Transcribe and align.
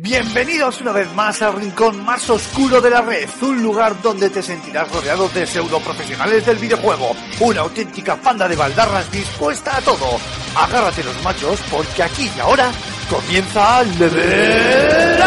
Bienvenidos 0.00 0.80
una 0.80 0.92
vez 0.92 1.12
más 1.16 1.42
al 1.42 1.54
rincón 1.54 2.04
más 2.04 2.30
oscuro 2.30 2.80
de 2.80 2.88
la 2.88 3.00
red, 3.00 3.28
un 3.42 3.60
lugar 3.60 4.00
donde 4.00 4.30
te 4.30 4.40
sentirás 4.44 4.88
rodeado 4.92 5.28
de 5.30 5.44
pseudo 5.44 5.80
profesionales 5.80 6.46
del 6.46 6.56
videojuego, 6.56 7.16
una 7.40 7.62
auténtica 7.62 8.14
panda 8.14 8.46
de 8.46 8.54
baldarras 8.54 9.10
dispuesta 9.10 9.76
a 9.76 9.80
todo. 9.80 10.20
Agárrate 10.54 11.02
los 11.02 11.20
machos 11.24 11.58
porque 11.68 12.04
aquí 12.04 12.30
y 12.32 12.38
ahora 12.38 12.70
comienza 13.10 13.82
Level. 13.82 15.18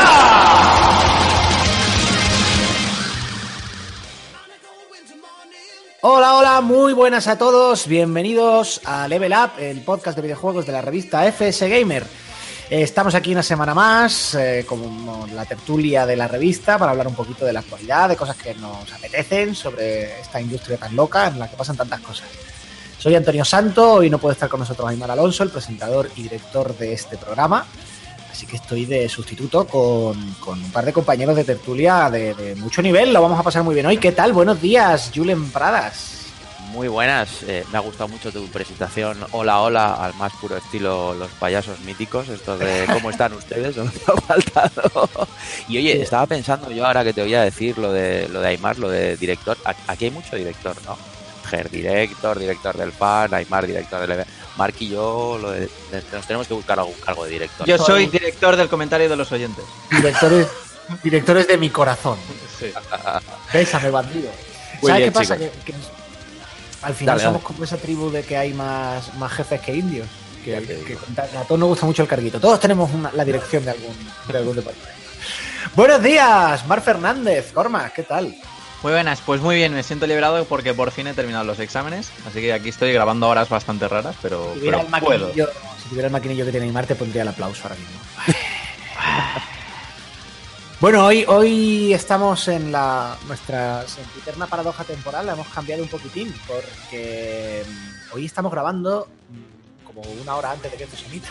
Hola, 6.03 6.35
hola, 6.37 6.61
muy 6.61 6.93
buenas 6.93 7.27
a 7.27 7.37
todos. 7.37 7.87
Bienvenidos 7.87 8.79
a 8.85 9.09
Level 9.09 9.33
Up, 9.33 9.51
el 9.59 9.81
podcast 9.81 10.15
de 10.15 10.21
videojuegos 10.21 10.65
de 10.65 10.71
la 10.71 10.81
revista 10.81 11.29
FS 11.29 11.67
Gamer. 11.67 12.30
Eh, 12.71 12.83
Estamos 12.83 13.13
aquí 13.15 13.33
una 13.33 13.43
semana 13.43 13.75
más, 13.75 14.33
eh, 14.35 14.63
como 14.65 15.27
la 15.33 15.43
tertulia 15.43 16.05
de 16.05 16.15
la 16.15 16.29
revista, 16.29 16.77
para 16.77 16.91
hablar 16.91 17.05
un 17.05 17.15
poquito 17.15 17.45
de 17.45 17.51
la 17.51 17.59
actualidad, 17.59 18.07
de 18.07 18.15
cosas 18.15 18.37
que 18.37 18.55
nos 18.55 18.89
apetecen 18.93 19.53
sobre 19.53 20.21
esta 20.21 20.39
industria 20.39 20.77
tan 20.77 20.95
loca 20.95 21.27
en 21.27 21.37
la 21.37 21.49
que 21.49 21.57
pasan 21.57 21.75
tantas 21.75 21.99
cosas. 21.99 22.29
Soy 22.97 23.13
Antonio 23.15 23.43
Santo 23.43 24.01
y 24.03 24.09
no 24.09 24.19
puede 24.19 24.35
estar 24.35 24.47
con 24.47 24.61
nosotros 24.61 24.87
Aymar 24.87 25.11
Alonso, 25.11 25.43
el 25.43 25.49
presentador 25.49 26.09
y 26.15 26.23
director 26.23 26.77
de 26.77 26.93
este 26.93 27.17
programa. 27.17 27.65
Así 28.31 28.45
que 28.45 28.55
estoy 28.55 28.85
de 28.85 29.09
sustituto 29.09 29.67
con, 29.67 30.35
con 30.35 30.63
un 30.63 30.71
par 30.71 30.85
de 30.85 30.93
compañeros 30.93 31.35
de 31.35 31.43
tertulia 31.43 32.09
de, 32.09 32.33
de 32.35 32.55
mucho 32.55 32.81
nivel. 32.81 33.11
Lo 33.11 33.21
vamos 33.21 33.37
a 33.37 33.43
pasar 33.43 33.63
muy 33.63 33.73
bien 33.73 33.85
hoy. 33.87 33.97
¿Qué 33.97 34.13
tal? 34.13 34.31
Buenos 34.31 34.61
días, 34.61 35.11
Julen 35.13 35.51
Pradas. 35.51 36.20
Muy 36.71 36.87
buenas, 36.87 37.43
eh, 37.47 37.65
me 37.71 37.77
ha 37.77 37.81
gustado 37.81 38.07
mucho 38.07 38.31
tu 38.31 38.47
presentación. 38.47 39.17
Hola, 39.31 39.59
hola, 39.59 39.93
al 39.95 40.13
más 40.15 40.31
puro 40.39 40.55
estilo 40.55 41.13
los 41.13 41.29
payasos 41.31 41.79
míticos. 41.81 42.29
Esto 42.29 42.57
de 42.57 42.85
cómo 42.91 43.09
están 43.11 43.33
ustedes, 43.33 43.75
no 43.75 43.83
me 43.85 43.91
ha 44.07 44.21
faltado. 44.21 45.09
Y 45.67 45.77
oye, 45.79 46.01
estaba 46.01 46.25
pensando 46.27 46.71
yo 46.71 46.85
ahora 46.85 47.03
que 47.03 47.11
te 47.11 47.21
voy 47.21 47.35
a 47.35 47.41
decir 47.43 47.77
lo 47.77 47.91
de 47.91 48.29
lo 48.29 48.39
de 48.39 48.47
Aymar, 48.47 48.79
lo 48.79 48.89
de 48.89 49.17
director. 49.17 49.57
Aquí 49.87 50.05
hay 50.05 50.11
mucho 50.11 50.35
director, 50.37 50.75
¿no? 50.85 50.97
Ger 51.49 51.69
director, 51.69 52.39
director 52.39 52.77
del 52.77 52.93
fan, 52.93 53.33
Aymar 53.33 53.67
director 53.67 54.07
del 54.07 54.25
Mark 54.55 54.75
y 54.79 54.89
yo 54.89 55.37
lo 55.41 55.51
de- 55.51 55.69
nos 56.13 56.25
tenemos 56.25 56.47
que 56.47 56.53
buscar 56.53 56.79
algún 56.79 56.93
cargo 56.95 57.25
de 57.25 57.31
director. 57.31 57.67
Yo 57.67 57.77
soy 57.77 58.05
director 58.07 58.55
del 58.55 58.69
comentario 58.69 59.09
de 59.09 59.15
los 59.17 59.29
oyentes. 59.33 59.65
Directores, 59.89 60.47
directores 61.03 61.47
de 61.47 61.57
mi 61.57 61.69
corazón. 61.69 62.17
Sí. 62.57 62.71
Bésame, 63.51 63.89
bandido. 63.89 64.31
¿Sabes 64.81 65.03
qué 65.05 65.11
pasa? 65.11 65.37
Que, 65.37 65.51
que 65.65 65.73
al 66.81 66.93
final 66.93 67.15
Dale, 67.17 67.23
somos 67.27 67.41
dale. 67.41 67.53
como 67.53 67.63
esa 67.63 67.77
tribu 67.77 68.09
de 68.09 68.23
que 68.23 68.37
hay 68.37 68.53
más, 68.53 69.13
más 69.15 69.31
jefes 69.31 69.61
que 69.61 69.75
indios. 69.75 70.07
Que, 70.43 70.59
que- 70.63 70.83
que 70.97 70.97
a 71.21 71.43
todos 71.43 71.59
nos 71.59 71.69
gusta 71.69 71.85
mucho 71.85 72.01
el 72.01 72.07
carguito. 72.07 72.39
Todos 72.39 72.59
tenemos 72.59 72.91
una- 72.93 73.11
la 73.11 73.23
dirección 73.23 73.63
de 73.63 73.71
algún, 73.71 73.95
de 74.27 74.37
algún 74.37 74.55
departamento. 74.55 74.99
Buenos 75.75 76.01
días, 76.01 76.65
Mar 76.65 76.81
Fernández. 76.81 77.51
Corma, 77.53 77.89
¿qué 77.91 78.01
tal? 78.03 78.35
Muy 78.81 78.91
buenas, 78.93 79.21
pues 79.21 79.39
muy 79.41 79.55
bien, 79.55 79.75
me 79.75 79.83
siento 79.83 80.07
liberado 80.07 80.43
porque 80.45 80.73
por 80.73 80.89
fin 80.89 81.05
he 81.05 81.13
terminado 81.13 81.43
los 81.43 81.59
exámenes, 81.59 82.09
así 82.27 82.41
que 82.41 82.51
aquí 82.51 82.69
estoy 82.69 82.91
grabando 82.91 83.29
horas 83.29 83.47
bastante 83.47 83.87
raras, 83.87 84.15
pero, 84.23 84.53
Si 84.55 84.59
tuviera, 84.61 84.77
pero 84.79 84.95
el 84.97 85.03
puedo. 85.03 85.25
maquinillo, 85.27 85.49
si 85.83 85.89
tuviera 85.89 86.07
el 86.07 86.11
maquinillo 86.11 86.45
que 86.45 86.51
tiene 86.51 86.65
Aymar, 86.65 86.87
te 86.87 86.95
pondría 86.95 87.21
el 87.21 87.27
aplauso 87.27 87.61
ahora 87.61 87.75
mismo. 87.75 87.99
Bueno, 90.81 91.05
hoy, 91.05 91.23
hoy 91.27 91.93
estamos 91.93 92.47
en 92.47 92.71
la 92.71 93.15
nuestra 93.27 93.87
sempiterna 93.87 94.47
paradoja 94.47 94.83
temporal, 94.83 95.27
la 95.27 95.33
hemos 95.33 95.47
cambiado 95.49 95.83
un 95.83 95.89
poquitín, 95.89 96.33
porque 96.47 97.63
mm, 97.67 98.15
hoy 98.15 98.25
estamos 98.25 98.51
grabando 98.51 99.07
mm, 99.29 99.85
como 99.85 100.01
una 100.21 100.35
hora 100.35 100.51
antes 100.51 100.71
de 100.71 100.77
que 100.77 100.83
esto 100.85 100.97
se 100.97 101.05
emita. 101.05 101.29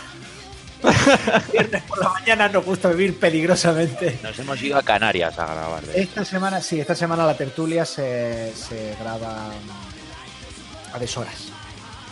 Viernes 1.53 1.83
por 1.83 1.99
la 1.99 2.11
mañana 2.11 2.49
nos 2.49 2.65
gusta 2.65 2.89
vivir 2.91 3.19
peligrosamente. 3.19 4.21
Nos 4.23 4.39
hemos 4.39 4.63
ido 4.63 4.79
a 4.79 4.83
Canarias 4.85 5.37
a 5.39 5.47
grabar. 5.47 5.83
de- 5.85 6.01
Esta 6.01 6.25
semana, 6.25 6.61
sí, 6.63 6.79
esta 6.81 6.95
semana 6.95 7.27
la 7.27 7.37
tertulia 7.37 7.85
se, 7.85 8.53
se 8.55 8.95
graba 9.01 9.49
mm, 9.49 10.95
a 10.95 10.99
deshoras. 11.01 11.49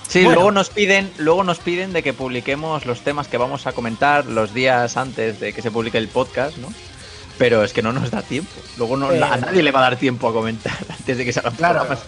Sí, 0.09 0.21
Bueno. 0.25 0.35
luego 0.37 0.51
nos 0.51 0.71
piden, 0.71 1.13
luego 1.19 1.45
nos 1.45 1.61
piden 1.61 1.93
de 1.93 2.03
que 2.03 2.13
publiquemos 2.15 2.85
los 2.85 3.03
temas 3.03 3.29
que 3.29 3.37
vamos 3.37 3.69
a 3.69 3.73
comentar 3.73 4.27
los 4.27 4.53
días 4.55 4.97
antes 4.97 5.39
de 5.39 5.53
que 5.53 5.63
se 5.63 5.71
publique 5.71 5.99
el 5.99 6.09
podcast, 6.09 6.57
¿no? 6.57 6.73
Pero 7.39 7.63
es 7.65 7.73
que 7.73 7.83
no 7.83 7.93
nos 7.93 8.11
da 8.11 8.23
tiempo. 8.23 8.51
Luego 8.77 8.97
no, 8.97 9.13
Eh, 9.13 9.23
a 9.23 9.37
nadie 9.37 9.63
le 9.63 9.71
va 9.71 9.79
a 9.81 9.83
dar 9.83 9.97
tiempo 9.97 10.29
a 10.29 10.33
comentar 10.33 10.77
antes 10.89 11.17
de 11.17 11.25
que 11.25 11.33
salgan 11.33 11.55
Claro, 11.55 11.81
programas. 11.81 12.05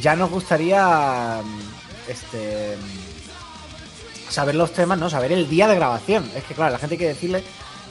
ya 0.00 0.14
nos 0.16 0.30
gustaría 0.30 1.40
mm, 1.42 2.10
este 2.10 2.76
mm, 2.76 4.30
saber 4.32 4.54
los 4.54 4.72
temas, 4.72 4.98
¿no? 4.98 5.10
Saber 5.10 5.32
el 5.32 5.48
día 5.48 5.66
de 5.68 5.74
grabación. 5.74 6.30
Es 6.34 6.44
que 6.44 6.54
claro, 6.54 6.72
la 6.72 6.78
gente 6.78 6.94
hay 6.94 6.98
que 6.98 7.08
decirle 7.08 7.42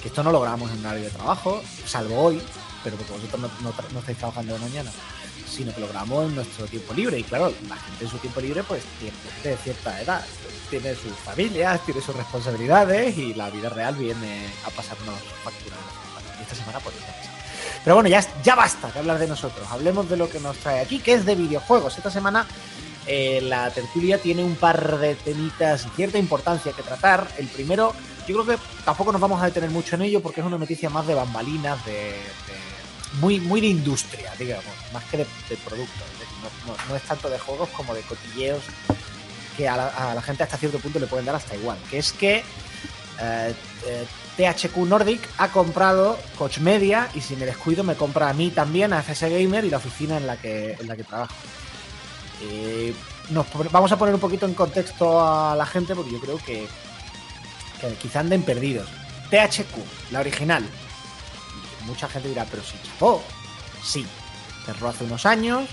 que 0.02 0.08
esto 0.10 0.24
no 0.24 0.32
lo 0.32 0.40
grabamos 0.40 0.72
en 0.72 0.80
un 0.80 0.86
horario 0.86 1.06
de 1.06 1.10
trabajo, 1.12 1.62
salvo 1.86 2.20
hoy, 2.22 2.42
pero 2.84 2.96
porque 2.96 3.12
vosotros 3.14 3.42
no, 3.42 3.48
no 3.70 3.74
no 3.94 4.00
estáis 4.00 4.18
trabajando 4.18 4.54
de 4.54 4.60
mañana, 4.60 4.92
sino 5.50 5.74
que 5.74 5.82
lo 5.82 5.88
grabamos 5.88 6.30
en 6.30 6.36
nuestro 6.36 6.66
tiempo 6.68 6.94
libre. 6.94 7.20
Y 7.20 7.24
claro, 7.24 7.52
la 7.68 7.76
gente 7.76 8.06
en 8.06 8.12
su 8.12 8.18
tiempo 8.20 8.40
libre, 8.40 8.64
pues 8.64 8.84
tiene 9.00 9.16
gente 9.34 9.50
de 9.50 9.58
cierta 9.58 10.02
edad, 10.02 10.24
tiene 10.70 10.94
sus 10.96 11.12
familias, 11.26 11.84
tiene 11.86 12.00
sus 12.02 12.16
responsabilidades 12.16 13.18
y 13.18 13.34
la 13.34 13.50
vida 13.50 13.70
real 13.70 13.96
viene 13.96 14.46
a 14.66 14.70
pasarnos 14.70 15.16
facturas. 15.44 15.80
Esta 16.48 16.56
semana, 16.56 16.80
pues, 16.80 16.96
está 16.96 17.12
pasando. 17.12 17.38
Pero 17.84 17.96
bueno, 17.96 18.10
ya, 18.10 18.26
ya 18.44 18.56
basta 18.56 18.90
de 18.92 19.00
hablar 19.00 19.20
de 19.20 19.28
nosotros. 19.28 19.68
Hablemos 19.70 20.10
de 20.10 20.18
lo 20.18 20.30
que 20.30 20.40
nos 20.40 20.58
trae 20.58 20.80
aquí, 20.80 21.00
que 21.00 21.14
es 21.14 21.26
de 21.26 21.36
videojuegos. 21.36 21.98
Esta 21.98 22.12
semana 22.12 22.46
eh, 23.06 23.40
la 23.42 23.70
tertulia 23.72 24.18
tiene 24.18 24.44
un 24.44 24.56
par 24.56 24.98
de 24.98 25.16
temitas 25.16 25.86
de 25.86 25.90
cierta 25.92 26.18
importancia 26.18 26.74
que 26.74 26.84
tratar. 26.84 27.28
El 27.38 27.48
primero, 27.48 27.94
yo 28.28 28.44
creo 28.44 28.58
que 28.58 28.64
tampoco 28.84 29.12
nos 29.12 29.22
vamos 29.22 29.42
a 29.42 29.46
detener 29.46 29.70
mucho 29.70 29.96
en 29.96 30.04
ello 30.04 30.22
porque 30.22 30.42
es 30.42 30.48
una 30.48 30.58
noticia 30.58 30.90
más 30.90 31.08
de 31.08 31.16
bambalinas, 31.16 31.84
de, 31.86 32.16
muy, 33.22 33.40
muy 33.40 33.62
de 33.62 33.68
industria, 33.68 34.34
digamos, 34.38 34.74
más 34.94 35.04
que 35.06 35.18
de, 35.18 35.28
de 35.50 35.58
producto. 35.58 36.04
No, 36.90 36.96
es 36.96 37.02
tanto 37.04 37.30
de 37.30 37.40
juegos 37.40 37.70
como 37.70 37.94
de 37.94 38.02
cotilleos 38.02 38.62
que 39.56 39.68
a 39.68 39.76
la, 39.76 39.88
a 39.88 40.14
la 40.14 40.22
gente 40.22 40.44
hasta 40.44 40.58
cierto 40.58 40.80
punto 40.80 41.00
le 41.00 41.08
pueden 41.08 41.26
dar 41.26 41.36
hasta 41.36 41.56
igual. 41.56 41.78
Que 41.90 41.98
es 41.98 42.12
que 42.12 42.44
eh, 43.20 43.54
eh, 43.86 44.06
THQ 44.38 44.78
Nordic 44.86 45.28
ha 45.40 45.50
comprado 45.50 46.18
Coach 46.38 46.60
Media 46.60 47.10
y 47.16 47.22
si 47.22 47.36
me 47.36 47.46
descuido 47.46 47.84
me 47.84 47.96
compra 47.96 48.30
a 48.30 48.34
mí 48.34 48.52
también, 48.52 48.94
a 48.94 49.02
FS 49.02 49.30
Gamer 49.30 49.66
y 49.66 49.70
la 49.70 49.78
oficina 49.78 50.18
en 50.18 50.28
la 50.28 50.38
que, 50.38 50.74
en 50.80 50.88
la 50.88 50.96
que 50.96 51.04
trabajo. 51.04 51.34
Eh, 52.44 52.94
nos 53.32 53.46
vamos 53.72 53.92
a 53.92 53.98
poner 53.98 54.14
un 54.14 54.22
poquito 54.22 54.46
en 54.46 54.54
contexto 54.54 55.20
a 55.26 55.56
la 55.56 55.66
gente 55.66 55.96
porque 55.96 56.12
yo 56.12 56.20
creo 56.20 56.38
que, 56.38 56.68
que 57.82 57.94
quizá 57.96 58.20
anden 58.20 58.44
perdidos. 58.44 58.88
THQ, 59.32 60.12
la 60.12 60.20
original. 60.20 60.64
Mucha 61.86 62.08
gente 62.08 62.30
dirá, 62.30 62.46
pero 62.50 62.64
si 62.64 62.76
chapó. 62.88 63.24
Sí, 63.84 64.06
cerró 64.66 64.90
hace 64.90 65.04
unos 65.04 65.26
años. 65.26 65.64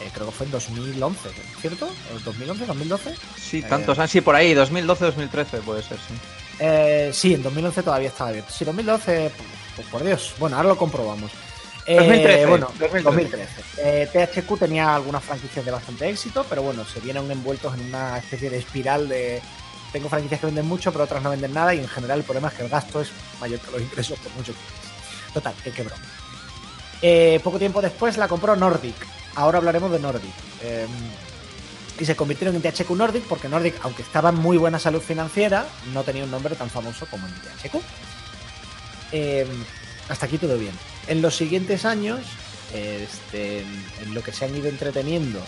eh, 0.00 0.10
creo 0.12 0.26
que 0.26 0.32
fue 0.32 0.46
en 0.46 0.52
2011, 0.52 1.30
¿cierto? 1.60 1.86
¿O 1.86 2.18
2011, 2.24 2.66
2012? 2.66 3.14
Sí, 3.38 3.62
tantos 3.62 3.98
años. 3.98 4.10
Sí, 4.10 4.20
por 4.20 4.34
ahí, 4.34 4.54
2012-2013 4.54 5.60
puede 5.64 5.82
ser, 5.82 5.98
sí. 5.98 6.14
Eh, 6.58 7.10
sí, 7.12 7.34
en 7.34 7.42
2011 7.42 7.82
todavía 7.82 8.08
estaba 8.08 8.30
abierto. 8.30 8.52
Sí, 8.52 8.64
2012, 8.64 9.30
pues 9.76 9.88
por 9.88 10.04
Dios. 10.04 10.34
Bueno, 10.38 10.56
ahora 10.56 10.70
lo 10.70 10.76
comprobamos. 10.76 11.30
Eh, 11.86 11.96
2013, 11.96 12.46
Bueno, 12.46 12.66
2013. 12.78 13.02
2013. 13.04 13.48
Eh, 13.78 14.08
THQ 14.12 14.58
tenía 14.58 14.94
algunas 14.94 15.22
franquicias 15.22 15.64
de 15.64 15.70
bastante 15.70 16.08
éxito, 16.08 16.44
pero 16.48 16.62
bueno, 16.62 16.84
se 16.84 17.00
vieron 17.00 17.30
envueltos 17.30 17.74
en 17.74 17.86
una 17.86 18.18
especie 18.18 18.50
de 18.50 18.58
espiral 18.58 19.08
de. 19.08 19.40
Tengo 19.92 20.08
franquicias 20.08 20.40
que 20.40 20.46
venden 20.46 20.66
mucho, 20.66 20.90
pero 20.92 21.04
otras 21.04 21.22
no 21.22 21.30
venden 21.30 21.52
nada, 21.52 21.72
y 21.74 21.78
en 21.78 21.88
general 21.88 22.18
el 22.18 22.24
problema 22.24 22.48
es 22.48 22.54
que 22.54 22.64
el 22.64 22.68
gasto 22.68 23.00
es 23.00 23.10
mayor 23.40 23.60
que 23.60 23.70
los 23.70 23.80
ingresos 23.80 24.18
por 24.18 24.32
mucho 24.32 24.52
Total, 25.32 25.54
que 25.62 25.70
quebró. 25.70 25.94
Eh, 27.02 27.40
poco 27.44 27.58
tiempo 27.58 27.80
después 27.80 28.16
la 28.16 28.26
compró 28.26 28.56
Nordic. 28.56 28.94
Ahora 29.36 29.58
hablaremos 29.58 29.90
de 29.92 29.98
Nordic. 29.98 30.32
Y 31.98 32.04
se 32.04 32.14
convirtieron 32.14 32.54
en 32.56 32.62
THQ 32.62 32.90
Nordic 32.90 33.24
porque 33.24 33.48
Nordic, 33.48 33.74
aunque 33.82 34.02
estaba 34.02 34.28
en 34.28 34.36
muy 34.36 34.58
buena 34.58 34.78
salud 34.78 35.00
financiera, 35.00 35.66
no 35.92 36.02
tenía 36.02 36.24
un 36.24 36.30
nombre 36.30 36.54
tan 36.54 36.68
famoso 36.68 37.06
como 37.06 37.26
de 37.26 37.32
THQ. 37.32 37.76
Eh, 39.12 39.46
hasta 40.08 40.26
aquí 40.26 40.38
todo 40.38 40.58
bien. 40.58 40.72
En 41.06 41.22
los 41.22 41.36
siguientes 41.36 41.84
años, 41.84 42.20
este, 42.74 43.60
en 43.60 44.14
lo 44.14 44.22
que 44.22 44.32
se 44.32 44.44
han 44.44 44.54
ido 44.54 44.68
entreteniendo 44.68 45.40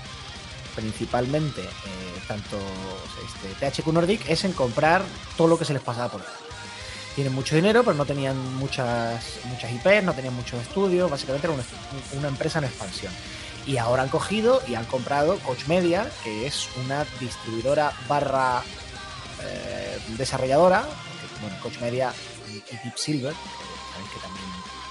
principalmente 0.74 1.62
eh, 1.62 2.20
tanto 2.28 2.56
este, 3.26 3.82
THQ 3.82 3.88
Nordic 3.88 4.28
es 4.30 4.44
en 4.44 4.52
comprar 4.52 5.02
todo 5.36 5.48
lo 5.48 5.58
que 5.58 5.64
se 5.64 5.72
les 5.72 5.82
pasaba 5.82 6.08
por 6.08 6.20
delante. 6.20 6.44
Tienen 7.16 7.34
mucho 7.34 7.56
dinero, 7.56 7.82
pero 7.82 7.96
no 7.96 8.06
tenían 8.06 8.36
muchas, 8.54 9.40
muchas 9.46 9.72
IPs, 9.72 10.04
no 10.04 10.14
tenían 10.14 10.34
muchos 10.34 10.62
estudios, 10.62 11.10
básicamente 11.10 11.48
era 11.48 11.56
una 12.16 12.28
empresa 12.28 12.60
en 12.60 12.66
expansión. 12.66 13.12
Y 13.68 13.76
ahora 13.76 14.02
han 14.02 14.08
cogido 14.08 14.62
y 14.66 14.76
han 14.76 14.86
comprado 14.86 15.38
Coach 15.40 15.66
Media, 15.66 16.10
que 16.24 16.46
es 16.46 16.70
una 16.84 17.04
distribuidora 17.20 17.92
barra 18.08 18.62
eh, 19.42 19.98
desarrolladora, 20.16 20.86
bueno, 21.42 21.54
Coach 21.62 21.78
Media 21.80 22.10
y 22.48 22.54
Deep 22.54 22.96
Silver, 22.96 23.34
que 23.34 24.14
que 24.14 24.20
también 24.20 24.46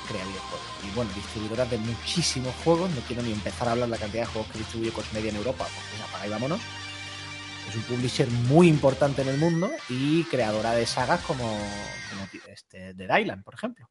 crea 0.08 0.24
videojuegos. 0.26 0.68
Y 0.84 0.96
bueno, 0.96 1.12
distribuidora 1.16 1.66
de 1.66 1.80
muchísimos 1.80 2.54
juegos, 2.64 2.92
no 2.92 3.02
quiero 3.02 3.24
ni 3.24 3.32
empezar 3.32 3.68
a 3.68 3.72
hablar 3.72 3.88
de 3.88 3.96
la 3.96 3.98
cantidad 3.98 4.24
de 4.24 4.28
juegos 4.28 4.52
que 4.52 4.60
distribuye 4.60 4.92
Coach 4.92 5.12
Media 5.12 5.32
en 5.32 5.38
Europa, 5.38 5.66
porque 5.66 5.98
ya 5.98 6.06
para 6.12 6.26
ahí 6.26 6.30
vámonos. 6.30 6.62
Es 7.68 7.76
un 7.76 7.82
publisher 7.82 8.30
muy 8.30 8.68
importante 8.68 9.24
en 9.24 9.30
el 9.30 9.40
mundo 9.40 9.72
y 9.90 10.24
creadora 10.26 10.74
de 10.74 10.86
sagas 10.86 11.20
como, 11.22 11.44
como 12.10 12.28
este, 12.48 12.94
Dead 12.94 13.18
Island, 13.18 13.44
por 13.44 13.56
ejemplo. 13.56 13.90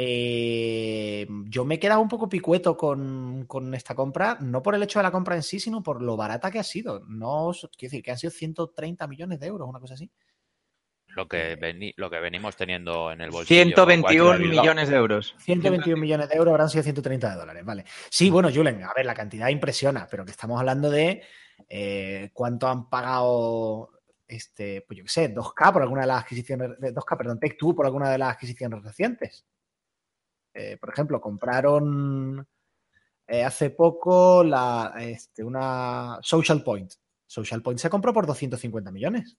Eh, 0.00 1.26
yo 1.46 1.64
me 1.64 1.74
he 1.74 1.78
quedado 1.80 2.00
un 2.00 2.06
poco 2.06 2.28
picueto 2.28 2.76
con, 2.76 3.46
con, 3.48 3.74
esta 3.74 3.96
compra, 3.96 4.38
no 4.40 4.62
por 4.62 4.76
el 4.76 4.82
hecho 4.84 5.00
de 5.00 5.02
la 5.02 5.10
compra 5.10 5.34
en 5.34 5.42
sí, 5.42 5.58
sino 5.58 5.82
por 5.82 6.00
lo 6.00 6.16
barata 6.16 6.52
que 6.52 6.60
ha 6.60 6.62
sido. 6.62 7.00
No, 7.08 7.50
quiero 7.52 7.90
decir, 7.90 8.04
que 8.04 8.12
han 8.12 8.18
sido 8.18 8.30
130 8.30 9.08
millones 9.08 9.40
de 9.40 9.48
euros, 9.48 9.68
una 9.68 9.80
cosa 9.80 9.94
así. 9.94 10.08
Lo 11.08 11.26
que, 11.26 11.56
veni, 11.56 11.92
lo 11.96 12.08
que 12.08 12.20
venimos 12.20 12.54
teniendo 12.54 13.10
en 13.10 13.22
el 13.22 13.30
bolsillo. 13.30 13.64
121 13.64 14.38
millones 14.38 14.88
de 14.88 14.94
euros. 14.94 15.34
121 15.40 16.00
millones 16.00 16.28
de 16.28 16.36
euros 16.36 16.52
habrán 16.52 16.70
sido 16.70 16.84
130 16.84 17.30
de 17.30 17.36
dólares, 17.36 17.64
vale. 17.64 17.84
Sí, 18.08 18.30
bueno, 18.30 18.50
Julen, 18.54 18.84
a 18.84 18.92
ver, 18.94 19.04
la 19.04 19.14
cantidad 19.14 19.48
impresiona, 19.48 20.06
pero 20.08 20.24
que 20.24 20.30
estamos 20.30 20.60
hablando 20.60 20.90
de 20.90 21.24
eh, 21.68 22.30
cuánto 22.32 22.68
han 22.68 22.88
pagado, 22.88 23.90
este, 24.28 24.84
pues 24.86 24.96
yo 24.96 25.02
qué 25.02 25.10
sé, 25.10 25.34
2K 25.34 25.72
por 25.72 25.82
alguna 25.82 26.02
de 26.02 26.06
las 26.06 26.22
adquisiciones, 26.22 26.70
2K, 26.78 27.18
perdón, 27.18 27.40
Tech 27.40 27.56
2 27.60 27.74
por 27.74 27.84
alguna 27.84 28.08
de 28.10 28.18
las 28.18 28.34
adquisiciones 28.34 28.80
recientes. 28.80 29.44
Eh, 30.54 30.76
por 30.80 30.90
ejemplo, 30.90 31.20
compraron 31.20 32.46
eh, 33.26 33.44
hace 33.44 33.70
poco 33.70 34.42
la, 34.42 34.94
este, 34.98 35.44
una 35.44 36.18
Social 36.22 36.62
Point. 36.62 36.92
Social 37.26 37.62
Point 37.62 37.78
se 37.78 37.90
compró 37.90 38.12
por 38.12 38.26
250 38.26 38.90
millones. 38.90 39.36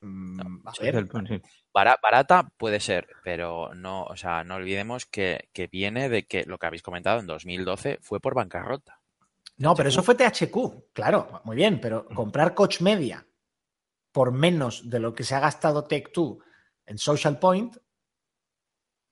Mm, 0.00 0.62
barata 1.72 2.48
puede 2.56 2.80
ser, 2.80 3.08
pero 3.24 3.74
no, 3.74 4.04
o 4.04 4.16
sea, 4.16 4.44
no 4.44 4.54
olvidemos 4.54 5.06
que, 5.06 5.50
viene 5.70 6.08
de 6.08 6.26
que 6.26 6.44
lo 6.44 6.58
que 6.58 6.66
habéis 6.66 6.82
comentado 6.82 7.18
en 7.20 7.26
2012 7.26 7.98
fue 8.00 8.20
por 8.20 8.34
bancarrota. 8.34 9.00
No, 9.56 9.74
pero 9.74 9.88
eso 9.88 10.04
fue 10.04 10.14
THQ, 10.14 10.92
claro, 10.92 11.40
muy 11.44 11.56
bien, 11.56 11.80
pero 11.80 12.06
comprar 12.06 12.54
Coach 12.54 12.80
Media 12.80 13.26
por 14.12 14.32
menos 14.32 14.88
de 14.88 15.00
lo 15.00 15.14
que 15.14 15.24
se 15.24 15.34
ha 15.34 15.40
gastado 15.40 15.86
Tech2 15.86 16.38
en 16.86 16.98
Social 16.98 17.38
Point, 17.38 17.76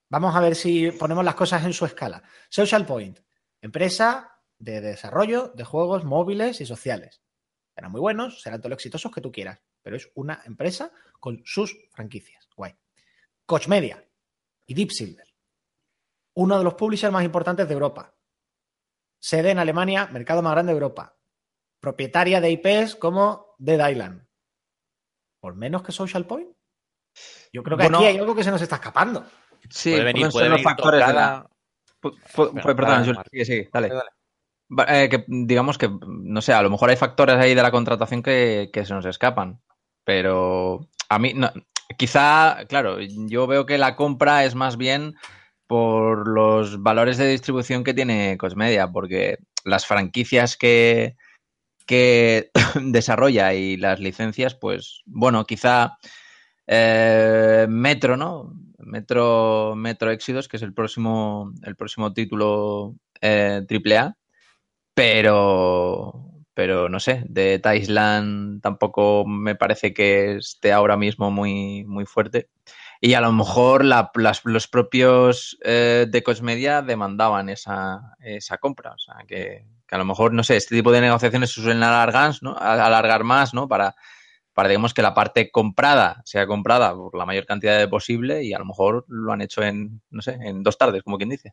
vamos 0.08 0.34
a 0.34 0.40
ver 0.40 0.54
si 0.54 0.90
ponemos 0.92 1.24
las 1.24 1.34
cosas 1.34 1.64
en 1.64 1.72
su 1.72 1.84
escala. 1.84 2.22
Social 2.48 2.86
Point, 2.86 3.20
empresa 3.60 4.40
de 4.58 4.80
desarrollo 4.80 5.52
de 5.54 5.64
juegos 5.64 6.04
móviles 6.04 6.60
y 6.60 6.66
sociales. 6.66 7.22
Serán 7.74 7.92
muy 7.92 8.00
buenos, 8.00 8.40
serán 8.42 8.60
todos 8.60 8.70
los 8.70 8.78
exitosos 8.78 9.12
que 9.12 9.20
tú 9.20 9.30
quieras 9.30 9.60
pero 9.86 9.98
es 9.98 10.10
una 10.16 10.42
empresa 10.44 10.90
con 11.20 11.42
sus 11.44 11.78
franquicias. 11.92 12.48
Guay. 12.56 12.74
Coach 13.46 13.68
Media 13.68 14.04
y 14.66 14.74
Deep 14.74 14.90
Silver. 14.90 15.32
Uno 16.34 16.58
de 16.58 16.64
los 16.64 16.74
publishers 16.74 17.12
más 17.12 17.24
importantes 17.24 17.68
de 17.68 17.72
Europa. 17.72 18.12
Sede 19.20 19.52
en 19.52 19.60
Alemania, 19.60 20.08
mercado 20.08 20.42
más 20.42 20.54
grande 20.54 20.72
de 20.72 20.78
Europa. 20.78 21.16
Propietaria 21.78 22.40
de 22.40 22.50
IPs 22.50 22.96
como 22.96 23.54
Dead 23.58 23.88
Island. 23.88 24.26
¿Por 25.38 25.54
menos 25.54 25.84
que 25.84 25.92
Social 25.92 26.26
Point? 26.26 26.50
Yo 27.52 27.62
creo 27.62 27.78
que 27.78 27.84
aquí 27.84 28.06
hay 28.06 28.18
algo 28.18 28.34
que 28.34 28.42
se 28.42 28.50
nos 28.50 28.62
está 28.62 28.74
escapando. 28.74 29.24
Sí, 29.70 29.90
puede 29.90 30.04
venir, 30.04 30.28
puede 30.30 30.48
los 30.48 30.62
factores 30.62 31.06
de 31.06 31.12
la... 31.12 31.48
Perdón, 32.62 33.16
sí, 33.32 33.44
sí, 33.44 33.68
dale. 33.72 33.90
Eh, 34.88 35.08
que 35.08 35.24
digamos 35.28 35.78
que, 35.78 35.88
no 36.06 36.42
sé, 36.42 36.52
a 36.52 36.62
lo 36.62 36.70
mejor 36.70 36.90
hay 36.90 36.96
factores 36.96 37.36
ahí 37.36 37.54
de 37.54 37.62
la 37.62 37.70
contratación 37.70 38.22
que, 38.22 38.70
que 38.72 38.84
se 38.84 38.94
nos 38.94 39.06
escapan. 39.06 39.60
Pero 40.04 40.88
a 41.08 41.18
mí, 41.18 41.32
no, 41.34 41.50
quizá, 41.96 42.64
claro, 42.68 42.98
yo 43.00 43.46
veo 43.46 43.66
que 43.66 43.78
la 43.78 43.96
compra 43.96 44.44
es 44.44 44.54
más 44.54 44.76
bien 44.76 45.14
por 45.66 46.28
los 46.28 46.82
valores 46.82 47.16
de 47.16 47.28
distribución 47.28 47.84
que 47.84 47.94
tiene 47.94 48.36
Cosmedia, 48.38 48.88
porque 48.88 49.38
las 49.64 49.86
franquicias 49.86 50.56
que, 50.56 51.16
que 51.86 52.50
desarrolla 52.82 53.54
y 53.54 53.76
las 53.76 54.00
licencias, 54.00 54.54
pues 54.54 55.02
bueno, 55.06 55.44
quizá 55.44 55.98
eh, 56.66 57.66
Metro, 57.68 58.16
¿no? 58.16 58.52
Metro, 58.86 59.74
Metro 59.76 60.10
Éxidos, 60.10 60.48
que 60.48 60.56
es 60.56 60.62
el 60.62 60.72
próximo, 60.72 61.52
el 61.62 61.76
próximo 61.76 62.12
título 62.12 62.94
eh, 63.20 63.62
AAA, 63.68 64.16
pero 64.94 66.36
pero 66.56 66.88
no 66.88 67.00
sé, 67.00 67.22
de 67.28 67.58
Thailand 67.58 68.62
tampoco 68.62 69.26
me 69.26 69.56
parece 69.56 69.92
que 69.92 70.36
esté 70.36 70.72
ahora 70.72 70.96
mismo 70.96 71.30
muy, 71.30 71.84
muy 71.84 72.06
fuerte. 72.06 72.48
Y 72.98 73.12
a 73.12 73.20
lo 73.20 73.30
mejor 73.30 73.84
los 73.84 74.66
propios 74.68 75.58
eh, 75.62 76.06
de 76.08 76.22
Cosmedia 76.22 76.80
demandaban 76.80 77.50
esa, 77.50 78.14
esa 78.20 78.56
compra. 78.56 78.92
O 78.92 78.98
sea, 78.98 79.16
que, 79.28 79.66
a 79.90 79.98
lo 79.98 80.06
mejor, 80.06 80.32
no 80.32 80.42
sé, 80.42 80.56
este 80.56 80.74
tipo 80.74 80.92
de 80.92 81.02
negociaciones 81.02 81.50
suelen 81.50 81.82
alargar, 81.82 82.34
¿no? 82.40 82.56
alargar 82.56 83.22
más, 83.22 83.52
¿no? 83.52 83.68
Para, 83.68 83.94
para, 84.56 84.70
digamos, 84.70 84.94
que 84.94 85.02
la 85.02 85.12
parte 85.12 85.50
comprada 85.50 86.22
sea 86.24 86.46
comprada 86.46 86.94
por 86.94 87.14
la 87.14 87.26
mayor 87.26 87.44
cantidad 87.44 87.78
de 87.78 87.88
posible 87.88 88.42
y 88.42 88.54
a 88.54 88.58
lo 88.58 88.64
mejor 88.64 89.04
lo 89.06 89.30
han 89.30 89.42
hecho 89.42 89.62
en, 89.62 90.00
no 90.08 90.22
sé, 90.22 90.38
en 90.40 90.62
dos 90.62 90.78
tardes, 90.78 91.02
como 91.02 91.18
quien 91.18 91.28
dice. 91.28 91.52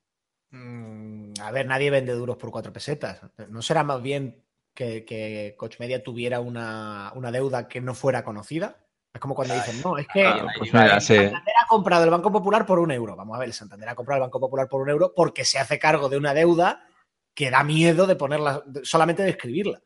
Mm, 0.51 1.33
a 1.41 1.51
ver, 1.51 1.65
nadie 1.65 1.89
vende 1.89 2.13
duros 2.13 2.37
por 2.37 2.49
cuatro 2.49 2.71
pesetas. 2.71 3.19
¿No 3.49 3.61
será 3.61 3.83
más 3.83 4.01
bien 4.01 4.41
que, 4.73 5.03
que 5.03 5.53
Coach 5.57 5.81
Media 5.81 6.01
tuviera 6.01 6.39
una, 6.39 7.11
deuda 7.29 7.67
que 7.67 7.81
no 7.81 7.93
fuera 7.93 8.23
conocida. 8.23 8.77
Es 9.13 9.19
como 9.19 9.35
cuando 9.35 9.53
dicen, 9.53 9.81
no, 9.83 9.97
es 9.97 10.07
que 10.07 10.23
pues 10.57 10.71
Santander 10.71 11.53
ha 11.61 11.67
comprado 11.67 12.05
el 12.05 12.09
Banco 12.09 12.31
Popular 12.31 12.65
por 12.65 12.79
un 12.79 12.89
euro. 12.89 13.17
Vamos 13.17 13.35
a 13.35 13.39
ver, 13.41 13.51
Santander 13.51 13.89
ha 13.89 13.95
comprado 13.95 14.19
el 14.19 14.27
Banco 14.27 14.39
Popular 14.39 14.69
por 14.69 14.81
un 14.81 14.89
euro 14.89 15.11
porque 15.13 15.43
se 15.43 15.59
hace 15.59 15.77
cargo 15.77 16.07
de 16.07 16.15
una 16.15 16.33
deuda 16.33 16.87
que 17.35 17.51
da 17.51 17.65
miedo 17.65 18.07
de 18.07 18.15
ponerla, 18.15 18.63
solamente 18.83 19.23
de 19.23 19.31
escribirla. 19.31 19.81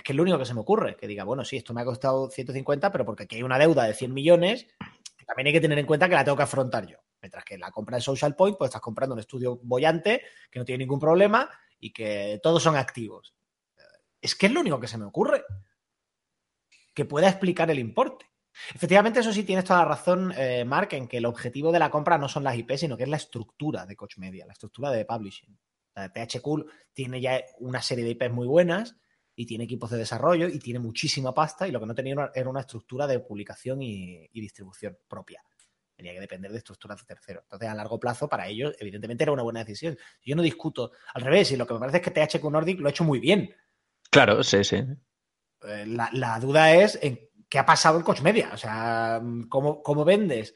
Es 0.00 0.04
que 0.04 0.12
es 0.12 0.16
lo 0.16 0.22
único 0.22 0.38
que 0.38 0.46
se 0.46 0.54
me 0.54 0.60
ocurre, 0.60 0.96
que 0.96 1.06
diga, 1.06 1.24
bueno, 1.24 1.44
sí, 1.44 1.58
esto 1.58 1.74
me 1.74 1.82
ha 1.82 1.84
costado 1.84 2.30
150, 2.30 2.90
pero 2.90 3.04
porque 3.04 3.24
aquí 3.24 3.36
hay 3.36 3.42
una 3.42 3.58
deuda 3.58 3.84
de 3.84 3.92
100 3.92 4.14
millones, 4.14 4.66
también 5.26 5.48
hay 5.48 5.52
que 5.52 5.60
tener 5.60 5.78
en 5.78 5.84
cuenta 5.84 6.08
que 6.08 6.14
la 6.14 6.24
tengo 6.24 6.38
que 6.38 6.44
afrontar 6.44 6.86
yo. 6.86 6.96
Mientras 7.20 7.44
que 7.44 7.58
la 7.58 7.70
compra 7.70 7.98
de 7.98 8.00
Social 8.00 8.34
Point, 8.34 8.56
pues 8.56 8.70
estás 8.70 8.80
comprando 8.80 9.12
un 9.12 9.20
estudio 9.20 9.60
bollante, 9.62 10.22
que 10.50 10.58
no 10.58 10.64
tiene 10.64 10.84
ningún 10.84 10.98
problema 10.98 11.50
y 11.78 11.92
que 11.92 12.40
todos 12.42 12.62
son 12.62 12.76
activos. 12.76 13.34
Es 14.22 14.34
que 14.34 14.46
es 14.46 14.52
lo 14.52 14.60
único 14.60 14.80
que 14.80 14.88
se 14.88 14.96
me 14.96 15.04
ocurre. 15.04 15.44
Que 16.94 17.04
pueda 17.04 17.28
explicar 17.28 17.70
el 17.70 17.78
importe. 17.78 18.24
Efectivamente, 18.74 19.20
eso 19.20 19.34
sí 19.34 19.44
tienes 19.44 19.66
toda 19.66 19.80
la 19.80 19.84
razón, 19.84 20.32
eh, 20.34 20.64
Mark, 20.64 20.88
en 20.92 21.08
que 21.08 21.18
el 21.18 21.26
objetivo 21.26 21.72
de 21.72 21.78
la 21.78 21.90
compra 21.90 22.16
no 22.16 22.26
son 22.26 22.42
las 22.42 22.56
IP, 22.56 22.78
sino 22.78 22.96
que 22.96 23.02
es 23.02 23.08
la 23.10 23.18
estructura 23.18 23.84
de 23.84 23.96
Coach 23.96 24.16
Media, 24.16 24.46
la 24.46 24.54
estructura 24.54 24.90
de 24.90 25.04
publishing. 25.04 25.58
La 25.94 26.10
THQ 26.10 26.64
tiene 26.94 27.20
ya 27.20 27.38
una 27.58 27.82
serie 27.82 28.02
de 28.02 28.12
IPs 28.12 28.32
muy 28.32 28.46
buenas 28.46 28.96
y 29.40 29.46
tiene 29.46 29.64
equipos 29.64 29.88
de 29.88 29.96
desarrollo 29.96 30.48
y 30.48 30.58
tiene 30.58 30.78
muchísima 30.78 31.32
pasta 31.32 31.66
y 31.66 31.70
lo 31.70 31.80
que 31.80 31.86
no 31.86 31.94
tenía 31.94 32.30
era 32.34 32.50
una 32.50 32.60
estructura 32.60 33.06
de 33.06 33.20
publicación 33.20 33.80
y, 33.80 34.28
distribución 34.34 34.98
propia. 35.08 35.42
Tenía 35.96 36.12
que 36.12 36.20
depender 36.20 36.52
de 36.52 36.58
estructuras 36.58 36.98
de 36.98 37.06
terceros. 37.06 37.44
Entonces, 37.44 37.70
a 37.70 37.74
largo 37.74 37.98
plazo, 37.98 38.28
para 38.28 38.46
ellos, 38.48 38.74
evidentemente, 38.78 39.24
era 39.24 39.32
una 39.32 39.42
buena 39.42 39.60
decisión. 39.60 39.96
Yo 40.22 40.36
no 40.36 40.42
discuto 40.42 40.92
al 41.14 41.22
revés 41.22 41.52
y 41.52 41.56
lo 41.56 41.66
que 41.66 41.72
me 41.72 41.80
parece 41.80 41.96
es 41.96 42.02
que 42.02 42.10
THQ 42.10 42.50
Nordic 42.50 42.80
lo 42.80 42.88
ha 42.88 42.90
hecho 42.90 43.04
muy 43.04 43.18
bien. 43.18 43.48
Claro, 44.10 44.42
sí, 44.42 44.62
sí. 44.62 44.76
Eh, 45.62 45.86
la, 45.86 46.38
duda 46.38 46.74
es 46.74 46.98
en 47.00 47.18
qué 47.48 47.58
ha 47.58 47.64
pasado 47.64 47.96
en 47.96 48.04
Coach 48.04 48.20
Media. 48.20 48.50
O 48.52 48.58
sea, 48.58 49.22
¿cómo, 49.48 50.04
vendes 50.04 50.54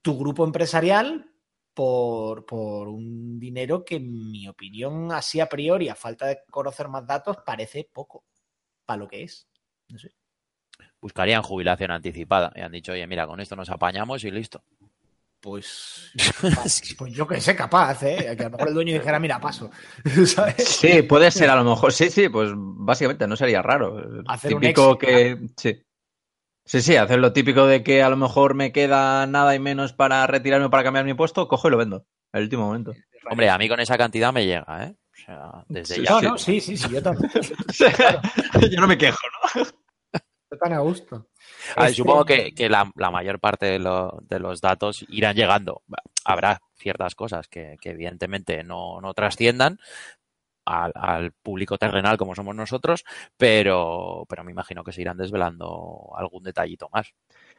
tu 0.00 0.18
grupo 0.18 0.46
empresarial 0.46 1.30
por, 1.74 2.88
un 2.88 3.38
dinero 3.38 3.84
que, 3.84 3.96
en 3.96 4.30
mi 4.30 4.48
opinión, 4.48 5.12
así 5.12 5.40
a 5.40 5.48
priori, 5.48 5.88
a 5.88 5.94
falta 5.94 6.26
de 6.26 6.38
conocer 6.50 6.88
más 6.88 7.06
datos, 7.06 7.38
parece 7.44 7.88
poco 7.92 8.24
para 8.86 8.98
lo 8.98 9.08
que 9.08 9.24
es? 9.24 9.48
No 9.88 9.98
sé. 9.98 10.12
Buscarían 11.00 11.42
jubilación 11.42 11.90
anticipada 11.90 12.52
y 12.54 12.60
han 12.60 12.72
dicho, 12.72 12.92
oye, 12.92 13.06
mira, 13.06 13.26
con 13.26 13.40
esto 13.40 13.56
nos 13.56 13.70
apañamos 13.70 14.24
y 14.24 14.30
listo. 14.30 14.64
Pues, 15.40 16.10
pues 16.98 17.12
yo 17.12 17.26
que 17.26 17.38
sé, 17.38 17.54
capaz, 17.54 18.02
¿eh? 18.02 18.34
Que 18.34 18.44
a 18.44 18.48
lo 18.48 18.50
mejor 18.52 18.68
el 18.68 18.74
dueño 18.74 18.94
dijera, 18.94 19.18
mira, 19.18 19.38
paso. 19.38 19.70
Sí, 20.56 21.02
puede 21.02 21.30
ser, 21.30 21.50
a 21.50 21.56
lo 21.56 21.64
mejor. 21.64 21.92
Sí, 21.92 22.08
sí, 22.08 22.30
pues 22.30 22.50
básicamente 22.56 23.26
no 23.26 23.36
sería 23.36 23.60
raro. 23.60 24.22
Hacer 24.26 24.54
típico 24.54 24.96
que. 24.96 25.38
Sí. 25.54 25.82
Sí, 26.64 26.80
sí, 26.80 26.96
hacer 26.96 27.18
lo 27.18 27.32
típico 27.32 27.66
de 27.66 27.82
que 27.82 28.02
a 28.02 28.08
lo 28.08 28.16
mejor 28.16 28.54
me 28.54 28.72
queda 28.72 29.26
nada 29.26 29.54
y 29.54 29.58
menos 29.58 29.92
para 29.92 30.26
retirarme 30.26 30.70
para 30.70 30.82
cambiar 30.82 31.04
mi 31.04 31.14
puesto, 31.14 31.46
cojo 31.46 31.68
y 31.68 31.70
lo 31.70 31.76
vendo. 31.76 32.06
En 32.32 32.38
el 32.38 32.44
último 32.44 32.66
momento. 32.66 32.92
Hombre, 33.30 33.50
a 33.50 33.58
mí 33.58 33.68
con 33.68 33.80
esa 33.80 33.98
cantidad 33.98 34.32
me 34.32 34.46
llega, 34.46 34.86
¿eh? 34.86 34.96
O 34.96 35.26
sea, 35.26 35.64
desde 35.68 36.02
ya. 36.02 36.20
No, 36.20 36.38
sí, 36.38 36.60
sí, 36.60 36.76
sí, 36.76 36.88
yo 36.90 37.02
también. 37.02 37.30
yo 38.70 38.80
no 38.80 38.86
me 38.86 38.98
quejo, 38.98 39.18
¿no? 39.54 39.62
Estoy 39.62 40.58
tan 40.58 40.72
a 40.72 40.80
gusto. 40.80 41.28
Supongo 41.92 42.24
que, 42.24 42.52
la, 42.68 43.10
mayor 43.10 43.40
parte 43.40 43.66
de, 43.66 43.78
los 43.78 44.60
datos 44.60 45.04
irán 45.08 45.36
llegando. 45.36 45.82
Habrá 46.24 46.60
ciertas 46.74 47.14
cosas 47.14 47.48
que, 47.48 47.76
evidentemente 47.82 48.62
no, 48.64 49.00
trasciendan, 49.14 49.78
al, 50.64 51.32
público 51.42 51.78
terrenal 51.78 52.16
como 52.16 52.34
somos 52.34 52.54
nosotros, 52.54 53.04
pero, 53.36 54.24
pero 54.28 54.44
me 54.44 54.52
imagino 54.52 54.84
que 54.84 54.92
se 54.92 55.02
irán 55.02 55.16
desvelando 55.16 56.10
algún 56.16 56.42
detallito 56.42 56.88
más. 56.92 57.12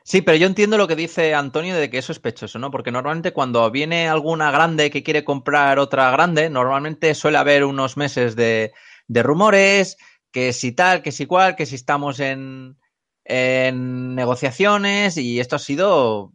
Sí, 0.03 0.21
pero 0.21 0.37
yo 0.37 0.47
entiendo 0.47 0.77
lo 0.77 0.87
que 0.87 0.95
dice 0.95 1.33
Antonio 1.33 1.75
de 1.75 1.89
que 1.89 1.97
es 1.97 2.05
sospechoso, 2.05 2.59
¿no? 2.59 2.69
Porque 2.69 2.91
normalmente 2.91 3.33
cuando 3.33 3.69
viene 3.71 4.07
alguna 4.07 4.51
grande 4.51 4.91
que 4.91 5.03
quiere 5.03 5.23
comprar 5.23 5.79
otra 5.79 6.11
grande, 6.11 6.49
normalmente 6.49 7.15
suele 7.15 7.37
haber 7.39 7.63
unos 7.63 7.97
meses 7.97 8.35
de, 8.35 8.71
de 9.07 9.23
rumores, 9.23 9.97
que 10.31 10.53
si 10.53 10.73
tal, 10.73 11.01
que 11.01 11.11
si 11.11 11.25
cual, 11.25 11.55
que 11.55 11.65
si 11.65 11.75
estamos 11.75 12.19
en, 12.19 12.77
en 13.23 14.13
negociaciones 14.15 15.17
y 15.17 15.39
esto 15.39 15.55
ha 15.55 15.59
sido 15.59 16.33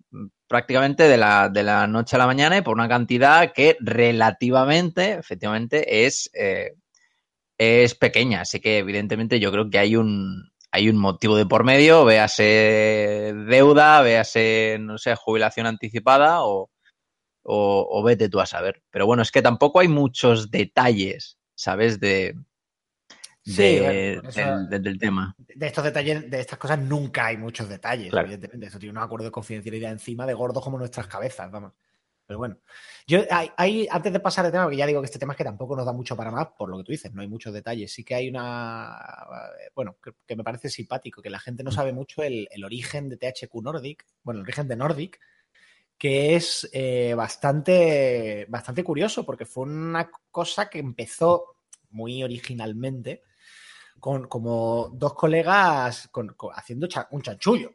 prácticamente 0.50 1.04
de 1.04 1.16
la, 1.16 1.48
de 1.48 1.62
la, 1.62 1.86
noche 1.86 2.16
a 2.16 2.18
la 2.18 2.26
mañana 2.26 2.56
y 2.58 2.62
por 2.62 2.74
una 2.74 2.88
cantidad 2.88 3.52
que 3.52 3.76
relativamente, 3.78 5.12
efectivamente, 5.12 6.06
es, 6.06 6.28
eh, 6.34 6.74
es 7.56 7.94
pequeña. 7.94 8.40
Así 8.40 8.58
que 8.58 8.78
evidentemente 8.78 9.38
yo 9.38 9.52
creo 9.52 9.70
que 9.70 9.78
hay 9.78 9.94
un, 9.94 10.50
hay 10.72 10.88
un 10.88 10.96
motivo 10.96 11.36
de 11.36 11.46
por 11.46 11.62
medio, 11.62 12.04
véase 12.04 13.32
deuda, 13.46 14.02
véase, 14.02 14.78
no 14.80 14.98
sé, 14.98 15.14
jubilación 15.14 15.66
anticipada 15.66 16.42
o, 16.42 16.68
o, 17.44 18.02
vete 18.02 18.28
tú 18.28 18.40
a 18.40 18.46
saber. 18.46 18.82
Pero 18.90 19.06
bueno, 19.06 19.22
es 19.22 19.30
que 19.30 19.42
tampoco 19.42 19.78
hay 19.78 19.86
muchos 19.86 20.50
detalles, 20.50 21.38
¿sabes? 21.54 22.00
De, 22.00 22.34
del, 23.44 24.98
tema. 24.98 25.34
De 25.38 25.66
estos 25.66 25.84
detalles, 25.84 26.30
de 26.30 26.40
estas 26.40 26.58
cosas 26.58 26.78
nunca 26.78 27.26
hay 27.26 27.36
muchos 27.36 27.68
detalles, 27.68 28.12
evidentemente. 28.12 28.66
Eso 28.66 28.78
tiene 28.78 28.98
un 28.98 29.02
acuerdo 29.02 29.26
de 29.26 29.32
confidencialidad 29.32 29.92
encima 29.92 30.26
de 30.26 30.34
gordos 30.34 30.62
como 30.62 30.78
nuestras 30.78 31.06
cabezas, 31.06 31.50
vamos. 31.50 31.72
Pero 32.30 32.38
bueno, 32.38 32.58
yo 33.08 33.24
hay, 33.28 33.88
antes 33.90 34.12
de 34.12 34.20
pasar 34.20 34.44
de 34.44 34.52
tema, 34.52 34.62
porque 34.62 34.76
ya 34.76 34.86
digo 34.86 35.00
que 35.00 35.06
este 35.06 35.18
tema 35.18 35.32
es 35.32 35.36
que 35.36 35.42
tampoco 35.42 35.74
nos 35.74 35.84
da 35.84 35.92
mucho 35.92 36.16
para 36.16 36.30
más, 36.30 36.46
por 36.56 36.68
lo 36.68 36.76
que 36.78 36.84
tú 36.84 36.92
dices, 36.92 37.12
no 37.12 37.22
hay 37.22 37.26
muchos 37.26 37.52
detalles. 37.52 37.92
Sí 37.92 38.04
que 38.04 38.14
hay 38.14 38.28
una, 38.28 38.96
bueno, 39.74 39.96
que, 40.00 40.36
me 40.36 40.44
parece 40.44 40.68
simpático, 40.68 41.22
que 41.22 41.28
la 41.28 41.40
gente 41.40 41.64
no 41.64 41.70
mm. 41.70 41.74
sabe 41.74 41.92
mucho 41.92 42.22
el, 42.22 42.46
origen 42.64 43.08
de 43.08 43.16
THQ 43.16 43.52
Nordic, 43.62 44.06
bueno, 44.22 44.38
el 44.38 44.44
origen 44.44 44.68
de 44.68 44.76
Nordic, 44.76 45.18
que 45.98 46.36
es 46.36 46.70
eh, 46.72 47.14
bastante, 47.16 48.46
bastante 48.48 48.84
curioso, 48.84 49.26
porque 49.26 49.44
fue 49.44 49.64
una 49.64 50.08
cosa 50.30 50.70
que 50.70 50.78
empezó 50.78 51.56
muy 51.90 52.22
originalmente 52.22 53.24
con 54.00 54.26
como 54.26 54.90
dos 54.92 55.14
colegas 55.14 56.10
haciendo 56.54 56.88
un 57.10 57.22
chanchullo 57.22 57.70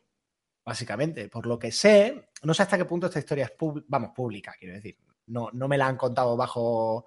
básicamente. 0.66 1.30
Por 1.30 1.46
lo 1.46 1.60
que 1.60 1.72
sé, 1.72 2.30
no 2.44 2.54
sé 2.54 2.64
hasta 2.64 2.78
qué 2.78 2.86
punto 2.86 3.08
esta 3.08 3.20
historia 3.20 3.46
es 3.46 3.54
vamos, 3.88 4.12
pública, 4.14 4.56
quiero 4.60 4.74
decir. 4.74 4.98
No, 5.28 5.50
no 5.54 5.68
me 5.68 5.78
la 5.78 5.88
han 5.88 5.98
contado 5.98 6.36
bajo 6.36 7.06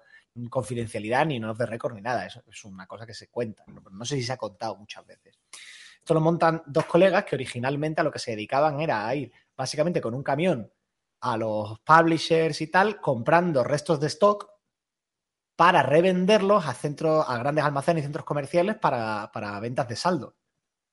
confidencialidad 0.49 1.25
ni 1.25 1.39
no 1.39 1.53
de 1.53 1.65
récord 1.65 1.93
ni 1.93 2.01
nada. 2.01 2.25
Eso 2.25 2.41
es 2.47 2.63
una 2.65 2.87
cosa 2.87 3.05
que 3.05 3.13
se 3.13 3.27
cuenta. 3.27 3.63
No, 3.67 4.05
sé 4.05 4.15
si 4.15 4.23
se 4.23 4.33
ha 4.33 4.37
contado 4.37 4.77
muchas 4.77 5.05
veces. 5.05 5.37
Esto 5.97 6.13
lo 6.13 6.21
montan 6.21 6.63
dos 6.65 6.85
colegas 6.85 7.25
que 7.25 7.35
originalmente 7.35 8.01
a 8.01 8.03
lo 8.03 8.11
que 8.11 8.19
se 8.19 8.31
dedicaban 8.31 8.79
era 8.79 9.05
a 9.05 9.15
ir 9.15 9.31
básicamente 9.55 9.99
con 9.99 10.13
un 10.13 10.23
camión 10.23 10.71
a 11.21 11.35
los 11.35 11.79
publishers 11.81 12.61
y 12.61 12.67
tal, 12.67 13.01
comprando 13.01 13.63
restos 13.63 13.99
de 13.99 14.07
stock 14.07 14.49
para 15.59 15.83
revenderlos 15.83 16.65
a 16.65 16.73
centros, 16.73 17.25
a 17.27 17.37
grandes 17.37 17.65
almacenes 17.65 18.01
y 18.01 18.05
centros 18.05 18.23
comerciales 18.23 18.77
para, 18.77 19.29
para 19.33 19.59
ventas 19.59 19.89
de 19.89 19.97
saldo. 19.97 20.37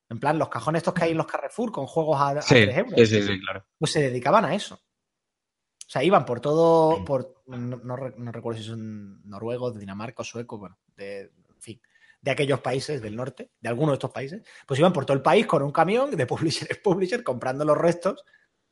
En 0.09 0.19
plan, 0.19 0.41
los 0.41 0.49
cajones 0.49 0.81
estos 0.81 0.93
que 0.93 1.05
hay 1.05 1.13
en 1.13 1.19
los 1.19 1.29
Carrefour 1.29 1.71
con 1.71 1.87
juegos 1.87 2.21
a, 2.21 2.41
3 2.41 2.77
euros. 2.77 3.09
Sí, 3.09 3.23
sí, 3.23 3.41
claro. 3.43 3.65
Pues 3.79 3.93
se 3.93 4.01
dedicaban 4.01 4.45
a 4.45 4.57
eso. 4.57 4.75
O 4.75 5.89
sea, 5.89 6.03
iban 6.03 6.25
por 6.25 6.41
todo, 6.41 7.05
por, 7.05 7.45
no, 7.47 7.95
recuerdo 7.95 8.59
si 8.59 8.67
son 8.67 9.23
noruegos, 9.23 9.75
de 9.75 9.79
Dinamarca 9.79 10.23
o 10.23 10.25
suecos, 10.25 10.59
bueno, 10.59 10.77
de, 10.97 11.21
en 11.21 11.61
fin, 11.61 11.81
de 12.21 12.33
aquellos 12.33 12.59
países 12.59 13.01
del 13.01 13.15
norte, 13.15 13.53
de 13.61 13.69
algunos 13.69 13.93
de 13.93 13.99
estos 13.99 14.11
países, 14.11 14.43
pues 14.67 14.81
iban 14.81 14.93
por 14.93 15.07
todo 15.07 15.17
el 15.17 15.23
país 15.23 15.47
con 15.47 15.63
un 15.63 15.71
camión 15.71 16.11
de 16.11 16.27
publisher 16.27 16.67
en 16.69 16.83
publisher 16.83 17.23
comprando 17.23 17.65
los 17.65 17.79
restos 17.79 18.25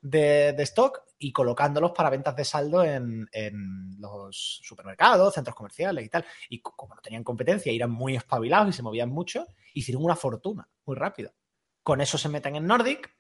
de, 0.04 0.54
stock 0.58 1.02
y 1.18 1.32
colocándolos 1.32 1.92
para 1.92 2.11
ventas 2.11 2.37
de 2.37 2.44
saldo 2.44 2.84
en, 2.84 3.26
en, 3.32 3.99
los 3.99 4.61
supermercados, 4.62 5.34
centros 5.34 5.56
comerciales 5.56 6.04
y 6.04 6.08
tal. 6.08 6.25
Y 6.50 6.61
como 6.61 6.94
no 6.94 7.00
tenían 7.00 7.25
competencia, 7.25 7.73
eran 7.73 7.90
muy 7.90 8.14
espabilados 8.14 8.68
y 8.68 8.73
se 8.73 8.82
movían 8.82 9.08
mucho, 9.08 9.46
hicieron 9.73 10.04
una 10.04 10.14
fortuna 10.14 10.68
muy 10.84 10.96
rápida. 10.96 11.32
Con 11.82 12.00
eso 12.00 12.18
se 12.18 12.28
meten 12.28 12.56
en 12.56 12.66
Nordic 12.66 13.11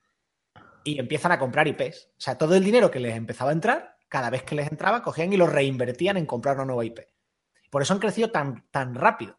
y 0.84 0.98
empiezan 0.98 1.32
a 1.32 1.38
comprar 1.38 1.66
IPs. 1.66 2.10
O 2.10 2.20
sea, 2.20 2.36
todo 2.36 2.54
el 2.54 2.62
dinero 2.64 2.90
que 2.90 3.00
les 3.00 3.16
empezaba 3.16 3.50
a 3.50 3.54
entrar, 3.54 3.96
cada 4.08 4.30
vez 4.30 4.42
que 4.42 4.54
les 4.54 4.70
entraba, 4.70 5.02
cogían 5.02 5.32
y 5.32 5.36
lo 5.36 5.46
reinvertían 5.46 6.18
en 6.18 6.26
comprar 6.26 6.56
una 6.56 6.66
nueva 6.66 6.84
IP. 6.84 7.00
Por 7.70 7.82
eso 7.82 7.94
han 7.94 8.00
crecido 8.00 8.30
tan, 8.30 8.68
tan 8.70 8.94
rápido. 8.94 9.38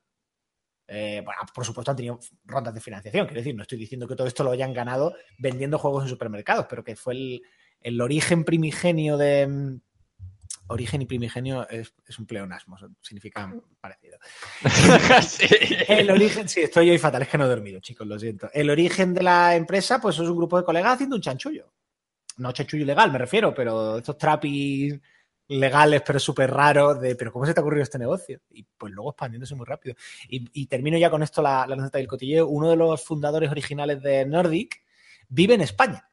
Eh, 0.88 1.22
bueno, 1.26 1.40
por 1.54 1.66
supuesto 1.66 1.92
han 1.92 1.98
tenido 1.98 2.20
rondas 2.46 2.74
de 2.74 2.82
financiación, 2.82 3.26
quiero 3.26 3.42
decir, 3.42 3.56
no 3.56 3.64
estoy 3.64 3.80
diciendo 3.80 4.08
que 4.08 4.16
todo 4.16 4.28
esto 4.28 4.44
lo 4.44 4.52
hayan 4.52 4.74
ganado 4.74 5.16
vendiendo 5.40 5.80
juegos 5.80 6.04
en 6.04 6.10
supermercados, 6.10 6.68
pero 6.70 6.84
que 6.84 6.96
fue 6.96 7.42
el, 7.82 8.02
origen 8.02 8.44
primigenio 8.44 9.18
de... 9.18 9.48
Mm, 9.48 9.82
origen 10.68 11.02
y 11.02 11.06
primigenio 11.06 11.68
es, 11.70 11.94
un 12.18 12.26
pleonasmo, 12.26 12.76
significa 13.00 13.54
parecido. 13.80 14.18
El 15.88 16.10
origen, 16.10 16.50
sí, 16.50 16.62
estoy 16.62 16.90
hoy 16.90 16.98
fatal, 16.98 17.22
es 17.22 17.28
que 17.28 17.38
no 17.38 17.46
he 17.46 17.50
dormido, 17.50 17.80
chicos, 17.80 18.08
lo 18.08 18.18
siento. 18.18 18.50
El 18.52 18.72
origen 18.72 19.14
de 19.14 19.22
la 19.22 19.56
empresa, 19.56 20.02
pues 20.02 20.16
es 20.16 20.28
un 20.28 20.36
grupo 20.36 20.58
de 20.58 20.64
colegas 20.64 20.96
haciendo 20.96 21.18
un 21.18 21.22
chanchullo. 21.22 21.72
No 22.38 22.52
chanchullo 22.52 22.84
legal, 22.84 23.12
me 23.12 23.20
refiero, 23.20 23.54
pero 23.54 24.00
estos 24.00 24.18
trapis 24.18 25.00
legales, 25.48 26.02
pero 26.06 26.20
súper 26.20 26.52
raros, 26.52 27.00
de, 27.00 27.16
pero 27.16 27.32
¿cómo 27.32 27.46
se 27.46 27.54
te 27.54 27.60
ha 27.60 27.64
ocurrido 27.64 27.84
este 27.84 28.00
negocio? 28.00 28.42
Y 28.52 28.64
pues 28.64 28.94
luego 28.94 29.12
expandiéndose 29.12 29.56
muy 29.56 29.66
rápido. 29.66 29.96
Y, 30.28 30.66
termino 30.68 30.98
ya 30.98 31.10
con 31.10 31.24
esto 31.24 31.42
la, 31.42 31.66
la 31.68 31.90
del 31.90 32.08
cotilleo. 32.08 32.48
Uno 32.48 32.70
de 32.70 32.76
los 32.76 33.04
fundadores 33.04 33.52
originales 33.52 34.02
de 34.02 34.26
Nordic 34.26 34.84
vive 35.30 35.54
en 35.54 35.62
España. 35.62 36.10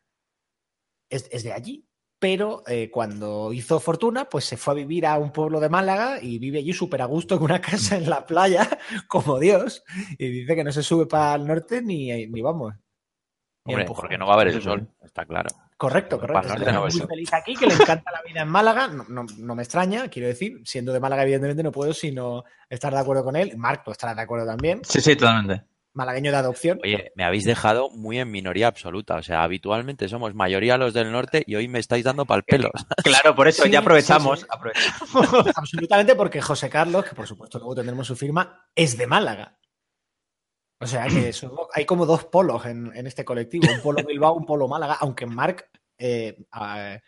Es, 1.08 1.42
de 1.42 1.52
allí. 1.52 1.86
Pero 2.18 2.62
eh, 2.68 2.88
cuando 2.88 3.52
hizo 3.52 3.80
fortuna, 3.80 4.26
pues 4.26 4.44
se 4.44 4.56
fue 4.56 4.74
a 4.74 4.76
vivir 4.76 5.06
a 5.06 5.18
un 5.18 5.32
pueblo 5.32 5.58
de 5.58 5.68
Málaga 5.68 6.22
y 6.22 6.38
vive 6.38 6.60
allí 6.60 6.72
súper 6.72 7.02
a 7.02 7.06
gusto 7.06 7.34
en 7.34 7.42
una 7.42 7.60
casa 7.60 7.96
en 7.96 8.08
la 8.08 8.24
playa, 8.24 8.68
como 9.08 9.40
Dios. 9.40 9.82
Y 10.18 10.28
dice 10.28 10.54
que 10.54 10.62
no 10.62 10.70
se 10.70 10.84
sube 10.84 11.06
para 11.06 11.34
el 11.34 11.46
norte 11.46 11.82
ni, 11.82 12.28
ni 12.28 12.40
vamos. 12.40 12.74
Hombre, 13.64 13.84
porque 13.84 14.18
no 14.18 14.26
va 14.26 14.32
a 14.32 14.36
haber 14.36 14.54
el 14.54 14.62
sol, 14.62 14.88
está 15.02 15.24
claro. 15.24 15.50
Correcto, 15.82 16.20
correcto. 16.20 16.54
Está 16.54 16.80
muy 16.80 16.92
feliz 16.92 17.32
aquí, 17.32 17.56
que 17.56 17.66
le 17.66 17.74
encanta 17.74 18.12
la 18.12 18.22
vida 18.22 18.42
en 18.42 18.48
Málaga. 18.48 18.86
No, 18.86 19.54
me 19.56 19.64
extraña, 19.64 20.06
quiero 20.06 20.28
decir, 20.28 20.60
siendo 20.64 20.92
de 20.92 21.00
Málaga, 21.00 21.24
evidentemente 21.24 21.64
no 21.64 21.72
puedo 21.72 21.92
sino 21.92 22.44
estar 22.70 22.92
de 22.92 23.00
acuerdo 23.00 23.24
con 23.24 23.34
él. 23.34 23.56
Marco 23.56 23.90
estará 23.90 24.14
de 24.14 24.22
acuerdo 24.22 24.46
también. 24.46 24.82
Sí, 24.84 25.00
sí, 25.00 25.16
totalmente. 25.16 25.64
Malagueño 25.92 26.30
de 26.30 26.36
adopción. 26.36 26.78
Oye, 26.84 27.10
me 27.16 27.24
habéis 27.24 27.42
dejado 27.42 27.90
muy 27.90 28.20
en 28.20 28.30
minoría 28.30 28.68
absoluta. 28.68 29.16
O 29.16 29.24
sea, 29.24 29.42
habitualmente 29.42 30.08
somos 30.08 30.36
mayoría 30.36 30.76
los 30.76 30.94
del 30.94 31.10
norte 31.10 31.42
y 31.48 31.56
hoy 31.56 31.66
me 31.66 31.80
estáis 31.80 32.04
dando 32.04 32.26
pal 32.26 32.44
pelo. 32.44 32.70
Claro, 33.02 33.34
por 33.34 33.48
eso 33.48 33.66
ya 33.66 33.80
aprovechamos. 33.80 34.46
Absolutamente 35.56 36.14
porque 36.14 36.40
José 36.40 36.70
Carlos, 36.70 37.04
que 37.06 37.16
por 37.16 37.26
supuesto 37.26 37.58
luego 37.58 37.74
tendremos 37.74 38.06
su 38.06 38.14
firma, 38.14 38.68
es 38.76 38.96
de 38.96 39.08
Málaga. 39.08 39.58
O 40.82 40.86
sea 40.86 41.06
que 41.06 41.32
hay 41.74 41.86
como 41.86 42.06
dos 42.06 42.24
polos 42.24 42.66
en, 42.66 43.06
este 43.06 43.24
colectivo, 43.24 43.68
un 43.72 43.80
polo 43.80 44.04
Bilbao, 44.04 44.34
un 44.34 44.44
polo 44.44 44.66
Málaga, 44.66 44.98
aunque 45.00 45.26
Marc, 45.26 45.68
eh, 46.02 46.36
a, 46.50 46.98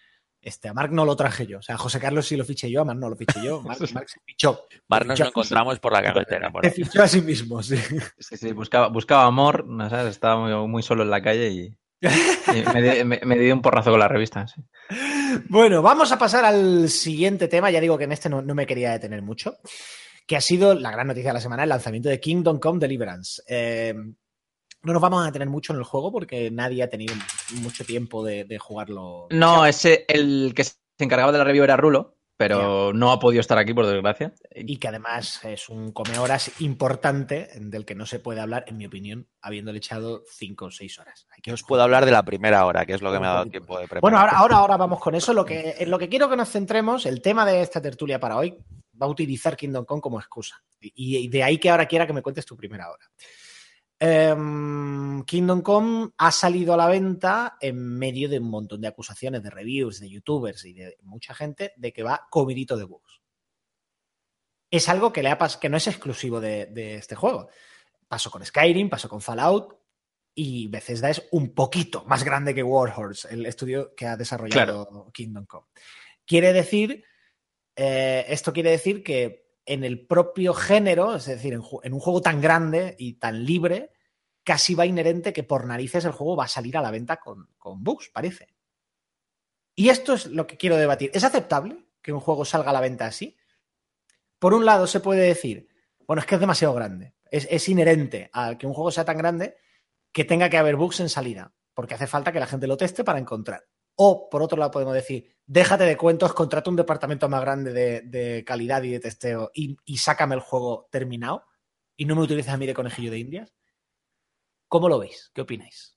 este, 0.40 0.68
a 0.68 0.74
Marc 0.74 0.92
no 0.92 1.04
lo 1.04 1.16
traje 1.16 1.46
yo. 1.46 1.58
O 1.58 1.62
sea, 1.62 1.74
a 1.74 1.78
José 1.78 1.98
Carlos 1.98 2.26
sí 2.26 2.36
lo 2.36 2.44
fiché 2.44 2.70
yo, 2.70 2.82
a 2.82 2.84
Marc 2.84 2.98
no 2.98 3.08
lo 3.08 3.16
fiché 3.16 3.42
yo. 3.42 3.60
Marc, 3.62 3.78
se 3.80 4.20
fichó. 4.24 4.66
Marc 4.88 5.06
nos 5.06 5.18
lo 5.18 5.26
encontramos 5.26 5.78
por 5.80 5.92
la 5.92 6.02
carretera. 6.02 6.52
se 6.62 6.70
fichó 6.70 7.02
a 7.02 7.08
sí 7.08 7.20
mismo, 7.20 7.62
sí. 7.62 7.76
Sí, 8.18 8.36
sí, 8.36 8.52
buscaba, 8.52 8.88
buscaba 8.88 9.24
amor, 9.24 9.66
¿no 9.66 9.88
sabes? 9.90 10.12
estaba 10.12 10.66
muy, 10.66 10.82
solo 10.82 11.02
en 11.02 11.10
la 11.10 11.22
calle 11.22 11.50
y, 11.50 11.76
me, 13.24 13.38
di 13.38 13.50
un 13.50 13.62
porrazo 13.62 13.90
con 13.90 14.00
la 14.00 14.08
revista. 14.08 14.46
Bueno, 15.48 15.82
vamos 15.82 16.12
a 16.12 16.18
pasar 16.18 16.44
al 16.44 16.88
siguiente 16.90 17.48
tema. 17.48 17.70
Ya 17.70 17.80
digo 17.80 17.98
que 17.98 18.04
en 18.04 18.12
este 18.12 18.28
no 18.28 18.42
me 18.42 18.66
quería 18.66 18.92
detener 18.92 19.22
mucho 19.22 19.56
que 20.26 20.36
ha 20.36 20.40
sido 20.40 20.74
la 20.74 20.90
gran 20.90 21.06
noticia 21.06 21.30
de 21.30 21.34
la 21.34 21.40
semana, 21.40 21.64
el 21.64 21.68
lanzamiento 21.68 22.08
de 22.08 22.20
Kingdom 22.20 22.58
Come 22.58 22.78
Deliverance. 22.78 23.42
Eh, 23.46 23.94
no 24.84 24.92
nos 24.92 25.02
vamos 25.02 25.26
a 25.26 25.32
tener 25.32 25.48
mucho 25.48 25.72
en 25.72 25.78
el 25.78 25.84
juego 25.84 26.12
porque 26.12 26.50
nadie 26.50 26.82
ha 26.82 26.88
tenido 26.88 27.14
mucho 27.62 27.84
tiempo 27.84 28.24
de, 28.24 28.58
jugarlo. 28.58 29.26
No, 29.30 29.66
ese, 29.66 30.04
el 30.08 30.52
que 30.54 30.64
se 30.64 30.74
encargaba 30.98 31.32
de 31.32 31.38
la 31.38 31.44
review 31.44 31.64
era 31.64 31.76
Rulo, 31.76 32.16
pero 32.36 32.92
no 32.92 33.12
ha 33.12 33.18
podido 33.18 33.40
estar 33.40 33.58
aquí 33.58 33.74
por 33.74 33.86
desgracia. 33.86 34.34
Y 34.54 34.76
que 34.76 34.88
además 34.88 35.44
es 35.44 35.68
un 35.68 35.92
come 35.92 36.18
horas 36.18 36.60
importante 36.60 37.48
del 37.56 37.84
que 37.84 37.94
no 37.94 38.06
se 38.06 38.18
puede 38.18 38.40
hablar, 38.40 38.64
en 38.66 38.76
mi 38.76 38.86
opinión, 38.86 39.28
habiéndole 39.40 39.78
echado 39.78 40.22
cinco 40.30 40.66
o 40.66 40.70
seis 40.70 40.98
horas. 40.98 41.26
Hay 41.34 41.40
que 41.42 41.52
os 41.52 41.62
puedo 41.62 41.82
hablar 41.82 42.04
de 42.04 42.12
la 42.12 42.24
primera 42.24 42.66
hora, 42.66 42.86
que 42.86 42.94
es 42.94 43.02
lo 43.02 43.12
que 43.12 43.20
me 43.20 43.26
ha 43.26 43.30
dado 43.30 43.46
tiempo 43.46 43.78
de 43.78 43.86
preparar. 43.86 44.02
Bueno, 44.02 44.18
ahora, 44.18 44.32
ahora, 44.32 44.56
ahora 44.56 44.76
vamos 44.76 45.00
con 45.00 45.14
eso. 45.14 45.32
Lo 45.32 45.44
que, 45.44 45.76
en 45.78 45.90
lo 45.90 45.98
que 45.98 46.08
quiero 46.08 46.28
que 46.28 46.36
nos 46.36 46.50
centremos, 46.50 47.06
el 47.06 47.22
tema 47.22 47.46
de 47.46 47.62
esta 47.62 47.80
tertulia 47.80 48.18
para 48.20 48.36
hoy, 48.36 48.56
va 49.00 49.06
a 49.06 49.10
utilizar 49.10 49.56
Kingdom 49.56 49.84
Come 49.84 50.00
como 50.00 50.18
excusa. 50.18 50.62
Y, 50.80 51.28
de 51.28 51.42
ahí 51.42 51.58
que 51.58 51.70
ahora 51.70 51.86
quiera 51.86 52.06
que 52.06 52.12
me 52.12 52.22
cuentes 52.22 52.46
tu 52.46 52.56
primera 52.56 52.90
hora. 52.90 53.04
Em, 54.06 55.24
Kingdom 55.24 55.62
Come 55.62 56.10
ha 56.18 56.30
salido 56.30 56.74
a 56.74 56.76
la 56.76 56.88
venta 56.88 57.56
en 57.58 57.78
medio 57.78 58.28
de 58.28 58.38
un 58.38 58.50
montón 58.50 58.82
de 58.82 58.88
acusaciones 58.88 59.42
de 59.42 59.48
reviews, 59.48 59.98
de 59.98 60.10
youtubers 60.10 60.66
y 60.66 60.74
de 60.74 60.98
mucha 61.04 61.32
gente 61.32 61.72
de 61.76 61.90
que 61.90 62.02
va 62.02 62.26
comidito 62.28 62.76
de 62.76 62.84
bugs. 62.84 63.22
Es 64.70 64.90
algo 64.90 65.10
que, 65.10 65.22
le 65.22 65.30
ha 65.30 65.38
que 65.58 65.70
no 65.70 65.78
es 65.78 65.86
exclusivo 65.86 66.38
de, 66.38 66.96
este 66.96 67.14
juego. 67.14 67.48
Pasó 68.06 68.30
con 68.30 68.44
Skyrim, 68.44 68.90
pasó 68.90 69.08
con 69.08 69.22
Fallout 69.22 69.74
y 70.34 70.68
Bethesda 70.68 71.08
es 71.08 71.26
un 71.30 71.54
poquito 71.54 72.04
más 72.04 72.24
grande 72.24 72.54
que 72.54 72.62
Warhorse, 72.62 73.32
el 73.32 73.46
estudio 73.46 73.94
que 73.94 74.06
ha 74.06 74.18
desarrollado 74.18 75.10
Kingdom 75.14 75.46
Come. 75.46 75.68
Quiere 76.26 76.52
decir 76.52 77.04
eh, 77.74 78.26
esto 78.28 78.52
quiere 78.52 78.70
decir 78.70 79.02
que 79.02 79.44
en 79.64 79.82
el 79.82 80.06
propio 80.06 80.52
género, 80.52 81.16
es 81.16 81.24
decir, 81.24 81.54
en, 81.54 81.92
un 81.92 82.00
juego 82.00 82.20
tan 82.20 82.40
grande 82.40 82.96
y 82.98 83.14
tan 83.14 83.44
libre, 83.44 83.93
casi 84.44 84.74
va 84.74 84.86
inherente 84.86 85.32
que 85.32 85.42
por 85.42 85.66
narices 85.66 86.04
el 86.04 86.12
juego 86.12 86.36
va 86.36 86.44
a 86.44 86.48
salir 86.48 86.76
a 86.76 86.82
la 86.82 86.90
venta 86.90 87.16
con, 87.16 87.48
bugs, 87.82 88.10
parece. 88.10 88.54
Y 89.74 89.88
esto 89.88 90.14
es 90.14 90.26
lo 90.26 90.46
que 90.46 90.56
quiero 90.56 90.76
debatir. 90.76 91.10
¿Es 91.14 91.24
aceptable 91.24 91.86
que 92.00 92.12
un 92.12 92.20
juego 92.20 92.44
salga 92.44 92.70
a 92.70 92.74
la 92.74 92.80
venta 92.80 93.06
así? 93.06 93.36
Por 94.38 94.54
un 94.54 94.64
lado, 94.64 94.86
se 94.86 95.00
puede 95.00 95.22
decir, 95.22 95.68
bueno, 96.06 96.20
es 96.20 96.26
que 96.26 96.34
es 96.36 96.40
demasiado 96.40 96.74
grande. 96.74 97.14
Es, 97.30 97.68
inherente 97.68 98.30
a 98.32 98.56
que 98.56 98.66
un 98.66 98.74
juego 98.74 98.92
sea 98.92 99.04
tan 99.04 99.18
grande 99.18 99.56
que 100.12 100.24
tenga 100.24 100.48
que 100.48 100.58
haber 100.58 100.76
bugs 100.76 101.00
en 101.00 101.08
salida, 101.08 101.52
porque 101.72 101.94
hace 101.94 102.06
falta 102.06 102.30
que 102.30 102.38
la 102.38 102.46
gente 102.46 102.68
lo 102.68 102.76
teste 102.76 103.02
para 103.02 103.18
encontrar. 103.18 103.64
O, 103.96 104.28
por 104.28 104.42
otro 104.42 104.56
lado, 104.58 104.70
podemos 104.70 104.94
decir, 104.94 105.34
déjate 105.46 105.84
de 105.84 105.96
cuentos, 105.96 106.32
contrata 106.32 106.70
un 106.70 106.76
departamento 106.76 107.28
más 107.28 107.40
grande 107.40 107.72
de, 107.72 108.44
calidad 108.44 108.82
y 108.84 108.90
de 108.90 109.00
testeo 109.00 109.50
y, 109.52 109.76
sácame 109.96 110.36
el 110.36 110.40
juego 110.40 110.88
terminado 110.90 111.44
y 111.96 112.04
no 112.04 112.14
me 112.14 112.22
utilices 112.22 112.52
a 112.52 112.56
mí 112.56 112.66
de 112.66 112.74
conejillo 112.74 113.10
de 113.10 113.18
indias. 113.18 113.54
¿Cómo 114.74 114.88
lo 114.88 114.98
veis? 114.98 115.30
¿Qué 115.32 115.42
opináis? 115.42 115.96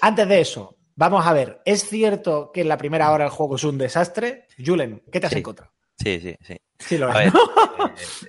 Antes 0.00 0.26
de 0.26 0.40
eso, 0.40 0.78
vamos 0.96 1.24
a 1.24 1.32
ver, 1.32 1.62
¿es 1.64 1.88
cierto 1.88 2.50
que 2.52 2.62
en 2.62 2.68
la 2.68 2.76
primera 2.76 3.12
hora 3.12 3.26
el 3.26 3.30
juego 3.30 3.54
es 3.54 3.62
un 3.62 3.78
desastre? 3.78 4.48
Julen, 4.58 5.04
¿qué 5.12 5.20
te 5.20 5.28
has 5.28 5.32
encontrado? 5.34 5.72
Sí, 6.02 6.18
sí, 6.18 6.34
sí. 6.40 6.56
Sí, 6.76 6.98
lo 6.98 7.06
ves. 7.14 7.32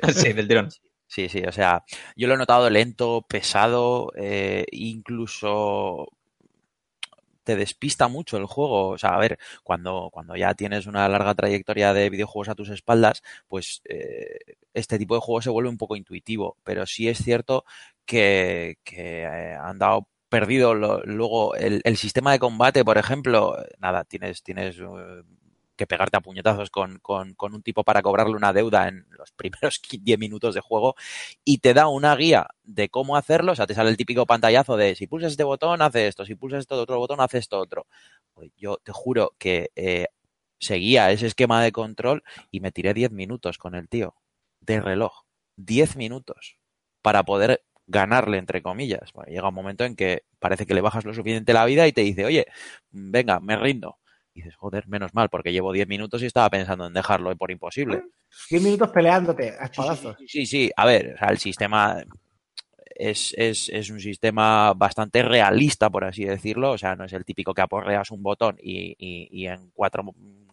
Eh, 0.04 0.14
sí, 0.14 0.34
del 0.34 0.48
tirón. 0.48 0.70
Sí, 1.08 1.30
sí, 1.30 1.42
o 1.42 1.52
sea, 1.52 1.84
yo 2.16 2.28
lo 2.28 2.36
he 2.36 2.38
notado 2.38 2.70
lento, 2.70 3.26
pesado, 3.28 4.12
eh, 4.16 4.68
incluso 4.70 6.10
te 7.46 7.56
despista 7.56 8.08
mucho 8.08 8.38
el 8.38 8.46
juego. 8.46 8.90
O 8.90 8.98
sea, 8.98 9.12
a 9.12 9.20
ver, 9.20 9.40
cuando, 9.64 10.10
cuando 10.12 10.36
ya 10.36 10.54
tienes 10.56 10.88
una 10.88 11.08
larga 11.08 11.34
trayectoria 11.34 11.94
de 11.94 12.10
videojuegos 12.10 12.50
a 12.50 12.56
tus 12.56 12.70
espaldas, 12.70 13.24
pues 13.48 13.82
eh, 13.86 14.58
este 14.74 14.98
tipo 14.98 15.16
de 15.16 15.22
juego 15.22 15.42
se 15.42 15.52
vuelve 15.52 15.70
un 15.70 15.78
poco 15.78 15.96
intuitivo. 15.96 16.58
Pero 16.64 16.86
sí 16.86 17.08
es 17.08 17.20
cierto 17.20 17.64
que, 18.06 18.78
eh, 18.92 19.58
han 19.60 19.80
dado 19.80 20.08
perdido 20.30 20.74
luego 20.74 21.56
el, 21.56 21.98
sistema 21.98 22.32
de 22.32 22.40
combate, 22.40 22.84
por 22.84 22.98
ejemplo, 22.98 23.58
nada, 23.80 24.04
tienes, 24.04 24.44
tienes 24.44 24.78
que 25.76 25.88
pegarte 25.88 26.18
a 26.18 26.22
puñetazos 26.22 26.70
con, 26.70 27.00
con, 27.00 27.36
un 27.54 27.62
tipo 27.62 27.84
para 27.84 28.02
cobrarle 28.02 28.36
una 28.36 28.54
deuda 28.54 28.88
en 28.88 29.06
los 29.10 29.32
primeros 29.36 29.82
10 29.90 30.20
minutos 30.20 30.56
de 30.56 30.62
juego 30.62 30.96
y 31.44 31.60
te 31.60 31.74
da 31.74 31.88
una 31.88 32.16
guía 32.16 32.48
de 32.64 32.90
cómo 32.90 33.16
hacerlo, 33.18 33.52
o 33.52 33.56
sea, 33.56 33.68
te 33.68 33.76
sale 33.76 33.90
el 33.90 33.98
típico 33.98 34.26
pantallazo 34.26 34.78
de 34.78 34.96
si 34.96 35.08
pulsas 35.08 35.32
este 35.32 35.44
botón, 35.44 35.82
hace 35.82 36.08
esto, 36.08 36.26
si 36.26 36.36
pulsas 36.36 36.62
este 36.62 36.76
otro 36.76 36.98
botón, 36.98 37.22
hace 37.22 37.38
esto 37.38 37.60
otro. 37.60 37.88
Pues 38.34 38.52
yo 38.58 38.78
te 38.84 38.92
juro 38.92 39.34
que 39.38 39.72
eh, 39.76 40.08
seguía 40.60 41.12
ese 41.12 41.28
esquema 41.28 41.62
de 41.64 41.72
control 41.72 42.24
y 42.52 42.60
me 42.60 42.72
tiré 42.72 42.94
10 42.94 43.12
minutos 43.12 43.58
con 43.58 43.76
el 43.76 43.88
tío 43.90 44.16
de 44.62 44.82
reloj. 44.82 45.24
10 45.58 45.96
minutos 45.96 46.58
para 47.02 47.24
poder 47.24 47.64
ganarle, 47.88 48.38
entre 48.38 48.62
comillas. 48.62 49.12
llega 49.28 49.50
un 49.50 49.56
momento 49.56 49.84
en 49.84 49.96
que 49.96 50.24
parece 50.40 50.66
que 50.66 50.74
le 50.74 50.82
bajas 50.82 51.06
lo 51.06 51.14
suficiente 51.14 51.54
la 51.54 51.66
vida 51.66 51.88
y 51.88 51.94
te 51.94 52.02
dice, 52.02 52.26
oye, 52.26 52.46
venga, 52.92 53.40
me 53.40 53.56
rindo 53.56 53.98
y 54.36 54.42
dices, 54.42 54.56
joder, 54.58 54.86
menos 54.88 55.14
mal, 55.14 55.30
porque 55.30 55.54
llevo 55.54 55.72
10 55.72 55.88
minutos 55.88 56.22
y 56.22 56.26
estaba 56.26 56.50
pensando 56.50 56.88
en 56.88 56.94
dejarlo 56.94 57.34
por 57.38 57.52
imposible. 57.52 58.04
10 58.50 58.62
minutos 58.62 58.90
peleándote 58.90 59.56
a 59.58 59.66
espadazos. 59.66 60.18
Sí, 60.20 60.28
sí, 60.28 60.46
sí, 60.46 60.72
A 60.76 60.86
ver, 60.86 61.14
o 61.16 61.18
sea, 61.18 61.30
el 61.30 61.38
sistema 61.38 62.04
es, 62.96 63.34
es, 63.38 63.70
es, 63.70 63.90
un 63.90 64.02
sistema 64.02 64.74
bastante 64.74 65.24
realista, 65.24 65.90
por 65.90 66.04
así 66.04 66.26
decirlo. 66.26 66.72
O 66.72 66.78
sea, 66.78 66.98
no 66.98 67.06
es 67.06 67.14
el 67.14 67.24
típico 67.24 67.54
que 67.54 67.62
aporreas 67.62 68.12
un 68.12 68.24
botón 68.24 68.58
y, 68.62 68.96
y, 69.00 69.48
en 69.48 69.70
cuatro 69.72 70.04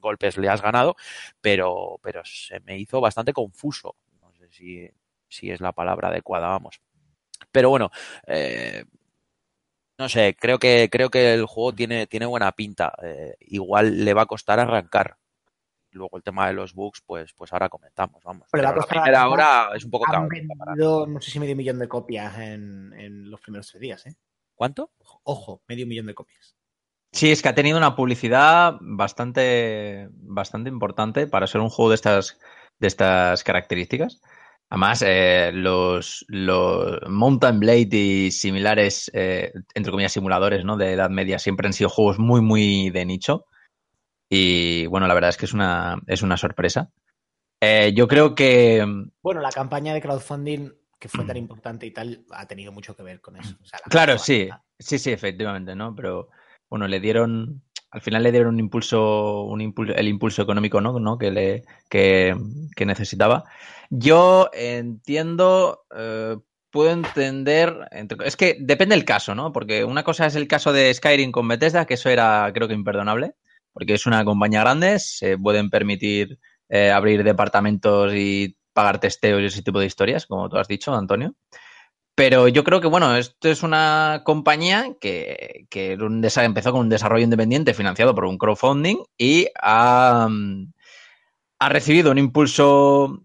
golpes 0.01 0.39
le 0.39 0.49
has 0.49 0.63
ganado, 0.63 0.95
pero, 1.41 1.99
pero 2.03 2.23
se 2.25 2.61
me 2.61 2.79
hizo 2.79 3.01
bastante 3.01 3.33
confuso. 3.33 3.97
No 4.21 4.33
sé 4.35 4.49
si, 4.53 4.89
si 5.29 5.51
es 5.51 5.61
la 5.61 5.73
palabra 5.73 6.07
adecuada, 6.07 6.47
vamos. 6.47 6.81
Pero 7.53 7.69
bueno, 7.71 7.91
eh, 8.27 8.85
no 9.99 10.09
sé, 10.09 10.37
creo 10.39 10.59
que, 10.59 10.89
creo 10.91 11.11
que 11.11 11.35
el 11.35 11.47
juego 11.47 11.73
tiene, 11.75 12.07
tiene 12.07 12.27
buena 12.27 12.51
pinta. 12.53 12.93
Eh, 13.03 13.37
igual 13.41 14.05
le 14.05 14.15
va 14.15 14.23
a 14.23 14.27
costar 14.27 14.59
arrancar. 14.59 15.17
Luego 15.91 16.17
el 16.17 16.23
tema 16.23 16.47
de 16.47 16.55
los 16.55 16.75
bugs, 16.75 17.03
pues, 17.05 17.35
pues 17.35 17.53
ahora 17.53 17.69
comentamos, 17.69 18.25
vamos. 18.25 18.49
Pero, 18.51 18.65
la 18.65 18.87
primera 18.87 19.29
hora 19.29 19.71
es 19.77 19.85
un 19.85 19.91
poco 19.91 20.11
Han 20.11 20.27
vendido, 20.27 21.07
no 21.07 21.21
sé 21.21 21.31
si 21.31 21.39
medio 21.39 21.55
millón 21.55 21.79
de 21.79 21.87
copias 21.87 22.39
en, 22.39 23.31
los 23.31 23.41
primeros 23.41 23.69
tres 23.69 23.81
días, 23.81 24.07
¿eh? 24.07 24.17
¿Cuánto? 24.55 24.91
Ojo, 25.23 25.63
medio 25.69 25.87
millón 25.87 26.07
de 26.07 26.15
copias. 26.15 26.57
Sí, 27.13 27.31
es 27.31 27.43
que 27.43 27.51
ha 27.51 27.55
tenido 27.55 27.77
una 27.77 27.95
publicidad 27.95 28.79
bastante, 28.81 30.09
bastante 30.13 30.71
importante 30.71 31.27
para 31.27 31.47
ser 31.47 31.61
un 31.61 31.69
juego 31.69 31.91
de 31.91 31.97
estas, 31.97 32.41
de 32.79 32.87
estas 32.87 33.45
características. 33.45 34.23
Además, 34.73 35.05
eh, 35.07 35.51
los, 35.53 36.25
Mountain 37.07 37.61
Blade 37.61 37.89
y 37.91 38.31
similares, 38.31 39.11
eh, 39.13 39.53
entre 39.75 39.91
comillas, 39.91 40.13
simuladores 40.13 40.65
¿no? 40.65 40.79
de 40.79 40.95
Edad 40.95 41.11
Media 41.11 41.39
siempre 41.39 41.67
han 41.67 41.75
sido 41.75 41.91
juegos 41.91 42.19
muy, 42.19 42.41
muy 42.41 42.89
de 42.89 43.05
nicho. 43.05 43.45
Y 44.31 44.87
bueno, 44.87 45.07
la 45.07 45.13
verdad 45.13 45.29
es 45.29 45.37
que 45.37 45.45
es 45.45 45.53
una, 45.53 46.01
es 46.07 46.23
una 46.23 46.39
sorpresa. 46.39 46.91
Eh, 47.61 47.93
yo 47.95 48.09
creo 48.09 48.35
que. 48.35 48.83
Bueno, 49.23 49.43
la 49.43 49.51
campaña 49.51 49.93
de 49.93 50.01
crowdfunding 50.01 50.73
que 50.99 51.09
fue 51.11 51.27
tan 51.27 51.37
importante 51.37 51.85
y 51.85 51.91
tal 51.91 52.25
ha 52.31 52.47
tenido 52.47 52.73
mucho 52.73 52.97
que 52.97 53.03
ver 53.03 53.21
con 53.21 53.37
eso. 53.37 53.55
claro, 53.91 54.17
sí, 54.17 54.49
sí, 54.79 54.99
sí, 54.99 55.11
efectivamente, 55.13 55.77
¿no? 55.77 55.95
Pero 55.95 56.31
bueno, 56.71 56.89
le 56.89 56.99
dieron. 56.99 57.63
Al 57.93 58.01
final 58.01 58.23
le 58.23 58.33
dieron 58.33 58.55
un 58.55 58.61
impulso, 58.61 59.43
un 59.43 59.61
impulso, 59.61 59.95
el 59.95 60.09
impulso 60.09 60.43
económico, 60.43 60.81
¿no? 60.81 60.99
¿no? 60.99 61.19
Que, 61.19 61.31
le, 61.31 61.65
que, 61.91 62.35
necesitaba. 62.87 63.45
Yo 63.91 64.49
entiendo, 64.55 65.85
eh, 65.95 66.37
puedo 66.71 66.91
entender, 66.91 67.77
es 68.25 68.37
que 68.37 68.57
depende 68.59 68.95
del 68.97 69.05
caso, 69.05 69.35
¿no? 69.35 69.53
Porque 69.53 69.85
una 69.85 70.03
cosa 70.03 70.25
es 70.25 70.37
el 70.37 70.49
caso 70.49 70.73
de 70.73 70.93
Skyrim 70.93 71.31
con 71.31 71.47
Bethesda, 71.47 71.85
que 71.85 71.95
eso 71.95 72.09
era 72.09 72.51
creo 72.55 72.67
que 72.67 72.75
imperdonable, 72.75 73.35
porque 73.75 73.93
es 73.93 74.07
una 74.07 74.25
compañía 74.25 74.61
grande, 74.61 74.99
se 74.99 75.37
pueden 75.37 75.69
permitir 75.69 76.39
eh, 76.71 76.91
abrir 76.91 77.23
departamentos 77.23 78.15
y 78.15 78.57
pagar 78.73 79.01
testeos 79.01 79.43
y 79.43 79.47
ese 79.47 79.63
tipo 79.63 79.79
de 79.79 79.87
historias, 79.87 80.27
como 80.27 80.49
tú 80.49 80.57
has 80.57 80.67
dicho, 80.67 80.95
Antonio. 80.95 81.35
Pero 82.15 82.49
yo 82.49 82.63
creo 82.63 82.81
que, 82.81 82.89
bueno, 82.89 83.17
esto 83.17 83.49
es 83.49 83.63
una 83.63 84.21
compañía 84.25 84.95
que, 85.01 85.67
que 85.71 85.93
empezó 85.93 86.73
con 86.73 86.83
un 86.83 86.89
desarrollo 86.91 87.25
independiente 87.25 87.73
financiado 87.73 88.15
por 88.15 88.27
un 88.27 88.37
crowdfunding 88.37 88.99
y 89.17 89.49
ha, 89.61 90.29
ha 91.59 91.69
recibido 91.71 92.11
un 92.11 92.19
impulso 92.19 93.23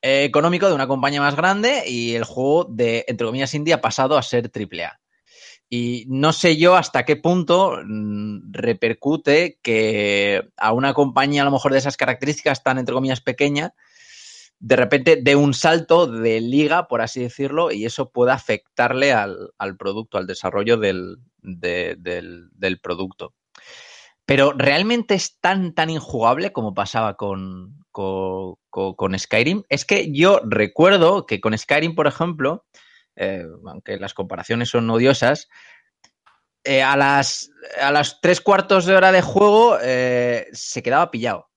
eh, 0.00 0.24
económico 0.24 0.68
de 0.68 0.74
una 0.74 0.88
compañía 0.88 1.20
más 1.20 1.36
grande 1.36 1.84
y 1.86 2.14
el 2.14 2.24
juego 2.24 2.64
de, 2.64 3.04
entre 3.06 3.26
comillas, 3.26 3.54
indie 3.54 3.74
ha 3.74 3.80
pasado 3.80 4.16
a 4.16 4.22
ser 4.22 4.50
AAA. 4.52 4.98
Y 5.68 6.04
no 6.08 6.32
sé 6.32 6.56
yo 6.56 6.76
hasta 6.76 7.04
qué 7.04 7.16
punto 7.16 7.78
mm, 7.84 8.52
repercute 8.52 9.58
que 9.62 10.42
a 10.56 10.72
una 10.72 10.92
compañía 10.92 11.42
a 11.42 11.44
lo 11.44 11.50
mejor 11.50 11.72
de 11.72 11.78
esas 11.78 11.96
características 11.96 12.62
tan, 12.62 12.78
entre 12.78 12.94
comillas, 12.94 13.20
pequeña, 13.20 13.74
de 14.62 14.76
repente 14.76 15.18
dé 15.20 15.34
un 15.34 15.54
salto 15.54 16.06
de 16.06 16.40
liga, 16.40 16.86
por 16.86 17.02
así 17.02 17.20
decirlo, 17.20 17.72
y 17.72 17.84
eso 17.84 18.10
pueda 18.10 18.34
afectarle 18.34 19.12
al, 19.12 19.50
producto, 19.76 20.18
al 20.18 20.28
desarrollo 20.28 20.76
del, 20.76 21.16
del, 21.42 22.80
producto. 22.80 23.34
Pero 24.24 24.52
realmente 24.52 25.14
es 25.14 25.40
tan, 25.40 25.74
tan 25.74 25.90
injugable 25.90 26.52
como 26.52 26.74
pasaba 26.74 27.16
con, 27.16 27.84
con, 27.90 29.18
Skyrim 29.18 29.64
es 29.68 29.84
que 29.84 30.12
yo 30.12 30.40
recuerdo 30.44 31.26
que 31.26 31.40
con 31.40 31.58
Skyrim, 31.58 31.96
por 31.96 32.06
ejemplo, 32.06 32.64
eh, 33.16 33.44
aunque 33.66 33.96
las 33.98 34.14
comparaciones 34.14 34.68
son 34.68 34.88
odiosas, 34.90 35.48
eh, 36.62 36.84
a, 36.84 36.96
las, 36.96 37.50
a 37.80 37.90
las 37.90 38.20
tres 38.20 38.40
cuartos 38.40 38.86
de 38.86 38.94
hora 38.94 39.10
de 39.10 39.22
juego 39.22 39.76
eh, 39.82 40.46
se 40.52 40.84
quedaba 40.84 41.10
pillado. 41.10 41.48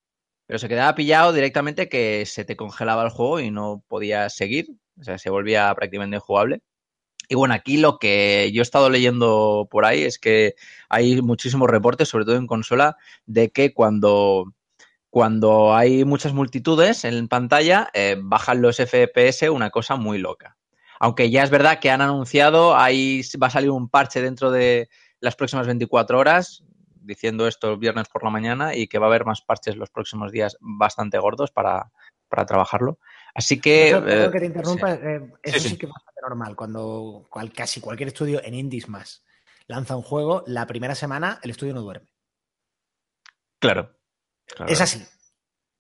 Pero 0.48 0.60
se 0.60 0.70
quedaba 0.70 0.96
pillado 0.96 1.34
directamente 1.34 1.90
que 1.90 2.26
se 2.26 2.46
te 2.46 2.56
congelaba 2.56 3.04
el 3.04 3.10
juego 3.10 3.40
y 3.40 3.52
no 3.52 3.84
podías 3.88 4.36
seguir. 4.36 4.68
O 5.00 5.04
sea, 5.04 5.18
se 5.18 5.30
volvía 5.30 5.74
prácticamente 5.76 6.18
injugable. 6.18 6.62
Y 7.28 7.36
bueno, 7.36 7.54
aquí 7.54 7.78
lo 7.78 7.98
que 7.98 8.52
yo 8.54 8.62
he 8.62 8.64
estado 8.64 8.90
leyendo 8.90 9.68
por 9.72 9.86
ahí 9.86 10.04
es 10.04 10.20
que 10.20 10.56
hay 10.90 11.22
muchísimos 11.22 11.70
reportes, 11.70 12.10
sobre 12.10 12.26
todo 12.26 12.36
en 12.36 12.48
consola, 12.48 12.98
de 13.26 13.50
que 13.52 13.74
cuando 13.74 14.54
cuando 15.16 15.74
hay 15.74 16.04
muchas 16.04 16.34
multitudes 16.34 17.06
en 17.06 17.30
pantalla, 17.30 17.90
eh, 17.94 18.18
bajan 18.22 18.62
los 18.62 18.82
FPS 18.82 19.50
una 19.50 19.70
cosa 19.70 19.96
muy 19.96 20.18
loca. 20.18 20.58
Aunque 21.00 21.30
ya 21.30 21.42
es 21.42 21.50
verdad 21.50 21.80
que 21.80 21.90
han 21.90 22.02
anunciado, 22.02 22.76
ahí 22.76 23.22
va 23.42 23.48
a 23.48 23.50
salir 23.50 23.72
un 23.72 23.88
parche 23.88 24.22
dentro 24.22 24.52
de 24.52 24.90
las 25.22 25.38
próximas 25.38 25.68
24 25.68 26.20
horas, 26.20 26.66
diciendo 27.06 27.48
esto 27.48 27.72
el 27.72 27.78
viernes 27.78 28.08
por 28.10 28.24
la 28.24 28.30
mañana, 28.30 28.76
y 28.76 28.88
que 28.88 29.00
va 29.00 29.08
a 29.08 29.10
haber 29.10 29.26
más 29.26 29.42
parches 29.42 29.76
los 29.76 29.90
próximos 29.90 30.32
días 30.32 30.58
bastante 30.60 31.18
gordos 31.18 31.52
para, 31.52 31.92
trabajarlo. 32.48 33.00
Así 33.34 33.62
que... 33.62 33.92
Perdón, 34.04 34.32
que 34.32 34.40
te 34.40 34.46
interrumpa, 34.46 34.94
eh, 34.94 35.32
eso 35.42 35.70
sí. 35.70 35.78
que 35.78 35.86
es 35.86 35.92
bastante 35.92 36.22
normal. 36.22 36.56
Cuando 36.56 37.30
casi 37.56 37.80
cualquier 37.80 38.10
estudio 38.10 38.42
en 38.44 38.56
indies 38.56 38.90
más 38.90 39.24
lanza 39.68 39.96
un 39.96 40.02
juego, 40.02 40.44
la 40.48 40.68
primera 40.68 40.96
semana 40.96 41.40
el 41.44 41.52
estudio 41.52 41.74
no 41.74 41.82
duerme. 41.82 42.10
Claro. 43.60 43.98
Es 44.68 44.82
así. 44.82 45.04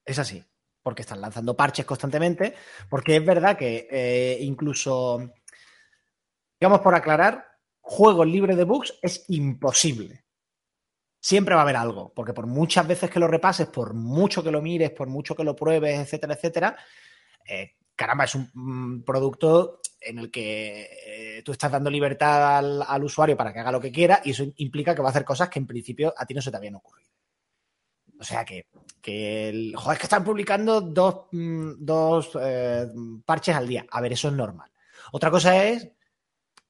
Es 0.05 0.19
así. 0.19 0.43
porque 0.81 1.01
están 1.01 1.19
lanzando 1.19 1.57
parches 1.57 1.83
constantemente, 1.83 2.55
porque 2.89 3.15
es 3.15 3.25
verdad 3.25 3.57
que 3.57 3.87
eh, 3.89 4.37
incluso, 4.41 5.33
digamos 6.59 6.81
por 6.81 6.93
aclarar, 6.93 7.43
juegos 7.81 8.27
libres 8.27 8.55
de 8.55 8.65
bugs 8.65 8.93
es 9.01 9.25
imposible. 9.29 10.24
Siempre 11.25 11.55
va 11.55 11.61
a 11.61 11.63
haber 11.63 11.75
algo, 11.75 12.13
porque 12.13 12.33
por 12.33 12.45
muchas 12.45 12.87
veces 12.87 13.09
que 13.09 13.19
lo 13.19 13.27
repases, 13.27 13.65
por 13.65 13.95
mucho 13.95 14.43
que 14.43 14.51
lo 14.51 14.61
mires, 14.61 14.91
por 14.91 15.07
mucho 15.07 15.35
que 15.35 15.43
lo 15.43 15.55
pruebes, 15.55 15.99
etcétera, 15.99 16.35
etcétera, 16.35 16.77
eh, 17.47 17.71
caramba, 17.95 18.25
es 18.25 18.35
un 18.35 19.01
producto 19.03 19.79
en 19.99 20.19
el 20.19 20.29
que 20.29 20.87
eh, 21.03 21.41
tú 21.43 21.51
estás 21.51 21.71
dando 21.71 21.89
libertad 21.89 22.59
al, 22.87 23.03
usuario 23.03 23.35
para 23.35 23.51
que 23.51 23.57
haga 23.57 23.71
lo 23.71 23.81
que 23.81 23.91
quiera 23.91 24.21
y 24.23 24.29
eso 24.29 24.45
implica 24.57 24.93
que 24.93 25.01
va 25.01 25.07
a 25.07 25.09
hacer 25.09 25.25
cosas 25.25 25.49
que 25.49 25.57
en 25.57 25.65
principio 25.65 26.13
a 26.15 26.27
ti 26.27 26.35
no 26.35 26.43
se 26.43 26.51
te 26.51 26.57
habían 26.57 26.75
ocurrido. 26.75 27.09
O 28.19 28.23
sea 28.23 28.45
que, 28.45 28.67
el, 29.03 29.75
joder, 29.75 29.93
es 29.95 29.99
que 29.99 30.05
están 30.05 30.23
publicando 30.23 30.79
dos, 30.79 31.25
mm, 31.31 31.71
eh, 32.39 32.87
parches 33.25 33.55
al 33.55 33.67
día. 33.67 33.87
A 33.89 33.99
ver, 33.99 34.13
eso 34.13 34.27
es 34.27 34.35
normal. 34.35 34.69
Otra 35.11 35.31
cosa 35.31 35.65
es, 35.65 35.89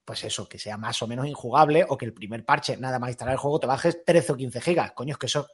pues 0.06 0.22
eso, 0.24 0.48
que 0.48 0.58
sea 0.58 0.78
más 0.78 1.02
o 1.02 1.08
menos 1.08 1.26
injugable 1.26 1.84
o 1.88 1.98
que 1.98 2.06
el 2.06 2.14
primer 2.14 2.44
parche, 2.44 2.76
nada 2.76 2.98
más 2.98 3.10
instalar 3.10 3.32
el 3.32 3.38
juego, 3.38 3.58
te 3.58 3.66
bajes 3.66 4.04
13 4.04 4.32
o 4.32 4.36
15 4.36 4.60
gigas. 4.60 4.92
Coño, 4.92 5.12
es 5.12 5.18
que 5.18 5.26
eso... 5.26 5.48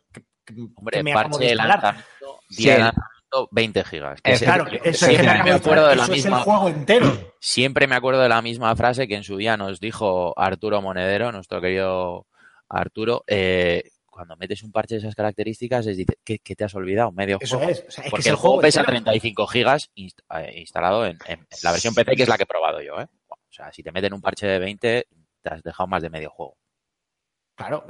Hombre, 0.76 1.02
me 1.02 1.14
parche 1.14 1.44
de 1.44 1.54
lanzamiento, 1.54 2.04
20 3.50 3.84
gigas. 3.84 4.20
claro, 4.20 4.66
eso, 4.84 5.06
siempre 5.06 5.42
me 5.42 5.52
acuerdo 5.52 5.88
de 5.88 5.96
la 5.96 6.06
misma, 6.06 6.38
el 6.38 6.42
juego 6.44 6.68
entero. 6.68 7.32
Siempre 7.40 7.86
me 7.86 7.96
acuerdo 7.96 8.20
de 8.20 8.28
la 8.28 8.42
misma 8.42 8.76
frase 8.76 9.08
que 9.08 9.16
en 9.16 9.24
su 9.24 9.38
día 9.38 9.56
nos 9.56 9.80
dijo 9.80 10.38
Arturo 10.38 10.82
Monedero, 10.82 11.32
nuestro 11.32 11.62
querido 11.62 12.26
Arturo, 12.68 13.24
eh, 13.26 13.84
cuando 14.12 14.36
metes 14.36 14.62
un 14.62 14.70
parche 14.70 14.96
de 14.96 14.98
esas 14.98 15.14
características, 15.14 15.86
es 15.86 15.96
dice, 15.96 16.18
¿qué, 16.22 16.38
te 16.38 16.64
has 16.64 16.74
olvidado? 16.74 17.10
Medio 17.12 17.38
juego. 17.38 17.70
Es. 17.70 17.86
Porque 18.10 18.28
el, 18.28 18.36
juego, 18.36 18.60
pesa 18.60 18.84
35 18.84 19.46
gigas 19.46 19.90
eh, 19.96 20.60
instalado 20.60 21.06
en, 21.06 21.18
la 21.62 21.72
versión 21.72 21.94
PC, 21.94 22.14
que 22.14 22.24
es 22.24 22.28
la 22.28 22.36
que 22.36 22.42
he 22.42 22.46
probado 22.46 22.82
yo. 22.82 23.00
¿eh? 23.00 23.06
O 23.52 23.54
sea, 23.54 23.70
si 23.70 23.82
te 23.82 23.92
meten 23.92 24.14
un 24.14 24.22
parche 24.22 24.46
de 24.46 24.58
20, 24.58 25.08
te 25.42 25.48
has 25.50 25.62
dejado 25.62 25.86
más 25.86 26.02
de 26.02 26.08
medio 26.08 26.30
juego. 26.30 26.56
Claro, 27.54 27.84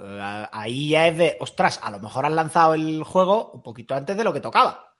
ahí 0.50 0.88
ya 0.88 1.06
es 1.06 1.16
de, 1.16 1.36
ostras, 1.38 1.78
a 1.80 1.90
lo 1.92 2.00
mejor 2.00 2.26
has 2.26 2.32
lanzado 2.32 2.74
el 2.74 3.04
juego 3.04 3.52
un 3.52 3.62
poquito 3.62 3.94
antes 3.94 4.16
de 4.16 4.24
lo 4.24 4.32
que 4.32 4.40
tocaba. 4.40 4.96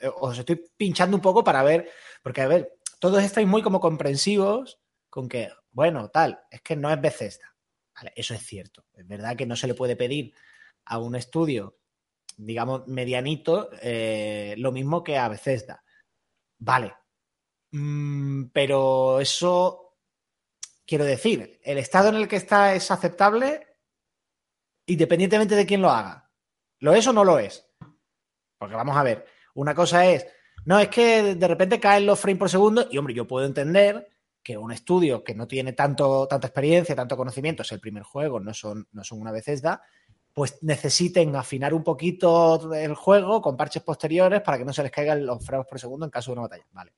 Eh, 0.00 0.10
os 0.12 0.36
estoy 0.36 0.60
pinchando 0.76 1.16
un 1.16 1.22
poco 1.22 1.44
para 1.44 1.62
ver, 1.62 1.88
porque 2.20 2.40
a 2.40 2.48
ver, 2.48 2.80
todos 2.98 3.22
estáis 3.22 3.46
muy 3.46 3.62
como 3.62 3.78
comprensivos 3.78 4.80
con 5.08 5.28
que, 5.28 5.50
bueno, 5.70 6.08
tal, 6.08 6.40
es 6.50 6.60
que 6.60 6.74
no 6.74 6.90
es 6.90 7.00
Bethesda. 7.00 7.54
Vale, 7.94 8.12
eso 8.16 8.34
es 8.34 8.44
cierto. 8.44 8.86
Es 8.94 9.06
verdad 9.06 9.36
que 9.36 9.46
no 9.46 9.54
se 9.54 9.68
le 9.68 9.74
puede 9.74 9.94
pedir 9.94 10.34
a 10.86 10.98
un 10.98 11.14
estudio, 11.14 11.78
digamos, 12.36 12.88
medianito, 12.88 13.70
eh, 13.82 14.56
lo 14.58 14.72
mismo 14.72 15.04
que 15.04 15.16
a 15.16 15.28
Bethesda. 15.28 15.84
Vale. 16.58 16.92
Mm, 17.72 18.46
pero 18.52 19.20
eso, 19.20 19.96
quiero 20.86 21.04
decir, 21.04 21.60
el 21.62 21.78
estado 21.78 22.08
en 22.08 22.16
el 22.16 22.28
que 22.28 22.36
está 22.36 22.74
es 22.74 22.90
aceptable 22.90 23.66
independientemente 24.86 25.54
de 25.54 25.66
quién 25.66 25.82
lo 25.82 25.90
haga. 25.90 26.30
¿Lo 26.80 26.94
es 26.94 27.06
o 27.06 27.12
no 27.12 27.24
lo 27.24 27.38
es? 27.38 27.66
Porque 28.58 28.74
vamos 28.74 28.96
a 28.96 29.02
ver, 29.02 29.24
una 29.54 29.74
cosa 29.74 30.06
es, 30.06 30.26
no, 30.64 30.78
es 30.78 30.88
que 30.88 31.34
de 31.34 31.48
repente 31.48 31.78
caen 31.78 32.06
los 32.06 32.18
frames 32.18 32.38
por 32.38 32.50
segundo 32.50 32.86
y, 32.90 32.98
hombre, 32.98 33.14
yo 33.14 33.26
puedo 33.26 33.46
entender 33.46 34.08
que 34.42 34.56
un 34.56 34.72
estudio 34.72 35.22
que 35.22 35.34
no 35.34 35.46
tiene 35.46 35.74
tanto, 35.74 36.26
tanta 36.26 36.48
experiencia, 36.48 36.96
tanto 36.96 37.16
conocimiento, 37.16 37.62
es 37.62 37.72
el 37.72 37.80
primer 37.80 38.02
juego, 38.02 38.40
no 38.40 38.52
son, 38.54 38.88
no 38.92 39.04
son 39.04 39.20
una 39.20 39.32
Bethesda, 39.32 39.82
pues 40.32 40.62
necesiten 40.62 41.36
afinar 41.36 41.74
un 41.74 41.84
poquito 41.84 42.72
el 42.74 42.94
juego 42.94 43.42
con 43.42 43.56
parches 43.56 43.82
posteriores 43.82 44.40
para 44.40 44.58
que 44.58 44.64
no 44.64 44.72
se 44.72 44.82
les 44.82 44.92
caigan 44.92 45.24
los 45.24 45.44
frames 45.44 45.66
por 45.66 45.78
segundo 45.78 46.06
en 46.06 46.10
caso 46.10 46.30
de 46.30 46.32
una 46.32 46.42
batalla. 46.42 46.66
Vale. 46.72 46.92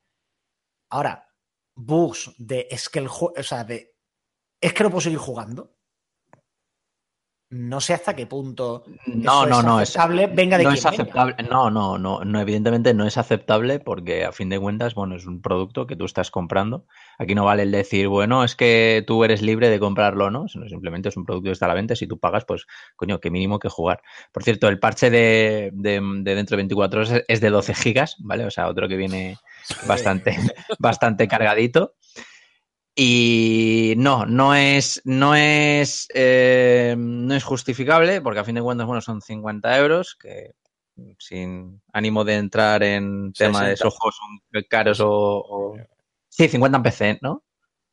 Ahora, 0.93 1.27
bugs 1.75 2.35
de 2.37 2.67
es 2.69 2.87
que 2.87 2.99
el 2.99 3.07
o 3.07 3.33
sea, 3.41 3.63
de 3.63 3.95
es 4.61 4.73
que 4.75 4.83
no 4.83 4.91
puedo 4.91 5.01
seguir 5.01 5.17
jugando 5.17 5.79
no 7.53 7.79
sé 7.79 7.93
hasta 7.93 8.15
qué 8.15 8.25
punto 8.25 8.83
no, 9.05 9.45
no, 9.45 9.61
no, 9.61 9.79
es 9.79 9.89
aceptable, 9.89 10.25
venga 10.25 10.57
de 10.57 10.63
no 10.63 10.71
es 10.71 10.85
aceptable. 10.85 11.35
No, 11.49 11.69
no, 11.69 11.99
no, 11.99 12.25
no, 12.25 12.39
evidentemente 12.39 12.95
no 12.95 13.05
es 13.05 13.17
aceptable 13.17 13.79
porque 13.79 14.25
a 14.25 14.31
fin 14.31 14.49
de 14.49 14.59
cuentas, 14.59 14.95
bueno, 14.95 15.15
es 15.15 15.27
un 15.27 15.39
producto 15.39 15.85
que 15.85 15.95
tú 15.95 16.05
estás 16.05 16.31
comprando. 16.31 16.87
Aquí 17.19 17.35
no 17.35 17.45
vale 17.45 17.63
el 17.63 17.71
decir, 17.71 18.07
bueno, 18.07 18.43
es 18.43 18.55
que 18.55 19.03
tú 19.05 19.23
eres 19.23 19.43
libre 19.43 19.69
de 19.69 19.79
comprarlo, 19.79 20.31
¿no? 20.31 20.47
Sino 20.47 20.67
simplemente 20.67 21.09
es 21.09 21.17
un 21.17 21.25
producto 21.25 21.45
que 21.45 21.51
está 21.51 21.65
a 21.65 21.69
la 21.69 21.75
venta. 21.75 21.95
Si 21.95 22.07
tú 22.07 22.17
pagas, 22.17 22.43
pues, 22.45 22.65
coño, 22.95 23.19
qué 23.19 23.29
mínimo 23.29 23.59
que 23.59 23.69
jugar. 23.69 24.01
Por 24.31 24.43
cierto, 24.43 24.67
el 24.67 24.79
parche 24.79 25.11
de, 25.11 25.69
dentro 25.73 26.55
de 26.55 26.57
24 26.57 27.01
horas 27.01 27.23
es 27.27 27.39
de 27.39 27.49
12 27.51 27.75
gigas, 27.75 28.15
¿vale? 28.19 28.45
O 28.45 28.51
sea, 28.51 28.67
otro 28.67 28.87
que 28.87 28.97
viene 28.97 29.37
bastante, 29.87 30.35
bastante 30.79 31.27
cargadito. 31.27 31.93
Y 32.95 33.95
no, 33.97 34.25
no 34.25 34.53
es, 34.53 35.01
no 35.03 35.33
es, 35.33 36.07
eh, 36.13 36.95
no 36.97 37.33
es 37.33 37.43
justificable, 37.43 38.21
porque 38.21 38.39
a 38.39 38.43
fin 38.43 38.55
de 38.55 38.61
cuentas, 38.61 38.85
bueno, 38.85 39.01
son 39.01 39.21
50 39.21 39.77
euros, 39.79 40.15
que 40.15 40.51
sin 41.17 41.81
ánimo 41.91 42.23
de 42.23 42.35
entrar 42.35 42.83
en 42.83 43.33
tema 43.33 43.65
de 43.65 43.73
esos 43.73 43.95
juegos 43.97 44.15
son 44.15 44.63
caros 44.69 44.99
o, 45.01 45.75
Sí, 46.29 46.47
50 46.47 46.77
en 46.77 46.83
PC, 46.83 47.19
¿no? 47.21 47.43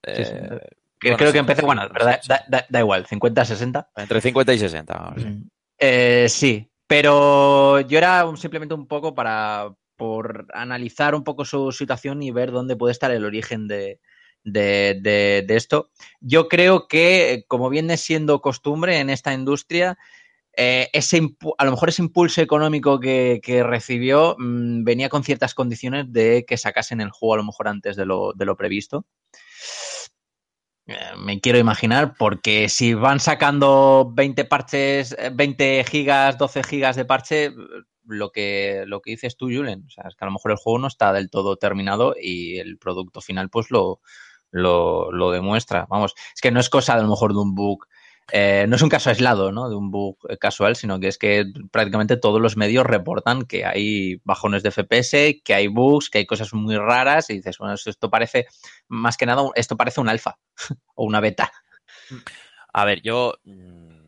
Eh, 0.02 0.60
creo 0.98 1.32
que 1.32 1.38
en 1.38 1.46
PC, 1.46 1.62
bueno, 1.62 1.86
da, 1.88 2.80
igual, 2.80 3.06
50, 3.06 3.44
60. 3.44 3.90
Entre 3.96 4.20
50 4.20 4.54
y 4.54 4.58
60. 4.58 5.14
Eh, 5.78 6.26
sí, 6.28 6.70
pero 6.86 7.80
yo 7.80 7.98
era 7.98 8.24
simplemente 8.36 8.74
un 8.74 8.86
poco 8.86 9.14
para 9.14 9.74
por 9.96 10.46
analizar 10.54 11.14
un 11.14 11.22
poco 11.22 11.44
su 11.44 11.70
situación 11.72 12.22
y 12.22 12.30
ver 12.30 12.50
dónde 12.50 12.76
puede 12.76 12.92
estar 12.92 13.10
el 13.10 13.26
origen 13.26 13.68
de, 13.68 14.00
de, 14.44 15.44
esto. 15.48 15.90
Yo 16.20 16.48
creo 16.48 16.88
que, 16.88 17.44
como 17.48 17.70
viene 17.70 17.96
siendo 17.96 18.40
costumbre 18.40 18.98
en 18.98 19.10
esta 19.10 19.32
industria, 19.32 19.98
eh, 20.56 20.88
ese 20.92 21.20
a 21.58 21.64
lo 21.64 21.70
mejor 21.70 21.88
ese 21.88 22.02
impulso 22.02 22.42
económico 22.42 22.98
que, 23.00 23.40
recibió 23.64 24.36
mm, 24.38 24.84
venía 24.84 25.08
con 25.08 25.24
ciertas 25.24 25.54
condiciones 25.54 26.12
de 26.12 26.44
que 26.46 26.56
sacasen 26.56 27.00
el 27.00 27.10
juego 27.10 27.34
a 27.34 27.38
lo 27.38 27.44
mejor 27.44 27.68
antes 27.68 27.96
de 27.96 28.06
lo, 28.06 28.32
de 28.34 28.54
previsto. 28.54 29.06
Eh, 30.86 30.96
me 31.18 31.40
quiero 31.40 31.58
imaginar, 31.58 32.14
porque 32.18 32.68
si 32.68 32.94
van 32.94 33.20
sacando 33.20 34.10
20 34.12 34.44
parches, 34.44 35.16
20 35.32 35.84
gigas, 35.84 36.36
12 36.36 36.64
gigas 36.64 36.96
de 36.96 37.04
parche, 37.04 37.52
lo 38.04 38.32
que, 38.32 38.84
lo 38.86 39.00
que 39.00 39.12
dices 39.12 39.36
tú, 39.36 39.46
Julen, 39.46 39.84
o 39.86 39.90
sea, 39.90 40.04
es 40.08 40.16
que 40.16 40.24
a 40.24 40.26
lo 40.26 40.32
mejor 40.32 40.50
el 40.50 40.56
juego 40.56 40.78
no 40.80 40.88
está 40.88 41.12
del 41.12 41.30
todo 41.30 41.56
terminado 41.56 42.14
y 42.20 42.58
el 42.58 42.76
producto 42.78 43.20
final 43.20 43.50
pues 43.50 43.70
lo, 43.70 44.00
lo, 44.50 45.12
lo 45.12 45.30
demuestra. 45.30 45.86
Vamos, 45.88 46.14
es 46.34 46.40
que 46.40 46.50
no 46.50 46.60
es 46.60 46.68
cosa 46.68 46.94
a 46.94 47.00
lo 47.00 47.08
mejor 47.08 47.32
de 47.32 47.40
un 47.40 47.54
bug. 47.54 47.86
Eh, 48.32 48.66
no 48.68 48.76
es 48.76 48.82
un 48.82 48.88
caso 48.88 49.10
aislado, 49.10 49.50
¿no? 49.50 49.68
De 49.68 49.74
un 49.74 49.90
bug 49.90 50.16
casual, 50.38 50.76
sino 50.76 51.00
que 51.00 51.08
es 51.08 51.18
que 51.18 51.46
prácticamente 51.70 52.16
todos 52.16 52.40
los 52.40 52.56
medios 52.56 52.86
reportan 52.86 53.44
que 53.44 53.64
hay 53.64 54.20
bajones 54.24 54.62
de 54.62 54.70
FPS, 54.70 55.42
que 55.44 55.54
hay 55.54 55.66
bugs, 55.66 56.10
que 56.10 56.18
hay 56.18 56.26
cosas 56.26 56.52
muy 56.54 56.76
raras 56.76 57.30
y 57.30 57.34
dices, 57.34 57.58
bueno, 57.58 57.74
esto 57.74 58.10
parece, 58.10 58.46
más 58.88 59.16
que 59.16 59.26
nada, 59.26 59.42
esto 59.54 59.76
parece 59.76 60.00
un 60.00 60.08
alfa 60.08 60.38
o 60.94 61.04
una 61.04 61.20
beta. 61.20 61.52
A 62.72 62.84
ver, 62.84 63.02
yo 63.02 63.34
mm, 63.44 64.00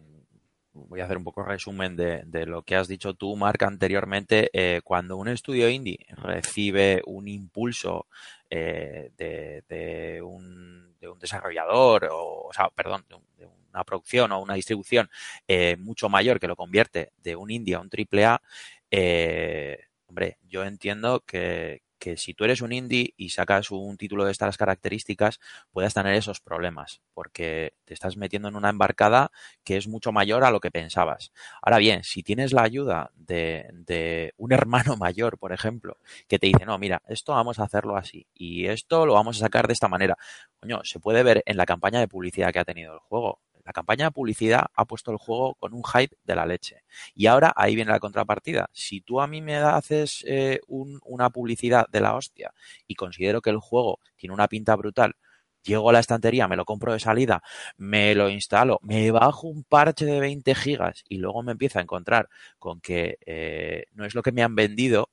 voy 0.73 1.01
a 1.01 1.05
hacer 1.05 1.17
un 1.17 1.25
poco 1.25 1.43
resumen 1.43 1.97
de, 1.97 2.47
lo 2.47 2.63
que 2.63 2.77
has 2.77 2.89
dicho 2.89 3.15
tú, 3.15 3.37
Marc, 3.37 3.63
anteriormente. 3.63 4.51
Eh, 4.53 4.81
cuando 4.85 5.17
un 5.17 5.29
estudio 5.29 5.69
indie 5.69 6.07
recibe 6.11 7.03
un 7.07 7.29
impulso 7.29 8.07
eh, 8.55 9.11
de, 9.17 10.21
un, 10.23 10.95
desarrollador, 11.19 12.09
o, 12.13 12.51
sea, 12.53 12.69
perdón, 12.69 13.07
de, 13.09 13.47
una 13.71 13.85
producción 13.85 14.31
o 14.33 14.43
una 14.43 14.55
distribución 14.55 15.09
eh, 15.49 15.77
mucho 15.79 16.11
mayor 16.11 16.39
que 16.39 16.49
lo 16.49 16.57
convierte 16.57 17.13
de 17.17 17.35
un 17.35 17.51
indie 17.51 17.75
a 17.75 17.81
un 17.81 17.89
triple 17.89 18.27
A, 18.27 18.43
eh, 18.91 19.79
hombre, 20.07 20.37
yo 20.43 20.65
entiendo 20.65 21.21
que, 21.21 21.81
que 22.03 22.17
si 22.17 22.35
tú 22.35 22.43
eres 22.43 22.63
un 22.63 22.73
indie 22.73 23.15
y 23.17 23.29
sacas 23.29 23.71
un 23.71 23.97
título 23.97 24.25
de 24.25 24.33
estas 24.33 24.59
características, 24.59 25.39
puedas 25.71 25.95
tener 25.95 26.17
esos 26.17 26.41
problemas, 26.41 27.01
porque 27.15 27.75
te 27.85 27.95
estás 27.95 28.17
metiendo 28.17 28.49
en 28.49 28.57
una 28.57 28.71
embarcada 28.71 29.31
que 29.63 29.77
es 29.77 29.87
mucho 29.87 30.11
mayor 30.11 30.43
a 30.43 30.51
lo 30.51 30.59
que 30.59 30.73
pensabas. 30.73 31.33
Ahora 31.63 31.79
bien, 31.79 32.03
si 32.03 32.25
tienes 32.25 32.53
la 32.53 32.65
ayuda 32.65 33.13
de, 33.15 34.33
un 34.37 34.53
hermano 34.53 34.97
mayor, 34.97 35.39
por 35.39 35.53
ejemplo, 35.53 35.97
que 36.27 36.41
te 36.41 36.49
dice, 36.49 36.67
no, 36.67 36.77
mira, 36.77 37.03
esto 37.07 37.35
vamos 37.35 37.61
a 37.61 37.65
hacerlo 37.65 37.97
así 37.97 38.27
y 38.35 38.67
esto 38.67 39.07
lo 39.07 39.15
vamos 39.15 39.37
a 39.37 39.45
sacar 39.45 39.69
de 39.69 39.75
esta 39.75 39.87
manera, 39.87 40.19
coño, 40.59 40.81
se 40.83 40.99
puede 40.99 41.23
ver 41.23 41.45
en 41.47 41.57
la 41.57 41.67
campaña 41.67 42.01
de 42.01 42.09
publicidad 42.09 42.53
que 42.53 42.59
ha 42.59 42.65
tenido 42.65 42.95
el 42.95 42.99
juego 42.99 43.39
la 43.65 43.73
campaña 43.73 44.07
de 44.07 44.11
publicidad 44.11 44.67
ha 44.75 44.85
puesto 44.85 45.11
el 45.11 45.19
juego 45.19 45.55
con 45.55 45.73
un 45.75 45.83
hype 45.85 46.17
de 46.25 46.35
la 46.35 46.47
leche. 46.47 46.83
Y 47.15 47.27
ahora 47.27 47.53
ahí 47.57 47.75
viene 47.75 47.93
la 47.93 48.01
contrapartida. 48.01 48.69
Si 48.73 49.01
tú 49.01 49.21
a 49.21 49.27
mí 49.27 49.41
me 49.41 49.57
haces 49.57 50.25
eh, 50.27 50.61
una 50.67 51.31
publicidad 51.31 51.87
de 51.91 52.01
la 52.01 52.15
hostia 52.15 52.53
y 52.87 52.95
considero 52.95 53.41
que 53.41 53.51
el 53.51 53.59
juego 53.59 54.01
tiene 54.17 54.35
una 54.35 54.49
pinta 54.49 54.75
brutal, 54.77 55.15
llego 55.63 55.91
a 55.91 55.93
la 55.93 56.01
estantería, 56.01 56.49
me 56.49 56.57
lo 56.57 56.65
compro 56.65 56.93
de 56.93 57.01
salida, 57.01 57.43
me 57.77 58.15
lo 58.15 58.29
instalo, 58.29 58.79
me 58.83 59.11
bajo 59.11 59.49
un 59.49 59.65
parche 59.65 60.05
de 60.05 60.21
20 60.21 60.55
gigas 60.55 61.05
y 61.09 61.19
luego 61.19 61.43
me 61.43 61.53
empiezo 61.53 61.79
a 61.79 61.83
encontrar 61.83 62.29
con 62.59 62.81
que 62.81 63.19
eh, 63.27 63.85
no 63.93 64.05
es 64.05 64.15
lo 64.15 64.23
que 64.23 64.33
me 64.33 64.43
han 64.43 64.55
vendido, 64.55 65.11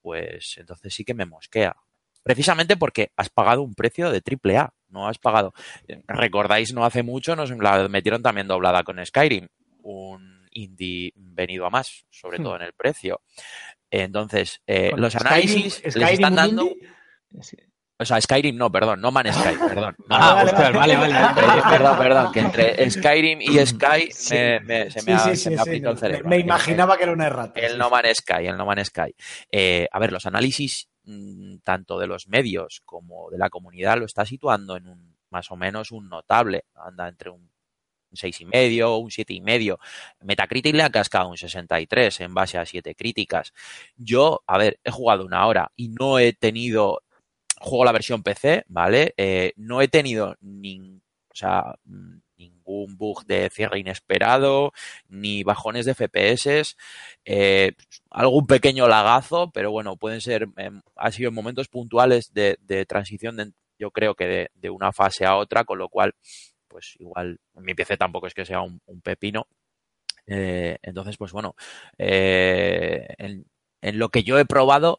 pues 0.00 0.56
entonces 0.58 0.94
sí 0.94 1.04
que 1.04 1.14
me 1.14 1.26
mosquea. 1.26 1.76
Precisamente 2.22 2.76
porque 2.76 3.12
has 3.16 3.28
pagado 3.28 3.62
un 3.62 3.74
precio 3.74 4.10
de 4.10 4.22
triple 4.22 4.56
A, 4.56 4.72
no 4.94 5.08
has 5.08 5.18
pagado. 5.18 5.52
Recordáis, 6.06 6.72
no 6.72 6.84
hace 6.84 7.02
mucho 7.02 7.36
nos 7.36 7.50
la 7.50 7.88
metieron 7.88 8.22
también 8.22 8.48
doblada 8.48 8.82
con 8.82 9.04
Skyrim, 9.04 9.48
un 9.82 10.46
indie 10.52 11.12
venido 11.16 11.66
a 11.66 11.70
más, 11.70 12.06
sobre 12.10 12.38
hmm. 12.38 12.42
todo 12.42 12.56
en 12.56 12.62
el 12.62 12.72
precio. 12.72 13.20
Entonces, 13.90 14.62
eh, 14.66 14.92
los 14.96 15.14
análisis 15.16 15.82
les 15.84 16.10
están 16.12 16.34
dando. 16.34 16.70
O 17.96 18.04
sea, 18.04 18.20
Skyrim 18.20 18.56
no, 18.56 18.72
perdón, 18.72 19.00
no 19.00 19.12
Man 19.12 19.32
Sky, 19.32 19.56
perdón. 19.68 19.96
ah, 20.10 20.44
vale, 20.72 20.96
vale, 20.96 21.14
Perdón, 21.70 21.98
perdón, 21.98 22.32
que 22.32 22.40
entre 22.40 22.90
Skyrim 22.90 23.40
y 23.40 23.64
Sky 23.64 24.10
se 24.10 24.60
me 24.60 24.88
ha, 25.12 25.24
el 25.30 25.98
cerebro. 25.98 26.28
Me, 26.28 26.38
imaginaba 26.38 26.96
que 26.96 27.04
era 27.04 27.12
una 27.12 27.26
errata. 27.26 27.60
El 27.60 27.78
No 27.78 27.90
Man 27.90 28.04
Sky, 28.12 28.46
el 28.46 28.56
No 28.56 28.66
Man 28.66 28.84
Sky. 28.84 29.14
Eh, 29.50 29.86
a 29.92 29.98
ver, 30.00 30.10
los 30.10 30.26
análisis 30.26 30.88
mm, 30.88 30.93
tanto 31.62 31.98
de 31.98 32.06
los 32.06 32.28
medios 32.28 32.82
como 32.84 33.30
de 33.30 33.38
la 33.38 33.50
comunidad 33.50 33.98
lo 33.98 34.06
está 34.06 34.24
situando 34.24 34.76
en 34.76 34.86
un 34.88 35.14
más 35.30 35.50
o 35.50 35.56
menos 35.56 35.90
un 35.90 36.08
notable, 36.08 36.64
anda 36.74 37.08
entre 37.08 37.30
un 37.30 37.50
seis 38.12 38.40
y 38.40 38.44
medio, 38.46 38.96
un 38.98 39.10
siete 39.10 39.34
y 39.34 39.40
medio. 39.40 39.80
Metacritic 40.20 40.74
le 40.74 40.84
ha 40.84 40.90
cascado 40.90 41.28
un 41.28 41.36
63 41.36 42.20
en 42.20 42.34
base 42.34 42.58
a 42.58 42.64
siete 42.66 42.94
críticas. 42.94 43.52
Yo, 43.96 44.42
a 44.46 44.58
ver, 44.58 44.78
he 44.84 44.90
jugado 44.92 45.24
una 45.24 45.46
hora 45.46 45.72
y 45.76 45.88
no 45.88 46.18
he 46.20 46.32
tenido 46.32 47.02
juego 47.60 47.84
la 47.84 47.92
versión 47.92 48.22
PC, 48.22 48.64
¿vale? 48.68 49.14
Eh, 49.16 49.52
no 49.56 49.80
he 49.80 49.88
tenido 49.88 50.36
ni, 50.40 51.00
o 51.28 51.34
sea, 51.34 51.74
ningún 52.64 52.96
bug 52.96 53.24
de 53.26 53.50
cierre 53.50 53.78
inesperado, 53.78 54.72
ni 55.08 55.42
bajones 55.42 55.86
de 55.86 55.94
FPS, 55.94 56.76
eh, 57.24 57.72
algún 58.10 58.46
pequeño 58.46 58.88
lagazo, 58.88 59.50
pero 59.52 59.70
bueno, 59.70 59.96
pueden 59.96 60.20
ser, 60.20 60.48
em, 60.56 60.82
ha 60.96 61.10
sido 61.10 61.28
en 61.28 61.34
momentos 61.34 61.68
puntuales 61.68 62.32
de, 62.32 62.56
transición, 62.88 63.36
de, 63.36 63.52
yo 63.78 63.90
creo 63.90 64.14
que 64.14 64.48
de, 64.54 64.70
una 64.70 64.92
fase 64.92 65.24
a 65.26 65.36
otra, 65.36 65.64
con 65.64 65.78
lo 65.78 65.88
cual, 65.88 66.14
pues 66.68 66.94
igual 66.98 67.38
mi 67.54 67.74
PC 67.74 67.96
tampoco 67.96 68.26
es 68.26 68.34
que 68.34 68.44
sea 68.44 68.60
un, 68.60 68.80
pepino. 69.02 69.46
Eh, 70.26 70.78
entonces, 70.82 71.16
pues 71.18 71.32
bueno, 71.32 71.54
en, 71.98 73.46
en 73.82 73.98
lo 73.98 74.08
que 74.08 74.22
yo 74.22 74.38
he 74.38 74.46
probado, 74.46 74.98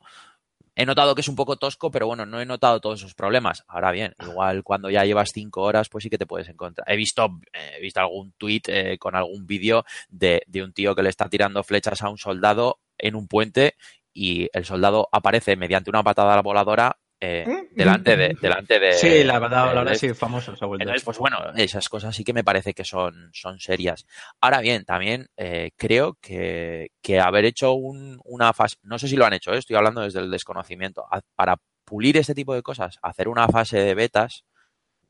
He 0.76 0.86
notado 0.86 1.16
que 1.16 1.22
es 1.22 1.30
un 1.30 1.36
poco 1.36 1.56
tosco, 1.56 1.90
pero 1.90 2.06
bueno, 2.06 2.26
no 2.26 2.42
he 2.42 2.46
notado 2.46 2.82
todos 2.82 3.00
esos 3.00 3.16
problemas. 3.16 3.64
Ahora 3.68 3.92
bien, 3.92 4.14
igual 4.20 4.64
cuando 4.64 4.90
ya 4.90 5.06
llevas 5.06 5.32
cinco 5.34 5.62
horas, 5.62 5.88
pues 5.88 6.04
sí 6.04 6.10
que 6.10 6.18
te 6.18 6.26
puedes 6.26 6.50
encontrar. 6.50 6.92
He 6.92 6.98
visto, 6.98 7.40
he 7.54 7.82
visto 7.82 8.02
algún 8.02 8.34
tweet 8.34 8.64
eh, 8.68 8.98
con 8.98 9.16
algún 9.16 9.48
vídeo 9.48 9.86
de, 10.10 10.44
de 10.48 10.64
un 10.64 10.74
tío 10.74 10.94
que 10.94 11.04
le 11.04 11.10
está 11.10 11.30
tirando 11.30 11.64
flechas 11.64 12.02
a 12.02 12.10
un 12.10 12.18
soldado 12.18 12.82
en 12.98 13.16
un 13.16 13.28
puente 13.28 13.76
y 14.14 14.50
el 14.54 14.66
soldado 14.66 15.08
aparece 15.12 15.56
mediante 15.56 15.90
una 15.90 16.04
patada 16.04 16.42
voladora 16.42 16.98
eh, 17.26 17.44
¿Eh? 17.48 17.68
delante 17.72 18.16
de 18.16 18.38
delante 18.40 18.80
de 18.80 18.94
sí 18.94 19.24
la 19.24 19.40
verdad 19.40 19.78
ahora 19.78 19.96
sí 19.96 20.14
famoso 20.14 20.54
entonces 20.54 21.04
pues 21.04 21.18
bueno 21.18 21.38
esas 21.56 21.90
cosas 21.90 22.16
sí 22.16 22.24
que 22.24 22.34
me 22.34 22.44
parece 22.44 22.74
que 22.74 22.84
son 22.84 23.30
son 23.34 23.60
serias 23.60 24.06
ahora 24.42 24.62
bien 24.62 24.86
también 24.86 25.28
eh, 25.38 25.72
creo 25.76 26.18
que, 26.22 26.92
que, 27.02 27.20
haber 27.20 27.46
hecho 27.46 27.74
un, 27.74 28.20
una 28.24 28.54
fase 28.54 28.78
no 28.84 29.00
sé 29.00 29.08
si 29.08 29.16
lo 29.16 29.26
han 29.26 29.34
hecho 29.34 29.54
estoy 29.54 29.76
hablando 29.76 30.02
desde 30.02 30.20
el 30.20 30.30
desconocimiento 30.30 31.06
para 31.36 31.58
pulir 31.84 32.18
este 32.18 32.36
tipo 32.36 32.54
de 32.54 32.62
cosas 32.62 33.00
hacer 33.02 33.28
una 33.28 33.48
fase 33.48 33.80
de 33.80 33.96
betas 33.96 34.46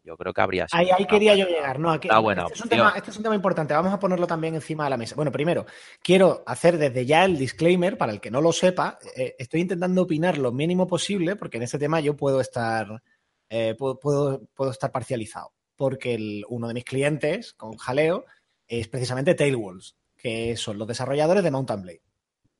yo 0.05 0.15
creo 0.15 0.33
que 0.33 0.41
habría 0.41 0.67
sido. 0.67 0.79
Ahí, 0.79 0.89
ahí 0.95 1.05
quería 1.05 1.35
yo 1.35 1.47
llegar, 1.47 1.79
¿no? 1.79 1.91
Aquí, 1.91 2.07
este, 2.07 2.53
es 2.53 2.61
un 2.61 2.69
tema, 2.69 2.93
este 2.95 3.09
es 3.09 3.17
un 3.17 3.23
tema 3.23 3.35
importante, 3.35 3.73
vamos 3.73 3.91
a 3.91 3.99
ponerlo 3.99 4.27
también 4.27 4.53
encima 4.53 4.83
de 4.83 4.91
la 4.91 4.97
mesa. 4.97 5.15
Bueno, 5.15 5.31
primero, 5.31 5.65
quiero 6.01 6.43
hacer 6.45 6.77
desde 6.77 7.05
ya 7.05 7.25
el 7.25 7.37
disclaimer, 7.37 7.97
para 7.97 8.11
el 8.11 8.21
que 8.21 8.29
no 8.29 8.39
lo 8.39 8.53
sepa, 8.53 8.99
eh, 9.15 9.35
estoy 9.39 9.61
intentando 9.61 10.03
opinar 10.03 10.37
lo 10.37 10.51
mínimo 10.51 10.85
posible, 10.85 11.35
porque 11.35 11.57
en 11.57 11.63
este 11.63 11.79
tema 11.79 11.99
yo 11.99 12.15
puedo 12.15 12.39
estar, 12.39 13.01
eh, 13.49 13.75
puedo, 13.77 13.99
puedo, 13.99 14.71
estar 14.71 14.91
parcializado, 14.91 15.53
porque 15.75 16.43
uno 16.47 16.67
de 16.67 16.73
mis 16.75 16.85
clientes, 16.85 17.53
con 17.53 17.75
jaleo, 17.75 18.25
es 18.67 18.87
precisamente 18.87 19.33
Tailwalls, 19.33 19.95
que 20.15 20.55
son 20.55 20.77
los 20.77 20.87
desarrolladores 20.87 21.43
de 21.43 21.51
Mountain 21.51 21.81
Blade. 21.81 22.01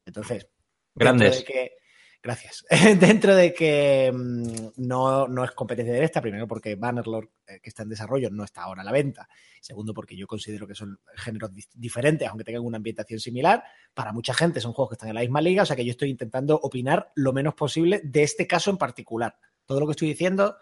Entonces, 0.06 0.48
Grandes. 0.96 1.44
que, 1.44 1.78
Gracias. 2.26 2.66
Dentro 3.00 3.36
de 3.36 3.54
que 3.54 4.12
mm, 4.12 4.70
no, 4.78 5.44
es 5.44 5.52
competencia 5.52 5.94
directa, 5.94 6.22
primero 6.22 6.48
porque 6.48 6.74
Bannerlord, 6.74 7.28
eh, 7.46 7.60
que 7.62 7.70
está 7.70 7.84
en 7.84 7.90
desarrollo, 7.90 8.32
no 8.32 8.44
está 8.44 8.64
ahora 8.64 8.82
a 8.82 8.84
la 8.84 8.92
venta. 8.92 9.30
Segundo, 9.62 9.94
porque 9.94 10.18
yo 10.18 10.26
considero 10.26 10.66
que 10.66 10.74
son 10.74 11.00
géneros 11.18 11.52
diferentes, 11.76 12.28
aunque 12.28 12.44
tengan 12.44 12.66
una 12.66 12.78
ambientación 12.78 13.20
similar. 13.20 13.64
Para 13.94 14.12
mucha 14.12 14.34
gente 14.34 14.60
son 14.60 14.74
juegos 14.74 14.90
que 14.90 14.94
están 14.96 15.10
en 15.10 15.16
la 15.16 15.22
misma 15.22 15.40
liga, 15.40 15.62
o 15.62 15.66
sea 15.68 15.76
que 15.76 15.86
yo 15.86 15.92
estoy 15.92 16.10
intentando 16.10 16.60
opinar 16.64 17.12
lo 17.14 17.32
menos 17.32 17.54
posible 17.54 18.02
de 18.04 18.24
este 18.24 18.48
caso 18.48 18.72
en 18.72 18.78
particular. 18.78 19.38
Todo 19.68 19.80
lo 19.80 19.86
que 19.86 19.92
estoy 19.92 20.08
diciendo 20.08 20.58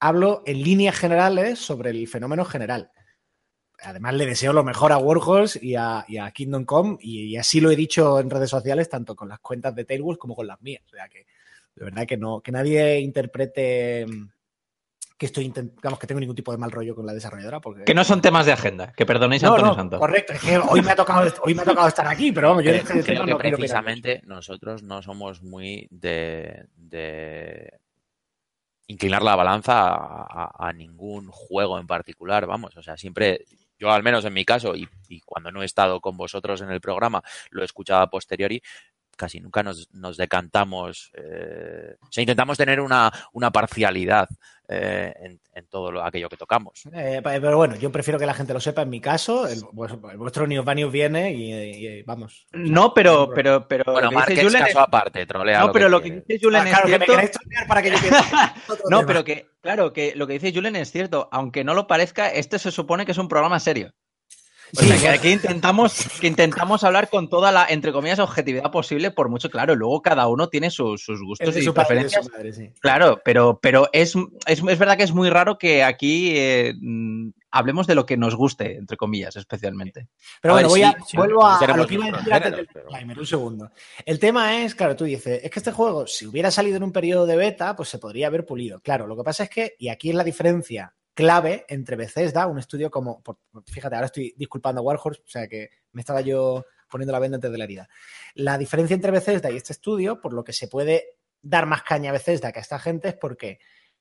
hablo 0.00 0.42
en 0.46 0.62
líneas 0.62 0.96
generales 0.96 1.58
sobre 1.58 1.90
el 1.90 2.08
fenómeno 2.08 2.46
general 2.46 2.90
además 3.82 4.14
le 4.14 4.26
deseo 4.26 4.52
lo 4.52 4.64
mejor 4.64 4.92
a 4.92 4.98
Warhols 4.98 5.62
y 5.62 5.74
a, 5.76 6.04
Kingdom 6.34 6.64
Come 6.64 6.96
y, 7.00 7.36
así 7.36 7.60
lo 7.60 7.70
he 7.70 7.76
dicho 7.76 8.20
en 8.20 8.30
redes 8.30 8.50
sociales, 8.50 8.88
tanto 8.88 9.14
con 9.14 9.28
las 9.28 9.40
cuentas 9.40 9.74
de 9.74 9.84
Tailwolf 9.84 10.18
como 10.18 10.34
con 10.34 10.46
las 10.46 10.60
mías. 10.62 10.82
O 10.86 10.90
sea 10.90 11.08
que 11.08 11.26
de 11.74 11.84
verdad 11.84 12.06
que 12.06 12.16
no, 12.16 12.40
que 12.40 12.52
nadie 12.52 13.00
interprete 13.00 14.06
mm, 14.06 14.28
que 15.22 15.26
estoy 15.26 15.52
digamos 15.54 16.00
que 16.00 16.06
tengo 16.08 16.18
ningún 16.18 16.34
tipo 16.34 16.50
de 16.50 16.58
mal 16.58 16.72
rollo 16.72 16.96
con 16.96 17.06
la 17.06 17.14
desarrolladora. 17.14 17.60
Porque... 17.60 17.84
Que 17.84 17.94
no 17.94 18.02
son 18.02 18.20
temas 18.20 18.44
de 18.44 18.52
agenda, 18.52 18.92
que 18.92 19.06
perdonéis 19.06 19.44
Antonio 19.44 19.74
Santos. 19.74 20.00
Correcto, 20.00 20.32
es 20.32 20.40
que 20.40 20.58
hoy 20.58 20.82
me 20.82 20.90
ha 20.90 20.96
tocado, 20.96 21.32
hoy 21.44 21.54
me 21.54 21.62
ha 21.62 21.64
tocado 21.64 21.86
estar 21.86 22.08
aquí, 22.08 22.32
pero 22.32 22.48
vamos, 22.48 22.64
yo 22.64 22.72
creo, 22.72 23.38
que 23.38 23.50
precisamente 23.52 24.20
nosotros 24.26 24.82
no 24.82 25.00
somos 25.00 25.40
muy 25.40 25.86
de, 25.90 26.66
inclinar 28.88 29.22
la 29.22 29.36
balanza 29.36 29.92
a, 29.94 30.72
ningún 30.74 31.28
juego 31.28 31.78
en 31.78 31.86
particular, 31.86 32.46
vamos, 32.46 32.76
o 32.76 32.82
sea, 32.82 32.96
siempre 32.96 33.44
yo 33.82 33.90
al 33.90 34.04
menos 34.04 34.24
en 34.24 34.32
mi 34.32 34.44
caso, 34.44 34.76
y, 34.76 34.88
cuando 35.26 35.50
no 35.50 35.60
he 35.60 35.66
estado 35.66 36.00
con 36.00 36.16
vosotros 36.16 36.60
en 36.60 36.70
el 36.70 36.80
programa, 36.80 37.20
lo 37.50 37.62
he 37.62 37.64
escuchado 37.64 38.00
a 38.00 38.10
posteriori, 38.10 38.62
casi 39.16 39.40
nunca 39.40 39.64
nos, 39.64 40.16
decantamos, 40.16 41.10
eh, 41.14 41.96
o 42.00 42.12
sea, 42.12 42.22
intentamos 42.22 42.56
tener 42.56 42.80
una, 42.80 43.10
parcialidad 43.52 44.28
eh, 44.74 45.38
en, 45.54 45.66
todo 45.66 45.92
lo, 45.92 46.04
aquello 46.04 46.28
que 46.28 46.36
tocamos. 46.36 46.82
Eh, 46.92 47.20
pero 47.22 47.56
bueno, 47.56 47.76
yo 47.76 47.92
prefiero 47.92 48.18
que 48.18 48.26
la 48.26 48.34
gente 48.34 48.52
lo 48.52 48.60
sepa. 48.60 48.82
En 48.82 48.90
mi 48.90 49.00
caso, 49.00 49.46
el, 49.46 49.60
vuestro 49.72 50.46
News 50.46 50.92
viene 50.92 51.32
y, 51.32 52.02
vamos. 52.02 52.46
No, 52.52 52.94
pero, 52.94 53.30
pero, 53.34 53.66
pero. 53.68 53.92
Bueno, 53.92 54.10
Marques 54.10 54.52
caso 54.52 54.80
aparte, 54.80 55.26
trolea. 55.26 55.60
No, 55.60 55.72
pero 55.72 55.88
lo 55.88 56.00
que 56.00 56.22
dice 56.26 56.38
Julen 56.42 56.66
ah, 56.66 56.70
es 56.70 56.86
cierto. 56.86 57.12
para 57.68 57.82
que 57.82 57.90
yo 57.90 57.96
no, 58.90 59.06
pero 59.06 59.24
que, 59.24 59.46
claro, 59.60 59.92
que 59.92 60.14
lo 60.16 60.26
que 60.26 60.34
dice 60.34 60.52
Julen 60.52 60.76
es 60.76 60.90
cierto. 60.90 61.28
Aunque 61.32 61.64
no 61.64 61.74
lo 61.74 61.86
parezca, 61.86 62.28
este 62.28 62.58
se 62.58 62.70
supone 62.70 63.04
que 63.04 63.12
es 63.12 63.18
un 63.18 63.28
programa 63.28 63.60
serio. 63.60 63.92
O 64.74 64.82
sea, 64.82 64.98
que 64.98 65.08
aquí 65.08 65.28
intentamos, 65.28 66.08
que 66.18 66.26
intentamos 66.26 66.82
hablar 66.82 67.10
con 67.10 67.28
toda 67.28 67.52
la, 67.52 67.66
entre 67.68 67.92
comillas, 67.92 68.18
objetividad 68.18 68.70
posible, 68.70 69.10
por 69.10 69.28
mucho, 69.28 69.50
claro, 69.50 69.74
luego 69.76 70.00
cada 70.00 70.26
uno 70.28 70.48
tiene 70.48 70.70
sus, 70.70 71.06
gustos 71.06 71.56
y 71.56 71.62
sus 71.62 71.74
preferencias. 71.74 72.26
Claro, 72.80 73.20
pero, 73.22 73.58
pero 73.60 73.90
es, 73.92 74.14
es, 74.46 74.62
verdad 74.62 74.96
que 74.96 75.02
es 75.02 75.12
muy 75.12 75.28
raro 75.28 75.58
que 75.58 75.84
aquí 75.84 76.32
eh, 76.34 76.72
mm, 76.80 77.32
hablemos 77.50 77.86
de 77.86 77.94
lo 77.94 78.06
que 78.06 78.16
nos 78.16 78.34
guste, 78.34 78.76
entre 78.76 78.96
comillas, 78.96 79.36
especialmente. 79.36 80.08
Pero 80.40 80.54
bueno, 80.54 80.70
voy 80.70 80.82
a, 80.82 80.96
vuelvo 81.14 81.46
a, 81.46 81.76
lo 81.76 81.86
que 81.86 81.94
iba 81.94 82.06
a 82.06 82.12
decir 82.12 82.32
antes 82.32 82.52
del 82.52 83.18
un 83.18 83.26
segundo. 83.26 83.70
El 84.06 84.18
tema 84.18 84.62
es, 84.62 84.74
claro, 84.74 84.96
tú 84.96 85.04
dices, 85.04 85.40
es 85.44 85.50
que 85.50 85.58
este 85.58 85.72
juego, 85.72 86.06
si 86.06 86.26
hubiera 86.26 86.50
salido 86.50 86.78
en 86.78 86.84
un 86.84 86.92
periodo 86.92 87.26
de 87.26 87.36
beta, 87.36 87.76
pues 87.76 87.90
se 87.90 87.98
podría 87.98 88.28
haber 88.28 88.46
pulido. 88.46 88.80
Claro, 88.80 89.06
lo 89.06 89.18
que 89.18 89.22
pasa 89.22 89.44
es 89.44 89.50
que, 89.50 89.74
y 89.78 89.88
aquí 89.88 90.08
es 90.08 90.16
la 90.16 90.24
diferencia 90.24 90.94
clave 91.14 91.64
entre 91.68 91.96
Bethesda, 91.96 92.46
un 92.46 92.58
estudio 92.58 92.90
como, 92.90 93.22
fíjate, 93.66 93.94
ahora 93.94 94.06
estoy 94.06 94.34
disculpando 94.36 94.80
a 94.80 94.84
Warhorse, 94.84 95.22
o 95.24 95.28
sea 95.28 95.46
que 95.46 95.70
me 95.92 96.00
estaba 96.00 96.20
yo 96.20 96.64
poniendo 96.88 97.12
la 97.12 97.18
venda 97.18 97.36
antes 97.36 97.50
de 97.50 97.58
la 97.58 97.64
herida. 97.64 97.88
La 98.34 98.58
diferencia 98.58 98.94
entre 98.94 99.10
Bethesda 99.10 99.50
y 99.50 99.56
este 99.56 99.72
estudio, 99.72 100.20
por 100.20 100.32
lo 100.32 100.44
que 100.44 100.52
se 100.52 100.68
puede 100.68 101.16
dar 101.40 101.66
más 101.66 101.82
caña 101.82 102.10
a 102.10 102.12
Bethesda 102.12 102.52
que 102.52 102.58
a 102.58 102.62
esta 102.62 102.78
gente, 102.78 103.08
es 103.08 103.14
porque 103.14 103.58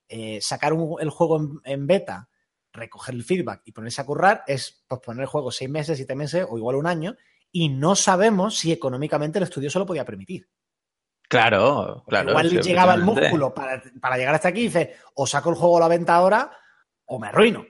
eh, 0.08 0.40
sacar 0.42 0.74
el 1.00 1.10
juego 1.10 1.62
en, 1.64 1.88
beta, 1.88 2.30
recoger 2.72 3.16
el 3.16 3.24
feedback 3.24 3.62
y 3.66 3.72
ponerse 3.72 4.02
a 4.02 4.06
currar 4.06 4.44
es 4.48 4.84
posponer 4.88 5.22
el 5.22 5.28
juego 5.28 5.52
seis 5.52 5.70
meses, 5.70 5.98
siete 5.98 6.16
meses 6.16 6.46
o 6.50 6.58
igual 6.58 6.76
un 6.76 6.88
año, 6.88 7.16
y 7.52 7.70
no 7.70 7.96
sabemos 7.96 8.58
si 8.58 8.72
económicamente 8.72 9.40
el 9.40 9.44
estudio 9.44 9.70
se 9.70 9.80
lo 9.80 9.86
podía 9.86 10.06
permitir. 10.06 10.48
Claro, 11.28 12.04
claro. 12.08 12.32
Igual 12.32 12.54
le 12.54 12.62
llegaba 12.62 12.94
el 12.94 13.04
músculo 13.04 13.54
para, 13.54 13.82
para, 14.02 14.18
llegar 14.18 14.36
hasta 14.36 14.50
aquí 14.50 14.62
y 14.62 14.66
dice, 14.66 14.96
o 15.16 15.26
saco 15.26 15.50
el 15.50 15.56
juego 15.56 15.78
a 15.78 15.82
la 15.82 15.88
venta 15.88 16.16
ahora 16.16 16.52
o 17.12 17.20
me 17.20 17.28
arruino. 17.28 17.66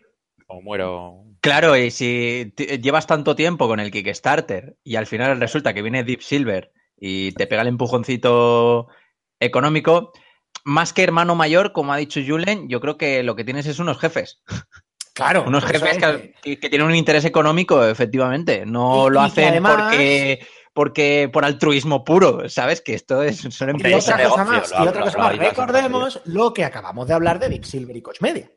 O 0.48 0.62
muero. 0.62 1.24
Claro, 1.42 1.76
y 1.76 1.90
si 1.90 2.54
llevas 2.56 3.08
tanto 3.08 3.36
tiempo 3.36 3.68
con 3.68 3.80
el 3.80 3.90
Kickstarter 3.90 4.78
y 4.84 4.96
al 4.96 5.08
final 5.08 5.40
resulta 5.40 5.74
que 5.74 5.82
viene 5.82 6.04
Deep 6.04 6.22
Silver 6.22 6.72
y 6.96 7.32
te 7.32 7.48
pega 7.48 7.64
el 7.64 7.68
empujoncito 7.68 8.88
económico, 9.40 10.14
más 10.64 10.94
que 10.94 11.04
hermano 11.04 11.34
mayor, 11.34 11.72
como 11.72 11.92
ha 11.92 11.98
dicho 11.98 12.20
Julen, 12.26 12.70
yo 12.70 12.80
creo 12.80 12.98
que 12.98 13.24
lo 13.24 13.36
que 13.36 13.44
tienes 13.44 13.66
es 13.66 13.80
unos 13.80 13.98
jefes. 13.98 14.44
Claro. 15.14 15.44
unos 15.46 15.66
jefes 15.66 15.98
que, 16.42 16.56
tienen 16.58 16.88
un 16.88 16.96
interés 16.96 17.26
económico, 17.26 17.84
efectivamente. 17.84 18.66
No 18.66 19.10
lo 19.10 19.22
hacen 19.22 19.62
porque 19.62 20.40
porque 20.74 21.30
por 21.34 21.44
altruismo 21.44 22.06
puro, 22.06 22.48
¿sabes? 22.48 22.82
Que 22.82 22.94
esto 22.94 23.24
es 23.24 23.40
son 23.40 23.72
empresas. 23.72 24.08
Y 24.08 24.12
otra 24.14 24.30
cosa 24.30 24.46
más, 24.46 24.72
y 24.72 24.88
otra 24.88 25.02
cosa 25.02 25.18
más. 25.18 25.38
recordemos 25.38 26.22
lo 26.26 26.54
que 26.54 26.64
acabamos 26.64 27.08
de 27.08 27.14
hablar 27.14 27.40
de 27.40 27.50
Deep 27.50 27.66
Silver 27.66 27.98
y 27.98 28.02
Coach 28.02 28.22
Media. 28.22 28.50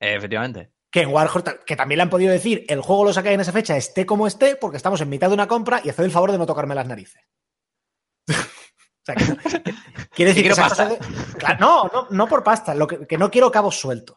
Efectivamente. 0.00 0.72
Que 0.90 1.02
en 1.02 1.10
Warhol, 1.10 1.44
que 1.66 1.76
también 1.76 1.98
le 1.98 2.02
han 2.04 2.10
podido 2.10 2.32
decir, 2.32 2.64
el 2.68 2.80
juego 2.80 3.04
lo 3.04 3.12
sacáis 3.12 3.34
en 3.34 3.40
esa 3.40 3.52
fecha, 3.52 3.76
esté 3.76 4.06
como 4.06 4.26
esté, 4.26 4.56
porque 4.56 4.78
estamos 4.78 5.00
en 5.00 5.08
mitad 5.08 5.28
de 5.28 5.34
una 5.34 5.48
compra 5.48 5.80
y 5.84 5.90
haced 5.90 6.04
el 6.04 6.10
favor 6.10 6.32
de 6.32 6.38
no 6.38 6.46
tocarme 6.46 6.74
las 6.74 6.86
narices. 6.86 7.22
o 8.28 9.04
sea, 9.04 9.14
que, 9.14 9.24
quiere 10.10 10.32
decir 10.32 10.44
que, 10.44 10.52
esa 10.52 10.98
no, 11.60 11.90
no, 11.92 12.06
no 12.10 12.26
por 12.26 12.42
pasta, 12.42 12.74
lo 12.74 12.86
que, 12.86 13.18
no 13.18 13.30
quiero 13.30 13.50
cabos 13.50 13.78
sueltos. 13.78 14.16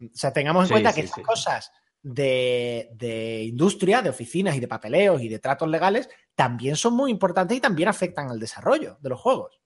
O 0.00 0.06
sea, 0.12 0.32
tengamos 0.32 0.64
en 0.64 0.70
cuenta 0.70 0.92
que 0.92 1.00
esas 1.00 1.24
cosas 1.24 1.72
de, 2.04 3.44
industria, 3.48 4.02
de 4.02 4.10
oficinas 4.10 4.54
y 4.54 4.60
de 4.60 4.68
papeleos 4.68 5.22
y 5.22 5.28
de 5.28 5.38
tratos 5.38 5.68
legales 5.68 6.08
también 6.34 6.76
son 6.76 6.94
muy 6.94 7.10
importantes 7.10 7.56
y 7.56 7.60
también 7.60 7.88
afectan 7.88 8.30
al 8.30 8.38
desarrollo 8.38 8.98
de 9.00 9.08
los 9.08 9.20
juegos. 9.20 9.60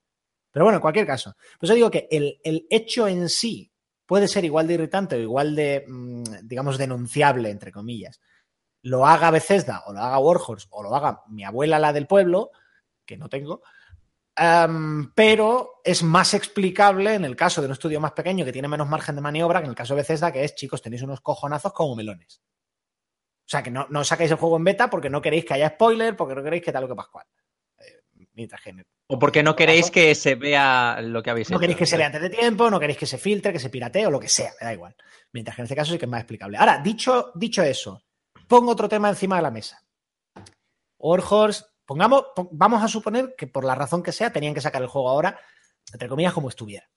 Pero 0.51 0.64
bueno, 0.64 0.77
en 0.77 0.83
cualquier 0.83 1.07
caso, 1.07 1.35
pues 1.59 1.69
yo 1.69 1.75
digo 1.75 1.91
que 1.91 2.09
el, 2.11 2.41
el 2.43 2.67
hecho 2.71 3.07
en 3.07 3.29
sí 3.29 3.73
puede 4.09 4.27
ser 4.27 4.47
igual 4.47 4.66
de 4.66 4.75
irritante 4.75 5.16
o 5.16 5.21
igual 5.21 5.55
de, 5.55 5.85
mm, 5.87 6.23
digamos, 6.44 6.79
denunciable, 6.79 7.51
entre 7.51 7.71
comillas, 7.71 8.21
lo 8.83 9.07
haga 9.07 9.31
Bethesda 9.31 9.83
o 9.87 9.92
lo 9.92 10.01
haga 10.01 10.18
Warhorse 10.18 10.66
o 10.71 10.83
lo 10.83 10.97
haga 10.97 11.23
mi 11.29 11.44
abuela, 11.44 11.79
la 11.79 11.92
del 11.92 12.07
pueblo, 12.07 12.51
que 13.05 13.18
no 13.18 13.29
tengo, 13.29 13.62
pero 15.14 15.81
es 15.85 16.03
más 16.03 16.33
explicable 16.33 17.14
en 17.14 17.27
el 17.27 17.37
caso 17.37 17.61
de 17.61 17.66
un 17.66 17.73
estudio 17.73 18.01
más 18.01 18.12
pequeño 18.12 18.47
que 18.47 18.53
tiene 18.53 18.68
menos 18.68 18.88
margen 18.88 19.14
de 19.14 19.21
maniobra 19.21 19.61
que 19.61 19.66
en 19.66 19.71
el 19.71 19.77
caso 19.77 19.94
de 19.94 20.01
Bethesda, 20.01 20.33
que 20.33 20.42
es, 20.42 20.55
chicos, 20.55 20.81
tenéis 20.81 21.03
unos 21.03 21.21
cojonazos 21.21 21.75
como 21.75 21.94
melones. 21.94 22.40
O 22.40 23.51
sea, 23.51 23.62
que 23.62 23.71
no, 23.71 23.87
no 23.90 24.05
sacáis 24.05 24.31
el 24.31 24.38
juego 24.38 24.57
en 24.57 24.64
beta 24.64 24.88
porque 24.88 25.11
no 25.11 25.21
queréis 25.21 25.44
que 25.44 25.55
haya 25.55 25.71
spoiler, 25.71 26.16
porque 26.16 26.35
no 26.35 26.42
queréis 26.42 26.62
que 26.62 26.73
tal 26.73 26.85
o 26.85 26.88
que 26.88 26.94
pascual. 26.94 27.27
Eh, 27.79 28.27
mientras 28.33 28.62
o 29.11 29.18
porque 29.18 29.42
no 29.42 29.57
queréis 29.57 29.90
que 29.90 30.14
se 30.14 30.35
vea 30.35 31.01
lo 31.01 31.23
que 31.23 31.31
habéis 31.31 31.49
hecho. 31.49 31.55
No 31.55 31.61
queréis 31.61 31.79
que 31.79 31.87
se 31.87 31.97
vea 31.97 32.07
antes 32.07 32.21
de 32.21 32.29
tiempo, 32.29 32.71
no 32.71 32.79
queréis 32.79 32.99
que 32.99 33.07
se 33.07 33.16
filtre, 33.16 33.53
que 33.53 33.59
se 33.59 33.71
piratee 33.71 34.07
o 34.07 34.11
lo 34.11 34.21
que 34.21 34.29
sea, 34.29 34.53
me 34.61 34.66
da 34.66 34.73
igual. 34.75 34.94
Mientras 35.33 35.57
que 35.57 35.62
en 35.62 35.64
este 35.64 35.77
caso 35.77 35.92
sí 35.92 35.99
que 35.99 36.05
es 36.05 36.11
más 36.11 36.21
explicable. 36.21 36.59
Ahora, 36.59 36.79
dicho, 36.79 37.33
dicho 37.35 37.62
eso, 37.62 38.05
pongo 38.47 38.73
otro 38.73 38.88
tema 38.88 39.09
encima 39.09 39.37
de 39.37 39.42
la 39.42 39.51
mesa. 39.51 39.83
Warhorse, 40.99 41.64
pongamos, 41.87 42.27
vamos 42.53 42.83
a 42.83 42.88
suponer 42.88 43.35
que 43.37 43.47
por 43.47 43.64
la 43.64 43.75
razón 43.75 44.03
que 44.03 44.12
sea 44.12 44.31
tenían 44.31 44.53
que 44.53 44.61
sacar 44.61 44.83
el 44.83 44.88
juego 44.88 45.09
ahora, 45.09 45.40
entre 45.90 46.09
comillas, 46.09 46.35
como 46.35 46.51
estuviera. 46.51 46.90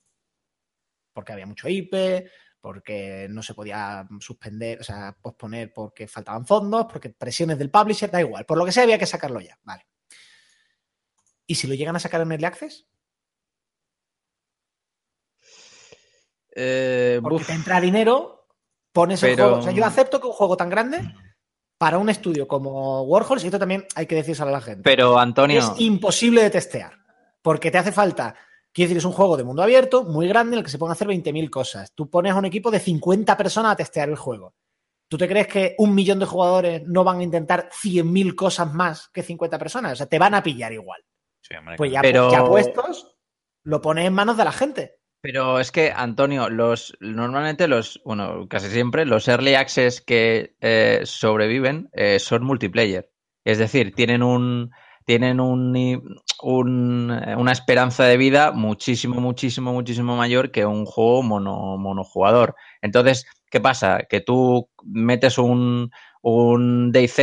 Porque 1.13 1.31
había 1.31 1.45
mucho 1.45 1.69
IP, 1.69 2.29
porque 2.59 3.27
no 3.29 3.41
se 3.41 3.53
podía 3.53 4.05
suspender, 4.19 4.81
o 4.81 4.83
sea, 4.83 5.15
posponer 5.21 5.71
porque 5.73 6.07
faltaban 6.07 6.45
fondos, 6.45 6.87
porque 6.91 7.09
presiones 7.09 7.57
del 7.57 7.71
publisher, 7.71 8.11
da 8.11 8.19
igual. 8.19 8.45
Por 8.45 8.57
lo 8.57 8.65
que 8.65 8.73
sea, 8.73 8.83
había 8.83 8.99
que 8.99 9.05
sacarlo 9.05 9.39
ya. 9.39 9.57
Vale. 9.63 9.85
¿Y 11.51 11.55
si 11.55 11.67
lo 11.67 11.73
llegan 11.73 11.97
a 11.97 11.99
sacar 11.99 12.21
en 12.21 12.31
Early 12.31 12.45
Access? 12.45 12.87
Eh, 16.55 17.19
Porque 17.21 17.43
te 17.43 17.51
entra 17.51 17.81
dinero, 17.81 18.47
pones 18.93 19.21
el 19.23 19.35
juego. 19.35 19.57
O 19.57 19.61
sea, 19.61 19.73
yo 19.73 19.83
acepto 19.83 20.21
que 20.21 20.27
un 20.27 20.31
juego 20.31 20.55
tan 20.55 20.69
grande 20.69 21.13
para 21.77 21.97
un 21.97 22.07
estudio 22.07 22.47
como 22.47 23.01
Warhol, 23.01 23.41
y 23.43 23.47
esto 23.47 23.59
también 23.59 23.85
hay 23.95 24.05
que 24.05 24.15
decírselo 24.15 24.47
a 24.47 24.53
la 24.53 24.61
gente. 24.61 24.83
Pero, 24.83 25.19
Antonio. 25.19 25.59
Es 25.59 25.73
imposible 25.81 26.41
de 26.41 26.51
testear. 26.51 26.93
Porque 27.41 27.69
te 27.69 27.79
hace 27.79 27.91
falta. 27.91 28.33
Quiero 28.71 28.87
decir, 28.87 28.99
es 28.99 29.05
un 29.05 29.11
juego 29.11 29.35
de 29.35 29.43
mundo 29.43 29.61
abierto, 29.61 30.05
muy 30.05 30.29
grande, 30.29 30.53
en 30.53 30.59
el 30.59 30.63
que 30.63 30.71
se 30.71 30.77
pueden 30.77 30.93
hacer 30.93 31.09
20.000 31.09 31.49
cosas. 31.49 31.91
Tú 31.93 32.09
pones 32.09 32.31
a 32.31 32.37
un 32.37 32.45
equipo 32.45 32.71
de 32.71 32.79
50 32.79 33.35
personas 33.35 33.73
a 33.73 33.75
testear 33.75 34.07
el 34.07 34.15
juego. 34.15 34.55
¿Tú 35.09 35.17
te 35.17 35.27
crees 35.27 35.47
que 35.47 35.75
un 35.79 35.93
millón 35.93 36.19
de 36.19 36.27
jugadores 36.27 36.83
no 36.87 37.03
van 37.03 37.19
a 37.19 37.23
intentar 37.23 37.69
100.000 37.71 38.35
cosas 38.35 38.73
más 38.73 39.09
que 39.09 39.21
50 39.21 39.59
personas? 39.59 39.91
O 39.91 39.95
sea, 39.97 40.05
te 40.05 40.17
van 40.17 40.33
a 40.33 40.41
pillar 40.41 40.71
igual 40.71 41.01
pues 41.77 41.91
ya, 41.91 42.01
pero... 42.01 42.29
puestos, 42.47 43.17
lo 43.63 43.81
pone 43.81 44.05
en 44.05 44.13
manos 44.13 44.37
de 44.37 44.45
la 44.45 44.51
gente. 44.51 44.97
Pero 45.21 45.59
es 45.59 45.71
que, 45.71 45.91
Antonio, 45.95 46.49
los 46.49 46.97
normalmente 46.99 47.67
los, 47.67 48.01
bueno, 48.03 48.47
casi 48.49 48.69
siempre, 48.69 49.05
los 49.05 49.27
early 49.27 49.53
access 49.53 50.01
que 50.01 50.55
eh, 50.61 51.01
sobreviven 51.03 51.89
eh, 51.93 52.17
son 52.17 52.43
multiplayer. 52.43 53.11
Es 53.45 53.59
decir, 53.59 53.93
tienen 53.93 54.23
un 54.23 54.71
tienen 55.05 55.39
un, 55.39 55.75
una 56.41 57.51
esperanza 57.51 58.05
de 58.05 58.17
vida 58.17 58.51
muchísimo, 58.51 59.19
muchísimo, 59.19 59.73
muchísimo 59.73 60.15
mayor 60.15 60.51
que 60.51 60.65
un 60.65 60.85
juego 60.85 61.23
mono, 61.23 61.77
monojugador. 61.77 62.55
Entonces, 62.81 63.25
¿qué 63.49 63.59
pasa? 63.59 64.03
Que 64.09 64.21
tú 64.21 64.69
metes 64.83 65.37
un, 65.37 65.91
un 66.21 66.91
DayZ 66.91 67.19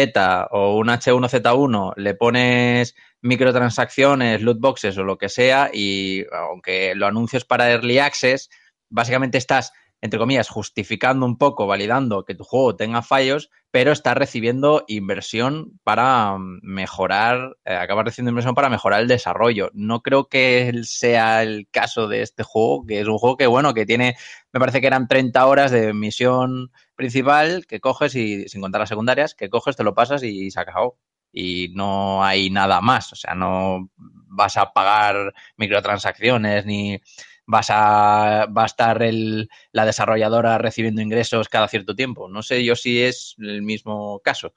o 0.51 0.77
un 0.77 0.89
H1Z1, 0.89 1.95
le 1.97 2.15
pones 2.15 2.95
microtransacciones, 3.23 4.43
loot 4.43 4.61
boxes 4.61 4.97
o 4.99 5.05
lo 5.05 5.19
que 5.19 5.29
sea, 5.29 5.71
y 5.73 6.25
aunque 6.33 6.95
lo 6.95 7.07
anuncies 7.07 7.45
para 7.45 7.71
Early 7.71 7.99
Access, 7.99 8.49
básicamente 8.91 9.39
estás, 9.39 9.73
entre 10.01 10.19
comillas, 10.19 10.49
justificando 10.49 11.27
un 11.27 11.39
poco, 11.39 11.67
validando 11.67 12.25
que 12.25 12.35
tu 12.35 12.45
juego 12.45 12.77
tenga 12.77 13.03
fallos, 13.03 13.51
pero 13.71 13.93
estás 13.93 14.17
recibiendo 14.17 14.85
inversión 14.87 15.79
para 15.83 16.37
mejorar, 16.39 17.57
eh, 17.65 17.75
acabas 17.75 18.07
recibiendo 18.07 18.31
inversión 18.31 18.55
para 18.55 18.71
mejorar 18.71 19.03
el 19.03 19.09
desarrollo. 19.09 19.71
No 19.75 20.01
creo 20.01 20.29
que 20.29 20.73
sea 20.85 21.43
el 21.43 21.69
caso 21.71 22.09
de 22.09 22.23
este 22.23 22.45
juego, 22.45 22.87
que 22.87 23.01
es 23.01 23.09
un 23.09 23.19
juego 23.19 23.37
que, 23.37 23.47
bueno, 23.47 23.75
que 23.75 23.85
tiene, 23.85 24.17
me 24.53 24.61
parece 24.61 24.81
que 24.81 24.87
eran 24.87 25.09
30 25.09 25.47
horas 25.47 25.71
de 25.71 25.93
misión 25.93 26.71
principal 26.95 27.67
que 27.67 27.81
coges 27.81 28.15
y, 28.15 28.49
sin 28.49 28.61
contar 28.61 28.81
las 28.81 28.89
secundarias, 28.89 29.35
que 29.35 29.51
coges, 29.51 29.77
te 29.77 29.85
lo 29.85 29.95
pasas 29.95 30.23
y 30.23 30.51
se 30.51 30.61
acabó 30.61 30.99
y 31.33 31.69
no 31.75 32.25
hay 32.25 32.51
nada 32.51 32.81
más. 32.81 33.13
O 33.13 33.17
sea, 33.17 33.35
no 33.35 33.91
vas 33.97 34.57
a 34.57 34.73
pagar 34.73 35.33
microtransacciones 35.57 36.67
ni 36.67 37.01
vas 37.47 37.71
a, 37.71 38.47
va 38.47 38.63
a 38.65 38.67
estar 38.67 39.03
el, 39.03 39.49
la 39.73 39.87
desarrolladora 39.87 40.59
recibiendo 40.59 41.01
ingresos 41.01 41.49
cada 41.49 41.69
cierto 41.69 41.95
tiempo. 41.95 42.29
No 42.29 42.43
sé 42.43 42.65
yo 42.65 42.77
si 42.77 43.03
es 43.03 43.35
el 43.39 43.63
mismo 43.63 44.21
caso. 44.21 44.53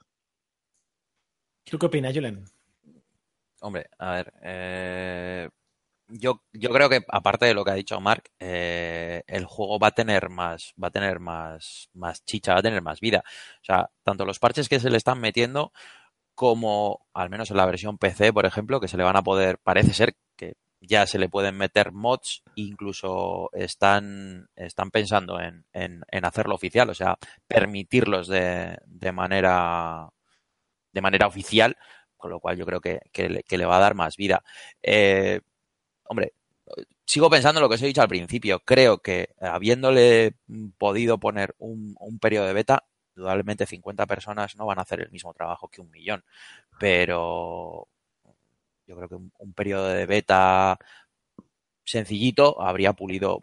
¿Tú 1.64 1.78
qué 1.78 1.86
opinas, 1.86 2.12
Julen? 2.14 2.44
Hombre, 3.60 3.88
a 3.98 4.12
ver, 4.12 4.32
eh, 4.42 5.48
yo, 6.08 6.42
yo 6.52 6.70
creo 6.70 6.90
que 6.90 7.04
aparte 7.08 7.46
de 7.46 7.54
lo 7.54 7.64
que 7.64 7.70
ha 7.70 7.74
dicho 7.74 8.00
Mark, 8.00 8.24
eh, 8.40 9.22
el 9.26 9.44
juego 9.46 9.78
va 9.78 9.88
a 9.88 9.92
tener 9.92 10.28
más, 10.28 10.74
va 10.82 10.88
a 10.88 10.90
tener 10.90 11.20
más, 11.20 11.88
más 11.94 12.24
chicha, 12.24 12.54
va 12.54 12.58
a 12.58 12.62
tener 12.62 12.82
más 12.82 13.00
vida. 13.00 13.22
O 13.62 13.64
sea, 13.64 13.90
tanto 14.02 14.26
los 14.26 14.38
parches 14.38 14.68
que 14.68 14.80
se 14.80 14.90
le 14.90 14.96
están 14.96 15.20
metiendo 15.20 15.72
como 16.34 17.06
al 17.14 17.30
menos 17.30 17.50
en 17.50 17.56
la 17.56 17.66
versión 17.66 17.98
PC, 17.98 18.32
por 18.32 18.46
ejemplo, 18.46 18.80
que 18.80 18.88
se 18.88 18.96
le 18.96 19.04
van 19.04 19.16
a 19.16 19.22
poder, 19.22 19.58
parece 19.58 19.94
ser 19.94 20.16
que 20.36 20.54
ya 20.80 21.06
se 21.06 21.18
le 21.18 21.28
pueden 21.28 21.56
meter 21.56 21.92
mods, 21.92 22.42
incluso 22.56 23.50
están, 23.52 24.48
están 24.56 24.90
pensando 24.90 25.40
en, 25.40 25.64
en, 25.72 26.24
hacerlo 26.24 26.54
oficial, 26.54 26.90
o 26.90 26.94
sea, 26.94 27.18
permitirlos 27.46 28.26
de, 28.28 28.78
de, 28.86 29.12
manera 29.12 30.08
de 30.92 31.00
manera 31.00 31.26
oficial, 31.26 31.76
con 32.16 32.30
lo 32.30 32.40
cual 32.40 32.56
yo 32.56 32.66
creo 32.66 32.80
que, 32.80 33.00
que, 33.12 33.28
le, 33.28 33.66
va 33.66 33.76
a 33.76 33.80
dar 33.80 33.94
más 33.94 34.16
vida. 34.16 34.42
Eh, 34.82 35.40
hombre, 36.04 36.34
sigo 37.04 37.30
pensando 37.30 37.60
lo 37.60 37.68
que 37.68 37.76
os 37.76 37.82
he 37.82 37.86
dicho 37.86 38.02
al 38.02 38.08
principio. 38.08 38.60
Creo 38.60 38.98
que 38.98 39.30
habiéndole 39.40 40.34
podido 40.78 41.18
poner 41.18 41.54
un, 41.58 41.94
un 42.00 42.18
periodo 42.18 42.46
de 42.46 42.54
beta, 42.54 42.84
indudablemente 43.14 43.66
50 43.66 44.06
personas 44.06 44.56
no 44.56 44.66
van 44.66 44.78
a 44.78 44.82
hacer 44.82 45.00
el 45.00 45.10
mismo 45.10 45.32
trabajo 45.34 45.68
que 45.68 45.80
un 45.80 45.90
millón, 45.90 46.24
pero 46.78 47.88
yo 48.86 48.96
creo 48.96 49.08
que 49.08 49.14
un, 49.14 49.52
periodo 49.54 49.88
de 49.88 50.06
beta 50.06 50.78
sencillito 51.84 52.60
habría 52.62 52.92
pulido 52.92 53.40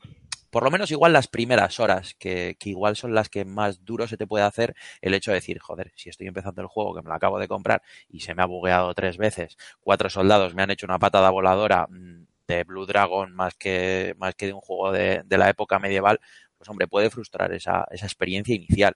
por 0.49 0.63
lo 0.63 0.71
menos 0.71 0.89
igual 0.89 1.13
las 1.13 1.27
primeras 1.27 1.79
horas, 1.79 2.15
que, 2.15 2.57
igual 2.63 2.95
son 2.95 3.13
las 3.13 3.29
que 3.29 3.45
más 3.45 3.85
duro 3.85 4.07
se 4.07 4.17
te 4.17 4.25
puede 4.25 4.45
hacer 4.45 4.75
el 5.01 5.13
hecho 5.13 5.29
de 5.29 5.35
decir, 5.35 5.59
joder, 5.59 5.91
si 5.95 6.09
estoy 6.09 6.25
empezando 6.25 6.61
el 6.61 6.67
juego 6.67 6.95
que 6.95 7.03
me 7.03 7.09
lo 7.09 7.13
acabo 7.13 7.37
de 7.37 7.47
comprar 7.47 7.83
y 8.09 8.21
se 8.21 8.33
me 8.33 8.41
ha 8.41 8.45
bugueado 8.45 8.93
tres 8.95 9.17
veces, 9.17 9.57
cuatro 9.79 10.09
soldados 10.09 10.55
me 10.55 10.63
han 10.63 10.71
hecho 10.71 10.87
una 10.87 10.97
patada 10.97 11.29
voladora 11.29 11.85
mm, 11.87 12.25
de 12.47 12.63
Blue 12.63 12.87
Dragon 12.87 13.31
más 13.35 13.53
que, 13.55 14.15
más 14.17 14.33
que 14.33 14.47
de 14.47 14.53
un 14.53 14.61
juego 14.61 14.91
de, 14.91 15.21
de 15.23 15.37
la 15.37 15.49
época 15.49 15.77
medieval, 15.77 16.19
pues 16.57 16.69
hombre, 16.69 16.87
puede 16.87 17.09
frustrar 17.09 17.53
esa, 17.53 17.87
esa 17.91 18.05
experiencia 18.05 18.55
inicial. 18.55 18.95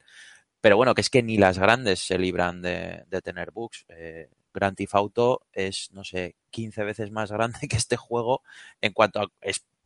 Pero 0.63 0.77
bueno, 0.77 0.95
que 0.95 1.01
es 1.01 1.09
que 1.09 1.21
ni 1.21 1.35
las 1.35 1.59
grandes 1.59 1.99
se 1.99 2.17
libran 2.17 2.61
de, 2.61 3.03
tener 3.21 3.51
bugs. 3.51 3.85
Eh, 3.89 4.29
es, 5.51 5.91
no 5.91 6.05
sé, 6.05 6.37
15 6.51 6.83
veces 6.85 7.11
más 7.11 7.33
grande 7.33 7.59
que 7.69 7.75
este 7.75 7.97
juego 7.97 8.43
en 8.79 8.93
cuanto 8.93 9.19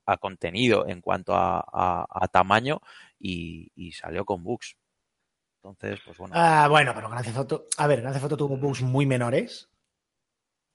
a, 0.06 0.18
contenido, 0.18 0.88
en 0.88 1.02
cuanto 1.02 1.34
a, 1.36 2.30
tamaño 2.32 2.80
y, 3.20 3.92
salió 3.94 4.24
con 4.24 4.44
bugs. 4.44 4.78
Entonces, 5.64 6.00
pues 6.06 6.16
bueno. 6.20 6.36
Ah, 6.38 6.68
bueno, 6.70 6.94
pero 6.94 7.10
Grand 7.10 7.26
Theft 7.26 7.54
a 7.76 7.88
ver, 7.88 8.02
Grand 8.02 8.16
Theft 8.16 8.38
tuvo 8.38 8.56
bugs 8.58 8.84
muy 8.84 9.08
menores. 9.08 9.72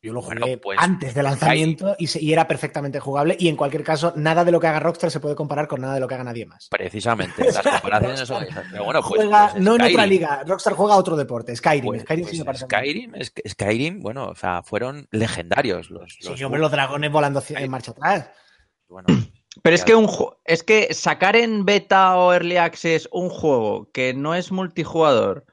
Yo 0.02 0.12
lo 0.12 0.20
jugué 0.20 0.58
pues, 0.58 0.76
antes 0.80 1.14
del 1.14 1.22
lanzamiento 1.22 1.94
y, 1.96 2.32
era 2.32 2.48
perfectamente 2.48 2.98
jugable. 2.98 3.36
Y 3.38 3.46
en 3.46 3.54
cualquier 3.54 3.84
caso, 3.84 4.12
nada 4.16 4.44
de 4.44 4.50
lo 4.50 4.58
que 4.58 4.66
haga 4.66 4.80
Rockstar 4.80 5.12
se 5.12 5.20
puede 5.20 5.36
comparar 5.36 5.68
con 5.68 5.80
nada 5.80 5.94
de 5.94 6.00
lo 6.00 6.08
que 6.08 6.14
haga 6.14 6.24
nadie 6.24 6.44
más. 6.44 6.68
Precisamente, 6.68 7.44
las 7.44 7.62
comparaciones 7.80 8.26
son 8.26 8.44
Pero 8.72 8.84
bueno, 8.84 9.00
pues, 9.00 9.22
juega, 9.22 9.50
pues 9.52 9.62
no 9.62 9.76
en 9.76 9.82
otra 9.82 10.06
liga. 10.06 10.42
Rockstar 10.44 10.72
juega 10.72 10.96
otro 10.96 11.14
deporte, 11.14 11.54
Skyrim. 11.54 12.00
Skyrim, 12.00 12.26
sí 12.26 12.42
Skyrim, 12.56 13.12
Skyrim, 13.48 14.00
bueno, 14.00 14.26
o 14.26 14.34
sea, 14.34 14.64
fueron 14.64 15.06
legendarios 15.12 15.88
los. 15.90 16.18
sí, 16.20 16.42
hombre, 16.42 16.60
los 16.60 16.72
dragones 16.72 17.12
volando 17.12 17.40
en 17.48 17.70
marcha 17.70 17.92
atrás. 17.92 18.28
Bueno. 18.88 19.06
Pero 19.62 19.76
es 19.76 19.84
que, 19.84 19.94
un, 19.94 20.08
es 20.46 20.62
que 20.62 20.94
sacar 20.94 21.36
en 21.36 21.66
beta 21.66 22.16
o 22.16 22.32
early 22.32 22.56
access 22.56 23.06
un 23.12 23.28
juego 23.28 23.90
que 23.92 24.14
no 24.14 24.34
es 24.34 24.50
multijugador 24.50 25.44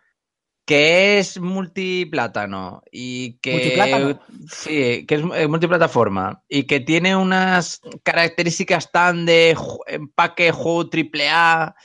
que 0.70 1.18
es 1.18 1.40
multiplátano 1.40 2.84
y 2.92 3.40
que 3.40 3.54
¿Multiplátano? 3.54 4.20
sí, 4.52 5.04
que 5.08 5.16
es 5.16 5.24
eh, 5.34 5.48
multiplataforma 5.48 6.44
y 6.48 6.66
que 6.66 6.80
tiene 6.80 7.16
unas 7.16 7.82
características 8.04 8.92
tan 8.92 9.26
de 9.26 9.58
empaque 9.88 10.52
juego 10.52 10.88
AAA 10.94 11.76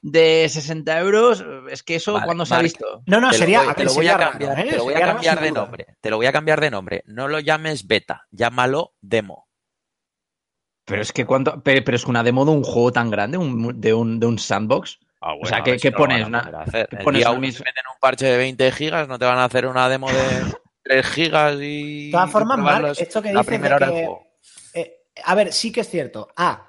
de 0.00 0.48
60 0.48 1.00
euros, 1.00 1.44
es 1.68 1.82
que 1.82 1.96
eso 1.96 2.18
cuando 2.24 2.46
se 2.46 2.54
ha 2.54 2.62
visto. 2.62 3.02
No, 3.04 3.20
no, 3.20 3.30
sería. 3.34 3.74
te 3.74 3.84
lo 3.84 3.92
voy 3.92 4.08
a 4.08 4.16
cambiar, 4.16 4.58
¿eh? 4.58 4.70
te 4.70 4.76
lo 4.78 4.84
voy 4.84 4.94
a 4.94 5.00
cambiar 5.00 5.40
de 5.42 5.52
nombre. 5.52 5.86
Te 6.00 6.08
lo 6.08 6.16
voy 6.16 6.26
a 6.26 6.32
cambiar 6.32 6.60
de 6.62 6.70
nombre. 6.70 7.02
No 7.04 7.28
lo 7.28 7.40
llames 7.40 7.86
beta, 7.86 8.26
llámalo 8.30 8.94
demo. 9.02 9.50
Pero 10.86 11.02
es 11.02 11.12
que 11.12 11.26
cuánto. 11.26 11.62
Pero, 11.62 11.94
es 11.94 12.06
una 12.06 12.22
demo 12.22 12.46
de 12.46 12.52
un 12.52 12.62
juego 12.62 12.90
tan 12.90 13.10
grande, 13.10 13.36
de, 13.36 13.92
un, 13.92 14.18
de 14.18 14.26
un 14.26 14.38
sandbox. 14.38 14.98
Ah, 15.20 15.34
o 15.34 15.44
sea, 15.44 15.62
¿qué, 15.62 15.92
pones? 15.92 16.26
Una, 16.26 16.64
pones 17.04 17.26
un... 17.26 17.40
meten 17.40 17.84
un 17.92 18.00
parche 18.00 18.26
de 18.26 18.38
20 18.38 18.72
gigas, 18.72 19.06
no 19.06 19.18
te 19.18 19.26
van 19.26 19.38
a 19.38 19.44
hacer 19.44 19.66
una 19.66 19.88
demo 19.88 20.10
de 20.10 20.14
3 20.84 21.06
gigas 21.06 21.56
y. 21.60 22.06
De 22.06 22.12
todas 22.12 22.30
formas, 22.30 22.58
Mark, 22.58 22.94
esto 22.98 23.20
que 23.20 23.30
dices 23.30 23.60
que. 23.60 24.08
Eh, 24.74 24.96
a 25.22 25.34
ver, 25.34 25.52
sí 25.52 25.70
que 25.70 25.80
es 25.80 25.90
cierto. 25.90 26.28
A. 26.36 26.66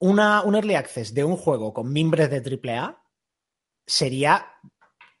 Una, 0.00 0.42
un 0.42 0.54
early 0.56 0.74
access 0.74 1.14
de 1.14 1.24
un 1.24 1.36
juego 1.36 1.72
con 1.72 1.92
mimbres 1.92 2.28
de 2.28 2.42
AAA 2.60 3.02
sería 3.86 4.52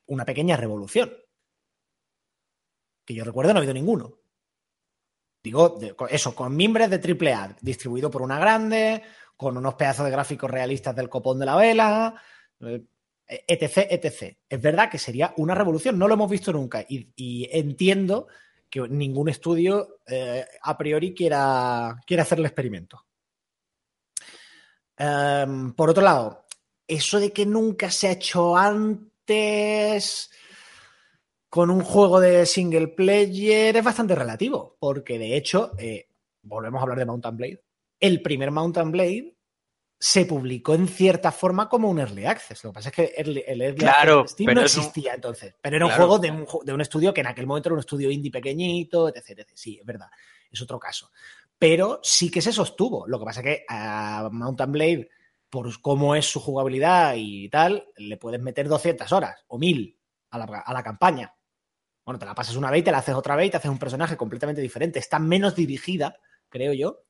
una 0.06 0.24
pequeña 0.24 0.56
revolución. 0.56 1.16
Que 3.06 3.14
yo 3.14 3.24
recuerdo 3.24 3.52
no 3.52 3.58
ha 3.58 3.60
habido 3.60 3.74
ninguno. 3.74 4.18
Digo, 5.42 5.78
eso, 6.08 6.34
con 6.34 6.54
mimbres 6.54 6.90
de 6.90 6.96
AAA, 6.96 7.56
distribuido 7.60 8.10
por 8.10 8.22
una 8.22 8.38
grande, 8.38 9.02
con 9.36 9.56
unos 9.56 9.74
pedazos 9.74 10.04
de 10.04 10.12
gráficos 10.12 10.50
realistas 10.50 10.94
del 10.94 11.08
copón 11.08 11.38
de 11.38 11.46
la 11.46 11.56
vela, 11.56 12.22
etc, 13.26 13.86
etc. 13.90 14.36
Es 14.48 14.60
verdad 14.60 14.90
que 14.90 14.98
sería 14.98 15.32
una 15.36 15.54
revolución, 15.54 15.98
no 15.98 16.08
lo 16.08 16.14
hemos 16.14 16.30
visto 16.30 16.52
nunca 16.52 16.84
y, 16.88 17.48
entiendo 17.50 18.28
que 18.68 18.80
ningún 18.88 19.28
estudio 19.28 20.00
eh, 20.06 20.44
a 20.62 20.78
priori 20.78 21.14
quiera, 21.14 22.00
quiera 22.06 22.22
hacer 22.22 22.38
el 22.38 22.46
experimento. 22.46 23.04
Em, 24.96 25.72
por 25.72 25.90
otro 25.90 26.02
lado, 26.02 26.46
eso 26.86 27.20
de 27.20 27.32
que 27.32 27.46
nunca 27.46 27.90
se 27.90 28.08
ha 28.08 28.12
hecho 28.12 28.56
antes 28.56 30.30
con 31.48 31.70
un 31.70 31.82
juego 31.82 32.18
de 32.18 32.46
single 32.46 32.88
player 32.88 33.76
es 33.76 33.84
bastante 33.84 34.14
relativo, 34.14 34.76
porque 34.78 35.18
de 35.18 35.36
hecho, 35.36 35.72
eh, 35.78 36.06
volvemos 36.42 36.78
a 36.78 36.82
hablar 36.82 36.98
de 36.98 37.06
Mountain 37.06 37.36
Blade, 37.36 37.62
el 38.00 38.22
primer 38.22 38.50
Mountain 38.50 38.90
Blade 38.90 39.34
se 40.04 40.26
publicó 40.26 40.74
en 40.74 40.88
cierta 40.88 41.30
forma 41.30 41.68
como 41.68 41.88
un 41.88 42.00
early 42.00 42.24
access. 42.26 42.64
Lo 42.64 42.70
que 42.70 42.74
pasa 42.74 42.88
es 42.88 42.94
que 42.96 43.14
el, 43.16 43.38
early 43.38 43.86
access 43.86 44.32
Steam 44.32 44.52
no 44.52 44.62
existía 44.62 45.14
entonces, 45.14 45.54
pero 45.60 45.76
era 45.76 45.86
un 45.86 45.92
juego 45.92 46.18
de 46.18 46.28
un, 46.28 46.44
de 46.64 46.72
un, 46.72 46.80
estudio 46.80 47.14
que 47.14 47.20
en 47.20 47.28
aquel 47.28 47.46
momento 47.46 47.68
era 47.68 47.74
un 47.74 47.80
estudio 47.80 48.10
indie 48.10 48.32
pequeñito, 48.32 49.14
etc, 49.14 49.48
Sí, 49.54 49.78
es 49.78 49.86
verdad, 49.86 50.08
es 50.50 50.60
otro 50.60 50.80
caso. 50.80 51.12
Pero 51.56 52.00
sí 52.02 52.32
que 52.32 52.42
se 52.42 52.52
sostuvo. 52.52 53.06
Lo 53.06 53.20
que 53.20 53.24
pasa 53.24 53.40
es 53.42 53.46
que 53.46 53.64
a 53.68 54.28
Mountain 54.32 54.72
Blade, 54.72 55.08
por 55.48 55.80
cómo 55.80 56.16
es 56.16 56.26
su 56.26 56.40
jugabilidad 56.40 57.14
y 57.16 57.48
tal, 57.48 57.86
le 57.96 58.16
puedes 58.16 58.42
meter 58.42 58.66
200 58.66 59.12
horas 59.12 59.44
o 59.46 59.56
1000 59.56 59.96
a 60.30 60.38
la, 60.38 60.44
a 60.66 60.72
la 60.72 60.82
campaña. 60.82 61.32
Bueno, 62.04 62.18
te 62.18 62.26
la 62.26 62.34
pasas 62.34 62.56
una 62.56 62.72
vez 62.72 62.80
y 62.80 62.82
te 62.82 62.90
la 62.90 62.98
haces 62.98 63.14
otra 63.14 63.36
vez 63.36 63.46
y 63.46 63.50
te 63.50 63.58
haces 63.58 63.70
un 63.70 63.78
personaje 63.78 64.16
completamente 64.16 64.60
diferente. 64.60 64.98
Está 64.98 65.20
menos 65.20 65.54
dirigida, 65.54 66.16
creo 66.48 66.72
yo, 66.72 67.04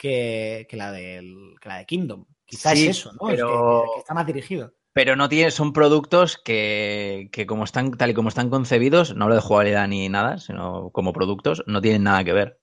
que, 0.00 0.66
la, 0.72 0.92
del, 0.92 1.54
que 1.60 1.68
la 1.68 1.78
de 1.78 1.86
Kingdom. 1.86 2.24
Quizás 2.46 2.72
es 2.78 2.88
eso, 2.88 3.12
¿no? 3.12 3.28
Pero... 3.28 3.84
que, 3.94 4.00
está 4.00 4.14
más 4.14 4.26
dirigido. 4.26 4.74
Pero 4.92 5.14
no 5.14 5.28
tiene, 5.28 5.50
son 5.50 5.72
productos 5.72 6.38
que, 6.38 7.28
que, 7.30 7.46
como 7.46 7.64
están, 7.64 7.92
tal 7.92 8.10
y 8.10 8.14
como 8.14 8.30
están 8.30 8.50
concebidos, 8.50 9.14
no 9.14 9.28
lo 9.28 9.34
de 9.34 9.40
jugabilidad 9.40 9.86
ni 9.86 10.08
nada, 10.08 10.38
sino 10.38 10.90
como 10.90 11.12
productos, 11.12 11.62
no 11.66 11.80
tienen 11.80 12.02
nada 12.02 12.24
que 12.24 12.32
ver. 12.32 12.60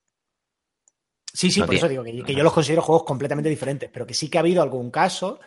Sí, 1.32 1.52
sí, 1.52 1.62
por 1.62 1.76
eso 1.76 1.88
digo 1.88 2.04
que, 2.04 2.24
que, 2.24 2.34
yo 2.34 2.44
los 2.44 2.54
considero 2.54 2.82
juegos 2.82 3.04
completamente 3.04 3.50
diferentes, 3.50 3.90
pero 3.94 4.08
que 4.08 4.16
sí 4.16 4.30
que 4.30 4.40
ha 4.40 4.42
habido 4.42 4.64
algún 4.64 4.90
caso 4.90 5.40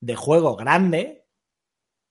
de 0.00 0.14
juego 0.14 0.56
grande, 0.56 1.26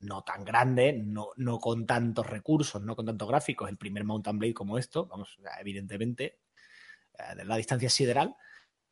no 0.02 0.24
tan 0.24 0.44
grande, 0.44 0.94
no, 0.94 1.30
no 1.38 1.58
con 1.58 1.86
tantos 1.86 2.28
recursos, 2.28 2.82
no 2.82 2.96
con 2.96 3.06
tantos 3.06 3.30
gráficos, 3.30 3.70
el 3.70 3.78
primer 3.78 4.04
Mountain 4.04 4.38
Blade 4.38 4.54
como 4.54 4.78
esto, 4.78 5.08
vamos, 5.08 5.40
evidentemente, 5.60 6.42
eh, 7.18 7.36
de 7.38 7.46
la 7.46 7.56
distancia 7.56 7.90
sideral, 7.90 8.36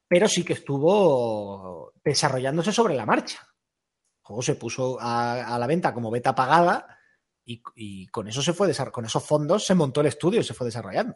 pero 0.10 0.28
sí 0.28 0.44
que 0.44 0.54
estuvo 0.54 1.94
desarrollándose 2.04 2.74
sobre 2.74 2.96
la 2.96 3.06
marcha. 3.06 3.38
El 3.42 4.24
juego 4.24 4.42
se 4.42 4.56
puso 4.56 4.98
a, 5.00 5.56
la 5.58 5.68
venta 5.68 5.94
como 5.94 6.12
beta 6.12 6.34
pagada 6.36 6.98
y, 7.46 8.08
con 8.08 8.28
eso 8.28 8.42
se 8.42 8.54
fue 8.54 8.72
con 8.92 9.06
esos 9.06 9.24
fondos 9.24 9.66
se 9.66 9.76
montó 9.76 10.02
el 10.02 10.08
estudio 10.08 10.42
y 10.42 10.44
se 10.44 10.54
fue 10.54 10.66
desarrollando. 10.66 11.16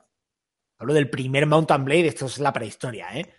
Hablo 0.78 0.94
del 0.94 1.10
primer 1.10 1.48
Mountain 1.48 1.86
Blade, 1.86 2.08
esto 2.08 2.28
es 2.28 2.38
la 2.40 2.54
prehistoria, 2.54 3.10
¿eh? 3.14 3.34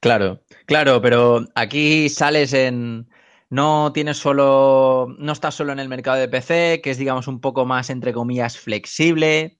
Claro, 0.00 0.44
claro, 0.66 1.00
pero 1.02 1.44
aquí 1.54 2.08
sales 2.08 2.52
en. 2.52 3.08
No 3.48 3.92
tienes 3.92 4.16
solo. 4.18 5.14
No 5.18 5.32
estás 5.32 5.54
solo 5.54 5.72
en 5.72 5.78
el 5.78 5.88
mercado 5.88 6.18
de 6.18 6.28
PC, 6.28 6.80
que 6.82 6.90
es, 6.90 6.98
digamos, 6.98 7.28
un 7.28 7.40
poco 7.40 7.64
más, 7.64 7.90
entre 7.90 8.12
comillas, 8.12 8.58
flexible. 8.58 9.58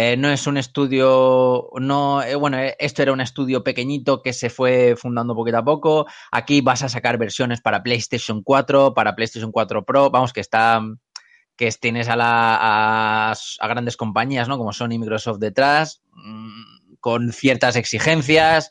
Eh, 0.00 0.16
no 0.16 0.30
es 0.30 0.46
un 0.46 0.56
estudio, 0.56 1.70
no, 1.80 2.22
eh, 2.22 2.36
bueno, 2.36 2.56
eh, 2.56 2.76
esto 2.78 3.02
era 3.02 3.12
un 3.12 3.20
estudio 3.20 3.64
pequeñito 3.64 4.22
que 4.22 4.32
se 4.32 4.48
fue 4.48 4.94
fundando 4.96 5.34
poquito 5.34 5.58
a 5.58 5.64
poco. 5.64 6.06
Aquí 6.30 6.60
vas 6.60 6.84
a 6.84 6.88
sacar 6.88 7.18
versiones 7.18 7.60
para 7.60 7.82
PlayStation 7.82 8.44
4, 8.44 8.94
para 8.94 9.16
PlayStation 9.16 9.50
4 9.50 9.84
Pro, 9.84 10.08
vamos, 10.08 10.32
que 10.32 10.40
está, 10.40 10.80
que 11.56 11.68
tienes 11.72 12.08
a, 12.08 12.14
la, 12.14 13.32
a, 13.32 13.66
grandes 13.66 13.96
compañías, 13.96 14.46
¿no? 14.46 14.56
Como 14.56 14.72
Sony 14.72 14.92
y 14.92 14.98
Microsoft 15.00 15.40
detrás, 15.40 16.00
mm, 16.12 16.94
con 17.00 17.32
ciertas 17.32 17.74
exigencias. 17.74 18.70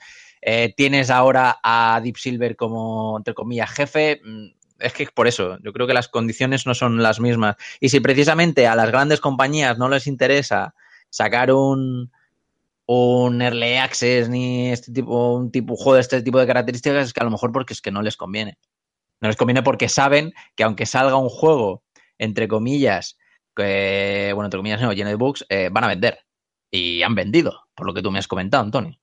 tienes 0.78 1.10
ahora 1.10 1.60
a 1.62 2.00
Deep 2.02 2.16
Silver 2.16 2.56
como, 2.56 3.18
entre 3.18 3.34
comillas, 3.34 3.70
jefe. 3.72 4.22
Mm, 4.24 4.46
es 4.80 4.94
que 4.94 5.08
por 5.14 5.28
eso, 5.28 5.58
yo 5.62 5.74
creo 5.74 5.88
que 5.88 5.94
las 5.94 6.08
condiciones 6.08 6.66
no 6.66 6.74
son 6.74 7.04
las 7.04 7.20
mismas. 7.20 7.58
Y 7.82 7.90
si 7.90 8.00
precisamente 8.00 8.66
a 8.66 8.78
las 8.78 8.88
grandes 8.92 9.20
compañías 9.20 9.78
no 9.78 9.90
les 9.90 10.08
interesa 10.08 10.74
sacar 11.10 11.52
un, 11.52 12.12
un 12.88 13.42
early 13.42 13.76
access 13.76 14.30
ni 14.30 14.72
este 14.72 14.92
tipo, 14.92 15.36
un 15.36 15.52
tipo 15.52 15.76
juego 15.76 15.96
de 15.96 16.02
este 16.02 16.22
tipo 16.22 16.40
de 16.40 16.48
características 16.48 17.08
es 17.08 17.14
que 17.14 17.20
a 17.20 17.26
lo 17.26 17.32
mejor 17.32 17.52
porque 17.52 17.74
es 17.74 17.82
que 17.82 17.92
no 17.92 18.02
les 18.02 18.18
conviene. 18.18 18.58
No 19.20 19.28
les 19.28 19.36
conviene 19.36 19.62
porque 19.62 19.90
saben 19.90 20.34
que 20.56 20.64
aunque 20.64 20.86
salga 20.86 21.18
un 21.18 21.30
juego, 21.30 21.84
entre 22.18 22.48
comillas, 22.48 23.18
que, 23.56 24.32
bueno, 24.34 24.46
entre 24.46 24.60
comillas 24.60 24.82
no, 24.82 24.94
lleno 24.94 25.10
de 25.10 25.16
bugs, 25.16 25.46
eh, 25.50 25.70
van 25.72 25.84
a 25.84 25.88
vender. 25.88 26.20
Y 26.70 27.02
han 27.02 27.16
vendido, 27.16 27.68
por 27.74 27.88
lo 27.88 27.94
que 27.94 28.02
tú 28.02 28.12
me 28.12 28.20
has 28.20 28.28
comentado, 28.28 28.64
Antonio. 28.64 29.00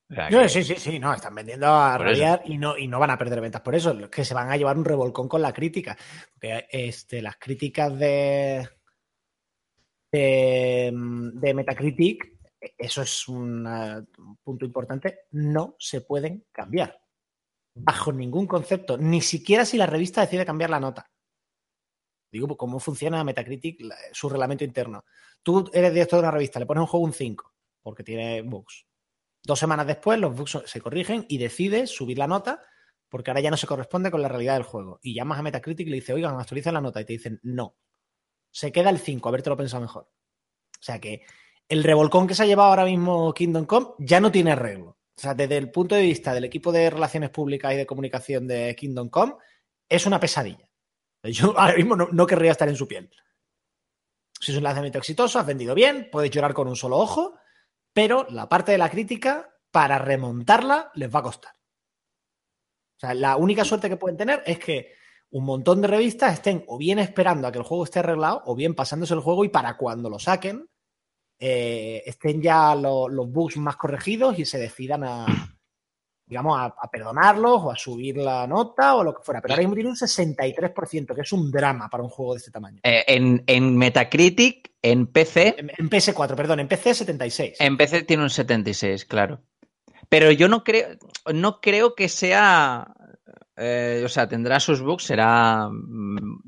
Sí, 0.48 0.62
sí, 0.64 0.74
sí, 0.76 0.98
no, 0.98 1.12
están 1.12 1.34
vendiendo 1.34 1.66
a 1.66 1.98
y 2.44 2.58
no, 2.58 2.76
y 2.76 2.86
no 2.86 2.98
van 2.98 3.10
a 3.10 3.18
perder 3.18 3.40
ventas 3.40 3.62
por 3.62 3.74
eso, 3.74 4.10
que 4.10 4.24
se 4.24 4.34
van 4.34 4.50
a 4.50 4.56
llevar 4.56 4.76
un 4.76 4.84
revolcón 4.84 5.28
con 5.28 5.40
la 5.40 5.52
crítica. 5.52 5.96
Porque 6.34 6.66
este, 6.70 7.22
las 7.22 7.36
críticas 7.36 7.98
de, 7.98 8.68
de, 10.14 11.52
Metacritic, 11.54 12.38
eso 12.78 13.02
es 13.02 13.28
un 13.28 13.66
punto 14.42 14.64
importante, 14.64 15.20
no 15.32 15.76
se 15.78 16.02
pueden 16.02 16.46
cambiar. 16.52 17.00
Bajo 17.74 18.12
ningún 18.12 18.46
concepto, 18.46 18.96
ni 18.96 19.20
siquiera 19.20 19.64
si 19.64 19.76
la 19.76 19.86
revista 19.86 20.20
decide 20.20 20.46
cambiar 20.46 20.70
la 20.70 20.80
nota. 20.80 21.10
Digo, 22.30 22.46
pues, 22.46 22.58
cómo 22.58 22.78
funciona 22.78 23.24
Metacritic, 23.24 23.82
su 24.12 24.28
reglamento 24.28 24.64
interno. 24.64 25.04
Tú 25.42 25.68
eres 25.72 25.92
director 25.92 26.18
de 26.18 26.24
una 26.24 26.32
revista, 26.32 26.60
le 26.60 26.66
pones 26.66 26.82
un 26.82 26.86
juego 26.86 27.06
un 27.06 27.12
5, 27.12 27.52
porque 27.82 28.04
tiene 28.04 28.42
bugs. 28.42 28.86
Dos 29.42 29.58
semanas 29.58 29.86
después 29.86 30.18
los 30.18 30.34
bugs 30.34 30.62
se 30.64 30.80
corrigen 30.80 31.26
y 31.28 31.38
decides 31.38 31.90
subir 31.90 32.18
la 32.18 32.26
nota 32.26 32.62
porque 33.10 33.30
ahora 33.30 33.42
ya 33.42 33.50
no 33.50 33.56
se 33.56 33.66
corresponde 33.66 34.10
con 34.10 34.22
la 34.22 34.28
realidad 34.28 34.54
del 34.54 34.64
juego. 34.64 34.98
Y 35.00 35.14
llamas 35.14 35.38
a 35.38 35.42
Metacritic 35.42 35.86
y 35.86 35.90
le 35.90 35.96
dices, 35.96 36.16
oigan, 36.16 36.38
actualicen 36.40 36.74
la 36.74 36.80
nota. 36.80 37.00
Y 37.00 37.04
te 37.04 37.12
dicen, 37.12 37.38
no, 37.44 37.76
se 38.54 38.70
queda 38.70 38.88
el 38.88 39.00
5, 39.00 39.32
lo 39.32 39.56
pensado 39.56 39.80
mejor. 39.80 40.04
O 40.04 40.82
sea 40.82 41.00
que 41.00 41.22
el 41.68 41.82
revolcón 41.82 42.28
que 42.28 42.36
se 42.36 42.44
ha 42.44 42.46
llevado 42.46 42.70
ahora 42.70 42.84
mismo 42.84 43.34
Kingdom 43.34 43.66
Come 43.66 43.88
ya 43.98 44.20
no 44.20 44.30
tiene 44.30 44.52
arreglo. 44.52 44.90
O 44.90 45.20
sea, 45.20 45.34
desde 45.34 45.56
el 45.56 45.72
punto 45.72 45.96
de 45.96 46.02
vista 46.02 46.32
del 46.32 46.44
equipo 46.44 46.70
de 46.70 46.88
relaciones 46.88 47.30
públicas 47.30 47.72
y 47.72 47.76
de 47.76 47.86
comunicación 47.86 48.46
de 48.46 48.76
Kingdom 48.76 49.08
Come, 49.08 49.34
es 49.88 50.06
una 50.06 50.20
pesadilla. 50.20 50.70
Yo 51.24 51.58
ahora 51.58 51.74
mismo 51.74 51.96
no, 51.96 52.26
querría 52.26 52.52
estar 52.52 52.68
en 52.68 52.76
su 52.76 52.86
piel. 52.86 53.10
Si 54.40 54.52
es 54.52 54.58
un 54.58 54.64
lanzamiento 54.64 54.98
exitoso, 54.98 55.40
has 55.40 55.46
vendido 55.46 55.74
bien, 55.74 56.08
puedes 56.12 56.30
llorar 56.30 56.54
con 56.54 56.68
un 56.68 56.76
solo 56.76 56.98
ojo, 56.98 57.34
pero 57.92 58.24
la 58.30 58.48
parte 58.48 58.70
de 58.70 58.78
la 58.78 58.90
crítica, 58.90 59.52
para 59.72 59.98
remontarla, 59.98 60.92
les 60.94 61.12
va 61.12 61.20
a 61.20 61.24
costar. 61.24 61.54
O 61.54 63.00
sea, 63.00 63.14
la 63.14 63.36
única 63.36 63.64
suerte 63.64 63.88
que 63.88 63.96
pueden 63.96 64.16
tener 64.16 64.44
es 64.46 64.60
que 64.60 64.92
un 65.34 65.44
montón 65.44 65.80
de 65.80 65.88
revistas 65.88 66.34
estén 66.34 66.62
o 66.68 66.78
bien 66.78 67.00
esperando 67.00 67.48
a 67.48 67.52
que 67.52 67.58
el 67.58 67.64
juego 67.64 67.82
esté 67.82 67.98
arreglado 67.98 68.42
o 68.46 68.54
bien 68.54 68.74
pasándose 68.74 69.14
el 69.14 69.20
juego 69.20 69.44
y 69.44 69.48
para 69.48 69.76
cuando 69.76 70.08
lo 70.08 70.20
saquen 70.20 70.68
eh, 71.40 72.04
estén 72.06 72.40
ya 72.40 72.76
los 72.76 73.32
bugs 73.32 73.56
más 73.56 73.76
corregidos 73.76 74.38
y 74.38 74.44
se 74.44 74.58
decidan 74.58 75.02
a, 75.02 75.26
digamos, 76.24 76.56
a, 76.60 76.88
perdonarlos 76.88 77.62
o 77.64 77.70
a 77.72 77.76
subir 77.76 78.16
la 78.18 78.46
nota 78.46 78.94
o 78.94 79.02
lo 79.02 79.12
que 79.12 79.24
fuera. 79.24 79.42
Pero 79.42 79.54
ahora 79.54 79.62
mismo 79.62 79.74
tiene 79.74 79.90
un 79.90 79.96
63%, 79.96 81.14
que 81.14 81.22
es 81.22 81.32
un 81.32 81.50
drama 81.50 81.90
para 81.90 82.04
un 82.04 82.10
juego 82.10 82.34
de 82.34 82.38
este 82.38 82.52
tamaño. 82.52 82.80
Eh, 82.84 83.04
en, 83.08 83.76
Metacritic, 83.76 84.70
en 84.80 85.08
PC... 85.08 85.56
En, 85.58 85.90
PS4, 85.90 86.36
perdón, 86.36 86.60
en 86.60 86.68
PC 86.68 86.94
76. 86.94 87.56
En 87.58 87.76
PC 87.76 88.04
tiene 88.04 88.22
un 88.22 88.30
76, 88.30 89.04
claro. 89.04 89.42
Pero 90.08 90.30
yo 90.30 90.48
no 90.48 90.62
creo, 90.62 90.90
no 91.32 91.60
creo 91.60 91.96
que 91.96 92.08
sea... 92.08 92.94
Eh, 93.56 94.02
o 94.04 94.08
sea, 94.08 94.28
tendrá 94.28 94.58
sus 94.58 94.80
bugs, 94.80 95.04
será 95.04 95.68
mm, 95.70 96.40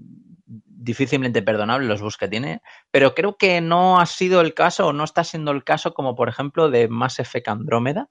difícilmente 0.86 1.42
perdonable 1.42 1.86
los 1.86 2.00
bugs 2.00 2.16
que 2.16 2.28
tiene, 2.28 2.62
pero 2.90 3.14
creo 3.14 3.36
que 3.36 3.60
no 3.60 4.00
ha 4.00 4.06
sido 4.06 4.40
el 4.40 4.54
caso 4.54 4.88
o 4.88 4.92
no 4.92 5.04
está 5.04 5.24
siendo 5.24 5.50
el 5.50 5.64
caso 5.64 5.94
como 5.94 6.14
por 6.14 6.28
ejemplo 6.28 6.70
de 6.70 6.88
Mass 6.88 7.18
Effect 7.18 7.48
Andrómeda, 7.48 8.08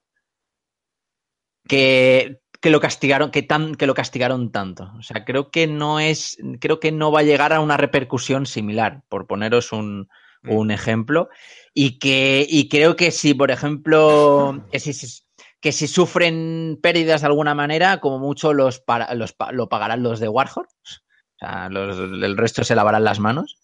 que, 1.68 2.42
lo 2.64 2.80
castigaron, 2.80 3.32
que, 3.32 3.44
tan, 3.44 3.76
que 3.76 3.88
lo 3.88 3.94
castigaron 3.94 4.52
tanto. 4.52 4.92
O 4.98 5.02
sea, 5.04 5.24
creo 5.24 5.52
que 5.52 5.68
no 5.68 6.00
es, 6.00 6.38
creo 6.60 6.80
que 6.80 6.92
no 6.92 7.12
va 7.12 7.20
a 7.20 7.24
llegar 7.24 7.54
a 7.54 7.60
una 7.60 7.78
repercusión 7.78 8.46
similar, 8.46 9.04
por 9.10 9.28
poneros 9.28 9.72
un, 9.72 10.10
mm. 10.44 10.72
ejemplo. 10.72 11.30
Y 11.74 12.00
que, 12.00 12.46
y 12.48 12.70
creo 12.70 12.96
que 12.96 13.12
si, 13.12 13.34
por 13.34 13.52
ejemplo, 13.52 14.66
que 14.72 14.80
si, 14.80 15.25
que 15.66 15.72
si 15.72 15.88
sufren 15.88 16.78
pérdidas 16.80 17.22
de 17.22 17.26
alguna 17.26 17.56
manera, 17.56 18.00
como 18.00 18.20
mucho 18.20 18.54
los, 18.54 18.84
los 19.16 19.36
lo 19.50 19.68
pagarán 19.68 20.04
los 20.04 20.20
de 20.20 20.28
Warhol. 20.28 20.68
O 20.68 21.40
sea, 21.40 21.70
los, 21.70 21.98
el 21.98 22.38
resto 22.38 22.64
se 22.64 22.76
lavarán 22.76 23.04
las 23.04 23.20
manos. 23.20 23.60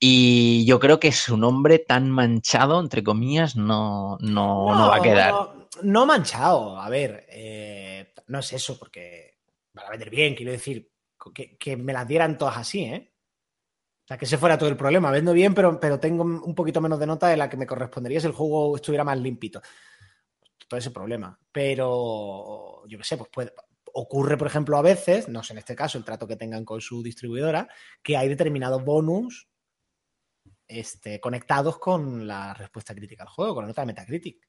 Y 0.00 0.64
yo 0.64 0.80
creo 0.80 0.98
que 0.98 1.12
su 1.12 1.36
nombre 1.36 1.80
tan 1.80 2.10
manchado, 2.10 2.80
entre 2.80 3.04
comillas, 3.04 3.56
no, 3.56 4.16
no, 4.22 4.74
no, 4.74 4.88
va 4.88 4.96
a 4.96 5.02
quedar. 5.02 5.34
No, 5.82 6.06
manchado, 6.06 6.80
a 6.80 6.88
ver, 6.88 7.26
eh, 7.28 8.14
no 8.28 8.38
es 8.38 8.54
eso, 8.54 8.78
porque 8.78 9.36
van 9.74 9.88
a 9.88 9.90
vender 9.90 10.08
bien, 10.08 10.34
quiero 10.34 10.52
decir, 10.52 10.90
que, 11.58 11.76
me 11.76 11.92
las 11.92 12.08
dieran 12.08 12.38
todas 12.38 12.56
así, 12.56 12.84
¿eh? 12.84 13.12
O 14.02 14.08
sea, 14.08 14.16
que 14.16 14.24
ese 14.24 14.38
fuera 14.38 14.56
todo 14.56 14.70
el 14.70 14.78
problema. 14.78 15.10
Vendo 15.10 15.34
bien, 15.34 15.52
pero, 15.52 15.78
pero 15.78 16.00
tengo 16.00 16.24
un 16.24 16.54
poquito 16.54 16.80
menos 16.80 16.98
de 16.98 17.06
nota 17.06 17.28
de 17.28 17.36
la 17.36 17.50
que 17.50 17.58
me 17.58 17.66
correspondería 17.66 18.18
si 18.18 18.28
el 18.28 18.32
juego 18.32 18.76
estuviera 18.76 19.04
más 19.04 19.18
limpito. 19.18 19.60
Todo 20.68 20.78
ese 20.78 20.90
problema. 20.90 21.38
Pero, 21.52 22.82
yo 22.86 22.98
qué 22.98 23.04
sé, 23.04 23.16
pues 23.16 23.30
puede, 23.30 23.52
ocurre, 23.98 24.36
por 24.36 24.46
ejemplo, 24.46 24.76
a 24.76 24.82
veces, 24.82 25.28
no 25.28 25.42
sé 25.42 25.54
en 25.54 25.58
este 25.58 25.74
caso 25.74 25.96
el 25.96 26.04
trato 26.04 26.26
que 26.26 26.36
tengan 26.36 26.64
con 26.64 26.80
su 26.80 27.02
distribuidora, 27.02 27.68
que 28.02 28.16
hay 28.16 28.28
determinados 28.28 28.84
bonus 28.84 29.48
este, 30.68 31.18
conectados 31.20 31.78
con 31.78 32.26
la 32.26 32.52
respuesta 32.52 32.94
crítica 32.94 33.22
al 33.22 33.30
juego, 33.30 33.54
con 33.54 33.64
la 33.64 33.68
nota 33.68 33.82
de 33.82 33.86
Metacritic. 33.86 34.48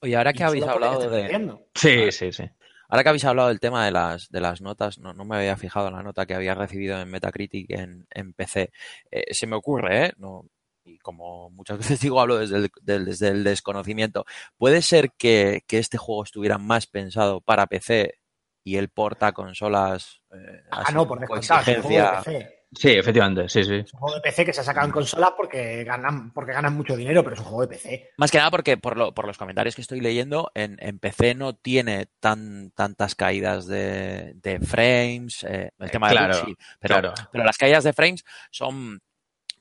Oye, 0.00 0.16
ahora 0.16 0.32
que 0.32 0.44
habéis 0.44 0.64
hablado 0.64 1.10
de. 1.10 1.58
Sí, 1.74 2.10
sí, 2.12 2.32
sí. 2.32 2.44
Ahora 2.88 3.02
que 3.02 3.08
habéis 3.10 3.24
hablado 3.26 3.48
del 3.48 3.60
tema 3.60 3.84
de 3.84 3.90
las, 3.90 4.30
de 4.30 4.40
las 4.40 4.62
notas, 4.62 4.98
no, 4.98 5.12
me 5.12 5.36
había 5.36 5.56
fijado 5.56 5.88
en 5.88 5.94
la 5.94 6.02
nota 6.02 6.24
que 6.24 6.34
había 6.34 6.54
recibido 6.54 6.98
en 6.98 7.10
Metacritic 7.10 7.70
en, 7.72 8.06
en 8.10 8.32
PC. 8.32 8.70
Eh, 9.10 9.34
se 9.34 9.46
me 9.46 9.56
ocurre, 9.56 10.06
¿eh? 10.06 10.12
No, 10.16 10.46
y 10.88 10.98
como 10.98 11.50
muchas 11.50 11.78
veces 11.78 12.00
digo, 12.00 12.20
hablo 12.20 12.38
desde 12.38 12.56
el, 12.56 12.70
desde 13.04 13.28
el 13.28 13.44
desconocimiento. 13.44 14.24
¿Puede 14.56 14.82
ser 14.82 15.12
que, 15.12 15.62
que, 15.66 15.78
este 15.78 15.98
juego 15.98 16.24
estuviera 16.24 16.58
más 16.58 16.86
pensado 16.86 17.40
para 17.40 17.66
PC 17.66 18.18
y 18.64 18.76
el 18.76 18.88
porta 18.88 19.32
consolas? 19.32 20.22
Eh, 20.32 20.62
ah, 20.70 20.90
no, 20.92 21.06
por 21.06 21.20
descontado. 21.20 21.64
Sí, 22.72 22.90
efectivamente, 22.90 23.48
sí, 23.48 23.64
sí. 23.64 23.76
Es 23.76 23.94
un 23.94 24.00
juego 24.00 24.16
de 24.16 24.20
PC 24.20 24.44
que 24.44 24.52
se 24.52 24.60
ha 24.60 24.64
sacado 24.64 24.86
en 24.86 24.92
consolas 24.92 25.30
porque 25.34 25.84
ganan, 25.84 26.32
porque 26.32 26.52
ganan 26.52 26.76
mucho 26.76 26.96
dinero, 26.96 27.24
pero 27.24 27.34
es 27.34 27.40
un 27.40 27.46
juego 27.46 27.62
de 27.62 27.68
PC. 27.68 28.10
Más 28.18 28.30
que 28.30 28.36
nada 28.36 28.50
porque 28.50 28.76
por, 28.76 28.98
lo, 28.98 29.14
por 29.14 29.26
los 29.26 29.38
comentarios 29.38 29.74
que 29.74 29.80
estoy 29.80 30.02
leyendo, 30.02 30.50
en, 30.54 30.76
en 30.80 30.98
PC 30.98 31.34
no 31.34 31.54
tiene 31.54 32.08
tan, 32.20 32.70
tantas 32.72 33.14
caídas 33.14 33.66
de, 33.66 34.34
de 34.34 34.60
frames, 34.60 35.44
eh, 35.44 35.70
el 35.78 35.90
tema 35.90 36.10
de 36.10 36.34
sí, 36.34 36.56
pero, 36.78 37.14
pero 37.32 37.44
las 37.44 37.56
caídas 37.56 37.84
de 37.84 37.94
frames 37.94 38.22
son 38.50 39.00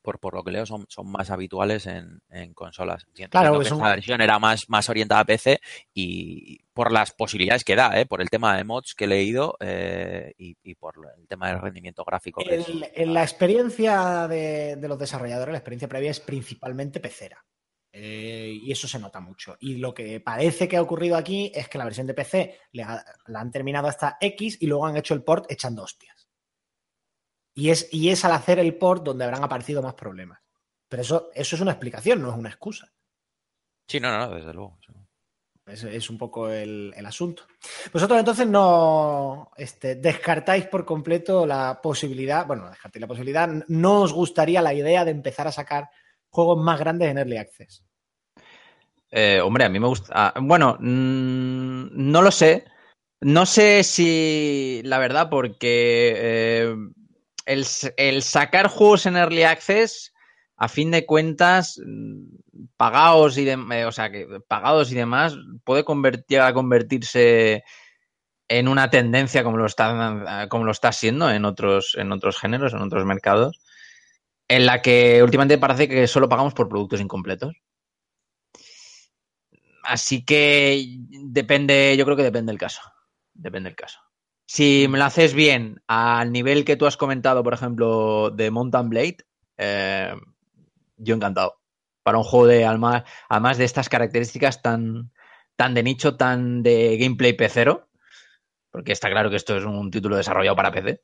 por, 0.07 0.19
por 0.21 0.35
lo 0.35 0.41
que 0.41 0.51
leo, 0.51 0.65
son, 0.65 0.85
son 0.87 1.11
más 1.11 1.29
habituales 1.31 1.85
en, 1.85 2.21
en 2.29 2.53
consolas. 2.53 3.05
claro, 3.29 3.59
que 3.59 3.67
esta 3.67 3.89
versión 3.89 4.21
era 4.21 4.39
más, 4.39 4.69
más 4.69 4.87
orientada 4.87 5.19
a 5.19 5.25
PC 5.25 5.59
y 5.93 6.59
por 6.71 6.93
las 6.93 7.11
posibilidades 7.11 7.65
que 7.65 7.75
da, 7.75 7.99
¿eh? 7.99 8.05
por 8.05 8.21
el 8.21 8.29
tema 8.29 8.55
de 8.55 8.63
mods 8.63 8.95
que 8.95 9.03
he 9.03 9.07
leído 9.07 9.57
eh, 9.59 10.33
y, 10.37 10.55
y, 10.63 10.75
por 10.75 10.95
el 11.17 11.27
tema 11.27 11.49
del 11.49 11.59
rendimiento 11.59 12.05
gráfico. 12.05 12.41
en 12.47 13.13
la 13.13 13.21
experiencia 13.21 14.29
de, 14.29 14.77
de, 14.77 14.87
los 14.87 14.97
desarrolladores, 14.97 15.51
la 15.51 15.57
experiencia 15.57 15.89
previa 15.89 16.11
es 16.11 16.21
principalmente 16.21 17.01
pecera. 17.01 17.43
Eh, 17.91 18.59
y 18.61 18.71
eso 18.71 18.87
se 18.87 18.99
nota 18.99 19.19
mucho. 19.19 19.57
Y 19.59 19.75
lo 19.75 19.93
que 19.93 20.21
parece 20.21 20.69
que 20.69 20.77
ha 20.77 20.81
ocurrido 20.81 21.17
aquí 21.17 21.51
es 21.53 21.67
que 21.67 21.77
la 21.77 21.83
versión 21.83 22.07
de 22.07 22.13
PC 22.13 22.59
le 22.71 22.83
la 22.83 23.39
han 23.41 23.51
terminado 23.51 23.89
hasta 23.89 24.17
X 24.21 24.59
y 24.61 24.67
luego 24.67 24.85
han 24.85 24.95
hecho 24.95 25.15
el 25.15 25.23
port 25.23 25.51
echando 25.51 25.83
hostias. 25.83 26.16
Y 27.57 27.71
es, 27.71 27.89
y 27.91 28.09
es 28.09 28.23
al 28.23 28.33
hacer 28.33 28.59
el 28.59 28.75
port 28.75 29.03
donde 29.03 29.25
habrán 29.25 29.43
aparecido 29.43 29.81
más 29.81 29.95
problemas. 29.95 30.39
Pero 30.87 31.01
eso, 31.01 31.31
eso 31.33 31.55
es 31.55 31.61
una 31.61 31.71
explicación, 31.71 32.21
no 32.21 32.29
es 32.29 32.37
una 32.37 32.49
excusa. 32.49 32.93
Sí, 33.87 33.99
no, 33.99 34.15
no, 34.15 34.29
desde 34.29 34.53
luego. 34.53 34.77
Es, 35.65 35.83
es 35.83 36.07
un 36.11 36.19
poco 36.19 36.51
el, 36.51 36.93
asunto. 37.03 37.47
Vosotros 37.91 38.19
entonces 38.19 38.45
no 38.45 39.49
este, 39.57 39.95
descartáis 39.95 40.67
por 40.67 40.85
completo 40.85 41.47
la 41.47 41.81
posibilidad, 41.81 42.45
bueno, 42.45 42.69
descartáis 42.69 43.01
la 43.01 43.07
posibilidad, 43.07 43.49
no 43.67 44.01
os 44.01 44.13
gustaría 44.13 44.61
la 44.61 44.75
idea 44.75 45.03
de 45.03 45.11
empezar 45.11 45.47
a 45.47 45.51
sacar 45.51 45.89
juegos 46.29 46.63
más 46.63 46.79
grandes 46.79 47.09
en 47.09 47.17
Early 47.17 47.37
Access. 47.37 47.83
Eh, 49.09 49.41
hombre, 49.41 49.65
a 49.65 49.69
mí 49.69 49.79
me 49.79 49.87
gusta. 49.87 50.13
Ah, 50.15 50.33
bueno, 50.39 50.77
mm, 50.79 52.11
no 52.11 52.21
lo 52.21 52.29
sé. 52.29 52.65
No 53.21 53.47
sé 53.47 53.83
si 53.83 54.81
la 54.83 54.99
verdad, 54.99 55.27
porque 55.27 56.13
eh, 56.15 56.75
el, 57.47 58.21
sacar 58.21 58.67
juegos 58.67 59.05
en 59.05 59.15
Early 59.15 59.43
Access, 59.43 60.13
a 60.57 60.67
fin 60.67 60.91
de 60.91 61.05
cuentas, 61.05 61.79
pagados 62.75 63.37
y, 63.37 63.45
de, 63.45 63.57
eh, 63.71 63.85
o 63.85 63.91
sea, 63.91 64.11
que, 64.11 64.27
pagados 64.47 64.91
y 64.91 64.95
demás, 64.95 65.37
puede 65.63 65.83
convertir, 65.83 66.41
a 66.41 66.53
convertirse 66.53 67.63
en 68.49 68.67
una 68.67 68.89
tendencia 68.89 69.43
como 69.43 69.57
lo 69.57 69.65
está, 69.65 70.47
como 70.49 70.65
lo 70.65 70.71
está 70.71 70.91
siendo 70.91 71.29
en 71.31 71.45
otros, 71.45 71.95
en 71.97 72.11
otros 72.11 72.37
géneros, 72.37 72.73
en 72.73 72.81
otros 72.81 73.05
mercados, 73.05 73.59
en 74.47 74.65
la 74.65 74.81
que 74.81 75.21
últimamente 75.23 75.57
parece 75.57 75.87
que 75.87 76.07
solo 76.07 76.29
pagamos 76.29 76.53
por 76.53 76.69
productos 76.69 77.01
incompletos. 77.01 77.55
Así 79.83 80.25
que 80.25 80.97
depende, 80.99 81.95
yo 81.97 82.03
creo 82.03 82.17
que 82.17 82.23
depende 82.23 82.51
del 82.51 82.59
caso. 82.59 82.81
Depende 83.33 83.69
del 83.69 83.77
caso. 83.77 83.99
Si 84.47 84.87
me 84.89 84.97
lo 84.97 85.03
haces 85.03 85.33
bien 85.33 85.83
al 85.87 86.31
nivel 86.31 86.63
que 86.63 86.77
tú 86.77 86.85
has 86.85 86.95
comentado, 86.95 87.43
por 87.43 87.53
ejemplo, 87.53 88.31
de 88.31 88.49
Mountain 88.49 88.89
Blade, 88.89 89.17
eh, 89.57 90.15
yo 90.95 91.15
encantado. 91.15 91.59
Para 92.01 92.17
un 92.17 92.23
juego 92.23 92.47
de 92.47 92.63
alma, 92.63 93.03
además 93.27 93.57
de 93.57 93.65
estas 93.65 93.89
características 93.89 94.61
tan, 94.61 95.11
tan 95.57 95.73
de 95.73 95.83
nicho, 95.83 96.15
tan 96.15 96.63
de 96.63 96.97
gameplay 96.97 97.35
P0, 97.35 97.87
porque 98.71 98.93
está 98.93 99.09
claro 99.09 99.29
que 99.29 99.35
esto 99.35 99.57
es 99.57 99.65
un 99.65 99.91
título 99.91 100.15
desarrollado 100.15 100.55
para 100.55 100.71
PC. 100.71 101.03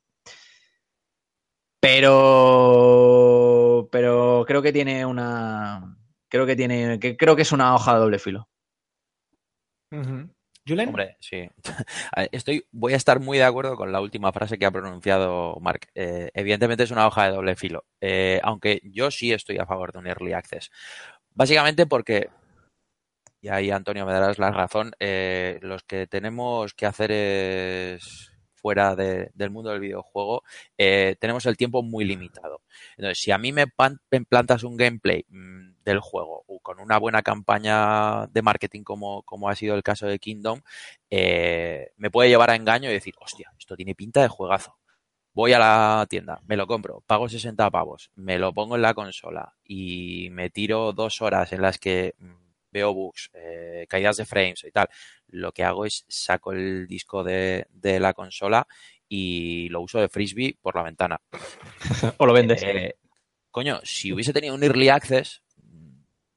Pero, 1.80 3.90
pero 3.92 4.44
creo 4.46 4.62
que 4.62 4.72
tiene 4.72 5.04
una, 5.04 5.98
creo 6.28 6.46
que 6.46 6.56
tiene, 6.56 6.98
que 6.98 7.14
creo 7.14 7.36
que 7.36 7.42
es 7.42 7.52
una 7.52 7.74
hoja 7.74 7.92
de 7.92 8.00
doble 8.00 8.18
filo. 8.18 8.48
Hombre, 10.88 11.16
sí. 11.20 11.48
Estoy, 12.32 12.66
voy 12.72 12.94
a 12.94 12.96
estar 12.96 13.20
muy 13.20 13.38
de 13.38 13.44
acuerdo 13.44 13.76
con 13.76 13.92
la 13.92 14.00
última 14.00 14.32
frase 14.32 14.58
que 14.58 14.66
ha 14.66 14.70
pronunciado 14.70 15.58
Mark. 15.60 15.88
Eh, 15.94 16.30
evidentemente 16.34 16.84
es 16.84 16.90
una 16.90 17.06
hoja 17.06 17.24
de 17.24 17.32
doble 17.32 17.56
filo, 17.56 17.84
eh, 18.00 18.40
aunque 18.42 18.80
yo 18.84 19.10
sí 19.10 19.32
estoy 19.32 19.58
a 19.58 19.66
favor 19.66 19.92
de 19.92 19.98
un 19.98 20.06
early 20.06 20.32
access. 20.32 20.70
Básicamente 21.34 21.86
porque, 21.86 22.30
y 23.40 23.48
ahí 23.48 23.70
Antonio 23.70 24.06
me 24.06 24.12
darás 24.12 24.38
la 24.38 24.50
razón, 24.50 24.92
eh, 25.00 25.58
los 25.62 25.82
que 25.82 26.06
tenemos 26.06 26.74
que 26.74 26.86
hacer 26.86 27.12
es 27.12 28.33
fuera 28.64 28.96
del 28.96 29.50
mundo 29.50 29.68
del 29.68 29.80
videojuego, 29.80 30.42
tenemos 30.78 31.44
el 31.44 31.58
tiempo 31.58 31.82
muy 31.82 32.06
limitado. 32.06 32.62
Entonces, 32.96 33.18
si 33.18 33.30
a 33.30 33.36
mí 33.36 33.52
me, 33.52 33.66
plantas 33.66 34.64
un 34.64 34.78
gameplay 34.78 35.26
mm, 35.28 35.82
del 35.84 36.00
juego 36.00 36.46
con 36.62 36.80
una 36.80 36.98
buena 36.98 37.22
campaña 37.22 38.26
de 38.28 38.40
marketing 38.40 38.84
como, 38.84 39.22
como 39.24 39.50
ha 39.50 39.54
sido 39.54 39.74
el 39.74 39.82
caso 39.82 40.06
de 40.06 40.18
Kingdom, 40.18 40.62
eh, 41.10 41.92
me 41.98 42.10
puede 42.10 42.30
llevar 42.30 42.48
a 42.48 42.56
engaño 42.56 42.88
y 42.88 42.94
decir, 42.94 43.14
hostia, 43.20 43.52
esto 43.58 43.76
tiene 43.76 43.94
pinta 43.94 44.22
de 44.22 44.28
juegazo. 44.28 44.78
voy 45.34 45.52
a 45.52 45.58
la 45.58 46.06
tienda, 46.08 46.40
me 46.46 46.56
lo 46.56 46.66
compro, 46.66 47.02
pago 47.06 47.28
60 47.28 47.70
pavos, 47.70 48.10
me 48.14 48.38
lo 48.38 48.54
pongo 48.54 48.76
en 48.76 48.82
la 48.82 48.94
consola 48.94 49.54
y 49.64 50.28
me 50.32 50.48
tiro 50.48 50.92
dos 50.94 51.20
horas 51.20 51.52
en 51.52 51.60
las 51.60 51.78
que 51.78 52.14
mm, 52.18 52.43
veo 52.74 52.92
bugs, 52.92 53.30
eh, 53.32 53.86
caídas 53.88 54.16
de 54.18 54.26
frames 54.26 54.64
y 54.64 54.70
tal, 54.72 54.88
lo 55.28 55.52
que 55.52 55.64
hago 55.64 55.86
es 55.86 56.04
saco 56.08 56.52
el 56.52 56.86
disco 56.86 57.22
de, 57.22 57.66
la 57.80 58.12
consola 58.12 58.66
y 59.08 59.68
lo 59.70 59.80
uso 59.80 60.00
de 60.00 60.08
frisbee 60.08 60.58
por 60.60 60.74
la 60.74 60.82
ventana. 60.82 61.20
o 62.18 62.26
lo 62.26 62.32
vendes. 62.34 62.62
Eh, 62.62 62.96
coño, 63.50 63.80
si 63.84 64.12
hubiese 64.12 64.32
tenido 64.32 64.54
un 64.54 64.64
early 64.64 64.88
access, 64.88 65.42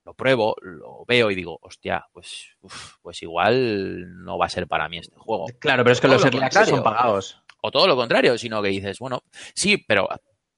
lo 0.06 0.14
pruebo, 0.14 0.56
lo 0.62 1.04
veo 1.06 1.32
y 1.32 1.36
digo, 1.36 1.60
hostia, 1.62 2.06
pues, 2.14 2.56
pues 3.02 3.22
igual 3.24 4.24
no 4.24 4.38
va 4.38 4.46
a 4.46 4.50
ser 4.50 4.68
para 4.68 4.88
mí 4.88 5.00
este 5.00 5.18
juego. 5.18 5.48
Claro, 5.60 5.84
pero 5.84 5.94
es 5.94 6.00
que 6.00 6.08
los 6.08 6.24
early 6.24 6.44
access 6.44 6.70
son 6.70 6.84
pagados. 6.84 7.42
O 7.62 7.72
todo 7.72 7.88
lo 7.88 7.96
contrario, 7.96 8.38
sino 8.38 8.62
que 8.62 8.70
dices, 8.70 9.00
bueno, 9.00 9.24
sí, 9.56 9.78
pero 9.78 10.08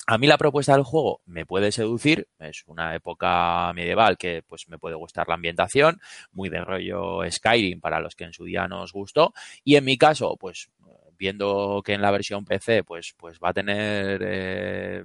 a 0.09 0.17
mí 0.17 0.25
la 0.25 0.39
propuesta 0.39 0.73
del 0.73 0.81
juego 0.81 1.21
me 1.27 1.45
puede 1.45 1.71
seducir, 1.71 2.27
es 2.39 2.63
una 2.65 2.95
época 2.95 3.71
medieval 3.75 4.17
que 4.17 4.41
pues 4.41 4.67
me 4.67 4.79
puede 4.79 4.95
gustar 4.95 5.27
la 5.27 5.35
ambientación, 5.35 6.01
muy 6.31 6.49
de 6.49 6.61
rollo 6.61 7.19
Skyrim 7.29 7.79
para 7.79 7.99
los 7.99 8.15
que 8.15 8.23
en 8.23 8.33
su 8.33 8.45
día 8.45 8.67
nos 8.67 8.91
gustó, 8.91 9.33
y 9.63 9.75
en 9.75 9.85
mi 9.85 9.99
caso, 9.99 10.35
pues 10.35 10.71
viendo 11.15 11.83
que 11.85 11.93
en 11.93 12.01
la 12.01 12.09
versión 12.09 12.43
PC 12.43 12.83
pues, 12.83 13.13
pues 13.17 13.37
va 13.37 13.49
a 13.49 13.53
tener 13.53 14.19
eh, 14.23 15.03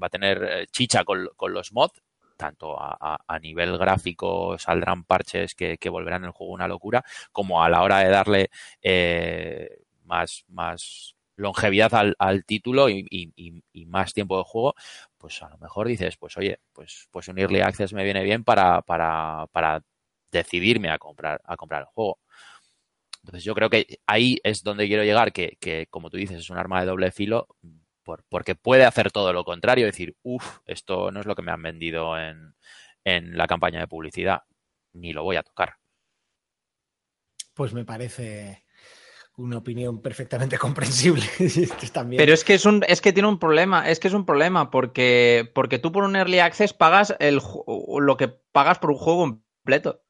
va 0.00 0.08
a 0.08 0.10
tener 0.10 0.42
eh, 0.44 0.66
chicha 0.70 1.04
con, 1.04 1.26
los 1.48 1.72
mods, 1.72 2.02
tanto 2.36 2.76
a, 2.78 3.38
nivel 3.40 3.78
gráfico 3.78 4.58
saldrán 4.58 5.04
parches 5.04 5.54
que, 5.54 5.78
volverán 5.88 6.26
el 6.26 6.32
juego 6.32 6.52
una 6.52 6.68
locura, 6.68 7.02
como 7.32 7.62
a 7.62 7.70
la 7.70 7.82
hora 7.82 8.00
de 8.00 8.10
darle 8.10 8.50
eh, 8.82 9.84
más, 10.04 10.44
más 10.48 11.16
longevidad 11.38 11.92
al, 12.18 12.44
título 12.44 12.88
y, 12.90 13.62
más 13.86 14.12
tiempo 14.12 14.38
de 14.38 14.44
juego, 14.44 14.74
pues 15.16 15.42
a 15.42 15.48
lo 15.48 15.58
mejor 15.58 15.88
dices, 15.88 16.16
pues 16.16 16.36
oye, 16.36 16.60
pues, 16.72 17.08
pues 17.10 17.28
un 17.28 17.38
Early 17.38 17.60
Access 17.60 17.92
me 17.92 18.04
viene 18.04 18.22
bien 18.22 18.44
para, 18.44 18.82
para, 18.82 19.46
para 19.52 19.82
decidirme 20.30 20.90
a 20.90 20.98
comprar, 20.98 21.40
a 21.44 21.56
comprar 21.56 21.82
el 21.82 21.86
juego. 21.86 22.18
Entonces 23.22 23.44
yo 23.44 23.54
creo 23.54 23.70
que 23.70 23.98
ahí 24.06 24.38
es 24.42 24.62
donde 24.62 24.86
quiero 24.86 25.04
llegar, 25.04 25.32
que, 25.32 25.56
que 25.60 25.86
como 25.90 26.10
tú 26.10 26.16
dices, 26.16 26.38
es 26.38 26.50
un 26.50 26.58
arma 26.58 26.80
de 26.80 26.86
doble 26.86 27.10
filo, 27.10 27.48
porque 28.28 28.54
puede 28.54 28.84
hacer 28.84 29.10
todo 29.10 29.32
lo 29.32 29.44
contrario, 29.44 29.86
decir, 29.86 30.16
uff, 30.22 30.60
esto 30.66 31.10
no 31.10 31.20
es 31.20 31.26
lo 31.26 31.34
que 31.34 31.42
me 31.42 31.52
han 31.52 31.62
vendido 31.62 32.18
en, 32.18 32.54
la 33.04 33.46
campaña 33.46 33.80
de 33.80 33.88
publicidad, 33.88 34.42
ni 34.92 35.14
lo 35.14 35.24
voy 35.24 35.36
a 35.36 35.42
tocar. 35.42 35.76
Pues 37.54 37.72
me 37.72 37.86
parece 37.86 38.64
una 39.38 39.58
opinión 39.58 40.02
perfectamente 40.02 40.58
comprensible. 40.58 41.24
Pero 42.16 42.34
es 42.34 42.44
que 42.44 42.54
es 42.54 42.66
un, 42.66 42.84
es 42.86 43.00
que 43.00 43.12
tiene 43.12 43.28
un 43.28 43.38
problema, 43.38 43.88
es 43.88 43.98
que 44.00 44.08
es 44.08 44.14
un 44.14 44.26
problema, 44.26 44.70
porque, 44.70 45.50
porque 45.54 45.78
tú 45.78 45.90
por 45.92 46.04
un 46.04 46.16
early 46.16 46.40
access 46.40 46.74
pagas 46.74 47.14
el, 47.18 47.40
lo 48.00 48.16
que 48.16 48.28
pagas 48.28 48.78
por 48.78 48.90
un 48.90 48.98
juego 48.98 49.20
completo. 49.20 50.02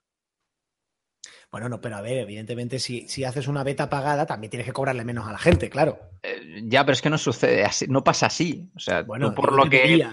Bueno, 1.50 1.70
no, 1.70 1.80
pero 1.80 1.96
a 1.96 2.02
ver, 2.02 2.18
evidentemente 2.18 2.78
si, 2.78 3.08
si 3.08 3.24
haces 3.24 3.48
una 3.48 3.64
beta 3.64 3.88
pagada 3.88 4.26
también 4.26 4.50
tienes 4.50 4.66
que 4.66 4.74
cobrarle 4.74 5.04
menos 5.04 5.26
a 5.26 5.32
la 5.32 5.38
gente, 5.38 5.70
claro. 5.70 5.98
Eh, 6.22 6.62
ya, 6.64 6.84
pero 6.84 6.92
es 6.92 7.00
que 7.00 7.08
no 7.08 7.16
sucede 7.16 7.64
así, 7.64 7.86
no 7.88 8.04
pasa 8.04 8.26
así. 8.26 8.70
O 8.76 8.80
sea, 8.80 9.02
bueno, 9.02 9.34
por 9.34 9.54
lo 9.54 9.70
que 9.70 10.06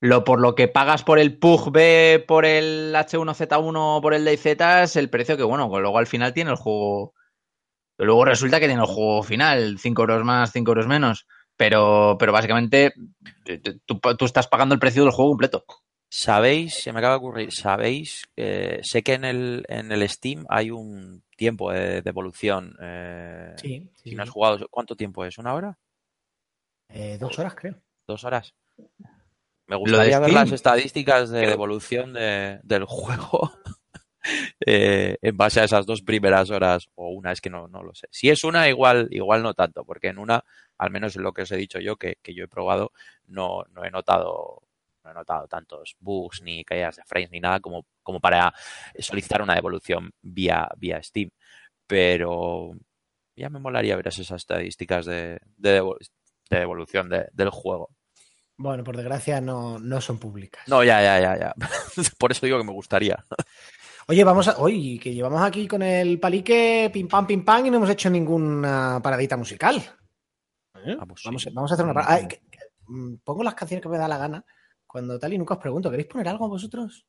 lo 0.00 0.24
por 0.24 0.38
lo 0.38 0.54
que 0.54 0.68
pagas 0.68 1.02
por 1.02 1.18
el 1.18 1.38
PUG 1.38 1.72
por 2.26 2.44
el 2.44 2.94
H1Z1 2.94 4.02
por 4.02 4.12
el 4.12 4.26
DayZ 4.26 4.46
es 4.82 4.96
el 4.96 5.08
precio 5.08 5.38
que, 5.38 5.44
bueno, 5.44 5.66
luego 5.80 5.96
al 5.96 6.06
final 6.06 6.34
tiene 6.34 6.50
el 6.50 6.56
juego. 6.56 7.14
Luego 7.98 8.24
resulta 8.24 8.60
que 8.60 8.66
tiene 8.66 8.82
el 8.82 8.88
juego 8.88 9.22
final, 9.22 9.78
5 9.78 10.02
euros 10.02 10.24
más, 10.24 10.52
5 10.52 10.70
euros 10.70 10.86
menos. 10.86 11.26
Pero, 11.56 12.16
pero 12.18 12.32
básicamente 12.32 12.92
tú, 13.86 13.98
tú 13.98 14.24
estás 14.26 14.46
pagando 14.46 14.74
el 14.74 14.78
precio 14.78 15.02
del 15.02 15.12
juego 15.12 15.30
completo. 15.30 15.64
¿Sabéis? 16.08 16.74
Se 16.82 16.92
me 16.92 16.98
acaba 16.98 17.14
de 17.14 17.18
ocurrir. 17.18 17.52
¿Sabéis? 17.52 18.24
sé 18.36 19.02
que 19.02 19.14
en 19.14 19.24
el, 19.24 19.64
en 19.68 19.90
el 19.90 20.08
Steam 20.08 20.44
hay 20.48 20.70
un 20.70 21.24
tiempo 21.36 21.72
de 21.72 22.02
devolución. 22.02 22.76
Eh, 22.80 23.54
sí, 23.56 23.90
Si 23.94 24.14
no 24.14 24.22
has 24.22 24.30
jugado, 24.30 24.68
¿cuánto 24.70 24.96
tiempo 24.96 25.24
es? 25.24 25.38
¿Una 25.38 25.54
hora? 25.54 25.78
Eh, 26.88 27.18
dos 27.18 27.38
horas, 27.38 27.54
creo. 27.54 27.74
¿Dos 28.06 28.24
horas? 28.24 28.54
Me 29.66 29.76
gustaría 29.76 30.20
ver 30.20 30.32
las 30.32 30.52
estadísticas 30.52 31.30
de 31.30 31.46
devolución 31.46 32.12
de, 32.12 32.60
del 32.62 32.84
juego 32.86 33.52
eh, 34.64 35.16
en 35.20 35.36
base 35.36 35.60
a 35.60 35.64
esas 35.64 35.86
dos 35.86 36.02
primeras 36.02 36.50
horas 36.50 36.88
o 36.94 37.10
una, 37.10 37.32
es 37.32 37.40
que 37.40 37.50
no, 37.50 37.68
no 37.68 37.82
lo 37.82 37.94
sé. 37.94 38.08
Si 38.10 38.28
es 38.28 38.44
una, 38.44 38.68
igual, 38.68 39.08
igual 39.10 39.42
no 39.42 39.54
tanto, 39.54 39.84
porque 39.84 40.08
en 40.08 40.18
una, 40.18 40.44
al 40.78 40.90
menos 40.90 41.16
en 41.16 41.22
lo 41.22 41.32
que 41.32 41.42
os 41.42 41.52
he 41.52 41.56
dicho 41.56 41.78
yo, 41.78 41.96
que, 41.96 42.18
que 42.22 42.34
yo 42.34 42.44
he 42.44 42.48
probado, 42.48 42.92
no, 43.26 43.64
no 43.72 43.84
he 43.84 43.90
notado 43.90 44.62
no 45.06 45.12
he 45.12 45.14
notado 45.14 45.46
tantos 45.46 45.96
bugs 46.00 46.42
ni 46.42 46.64
caídas 46.64 46.96
de 46.96 47.04
frames 47.04 47.30
ni 47.30 47.38
nada 47.38 47.60
como, 47.60 47.86
como 48.02 48.20
para 48.20 48.52
solicitar 48.98 49.40
una 49.40 49.54
devolución 49.54 50.10
vía, 50.20 50.68
vía 50.76 51.00
Steam. 51.02 51.30
Pero 51.86 52.72
ya 53.36 53.48
me 53.48 53.60
molaría 53.60 53.96
ver 53.96 54.08
esas 54.08 54.30
estadísticas 54.32 55.06
de, 55.06 55.38
de, 55.56 55.82
devolución 56.50 57.08
del 57.08 57.50
juego. 57.50 57.90
Bueno, 58.56 58.82
por 58.84 58.96
desgracia 58.96 59.40
no, 59.40 59.78
no 59.78 60.00
son 60.00 60.18
públicas. 60.18 60.66
No, 60.66 60.82
ya, 60.82 61.02
ya, 61.02 61.20
ya, 61.20 61.38
ya. 61.38 61.54
por 62.18 62.32
eso 62.32 62.46
digo 62.46 62.58
que 62.58 62.64
me 62.64 62.72
gustaría. 62.72 63.24
Oye, 64.08 64.22
vamos 64.22 64.46
a. 64.46 64.58
Oye, 64.58 64.98
que 65.00 65.12
llevamos 65.12 65.42
aquí 65.42 65.66
con 65.66 65.82
el 65.82 66.20
palique 66.20 66.90
pim 66.92 67.08
pam, 67.08 67.26
pim 67.26 67.44
pam 67.44 67.66
y 67.66 67.70
no 67.70 67.78
hemos 67.78 67.90
hecho 67.90 68.08
ninguna 68.08 69.00
paradita 69.02 69.36
musical. 69.36 69.76
¿Eh? 70.74 70.94
Vamos, 70.96 71.22
vamos, 71.24 71.70
a 71.70 71.74
hacer 71.74 71.84
una 71.84 71.94
parada. 71.94 72.28
Mm, 72.86 73.16
pongo 73.24 73.42
las 73.42 73.54
canciones 73.54 73.82
que 73.82 73.88
me 73.88 73.98
da 73.98 74.06
la 74.06 74.18
gana 74.18 74.44
cuando 74.86 75.18
tal 75.18 75.32
y 75.32 75.38
nunca 75.38 75.54
os 75.54 75.60
pregunto, 75.60 75.90
¿queréis 75.90 76.08
poner 76.08 76.28
algo 76.28 76.48
vosotros? 76.48 77.04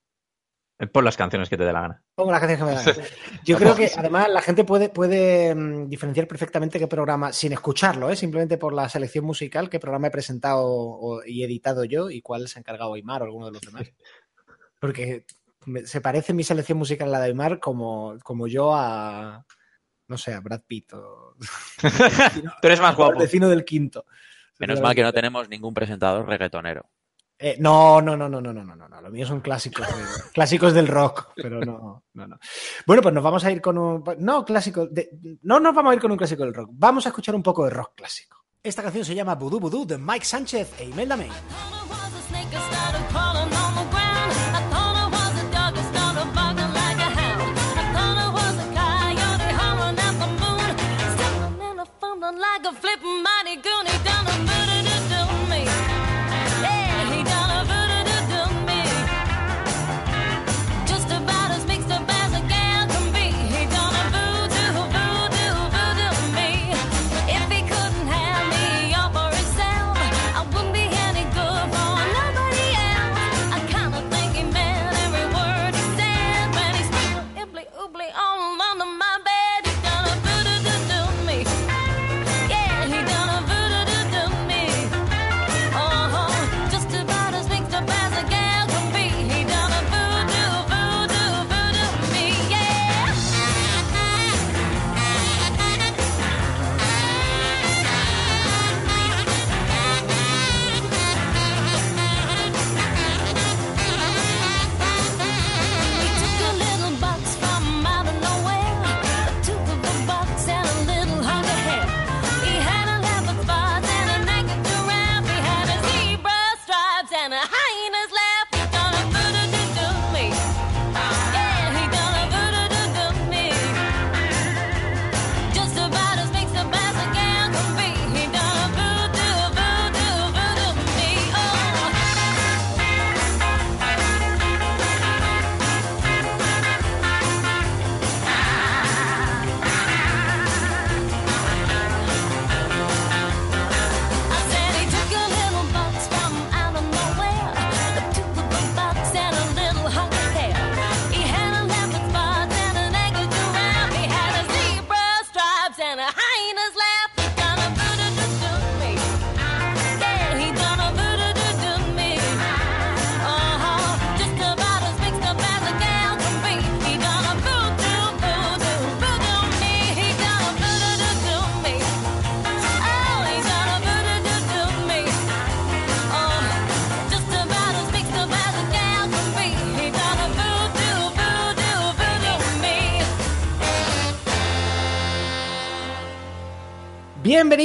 Eh, 0.79 0.87
pon 0.87 1.05
las 1.05 1.15
canciones 1.15 1.49
que 1.49 1.57
te 1.57 1.65
dé 1.65 1.71
la 1.71 1.81
gana. 1.81 2.03
Pongo 2.15 2.31
las 2.31 2.39
canciones 2.39 2.59
que 2.59 2.65
me 2.65 2.75
da 2.75 2.83
la 2.83 2.93
gana. 2.93 3.07
Yo 3.45 3.57
creo 3.57 3.75
que 3.75 3.91
además 3.95 4.29
la 4.29 4.41
gente 4.41 4.63
puede, 4.63 4.89
puede 4.89 5.53
mm, 5.53 5.89
diferenciar 5.89 6.27
perfectamente 6.27 6.79
qué 6.79 6.87
programa, 6.87 7.31
sin 7.31 7.53
escucharlo, 7.53 8.09
¿eh? 8.09 8.15
simplemente 8.15 8.57
por 8.57 8.73
la 8.73 8.89
selección 8.89 9.23
musical, 9.23 9.69
qué 9.69 9.79
programa 9.79 10.07
he 10.07 10.11
presentado 10.11 11.21
y 11.25 11.43
editado 11.43 11.85
yo 11.85 12.09
y 12.09 12.21
cuál 12.21 12.47
se 12.47 12.57
ha 12.57 12.61
encargado 12.61 12.95
Aymar 12.95 13.21
o 13.21 13.25
alguno 13.25 13.45
de 13.45 13.51
los 13.51 13.61
demás. 13.61 13.83
Porque 14.79 15.25
se 15.85 16.01
parece 16.01 16.33
mi 16.33 16.43
selección 16.43 16.77
musical 16.77 17.09
a 17.09 17.11
la 17.11 17.19
de 17.19 17.25
Aymar 17.27 17.59
como, 17.59 18.17
como 18.23 18.47
yo 18.47 18.73
a, 18.75 19.45
no 20.07 20.17
sé, 20.17 20.33
a 20.33 20.39
Brad 20.39 20.61
Pitt 20.65 20.93
o... 20.93 21.35
Tú 22.61 22.67
eres 22.67 22.81
más 22.81 22.95
guapo. 22.97 23.19
vecino 23.19 23.49
del 23.49 23.65
quinto. 23.65 24.05
Menos 24.59 24.81
mal 24.81 24.95
que 24.95 25.03
no 25.03 25.13
tenemos 25.13 25.47
ningún 25.49 25.73
presentador 25.73 26.27
reggaetonero. 26.27 26.89
Eh, 27.39 27.55
no, 27.59 28.01
no, 28.01 28.17
no, 28.17 28.27
no, 28.27 28.41
no, 28.41 28.51
no, 28.51 28.63
no, 28.63 28.87
no, 28.87 29.01
Lo 29.01 29.11
mío 29.11 29.27
son 29.27 29.41
clásicos, 29.41 29.85
clásicos 30.33 30.73
del 30.73 30.87
rock, 30.87 31.33
pero 31.35 31.59
no, 31.59 32.03
no, 32.13 32.27
no. 32.27 32.39
Bueno, 32.85 33.03
pues 33.03 33.13
nos 33.13 33.23
vamos 33.23 33.45
a 33.45 33.51
ir 33.51 33.61
con 33.61 33.77
un, 33.77 34.03
no 34.17 34.43
clásico, 34.43 34.89
no 35.43 35.59
nos 35.59 35.75
vamos 35.75 35.91
a 35.91 35.95
ir 35.95 36.01
con 36.01 36.11
un 36.11 36.17
clásico 36.17 36.43
del 36.43 36.53
rock. 36.53 36.71
Vamos 36.73 37.05
a 37.05 37.09
escuchar 37.09 37.35
un 37.35 37.43
poco 37.43 37.65
de 37.65 37.69
rock 37.69 37.93
clásico. 37.95 38.43
Esta 38.63 38.81
canción 38.81 39.05
se 39.05 39.13
llama 39.13 39.35
Voodoo 39.35 39.59
Voodoo 39.59 39.85
de 39.85 39.99
Mike 39.99 40.25
Sánchez 40.25 40.79
e 40.79 40.85
Imelda 40.85 41.15
May. 41.15 41.29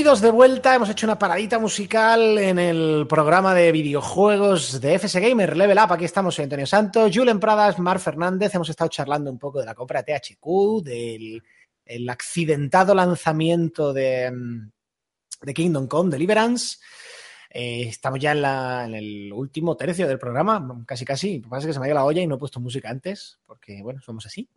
Bienvenidos 0.03 0.21
de 0.21 0.33
vuelta. 0.33 0.75
Hemos 0.75 0.91
hecho 0.91 1.07
una 1.07 1.17
paradita 1.17 1.61
musical 1.61 2.37
en 2.37 2.59
el 2.59 3.07
programa 3.09 3.55
de 3.55 3.71
videojuegos 3.71 4.81
de 4.81 4.99
FS 4.99 5.21
Gamer 5.21 5.57
Level 5.57 5.79
Up. 5.79 5.93
Aquí 5.93 6.05
estamos, 6.05 6.35
soy 6.35 6.43
Antonio 6.43 6.67
Santos, 6.67 7.13
Julen 7.15 7.39
Pradas, 7.39 7.79
Mar 7.79 8.01
Fernández. 8.01 8.53
Hemos 8.53 8.69
estado 8.69 8.91
charlando 8.91 9.31
un 9.31 9.39
poco 9.39 9.61
de 9.61 9.67
la 9.67 9.77
compra 9.77 10.03
de 10.03 10.13
THQ, 10.13 10.83
del 10.83 11.41
el 11.87 12.11
accidentado 12.11 12.97
lanzamiento 12.97 13.93
de, 13.93 14.33
de 15.41 15.55
Kingdom 15.55 15.87
Come 15.87 16.11
Deliverance. 16.11 16.79
Eh, 17.49 17.83
estamos 17.83 18.19
ya 18.19 18.33
en, 18.33 18.95
el 18.97 19.33
último 19.33 19.77
tercio 19.77 20.09
del 20.09 20.19
programa, 20.19 20.83
casi 20.85 21.05
casi. 21.05 21.37
Lo 21.37 21.45
que 21.45 21.49
pasa 21.49 21.61
es 21.61 21.67
que 21.67 21.73
se 21.75 21.79
me 21.79 21.87
ha 21.87 21.91
ido 21.91 21.95
la 21.95 22.05
olla 22.05 22.21
y 22.21 22.27
no 22.27 22.35
he 22.35 22.39
puesto 22.39 22.59
música 22.59 22.91
antes, 22.91 23.39
porque 23.47 23.81
bueno, 23.85 24.01
somos 24.01 24.27
así. 24.27 24.49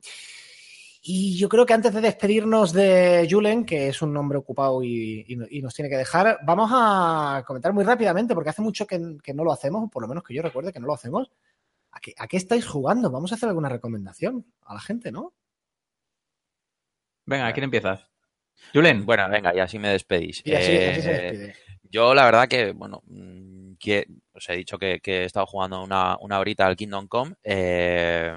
Y 1.08 1.38
yo 1.38 1.47
creo 1.49 1.68
que 1.68 1.74
antes 1.74 1.93
de 1.93 2.01
despedirnos 2.01 2.74
de 2.74 3.28
Julen, 3.30 3.64
que 3.64 3.89
es 3.89 4.01
un 4.01 4.12
nombre 4.12 4.39
ocupado 4.39 4.84
y, 4.84 5.38
nos 5.62 5.76
tiene 5.76 5.88
que 5.88 5.97
dejar, 5.97 6.39
vamos 6.41 6.72
a 6.74 7.43
comentar 7.45 7.74
muy 7.74 7.84
rápidamente, 7.84 8.34
porque 8.34 8.49
hace 8.49 8.64
mucho 8.64 8.88
que, 8.88 8.97
no 8.97 9.43
lo 9.43 9.51
hacemos, 9.51 9.91
por 9.91 10.01
lo 10.01 10.08
menos 10.08 10.24
que 10.24 10.34
yo 10.34 10.41
recuerde 10.41 10.74
que 10.74 10.80
no 10.80 10.88
lo 10.88 10.95
hacemos. 10.95 11.30
¿A 11.91 11.99
qué, 11.99 12.16
¿A 12.18 12.28
qué, 12.28 12.38
estáis 12.38 12.66
jugando? 12.66 13.12
Vamos 13.12 13.32
a 13.32 13.36
hacer 13.36 13.47
alguna 13.47 13.70
recomendación 13.70 14.47
a 14.64 14.74
la 14.74 14.80
gente, 14.80 15.12
¿no? 15.12 15.34
Venga, 17.28 17.53
¿quién 17.53 17.66
empiezas? 17.66 18.10
Julen. 18.74 19.06
Bueno, 19.06 19.30
venga, 19.30 19.56
y 19.56 19.60
así 19.60 19.78
me 19.78 19.89
despedís. 19.89 20.41
Y 20.43 20.56
así, 20.56 20.66
se 20.66 20.91
eh, 20.91 21.01
despide. 21.03 21.56
Yo, 21.84 22.16
la 22.16 22.26
verdad 22.26 22.47
que, 22.47 22.72
bueno, 22.72 23.03
mm, 23.06 23.74
que, 23.76 24.08
os 24.34 24.49
he 24.49 24.56
dicho 24.56 24.80
que, 24.80 24.99
he 25.06 25.26
estado 25.26 25.45
jugando 25.45 25.84
una, 25.84 26.18
una 26.20 26.39
horita 26.39 26.66
al 26.66 26.76
Kingdom 26.76 27.08
Come. 27.08 27.36
Eh, 27.43 28.36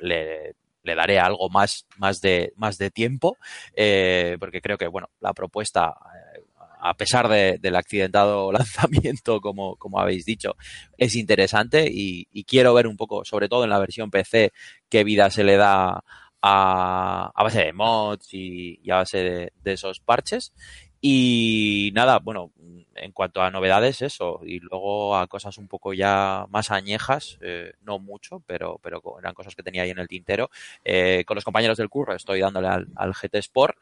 le 0.00 0.56
le 0.86 0.94
daré 0.94 1.18
algo 1.18 1.50
más, 1.50 1.86
más, 1.98 2.20
de, 2.20 2.52
más 2.56 2.78
de 2.78 2.90
tiempo, 2.90 3.36
eh, 3.74 4.36
porque 4.40 4.62
creo 4.62 4.78
que, 4.78 4.86
bueno, 4.86 5.10
la 5.20 5.34
propuesta, 5.34 5.94
eh, 6.36 6.44
a 6.80 6.94
pesar 6.94 7.28
del 7.28 7.76
accidentado 7.76 8.52
lanzamiento, 8.52 9.40
como, 9.40 9.76
como 9.76 9.98
habéis 9.98 10.24
dicho, 10.24 10.56
es 10.96 11.16
interesante 11.16 11.88
y, 11.90 12.26
quiero 12.44 12.72
ver 12.74 12.86
un 12.86 12.96
poco, 12.96 13.24
sobre 13.24 13.48
todo 13.48 13.64
en 13.64 13.70
la 13.70 13.80
versión 13.80 14.10
PC, 14.10 14.52
qué 14.88 15.02
vida 15.04 15.30
se 15.30 15.42
le 15.42 15.56
da 15.56 16.04
a, 16.42 17.32
base 17.42 17.64
de 17.64 17.72
mods 17.72 18.28
y, 18.32 18.90
a 18.90 18.96
base 18.96 19.50
de, 19.62 19.72
esos 19.72 19.98
parches. 20.00 20.52
Y 21.00 21.92
nada, 21.94 22.18
bueno, 22.18 22.52
en 22.94 23.12
cuanto 23.12 23.42
a 23.42 23.50
novedades, 23.50 24.02
eso. 24.02 24.40
Y 24.44 24.60
luego 24.60 25.16
a 25.16 25.26
cosas 25.26 25.58
un 25.58 25.68
poco 25.68 25.92
ya 25.92 26.46
más 26.50 26.70
añejas, 26.70 27.38
eh, 27.42 27.74
no 27.82 27.98
mucho, 27.98 28.42
pero, 28.46 28.80
pero 28.82 29.02
eran 29.18 29.34
cosas 29.34 29.54
que 29.54 29.62
tenía 29.62 29.82
ahí 29.82 29.90
en 29.90 29.98
el 29.98 30.08
tintero. 30.08 30.50
Eh, 30.84 31.24
con 31.26 31.34
los 31.34 31.44
compañeros 31.44 31.78
del 31.78 31.88
curro 31.88 32.14
estoy 32.14 32.40
dándole 32.40 32.68
al, 32.68 33.12
GT 33.12 33.36
Sport 33.36 33.76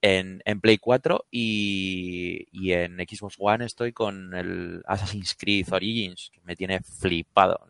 en, 0.00 0.42
en 0.44 0.60
Play 0.60 0.78
4 0.78 1.26
y, 1.30 2.46
y, 2.52 2.72
en 2.72 2.96
Xbox 2.98 3.36
One 3.38 3.64
estoy 3.64 3.92
con 3.92 4.34
el 4.34 4.82
Assassin's 4.86 5.36
Creed 5.36 5.72
Origins, 5.72 6.30
que 6.32 6.40
me 6.44 6.54
tiene 6.54 6.80
flipado. 6.80 7.66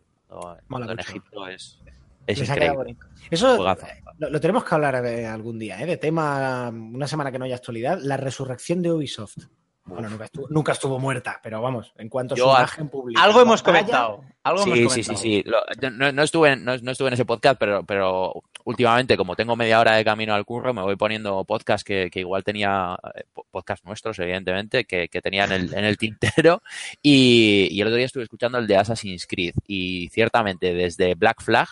en 0.69 0.99
Egipto 0.99 1.47
es, 1.47 1.79
es 2.27 2.39
increíble. 2.39 2.95
Eso 3.29 3.75
lo, 4.17 4.39
tenemos 4.41 4.63
que 4.63 4.75
hablar 4.75 5.05
eh, 5.05 5.25
algún 5.25 5.57
día, 5.57 5.81
¿eh? 5.81 5.85
de 5.85 5.97
tema, 5.97 6.69
una 6.69 7.07
semana 7.07 7.31
que 7.31 7.39
no 7.39 7.45
haya 7.45 7.55
actualidad, 7.55 7.99
la 8.01 8.17
resurrección 8.17 8.81
de 8.81 8.91
Ubisoft. 8.91 9.37
Bueno, 9.85 10.07
nunca 10.49 10.73
estuvo, 10.73 10.99
muerta, 10.99 11.39
pero 11.41 11.61
vamos, 11.61 11.93
en 11.97 12.09
cuanto 12.09 12.35
a 12.35 12.37
su 12.37 12.43
imagen 12.43 12.89
pública. 12.89 13.23
Algo 13.23 13.41
hemos 13.41 13.63
comentado. 13.63 14.21
Algo 14.43 14.63
sí, 14.63 14.87
sí, 14.89 15.03
sí, 15.03 15.15
sí, 15.15 15.45
no, 15.45 16.21
estuve 16.21 16.51
en, 16.51 16.63
no, 16.63 16.73
estuve 16.73 17.07
en 17.07 17.15
ese 17.15 17.25
podcast, 17.25 17.59
pero, 17.59 17.83
pero 17.83 18.33
últimamente, 18.65 19.17
como 19.17 19.35
tengo 19.35 19.55
media 19.55 19.79
hora 19.79 19.95
de 19.95 20.05
camino 20.05 20.35
al 20.35 20.45
curro, 20.45 20.75
me 20.75 20.83
voy 20.83 20.95
poniendo 20.95 21.43
podcast 21.43 21.85
que, 21.85 22.11
igual 22.13 22.43
tenía, 22.43 22.97
eh, 23.15 23.23
podcast 23.49 23.83
nuestros, 23.83 24.19
evidentemente, 24.19 24.85
que, 24.85 25.07
que 25.07 25.21
tenía 25.21 25.45
en 25.45 25.53
el, 25.53 25.73
en 25.73 25.85
el 25.85 25.97
tintero. 25.97 26.61
Y, 27.01 27.69
y 27.71 27.81
el 27.81 27.87
otro 27.87 27.97
día 27.97 28.05
estuve 28.05 28.23
escuchando 28.23 28.59
el 28.59 28.67
de 28.67 28.77
Assassin's 28.77 29.25
Creed. 29.25 29.55
Y 29.65 30.09
ciertamente, 30.09 30.73
desde 30.75 31.15
Black 31.15 31.41
Flag, 31.41 31.67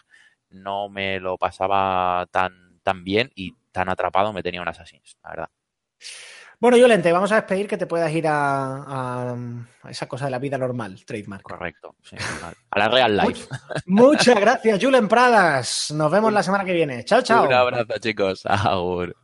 no 0.50 0.90
me 0.90 1.20
lo 1.20 1.38
pasaba 1.38 2.28
tan, 2.32 2.80
tan 2.84 3.04
bien 3.04 3.32
y 3.36 3.54
tan 3.72 3.90
atrapado 3.90 4.34
me 4.34 4.44
tenía 4.44 4.62
un 4.62 4.68
Assassin's, 4.68 5.18
la 5.24 5.30
verdad. 5.30 5.50
Bueno, 6.60 6.76
Yolente, 6.76 7.12
vamos 7.12 7.32
a 7.32 7.36
despedir 7.36 7.68
que 7.68 7.78
te 7.78 7.86
puedas 7.86 8.12
ir 8.12 8.26
a, 8.28 9.36
esa 9.88 10.08
cosa 10.08 10.26
de 10.26 10.32
la 10.32 10.40
vida 10.40 10.58
normal, 10.58 11.06
trademark. 11.06 11.44
Correcto, 11.44 11.96
a 12.72 12.80
la 12.80 12.90
real 12.90 13.16
life. 13.16 13.48
muchas 13.86 14.40
gracias, 14.40 14.84
Julen 14.84 15.08
Pradas. 15.08 15.92
Nos 15.92 16.12
vemos 16.12 16.34
la 16.34 16.42
semana 16.42 16.66
que 16.66 16.74
viene. 16.74 17.06
Chao, 17.06 17.22
chao. 17.22 17.46
Un 17.46 17.54
abrazo, 17.54 18.00
chicos. 18.00 18.44
Agur. 18.46 19.16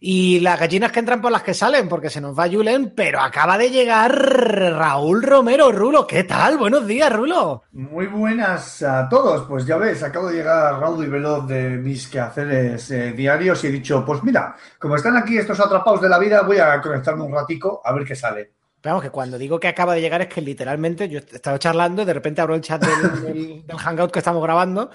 Y 0.00 0.40
las 0.40 0.58
gallinas 0.58 0.92
que 0.92 1.00
entran 1.00 1.20
por 1.20 1.32
las 1.32 1.42
que 1.42 1.54
salen, 1.54 1.88
porque 1.88 2.10
se 2.10 2.20
nos 2.20 2.38
va 2.38 2.48
Julen, 2.48 2.92
pero 2.94 3.20
acaba 3.20 3.58
de 3.58 3.70
llegar 3.70 4.12
Raúl 4.12 5.22
Romero. 5.22 5.72
Rulo, 5.72 6.06
¿qué 6.06 6.24
tal? 6.24 6.58
Buenos 6.58 6.86
días, 6.86 7.12
Rulo. 7.12 7.64
Muy 7.72 8.06
buenas 8.06 8.82
a 8.82 9.08
todos. 9.08 9.46
Pues 9.48 9.66
ya 9.66 9.76
ves, 9.76 10.02
acabo 10.02 10.28
de 10.28 10.36
llegar 10.36 10.78
Raúl 10.80 11.04
y 11.04 11.08
veloz 11.08 11.46
de 11.46 11.70
mis 11.70 12.08
quehaceres 12.08 12.90
eh, 12.90 13.12
diarios 13.12 13.62
y 13.64 13.68
he 13.68 13.70
dicho, 13.70 14.04
pues 14.04 14.22
mira, 14.22 14.56
como 14.78 14.96
están 14.96 15.16
aquí 15.16 15.38
estos 15.38 15.60
atrapados 15.60 16.00
de 16.00 16.08
la 16.08 16.18
vida, 16.18 16.42
voy 16.42 16.58
a 16.58 16.80
conectarme 16.80 17.22
un 17.22 17.32
ratico 17.32 17.80
a 17.84 17.92
ver 17.92 18.04
qué 18.04 18.14
sale. 18.14 18.52
Vamos, 18.82 19.02
que 19.02 19.10
cuando 19.10 19.38
digo 19.38 19.60
que 19.60 19.68
acaba 19.68 19.94
de 19.94 20.00
llegar 20.00 20.22
es 20.22 20.28
que 20.28 20.40
literalmente 20.40 21.08
yo 21.08 21.20
estaba 21.20 21.58
charlando 21.58 22.02
y 22.02 22.04
de 22.04 22.14
repente 22.14 22.40
abro 22.40 22.56
el 22.56 22.60
chat 22.60 22.84
del 22.84 23.64
Hangout 23.78 24.10
que 24.10 24.18
estamos 24.18 24.42
grabando 24.42 24.90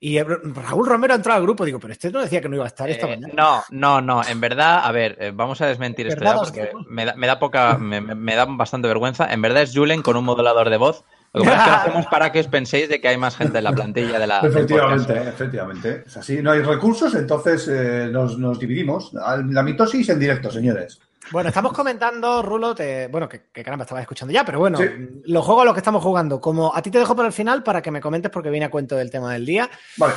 y 0.00 0.20
Raúl 0.22 0.86
Romero 0.86 1.12
ha 1.12 1.16
entrado 1.16 1.38
al 1.38 1.42
grupo. 1.42 1.64
Digo, 1.64 1.80
pero 1.80 1.92
este 1.92 2.10
no 2.12 2.20
decía 2.20 2.40
que 2.40 2.48
no 2.48 2.54
iba 2.54 2.64
a 2.64 2.68
estar 2.68 2.88
esta 2.88 3.06
eh, 3.06 3.16
mañana. 3.16 3.34
No, 3.36 3.62
no, 3.70 4.00
no. 4.00 4.22
En 4.24 4.40
verdad, 4.40 4.80
a 4.84 4.92
ver, 4.92 5.16
eh, 5.18 5.32
vamos 5.34 5.60
a 5.60 5.66
desmentir 5.66 6.06
esto 6.06 6.22
ya 6.22 6.36
porque 6.36 6.70
me 6.88 7.04
da, 7.04 7.38
poca, 7.38 7.76
me, 7.78 8.34
da 8.36 8.44
bastante 8.44 8.86
vergüenza. 8.86 9.32
En 9.32 9.42
verdad 9.42 9.62
es 9.62 9.74
Julen 9.74 10.02
con 10.02 10.16
un 10.16 10.24
modulador 10.24 10.70
de 10.70 10.76
voz. 10.76 11.04
Lo 11.34 11.42
que 11.42 11.50
pasa 11.50 11.58
es 11.58 11.64
que 11.64 11.70
lo 11.70 11.76
hacemos 11.76 12.06
para 12.06 12.32
que 12.32 12.40
os 12.40 12.46
penséis 12.46 12.88
de 12.88 13.00
que 13.00 13.08
hay 13.08 13.18
más 13.18 13.36
gente 13.36 13.58
en 13.58 13.64
la 13.64 13.72
plantilla 13.72 14.18
de 14.18 14.26
la. 14.26 14.40
Efectivamente, 14.40 15.28
efectivamente. 15.28 16.04
Es 16.06 16.16
así. 16.16 16.42
No 16.42 16.52
hay 16.52 16.62
recursos, 16.62 17.14
entonces 17.14 17.68
eh, 17.68 18.08
nos, 18.10 18.38
nos 18.38 18.58
dividimos. 18.58 19.12
La 19.12 19.62
mitosis 19.62 20.08
en 20.08 20.20
directo, 20.20 20.50
señores. 20.50 21.00
Bueno, 21.30 21.48
estamos 21.48 21.72
comentando, 21.72 22.42
Rulo, 22.42 22.74
te... 22.74 23.06
bueno, 23.08 23.28
que, 23.28 23.50
caramba, 23.52 23.84
estabas 23.84 24.02
escuchando 24.02 24.32
ya, 24.32 24.44
pero 24.44 24.58
bueno, 24.58 24.78
los 25.24 25.44
juegos 25.44 25.62
a 25.62 25.64
los 25.66 25.74
que 25.74 25.80
estamos 25.80 26.02
jugando, 26.02 26.40
como 26.40 26.74
a 26.74 26.80
ti 26.80 26.90
te 26.90 26.98
dejo 26.98 27.14
por 27.14 27.26
el 27.26 27.32
final 27.32 27.62
para 27.62 27.82
que 27.82 27.90
me 27.90 28.00
comentes 28.00 28.30
porque 28.30 28.50
viene 28.50 28.66
a 28.66 28.70
cuento 28.70 28.96
del 28.96 29.10
tema 29.10 29.32
del 29.32 29.44
día. 29.44 29.68
Vale. 29.96 30.14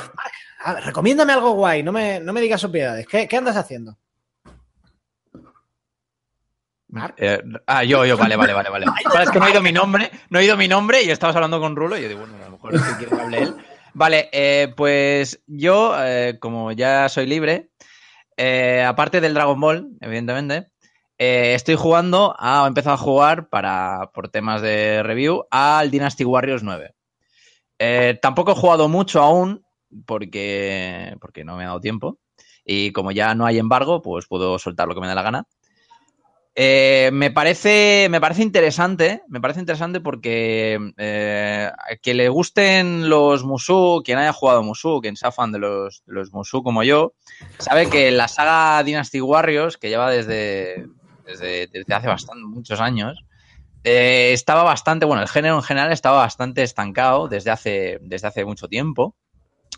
A 0.64 0.74
ver, 0.74 0.84
recomiéndame 0.86 1.34
algo 1.34 1.52
guay, 1.52 1.84
no 1.84 1.92
me, 1.92 2.20
no 2.20 2.34
me 2.34 2.42
digas 2.42 2.64
obviedades. 2.64 3.08
¿Qué, 3.08 3.28
¿Qué, 3.28 3.38
andas 3.38 3.58
haciendo? 3.58 3.98
Eh, 7.18 7.42
ah, 7.68 7.84
yo, 7.84 8.06
yo, 8.06 8.18
vale, 8.18 8.36
vale, 8.36 8.54
vale, 8.54 8.70
vale. 8.70 8.86
es 9.24 9.32
que 9.32 9.40
no 9.40 9.46
he 9.46 9.50
oído 9.50 9.62
mi 9.62 9.72
nombre, 9.72 10.12
no 10.30 10.40
he 10.40 10.44
oído 10.44 10.58
mi 10.58 10.68
nombre 10.68 11.02
y 11.04 11.10
estabas 11.10 11.36
hablando 11.36 11.60
con 11.60 11.76
Rulo 11.76 11.98
y 11.98 12.04
yo 12.04 12.10
digo, 12.10 12.22
bueno, 12.22 12.36
a 12.36 12.46
lo 12.46 12.52
mejor 12.52 12.76
es 12.76 12.82
que 12.82 12.96
quiere 12.98 13.16
que 13.16 13.22
hable 13.22 13.44
él. 13.44 13.56
Vale, 13.94 14.30
eh, 14.32 14.74
pues 14.78 15.42
yo, 15.48 15.94
eh, 15.98 16.38
como 16.40 16.72
ya 16.72 17.10
soy 17.10 17.26
libre, 17.26 17.72
aparte 18.86 19.20
del 19.20 19.34
Dragon 19.34 19.60
Ball, 19.60 19.90
evidentemente, 20.00 20.71
eh, 21.24 21.54
estoy 21.54 21.76
jugando, 21.76 22.36
a, 22.40 22.64
he 22.66 22.68
empezado 22.68 22.96
a 22.96 22.98
jugar 22.98 23.48
para, 23.48 24.10
por 24.12 24.30
temas 24.30 24.60
de 24.64 25.04
review 25.04 25.46
al 25.52 25.92
Dynasty 25.92 26.26
Warriors 26.26 26.64
9. 26.64 26.96
Eh, 27.78 28.18
tampoco 28.20 28.54
he 28.54 28.56
jugado 28.56 28.90
mucho 28.90 29.22
aún 29.22 29.64
porque, 30.08 31.16
porque 31.22 31.44
no 31.44 31.58
me 31.58 31.64
ha 31.64 31.68
dado 31.68 31.80
tiempo. 31.80 32.18
Y 32.66 32.92
como 32.92 33.12
ya 33.12 33.36
no 33.36 33.46
hay 33.46 33.60
embargo, 33.60 34.02
pues 34.02 34.26
puedo 34.26 34.58
soltar 34.58 34.88
lo 34.88 34.96
que 34.96 35.02
me 35.02 35.08
dé 35.08 35.14
la 35.14 35.22
gana. 35.22 35.46
Eh, 36.56 37.12
me, 37.14 37.30
parece, 37.30 38.08
me 38.10 38.20
parece 38.20 38.42
interesante, 38.42 39.22
me 39.28 39.40
parece 39.40 39.60
interesante 39.60 40.00
porque 40.00 40.92
que 42.02 42.14
le 42.16 42.30
gusten 42.30 43.10
los 43.10 43.44
Musu, 43.44 44.02
quien 44.04 44.18
haya 44.18 44.34
jugado 44.34 44.64
Musu, 44.64 45.02
quien 45.02 45.16
sea 45.16 45.32
fan 45.32 45.52
de 45.52 45.60
los, 45.60 46.02
los 46.08 46.34
Musu 46.34 46.64
como 46.64 46.82
yo, 46.82 47.14
sabe 47.60 47.92
que 47.92 48.10
la 48.10 48.28
saga 48.28 48.82
Dynasty 48.82 49.22
Warriors, 49.22 49.78
que 49.78 49.90
lleva 49.90 50.10
desde 50.10 50.88
desde, 51.40 51.94
hace 51.94 52.08
bastante, 52.08 52.44
muchos 52.44 52.80
años, 52.80 53.24
eh, 53.84 54.32
estaba 54.34 54.64
bastante, 54.64 55.06
bueno, 55.06 55.22
el 55.22 55.28
género 55.28 55.56
en 55.56 55.64
general 55.64 55.92
estaba 55.92 56.18
bastante 56.18 56.64
estancado 56.64 57.28
desde 57.28 57.52
hace, 57.52 58.00
desde 58.02 58.28
hace 58.28 58.46
mucho 58.46 58.68
tiempo, 58.68 59.16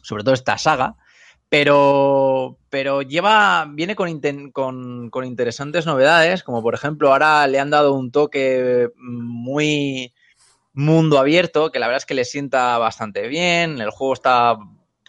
sobre 0.01 0.23
todo 0.23 0.33
esta 0.33 0.57
saga, 0.57 0.95
pero, 1.49 2.57
pero 2.69 3.01
lleva, 3.01 3.65
viene 3.69 3.95
con, 3.95 4.51
con, 4.51 5.25
interesantes 5.25 5.85
novedades, 5.85 6.43
como 6.43 6.61
por 6.61 6.73
ejemplo 6.73 7.11
ahora 7.11 7.45
le 7.47 7.59
han 7.59 7.69
dado 7.69 7.93
un 7.93 8.11
toque 8.11 8.89
muy 8.97 10.13
mundo 10.73 11.19
abierto, 11.19 11.71
que 11.71 11.79
la 11.79 11.87
verdad 11.87 11.99
es 11.99 12.05
que 12.05 12.15
le 12.15 12.25
sienta 12.25 12.77
bastante 12.79 13.27
bien, 13.27 13.79
el 13.79 13.91
juego 13.91 14.13
está, 14.13 14.57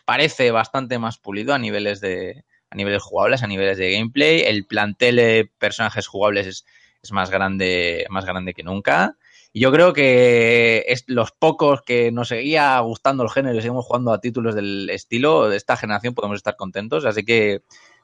parece 0.05 0.51
bastante 0.51 0.99
más 0.99 1.19
pulido 1.19 1.55
a 1.55 1.59
niveles 1.59 2.01
de, 2.01 2.45
a 2.75 2.77
niveles 2.77 3.03
jugables, 3.03 3.43
a 3.43 3.47
niveles 3.47 3.79
de 3.79 3.93
gameplay. 3.93 4.43
El 4.43 4.67
plantel 4.67 5.17
de 5.17 5.51
personajes 5.59 6.07
jugables 6.09 6.47
es, 6.47 6.65
más 7.13 7.31
grande, 7.31 8.05
más 8.11 8.25
grande 8.25 8.53
que 8.53 8.63
nunca. 8.63 9.17
Y 9.53 9.61
yo 9.61 9.71
creo 9.71 9.93
que 9.93 10.85
es 10.89 11.05
los 11.07 11.31
pocos 11.31 11.83
que 11.83 12.11
nos 12.11 12.29
seguía 12.29 12.79
gustando 12.81 13.23
el 13.23 13.31
género 13.31 13.57
y 13.57 13.61
seguimos 13.61 13.85
jugando 13.85 14.13
a 14.13 14.21
títulos 14.21 14.55
del 14.55 14.91
estilo 14.91 15.49
de 15.49 15.57
esta 15.57 15.77
generación 15.77 16.15
podemos 16.15 16.39
estar 16.39 16.57
contentos. 16.57 17.05
Así 17.05 17.25
que 17.25 17.63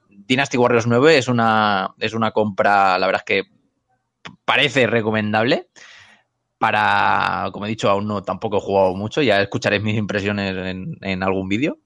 Dynasty 0.09 0.57
Warriors 0.57 0.87
9 0.87 1.19
es 1.19 1.29
una, 1.29 1.95
es 1.99 2.15
una 2.15 2.31
compra, 2.31 2.99
la 2.99 3.07
verdad 3.07 3.25
es 3.27 3.43
que 3.43 3.51
parece 4.45 4.87
recomendable. 4.87 5.69
Para, 6.59 7.49
como 7.53 7.65
he 7.65 7.71
dicho, 7.71 7.89
aún 7.89 8.07
no 8.07 8.23
tampoco 8.23 8.59
he 8.59 8.61
jugado 8.61 8.95
mucho, 8.95 9.23
ya 9.23 9.41
escucharéis 9.41 9.83
mis 9.83 9.97
impresiones 9.97 10.55
en, 11.01 11.23
algún 11.23 11.49
vídeo. 11.49 11.79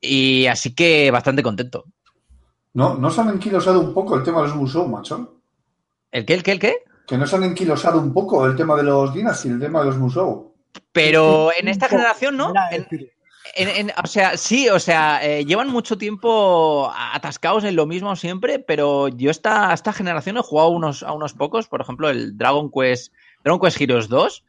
Y 0.00 0.46
así 0.46 0.74
que 0.74 1.10
bastante 1.10 1.42
contento. 1.42 1.84
¿No, 2.72 2.94
¿No 2.94 3.10
se 3.10 3.20
han 3.20 3.30
enquilosado 3.30 3.80
un 3.80 3.92
poco 3.92 4.16
el 4.16 4.22
tema 4.22 4.42
de 4.42 4.48
los 4.48 4.56
Musou, 4.56 4.86
macho? 4.88 5.40
¿El 6.10 6.24
qué, 6.24 6.34
el 6.34 6.42
qué, 6.42 6.52
el 6.52 6.58
qué? 6.58 6.76
Que 7.06 7.18
no 7.18 7.26
se 7.26 7.36
han 7.36 7.44
enquilosado 7.44 8.00
un 8.00 8.12
poco 8.12 8.46
el 8.46 8.56
tema 8.56 8.76
de 8.76 8.84
los 8.84 9.12
Dynasty, 9.12 9.48
el 9.48 9.60
tema 9.60 9.80
de 9.80 9.86
los 9.86 9.98
Musou. 9.98 10.54
Pero 10.92 11.50
en 11.58 11.68
esta 11.68 11.88
generación, 11.88 12.36
¿no? 12.36 12.52
o 14.02 14.06
sea, 14.06 14.36
sí, 14.36 14.68
o 14.68 14.78
sea, 14.78 15.20
eh, 15.22 15.44
llevan 15.44 15.68
mucho 15.68 15.98
tiempo 15.98 16.92
atascados 16.94 17.64
en 17.64 17.74
lo 17.74 17.86
mismo 17.86 18.14
siempre, 18.14 18.58
pero 18.58 19.08
yo 19.08 19.30
esta, 19.30 19.72
esta 19.72 19.92
generación 19.92 20.36
he 20.36 20.42
jugado 20.42 20.70
unos, 20.70 21.02
a 21.02 21.12
unos 21.12 21.32
pocos, 21.34 21.66
por 21.66 21.80
ejemplo, 21.80 22.08
el 22.08 22.36
Dragon 22.36 22.70
Quest, 22.70 23.12
Dragon 23.42 23.60
Quest 23.60 23.80
Heroes 23.80 24.08
2, 24.08 24.44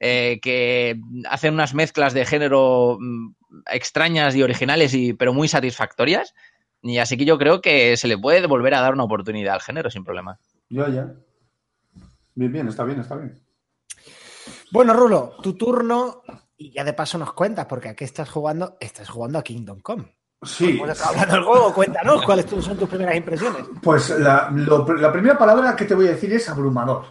eh, 0.00 0.38
que 0.42 1.00
hacen 1.28 1.54
unas 1.54 1.74
mezclas 1.74 2.14
de 2.14 2.24
género 2.24 2.98
mm, 3.00 3.34
extrañas 3.72 4.34
y 4.34 4.42
originales, 4.42 4.94
y, 4.94 5.12
pero 5.12 5.32
muy 5.32 5.48
satisfactorias. 5.48 6.34
Y 6.82 6.98
así 6.98 7.16
que 7.16 7.24
yo 7.24 7.38
creo 7.38 7.60
que 7.60 7.96
se 7.96 8.08
le 8.08 8.18
puede 8.18 8.46
volver 8.46 8.74
a 8.74 8.80
dar 8.80 8.94
una 8.94 9.04
oportunidad 9.04 9.54
al 9.54 9.62
género 9.62 9.90
sin 9.90 10.04
problema. 10.04 10.38
Ya, 10.68 10.88
ya. 10.88 11.12
Bien, 12.34 12.52
bien, 12.52 12.68
está 12.68 12.84
bien, 12.84 13.00
está 13.00 13.16
bien. 13.16 13.40
Bueno, 14.70 14.92
Rulo, 14.92 15.36
tu 15.42 15.54
turno 15.54 16.22
y 16.56 16.72
ya 16.72 16.84
de 16.84 16.92
paso 16.92 17.18
nos 17.18 17.32
cuentas, 17.32 17.66
porque 17.66 17.88
aquí 17.88 18.04
estás 18.04 18.30
jugando, 18.30 18.76
estás 18.80 19.08
jugando 19.08 19.38
a 19.38 19.42
Kingdom 19.42 19.80
Come. 19.80 20.16
Sí. 20.42 20.80
hablando 21.04 21.34
del 21.34 21.44
juego, 21.44 21.74
cuéntanos 21.74 22.22
cuáles 22.22 22.46
son 22.46 22.76
tus 22.76 22.88
primeras 22.88 23.16
impresiones. 23.16 23.64
Pues 23.82 24.10
la, 24.10 24.50
primera 25.12 25.38
palabra 25.38 25.74
que 25.74 25.86
te 25.86 25.94
voy 25.94 26.08
a 26.08 26.12
decir 26.12 26.32
es 26.32 26.48
abrumador. 26.48 27.04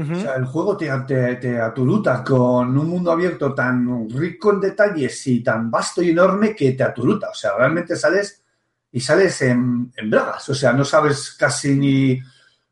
O 0.00 0.14
sea, 0.14 0.34
el 0.36 0.44
juego 0.46 0.76
te, 0.76 0.88
te, 1.36 1.60
aturuta 1.60 2.22
con 2.24 2.76
un 2.76 2.88
mundo 2.88 3.12
abierto 3.12 3.54
tan 3.54 4.08
rico 4.10 4.52
en 4.52 4.60
detalles 4.60 5.26
y 5.26 5.42
tan 5.42 5.70
vasto 5.70 6.02
y 6.02 6.10
enorme 6.10 6.54
que 6.54 6.72
te 6.72 6.82
aturuta. 6.82 7.30
O 7.30 7.34
sea, 7.34 7.56
realmente 7.56 7.96
sales 7.96 8.42
y 8.90 9.00
sales 9.00 9.42
en, 9.42 9.92
en 9.96 10.10
bragas. 10.10 10.48
O 10.48 10.54
sea, 10.54 10.72
no 10.72 10.84
sabes 10.84 11.36
casi 11.38 11.76
ni 11.76 12.20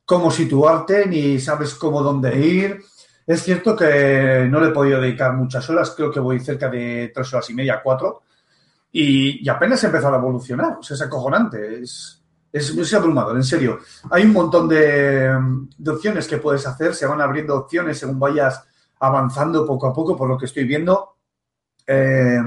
cómo 0.04 0.30
situarte, 0.30 1.06
ni 1.06 1.38
sabes 1.38 1.74
cómo 1.74 2.02
dónde 2.02 2.38
ir 2.38 2.80
es 3.26 3.42
cierto 3.42 3.76
que 3.76 4.46
no 4.50 4.60
le 4.60 4.68
he 4.68 4.72
podido 4.72 5.00
dedicar 5.00 5.34
muchas 5.34 5.68
horas, 5.70 5.92
creo 5.96 6.10
que 6.10 6.20
voy 6.20 6.40
cerca 6.40 6.68
de 6.68 7.12
tres 7.14 7.32
horas 7.32 7.48
y 7.50 7.54
media, 7.54 7.80
cuatro, 7.82 8.22
y, 8.90 9.48
apenas 9.48 9.82
he 9.82 9.86
empezado 9.86 10.16
a 10.16 10.18
evolucionar. 10.18 10.78
O 10.78 10.82
sea, 10.82 10.96
es 10.96 11.02
acojonante, 11.02 11.82
es, 11.82 12.21
es, 12.52 12.94
abrumador, 12.94 13.36
en 13.36 13.44
serio. 13.44 13.78
Hay 14.10 14.24
un 14.24 14.32
montón 14.32 14.68
de, 14.68 15.30
opciones 15.86 16.28
que 16.28 16.36
puedes 16.36 16.66
hacer, 16.66 16.94
se 16.94 17.06
van 17.06 17.20
abriendo 17.20 17.56
opciones 17.56 17.98
según 17.98 18.18
vayas 18.18 18.62
avanzando 19.00 19.66
poco 19.66 19.86
a 19.86 19.94
poco, 19.94 20.16
por 20.16 20.28
lo 20.28 20.36
que 20.36 20.46
estoy 20.46 20.64
viendo. 20.64 21.16
Eh, 21.86 22.40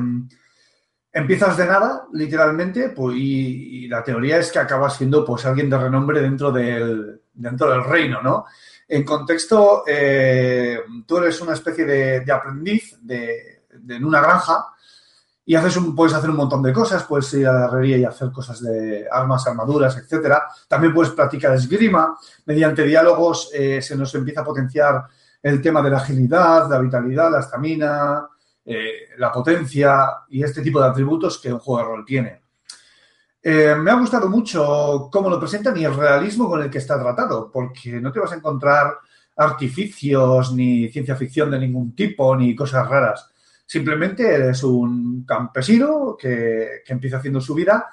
empiezas 1.12 1.58
de 1.58 1.66
nada, 1.66 2.06
literalmente, 2.14 2.90
pues, 2.90 3.18
y, 3.18 3.88
la 3.88 4.04
teoría 4.04 4.38
es 4.38 4.52
que 4.52 4.60
acabas 4.60 4.98
siendo 4.98 5.24
pues 5.24 5.46
alguien 5.46 5.70
de 5.70 5.78
renombre 5.78 6.22
dentro 6.22 6.52
del, 6.52 7.22
dentro 7.34 7.70
del 7.70 7.84
reino, 7.84 8.22
¿no? 8.22 8.46
En 8.88 9.04
contexto, 9.04 9.84
eh, 9.88 10.80
tú 11.06 11.18
eres 11.18 11.42
una 11.42 11.54
especie 11.54 11.86
de, 11.86 12.32
aprendiz 12.32 12.98
de, 13.02 13.64
en 13.88 14.06
una 14.06 14.22
granja 14.22 14.68
y 15.46 15.54
haces 15.56 15.78
un, 15.78 15.96
puedes 15.96 16.14
hacer 16.16 16.30
un 16.30 16.38
montón 16.38 16.64
de 16.64 16.74
cosas, 16.74 17.04
puedes 17.04 17.32
ir 17.36 17.48
a 17.48 17.54
la 17.54 17.66
herrería 17.66 17.98
y 17.98 18.04
hacer 18.04 18.32
cosas 18.32 18.62
de 18.62 19.06
armas, 19.12 19.46
armaduras, 19.48 19.96
etcétera. 19.98 20.48
También 20.68 20.94
puedes 20.94 21.14
practicar 21.14 21.54
esgrima. 21.54 22.18
Mediante 22.46 22.84
diálogos 22.84 23.52
eh, 23.54 23.82
se 23.82 23.96
nos 23.96 24.14
empieza 24.16 24.42
a 24.42 24.46
potenciar 24.46 25.04
el 25.44 25.62
tema 25.62 25.84
de 25.84 25.92
la 25.92 25.98
agilidad, 25.98 26.68
la 26.68 26.80
vitalidad, 26.80 27.32
la 27.32 27.42
estamina, 27.42 28.28
eh, 28.66 29.10
la 29.18 29.32
potencia 29.32 30.08
y 30.30 30.42
este 30.42 30.64
tipo 30.64 30.82
de 30.82 30.88
atributos 30.88 31.38
que 31.38 31.54
un 31.54 31.60
juego 31.60 31.80
de 31.80 31.88
rol 31.88 32.06
tiene. 32.06 32.42
Eh, 33.44 33.76
me 33.76 33.92
ha 33.92 34.00
gustado 34.00 34.28
mucho 34.28 35.08
cómo 35.12 35.30
lo 35.30 35.40
presentan 35.40 35.78
y 35.78 35.86
el 35.86 35.96
realismo 35.96 36.50
con 36.50 36.64
el 36.64 36.72
que 36.72 36.80
está 36.80 37.00
tratado, 37.00 37.52
porque 37.52 38.02
no 38.02 38.12
te 38.12 38.20
vas 38.20 38.32
a 38.32 38.36
encontrar 38.38 38.98
artificios 39.38 40.52
ni 40.54 40.90
ciencia 40.90 41.16
ficción 41.16 41.52
de 41.52 41.60
ningún 41.60 41.96
tipo 41.96 42.36
ni 42.36 42.56
cosas 42.56 42.90
raras. 42.90 43.30
Simplemente 43.66 44.34
eres 44.34 44.64
un 44.64 45.26
campesino 45.26 46.16
que, 46.18 46.84
empieza 46.88 47.18
haciendo 47.18 47.42
su 47.42 47.56
vida 47.56 47.88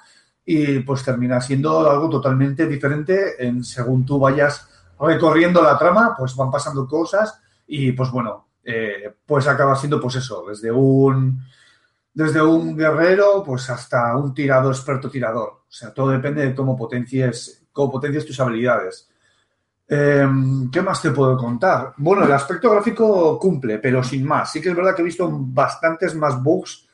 y 0.45 0.79
pues 0.79 1.03
termina 1.03 1.41
siendo 1.41 1.89
algo 1.89 2.09
totalmente 2.09 2.67
diferente 2.67 3.43
en 3.45 3.63
según 3.63 4.05
tú 4.05 4.19
vayas 4.19 4.67
recorriendo 4.99 5.61
la 5.63 5.77
trama, 5.77 6.15
pues 6.17 6.35
van 6.35 6.51
pasando 6.51 6.87
cosas 6.87 7.41
y 7.67 7.91
pues 7.93 8.11
bueno, 8.11 8.49
eh, 8.63 9.15
pues 9.25 9.47
acaba 9.47 9.75
siendo 9.75 9.99
pues 9.99 10.15
eso, 10.15 10.45
desde 10.47 10.71
un 10.71 11.41
desde 12.13 12.41
un 12.41 12.77
guerrero 12.77 13.43
pues 13.43 13.69
hasta 13.69 14.15
un 14.15 14.33
tirador, 14.33 14.73
experto 14.73 15.09
tirador. 15.09 15.63
O 15.67 15.71
sea, 15.75 15.93
todo 15.93 16.09
depende 16.09 16.45
de 16.45 16.53
cómo 16.53 16.77
potencies, 16.77 17.65
cómo 17.71 17.93
potencies 17.93 18.25
tus 18.25 18.39
habilidades. 18.39 19.09
Em, 19.87 20.71
¿Qué 20.71 20.81
más 20.81 21.01
te 21.01 21.11
puedo 21.11 21.37
contar? 21.37 21.93
Bueno, 21.97 22.23
el 22.23 22.31
aspecto 22.31 22.69
gráfico 22.71 23.37
cumple, 23.37 23.79
pero 23.79 24.03
sin 24.03 24.25
más. 24.25 24.51
Sí 24.51 24.61
que 24.61 24.69
es 24.69 24.75
verdad 24.75 24.95
que 24.95 25.01
he 25.01 25.05
visto 25.05 25.29
bastantes 25.31 26.15
más 26.15 26.41
bugs 26.41 26.87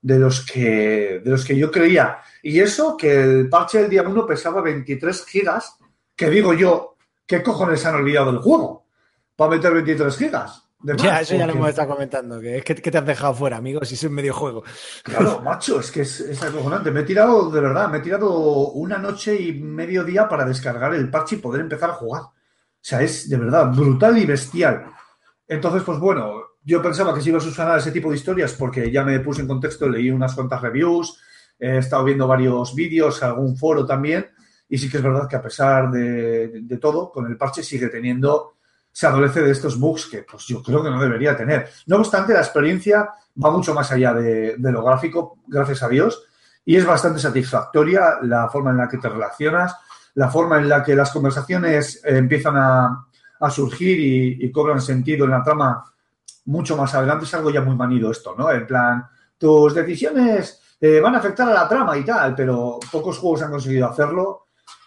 de 0.00 0.18
los 0.18 0.44
que, 0.44 1.20
de 1.24 1.30
los 1.30 1.44
que 1.44 1.56
yo 1.56 1.70
creía. 1.70 2.18
Y 2.42 2.58
eso 2.60 2.96
que 2.96 3.22
el 3.22 3.48
parche 3.48 3.78
del 3.78 3.90
día 3.90 4.02
1 4.02 4.26
pesaba 4.26 4.60
23 4.60 5.24
gigas, 5.26 5.78
que 6.16 6.28
digo 6.28 6.52
yo, 6.54 6.96
¿qué 7.26 7.42
cojones 7.42 7.86
han 7.86 7.94
olvidado 7.94 8.32
del 8.32 8.40
juego? 8.40 8.86
Para 9.36 9.52
meter 9.52 9.72
23 9.72 10.16
gigas 10.16 10.61
ya, 10.82 11.20
eso 11.20 11.34
ya 11.36 11.46
lo 11.46 11.52
hemos 11.52 11.68
estado 11.70 11.88
comentando, 11.88 12.40
que 12.40 12.58
es 12.58 12.64
que, 12.64 12.74
te 12.74 12.98
has 12.98 13.06
dejado 13.06 13.34
fuera, 13.34 13.56
amigo, 13.56 13.84
si 13.84 13.94
es 13.94 14.04
un 14.04 14.12
medio 14.12 14.34
juego. 14.34 14.62
Claro, 15.02 15.40
macho, 15.42 15.80
es 15.80 15.90
que 15.90 16.02
es, 16.02 16.20
es, 16.20 16.42
acojonante. 16.42 16.90
Me 16.90 17.00
he 17.00 17.04
tirado, 17.04 17.50
de 17.50 17.60
verdad, 17.60 17.88
me 17.88 17.98
he 17.98 18.00
tirado 18.00 18.70
una 18.72 18.98
noche 18.98 19.40
y 19.40 19.52
medio 19.52 20.04
día 20.04 20.28
para 20.28 20.44
descargar 20.44 20.94
el 20.94 21.10
parche 21.10 21.36
y 21.36 21.38
poder 21.38 21.60
empezar 21.60 21.90
a 21.90 21.94
jugar. 21.94 22.22
O 22.22 22.84
sea, 22.84 23.00
es 23.02 23.28
de 23.28 23.36
verdad 23.36 23.70
brutal 23.72 24.18
y 24.18 24.26
bestial. 24.26 24.86
Entonces, 25.46 25.82
pues 25.82 25.98
bueno, 25.98 26.42
yo 26.64 26.82
pensaba 26.82 27.14
que 27.14 27.20
se 27.20 27.28
iba 27.28 27.38
a 27.38 27.42
subsanar 27.42 27.78
ese 27.78 27.92
tipo 27.92 28.10
de 28.10 28.16
historias 28.16 28.54
porque 28.54 28.90
ya 28.90 29.04
me 29.04 29.20
puse 29.20 29.42
en 29.42 29.48
contexto, 29.48 29.88
leí 29.88 30.10
unas 30.10 30.34
cuantas 30.34 30.60
reviews, 30.60 31.20
he 31.58 31.78
estado 31.78 32.04
viendo 32.04 32.26
varios 32.26 32.74
vídeos, 32.74 33.22
algún 33.22 33.56
foro 33.56 33.86
también, 33.86 34.26
y 34.68 34.78
sí 34.78 34.90
que 34.90 34.96
es 34.96 35.02
verdad 35.02 35.28
que 35.28 35.36
a 35.36 35.42
pesar 35.42 35.90
de, 35.90 36.62
de 36.62 36.78
todo, 36.78 37.10
con 37.10 37.26
el 37.26 37.36
parche 37.36 37.62
sigue 37.62 37.88
teniendo 37.88 38.54
se 38.92 39.06
adolece 39.06 39.40
de 39.40 39.50
estos 39.50 39.78
bugs 39.80 40.06
que 40.06 40.22
pues 40.22 40.46
yo 40.46 40.62
creo 40.62 40.82
que 40.82 40.90
no 40.90 41.00
debería 41.00 41.36
tener. 41.36 41.68
No 41.86 41.96
obstante, 41.96 42.34
la 42.34 42.40
experiencia 42.40 43.08
va 43.42 43.50
mucho 43.50 43.74
más 43.74 43.90
allá 43.90 44.12
de, 44.12 44.56
lo 44.58 44.84
gráfico, 44.84 45.38
gracias 45.46 45.82
a 45.82 45.88
Dios, 45.88 46.24
y 46.64 46.76
es 46.76 46.84
bastante 46.84 47.18
satisfactoria 47.18 48.18
la 48.22 48.48
forma 48.48 48.70
en 48.70 48.76
la 48.76 48.88
que 48.88 48.98
te 48.98 49.08
relacionas, 49.08 49.74
la 50.14 50.28
forma 50.28 50.58
en 50.58 50.68
la 50.68 50.82
que 50.84 50.94
las 50.94 51.10
conversaciones 51.10 52.02
eh, 52.04 52.18
empiezan 52.18 52.56
a, 52.56 53.06
surgir 53.50 53.98
y, 54.40 54.52
cobran 54.52 54.80
sentido 54.80 55.24
en 55.24 55.32
la 55.32 55.42
trama 55.42 55.82
mucho 56.44 56.76
más 56.76 56.94
adelante. 56.94 57.24
Es 57.24 57.34
algo 57.34 57.50
ya 57.50 57.60
muy 57.60 57.74
manido 57.74 58.08
esto, 58.12 58.36
¿no? 58.38 58.52
En 58.52 58.68
plan, 58.68 59.04
tus 59.36 59.74
decisiones 59.74 60.76
eh, 60.80 61.00
van 61.00 61.16
a 61.16 61.18
afectar 61.18 61.48
a 61.48 61.52
la 61.52 61.68
trama 61.68 61.98
y 61.98 62.04
tal, 62.04 62.36
pero 62.36 62.78
pocos 62.92 63.18
juegos 63.18 63.42
han 63.42 63.50
conseguido 63.50 63.88
hacerlo 63.88 64.46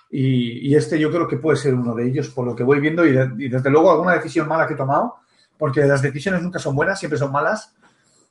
y, 0.09 0.75
este 0.75 0.99
yo 0.99 1.11
creo 1.11 1.27
que 1.27 1.37
puede 1.37 1.57
ser 1.57 1.73
uno 1.73 1.93
de 1.93 2.07
ellos, 2.07 2.29
por 2.29 2.45
lo 2.45 2.55
que 2.55 2.63
voy 2.63 2.79
viendo, 2.79 3.05
y, 3.05 3.13
desde 3.49 3.69
luego 3.69 3.91
alguna 3.91 4.13
decisión 4.13 4.47
mala 4.47 4.67
que 4.67 4.73
he 4.73 4.77
tomado, 4.77 5.15
porque 5.57 5.85
las 5.85 6.01
decisiones 6.01 6.41
nunca 6.41 6.59
son 6.59 6.75
buenas, 6.75 6.99
siempre 6.99 7.17
son 7.17 7.31
malas. 7.31 7.73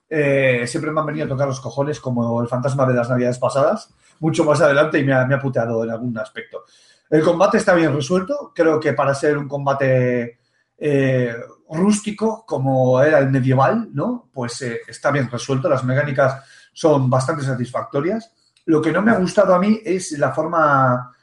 Eh, 0.08 0.66
siempre 0.66 0.92
me 0.92 1.00
han 1.00 1.06
venido 1.06 1.24
a 1.24 1.28
tocar 1.28 1.48
los 1.48 1.60
cojones 1.60 1.98
como 1.98 2.40
el 2.42 2.48
fantasma 2.48 2.86
de 2.86 2.94
las 2.94 3.08
navidades 3.08 3.38
pasadas, 3.38 3.92
mucho 4.20 4.44
más 4.44 4.60
adelante 4.60 4.98
y 4.98 5.04
me 5.04 5.14
ha, 5.14 5.24
me 5.24 5.34
ha 5.34 5.40
puteado 5.40 5.82
en 5.82 5.90
algún 5.90 6.16
aspecto. 6.18 6.64
El 7.10 7.22
combate 7.22 7.58
está 7.58 7.74
bien 7.74 7.94
resuelto, 7.94 8.52
creo 8.54 8.78
que 8.78 8.92
para 8.92 9.14
ser 9.14 9.38
un 9.38 9.48
combate 9.48 10.38
eh, 10.78 11.34
rústico 11.70 12.44
como 12.46 13.00
era 13.00 13.18
el 13.18 13.30
medieval, 13.30 13.88
¿no? 13.92 14.28
Pues 14.32 14.60
eh, 14.62 14.80
está 14.86 15.10
bien 15.10 15.30
resuelto, 15.30 15.68
las 15.68 15.84
mecánicas 15.84 16.42
son 16.72 17.08
bastante 17.08 17.44
satisfactorias. 17.44 18.32
Lo 18.66 18.80
que 18.80 18.92
no 18.92 19.02
me 19.02 19.10
ha 19.10 19.18
gustado 19.18 19.54
a 19.54 19.58
mí 19.58 19.80
es 19.84 20.12
la 20.12 20.32
forma 20.32 21.14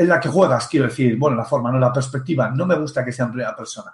en 0.00 0.08
la 0.08 0.18
que 0.18 0.30
juegas, 0.30 0.66
quiero 0.66 0.86
decir, 0.86 1.18
bueno, 1.18 1.36
la 1.36 1.44
forma, 1.44 1.70
no 1.70 1.78
la 1.78 1.92
perspectiva. 1.92 2.48
No 2.48 2.64
me 2.64 2.74
gusta 2.74 3.04
que 3.04 3.12
sea 3.12 3.26
en 3.26 3.32
primera 3.32 3.54
persona. 3.54 3.92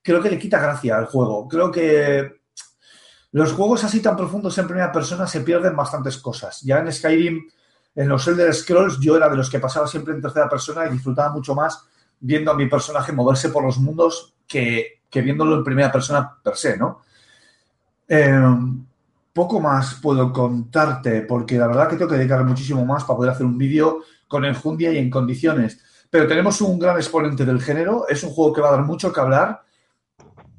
Creo 0.00 0.22
que 0.22 0.30
le 0.30 0.38
quita 0.38 0.60
gracia 0.60 0.96
al 0.96 1.06
juego. 1.06 1.48
Creo 1.48 1.68
que 1.72 2.42
los 3.32 3.52
juegos 3.54 3.82
así 3.82 4.00
tan 4.00 4.16
profundos 4.16 4.56
en 4.58 4.68
primera 4.68 4.92
persona 4.92 5.26
se 5.26 5.40
pierden 5.40 5.74
bastantes 5.74 6.18
cosas. 6.18 6.62
Ya 6.62 6.78
en 6.78 6.92
Skyrim, 6.92 7.50
en 7.92 8.08
los 8.08 8.28
Elder 8.28 8.54
Scrolls, 8.54 9.00
yo 9.00 9.16
era 9.16 9.28
de 9.28 9.34
los 9.34 9.50
que 9.50 9.58
pasaba 9.58 9.88
siempre 9.88 10.14
en 10.14 10.22
tercera 10.22 10.48
persona 10.48 10.86
y 10.86 10.92
disfrutaba 10.92 11.32
mucho 11.32 11.56
más 11.56 11.82
viendo 12.20 12.52
a 12.52 12.54
mi 12.54 12.66
personaje 12.66 13.10
moverse 13.10 13.48
por 13.48 13.64
los 13.64 13.78
mundos 13.78 14.34
que, 14.46 15.00
viéndolo 15.12 15.56
en 15.56 15.64
primera 15.64 15.90
persona 15.90 16.38
per 16.40 16.54
se, 16.54 16.76
¿no? 16.76 17.02
Eh, 18.06 18.40
poco 19.32 19.58
más 19.58 19.94
puedo 19.94 20.32
contarte 20.32 21.22
porque 21.22 21.58
la 21.58 21.66
verdad 21.66 21.88
que 21.88 21.96
tengo 21.96 22.12
que 22.12 22.16
dedicar 22.16 22.44
muchísimo 22.44 22.84
más 22.84 23.02
para 23.02 23.16
poder 23.16 23.32
hacer 23.32 23.44
un 23.44 23.58
vídeo 23.58 24.04
con 24.28 24.44
enjundia 24.44 24.92
y 24.92 24.98
en 24.98 25.10
condiciones. 25.10 25.82
pero 26.10 26.26
tenemos 26.26 26.60
un 26.60 26.78
gran 26.78 26.96
exponente 26.96 27.44
del 27.44 27.60
género. 27.60 28.06
Es 28.08 28.22
un 28.22 28.30
juego 28.30 28.52
que 28.52 28.60
va 28.60 28.68
a 28.68 28.72
dar 28.72 28.84
mucho 28.84 29.12
que 29.12 29.20
hablar. 29.20 29.62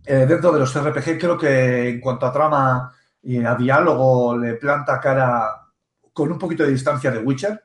Eh, 0.06 0.26
dentro 0.28 0.52
de 0.52 0.60
los 0.60 0.74
RPG, 0.74 1.20
creo 1.20 1.38
que 1.38 1.90
en 1.90 2.00
cuanto 2.00 2.26
a 2.26 2.32
trama 2.32 2.92
y 3.24 3.44
a 3.44 3.56
diálogo, 3.56 4.38
le 4.38 4.56
planta 4.56 5.00
cara 5.00 5.68
con 6.14 6.32
un 6.32 6.38
poquito 6.38 6.64
de 6.64 6.72
distancia 6.72 7.12
de 7.12 7.20
Witcher, 7.20 7.64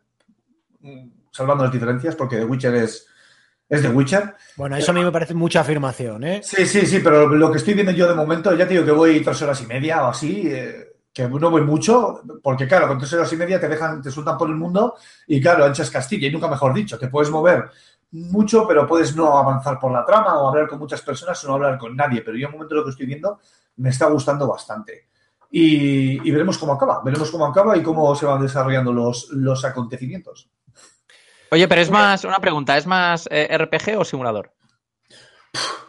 salvando 1.30 1.64
las 1.64 1.72
diferencias, 1.72 2.14
porque 2.14 2.36
The 2.36 2.44
Witcher 2.44 2.74
es, 2.74 3.06
es 3.68 3.82
The 3.82 3.88
Witcher. 3.88 4.34
Bueno, 4.56 4.76
eso 4.76 4.92
a 4.92 4.94
mí 4.94 5.02
me 5.02 5.12
parece 5.12 5.34
mucha 5.34 5.60
afirmación, 5.60 6.24
¿eh? 6.24 6.40
Sí, 6.42 6.66
sí, 6.66 6.86
sí, 6.86 7.00
pero 7.00 7.28
lo 7.28 7.50
que 7.50 7.58
estoy 7.58 7.74
viendo 7.74 7.92
yo 7.92 8.08
de 8.08 8.14
momento, 8.14 8.54
ya 8.54 8.66
te 8.66 8.74
digo 8.74 8.84
que 8.84 8.92
voy 8.92 9.20
tres 9.20 9.42
horas 9.42 9.60
y 9.62 9.66
media 9.66 10.04
o 10.04 10.10
así. 10.10 10.42
Eh, 10.46 10.93
que 11.14 11.28
no 11.28 11.48
voy 11.48 11.62
mucho, 11.62 12.22
porque 12.42 12.66
claro, 12.66 12.88
con 12.88 12.98
tres 12.98 13.12
horas 13.12 13.32
y 13.32 13.36
media 13.36 13.60
te 13.60 13.68
dejan, 13.68 14.02
te 14.02 14.10
sueltan 14.10 14.36
por 14.36 14.48
el 14.48 14.56
mundo 14.56 14.96
y 15.28 15.40
claro, 15.40 15.64
anchas 15.64 15.88
Castilla 15.88 16.26
y 16.26 16.32
nunca 16.32 16.48
mejor 16.48 16.74
dicho, 16.74 16.98
te 16.98 17.06
puedes 17.06 17.30
mover 17.30 17.70
mucho, 18.10 18.66
pero 18.66 18.84
puedes 18.84 19.14
no 19.14 19.38
avanzar 19.38 19.78
por 19.78 19.92
la 19.92 20.04
trama 20.04 20.36
o 20.36 20.48
hablar 20.48 20.66
con 20.68 20.80
muchas 20.80 21.02
personas 21.02 21.42
o 21.44 21.48
no 21.48 21.54
hablar 21.54 21.78
con 21.78 21.94
nadie, 21.94 22.22
pero 22.22 22.36
yo 22.36 22.48
en 22.48 22.52
un 22.52 22.58
momento 22.58 22.74
lo 22.74 22.84
que 22.84 22.90
estoy 22.90 23.06
viendo 23.06 23.38
me 23.76 23.90
está 23.90 24.06
gustando 24.06 24.48
bastante. 24.48 25.08
Y, 25.50 26.18
veremos 26.32 26.58
cómo 26.58 26.72
acaba, 26.72 27.00
veremos 27.04 27.30
cómo 27.30 27.46
acaba 27.46 27.76
y 27.76 27.82
cómo 27.82 28.12
se 28.16 28.26
van 28.26 28.42
desarrollando 28.42 28.92
los, 28.92 29.28
los 29.30 29.64
acontecimientos. 29.64 30.50
Oye, 31.52 31.68
pero 31.68 31.80
es 31.80 31.92
más, 31.92 32.24
una 32.24 32.40
pregunta, 32.40 32.76
¿es 32.76 32.88
más 32.88 33.28
eh, 33.30 33.56
RPG 33.56 33.96
o 33.96 34.04
simulador? 34.04 34.52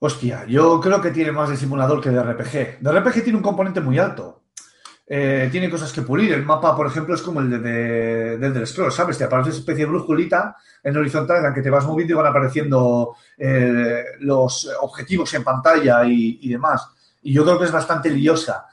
Hostia, 0.00 0.44
yo 0.46 0.80
creo 0.80 1.00
que 1.00 1.10
tiene 1.10 1.32
más 1.32 1.50
de 1.50 1.56
simulador 1.56 2.00
que 2.00 2.10
de 2.10 2.22
RPG. 2.22 2.80
De 2.80 2.92
RPG 3.00 3.24
tiene 3.24 3.36
un 3.36 3.42
componente 3.42 3.80
muy 3.80 3.98
alto. 3.98 4.42
Eh, 5.10 5.48
tiene 5.50 5.70
cosas 5.70 5.92
que 5.92 6.02
pulir. 6.02 6.32
El 6.32 6.44
mapa, 6.44 6.76
por 6.76 6.86
ejemplo, 6.86 7.14
es 7.14 7.22
como 7.22 7.40
el 7.40 7.50
de, 7.50 8.38
de, 8.38 8.50
del 8.50 8.66
Scroll, 8.66 8.92
¿sabes? 8.92 9.18
Te 9.18 9.24
aparece 9.24 9.50
una 9.50 9.58
especie 9.58 9.84
de 9.84 9.90
brújulita 9.90 10.56
en 10.84 10.96
horizontal 10.96 11.38
en 11.38 11.42
la 11.44 11.54
que 11.54 11.62
te 11.62 11.70
vas 11.70 11.84
moviendo 11.84 12.12
y 12.12 12.16
van 12.16 12.26
apareciendo 12.26 13.16
eh, 13.36 14.04
los 14.20 14.70
objetivos 14.82 15.32
en 15.34 15.42
pantalla 15.42 16.04
y, 16.04 16.48
demás. 16.48 16.88
Y 17.22 17.32
yo 17.32 17.42
creo 17.44 17.58
que 17.58 17.64
es 17.64 17.72
bastante 17.72 18.10
liosa, 18.10 18.66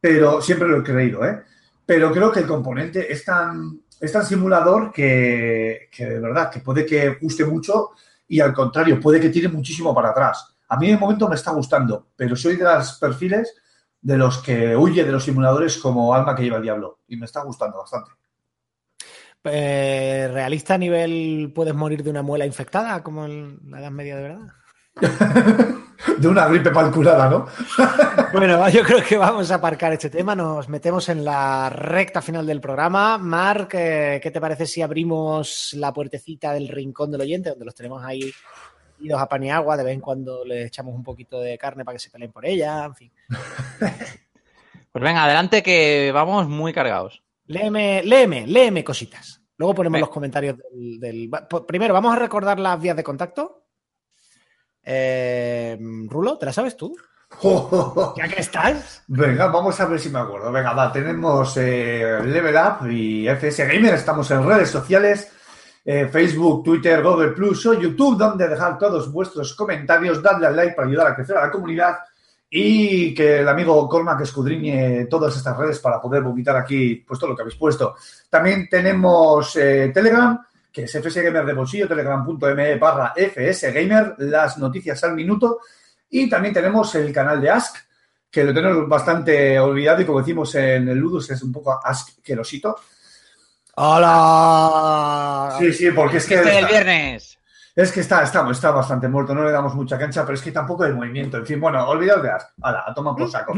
pero 0.00 0.42
siempre 0.42 0.68
lo 0.68 0.80
he 0.80 0.82
creído, 0.82 1.24
¿eh? 1.24 1.44
Pero 1.86 2.12
creo 2.12 2.30
que 2.30 2.40
el 2.40 2.46
componente 2.46 3.10
es 3.10 3.24
tan, 3.24 3.80
es 3.98 4.12
tan 4.12 4.26
simulador 4.26 4.92
que, 4.92 5.88
que 5.90 6.04
de 6.04 6.20
verdad 6.20 6.50
que 6.50 6.60
puede 6.60 6.84
que 6.84 7.16
guste 7.20 7.46
mucho 7.46 7.92
y 8.26 8.40
al 8.40 8.52
contrario, 8.52 9.00
puede 9.00 9.20
que 9.20 9.30
tire 9.30 9.48
muchísimo 9.48 9.94
para 9.94 10.10
atrás. 10.10 10.57
A 10.68 10.76
mí 10.76 10.88
de 10.88 10.98
momento 10.98 11.28
me 11.28 11.34
está 11.34 11.50
gustando, 11.52 12.08
pero 12.14 12.36
soy 12.36 12.56
de 12.56 12.64
los 12.64 12.98
perfiles 12.98 13.54
de 14.00 14.16
los 14.16 14.38
que 14.38 14.76
huye 14.76 15.04
de 15.04 15.12
los 15.12 15.24
simuladores 15.24 15.78
como 15.78 16.14
alma 16.14 16.34
que 16.36 16.42
lleva 16.42 16.58
el 16.58 16.62
diablo 16.62 17.00
y 17.08 17.16
me 17.16 17.26
está 17.26 17.42
gustando 17.42 17.78
bastante. 17.78 18.12
Eh, 19.44 20.28
¿Realista 20.32 20.74
a 20.74 20.78
nivel 20.78 21.52
puedes 21.54 21.74
morir 21.74 22.02
de 22.02 22.10
una 22.10 22.22
muela 22.22 22.44
infectada 22.44 23.02
como 23.02 23.24
en 23.24 23.58
la 23.70 23.80
Edad 23.80 23.90
Media 23.90 24.16
de 24.16 24.22
verdad? 24.22 24.48
de 26.18 26.28
una 26.28 26.46
gripe 26.48 26.72
calculada, 26.72 27.28
¿no? 27.28 27.46
bueno, 28.32 28.68
yo 28.68 28.82
creo 28.82 29.02
que 29.02 29.16
vamos 29.16 29.50
a 29.50 29.56
aparcar 29.56 29.92
este 29.92 30.10
tema. 30.10 30.34
Nos 30.34 30.68
metemos 30.68 31.08
en 31.08 31.24
la 31.24 31.70
recta 31.70 32.20
final 32.20 32.46
del 32.46 32.60
programa. 32.60 33.18
Marc, 33.18 33.74
eh, 33.74 34.20
¿qué 34.22 34.30
te 34.30 34.40
parece 34.40 34.66
si 34.66 34.82
abrimos 34.82 35.74
la 35.74 35.92
puertecita 35.92 36.52
del 36.52 36.68
rincón 36.68 37.10
del 37.10 37.22
oyente, 37.22 37.50
donde 37.50 37.64
los 37.64 37.74
tenemos 37.74 38.04
ahí 38.04 38.32
idos 39.00 39.20
a 39.20 39.28
pan 39.28 39.42
y 39.42 39.50
agua, 39.50 39.76
de 39.76 39.84
vez 39.84 39.94
en 39.94 40.00
cuando 40.00 40.44
le 40.44 40.64
echamos 40.64 40.94
un 40.94 41.02
poquito 41.02 41.40
de 41.40 41.58
carne 41.58 41.84
para 41.84 41.96
que 41.96 42.00
se 42.00 42.10
peleen 42.10 42.32
por 42.32 42.46
ella, 42.46 42.84
en 42.84 42.94
fin. 42.94 43.12
Pues 44.90 45.04
venga, 45.04 45.24
adelante 45.24 45.62
que 45.62 46.10
vamos 46.12 46.48
muy 46.48 46.72
cargados. 46.72 47.22
Léeme, 47.44 48.02
léeme, 48.02 48.46
léeme 48.46 48.82
cositas. 48.82 49.40
Luego 49.58 49.74
ponemos 49.74 50.00
los 50.00 50.08
comentarios 50.08 50.56
del, 50.72 51.30
Primero, 51.66 51.94
vamos 51.94 52.16
a 52.16 52.18
recordar 52.18 52.58
las 52.58 52.80
vías 52.80 52.96
de 52.96 53.04
contacto. 53.04 53.66
Eh, 54.82 55.76
Rulo, 56.08 56.38
¿te 56.38 56.46
la 56.46 56.52
sabes 56.52 56.76
tú? 56.76 56.96
¿Ya 58.16 58.26
que 58.28 58.40
estás? 58.40 59.04
Venga, 59.06 59.48
vamos 59.48 59.78
a 59.80 59.86
ver 59.86 60.00
si 60.00 60.08
me 60.08 60.18
acuerdo. 60.18 60.50
Venga, 60.50 60.72
va, 60.72 60.90
tenemos 60.90 61.56
eh, 61.58 62.20
Level 62.24 62.56
Up 62.56 62.90
y 62.90 63.28
FS 63.28 63.66
Gamer, 63.66 63.94
estamos 63.94 64.30
en 64.30 64.46
redes 64.46 64.70
sociales 64.70 65.30
eh, 65.84 66.08
Facebook, 66.08 66.64
Twitter, 66.64 67.02
Google 67.02 67.32
Plus 67.32 67.66
o 67.66 67.74
YouTube, 67.74 68.18
donde 68.18 68.48
dejar 68.48 68.78
todos 68.78 69.10
vuestros 69.10 69.54
comentarios, 69.54 70.22
dadle 70.22 70.46
al 70.46 70.56
like 70.56 70.74
para 70.74 70.88
ayudar 70.88 71.06
a 71.08 71.14
crecer 71.14 71.36
a 71.36 71.46
la 71.46 71.50
comunidad 71.50 71.96
y 72.50 73.14
que 73.14 73.40
el 73.40 73.48
amigo 73.48 73.88
Cormac 73.88 74.20
escudriñe 74.22 75.06
todas 75.06 75.36
estas 75.36 75.56
redes 75.56 75.80
para 75.80 76.00
poder 76.00 76.22
vomitar 76.22 76.56
aquí 76.56 76.96
pues 77.06 77.20
todo 77.20 77.30
lo 77.30 77.36
que 77.36 77.42
habéis 77.42 77.58
puesto. 77.58 77.96
También 78.30 78.68
tenemos 78.68 79.54
eh, 79.56 79.90
Telegram, 79.92 80.38
que 80.72 80.84
es 80.84 80.92
FSGamer 80.92 81.44
de 81.44 81.52
bolsillo, 81.52 81.88
telegram.me 81.88 82.76
barra 82.76 83.12
FSGamer, 83.14 84.14
las 84.18 84.58
noticias 84.58 85.02
al 85.04 85.14
minuto. 85.14 85.60
Y 86.10 86.28
también 86.28 86.54
tenemos 86.54 86.94
el 86.94 87.12
canal 87.12 87.40
de 87.40 87.50
Ask, 87.50 87.76
que 88.30 88.44
lo 88.44 88.54
tenemos 88.54 88.88
bastante 88.88 89.58
olvidado 89.58 90.00
y 90.00 90.06
como 90.06 90.20
decimos 90.20 90.54
en 90.54 90.88
el 90.88 90.98
Ludus 90.98 91.30
es 91.30 91.42
un 91.42 91.52
poco 91.52 91.78
asquerosito. 91.82 92.76
¡Hola! 93.80 95.56
Sí, 95.60 95.72
sí, 95.72 95.90
porque 95.92 96.16
es 96.16 96.26
que. 96.26 96.34
el 96.34 96.66
viernes. 96.66 97.38
Es 97.76 97.92
que 97.92 98.00
está, 98.00 98.24
está, 98.24 98.50
está 98.50 98.72
bastante 98.72 99.06
muerto, 99.06 99.32
no 99.36 99.44
le 99.44 99.52
damos 99.52 99.72
mucha 99.76 99.96
cancha, 99.96 100.24
pero 100.24 100.34
es 100.34 100.42
que 100.42 100.50
tampoco 100.50 100.82
hay 100.82 100.92
movimiento. 100.92 101.36
En 101.36 101.46
fin, 101.46 101.60
bueno, 101.60 101.86
olvidaos 101.88 102.20
de 102.20 102.28
Ask. 102.28 102.48
Hala, 102.60 102.82
a 102.84 102.92
tomar 102.92 103.14
por 103.14 103.30
saco. 103.30 103.54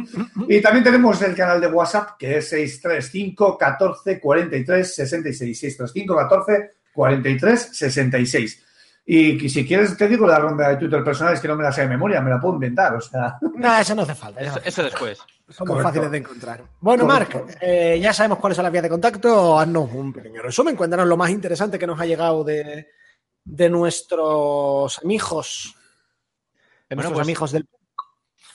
Y 0.47 0.61
también 0.61 0.85
tenemos 0.85 1.23
el 1.23 1.35
canal 1.35 1.59
de 1.59 1.69
WhatsApp, 1.69 2.19
que 2.19 2.37
es 2.37 2.51
635 2.51 3.57
14 3.57 4.21
43 4.21 4.95
66. 4.95 5.59
635 5.59 6.15
14 6.15 6.71
43 6.93 7.61
66. 7.73 8.65
Y 9.13 9.49
si 9.49 9.67
quieres, 9.67 9.97
te 9.97 10.07
digo 10.07 10.25
la 10.25 10.39
ronda 10.39 10.69
de 10.69 10.77
Twitter 10.77 11.03
personales 11.03 11.41
que 11.41 11.49
no 11.49 11.57
me 11.57 11.65
la 11.65 11.73
sé 11.73 11.81
de 11.81 11.89
memoria, 11.89 12.21
me 12.21 12.31
la 12.31 12.41
puedo 12.41 12.55
inventar, 12.55 12.95
o 12.95 13.01
sea. 13.01 13.39
No, 13.57 13.77
eso 13.77 13.93
no 13.97 14.03
hace 14.03 14.15
falta. 14.15 14.41
Eso, 14.65 14.85
después. 14.85 15.19
Son 15.49 15.67
muy 15.67 15.83
fáciles 15.83 16.13
de 16.13 16.19
encontrar. 16.19 16.63
Bueno, 16.79 17.07
Marc, 17.07 17.59
eh, 17.61 17.99
ya 18.01 18.13
sabemos 18.13 18.39
cuáles 18.39 18.55
son 18.55 18.63
las 18.63 18.71
vías 18.71 18.85
de 18.85 18.89
contacto. 18.89 19.59
Haznos 19.59 19.91
un 19.93 20.13
pequeño 20.13 20.41
resumen. 20.41 20.77
Cuéntanos 20.77 21.09
lo 21.09 21.17
más 21.17 21.31
interesante 21.31 21.77
que 21.77 21.89
nos 21.89 22.01
ha 22.01 22.07
llegado 22.07 22.45
de, 22.45 22.87
nuestros 23.69 25.01
amigos. 25.01 25.75
De 26.89 26.95
nuestros 26.95 27.15
pues, 27.15 27.27
amigos 27.27 27.51
del. 27.51 27.69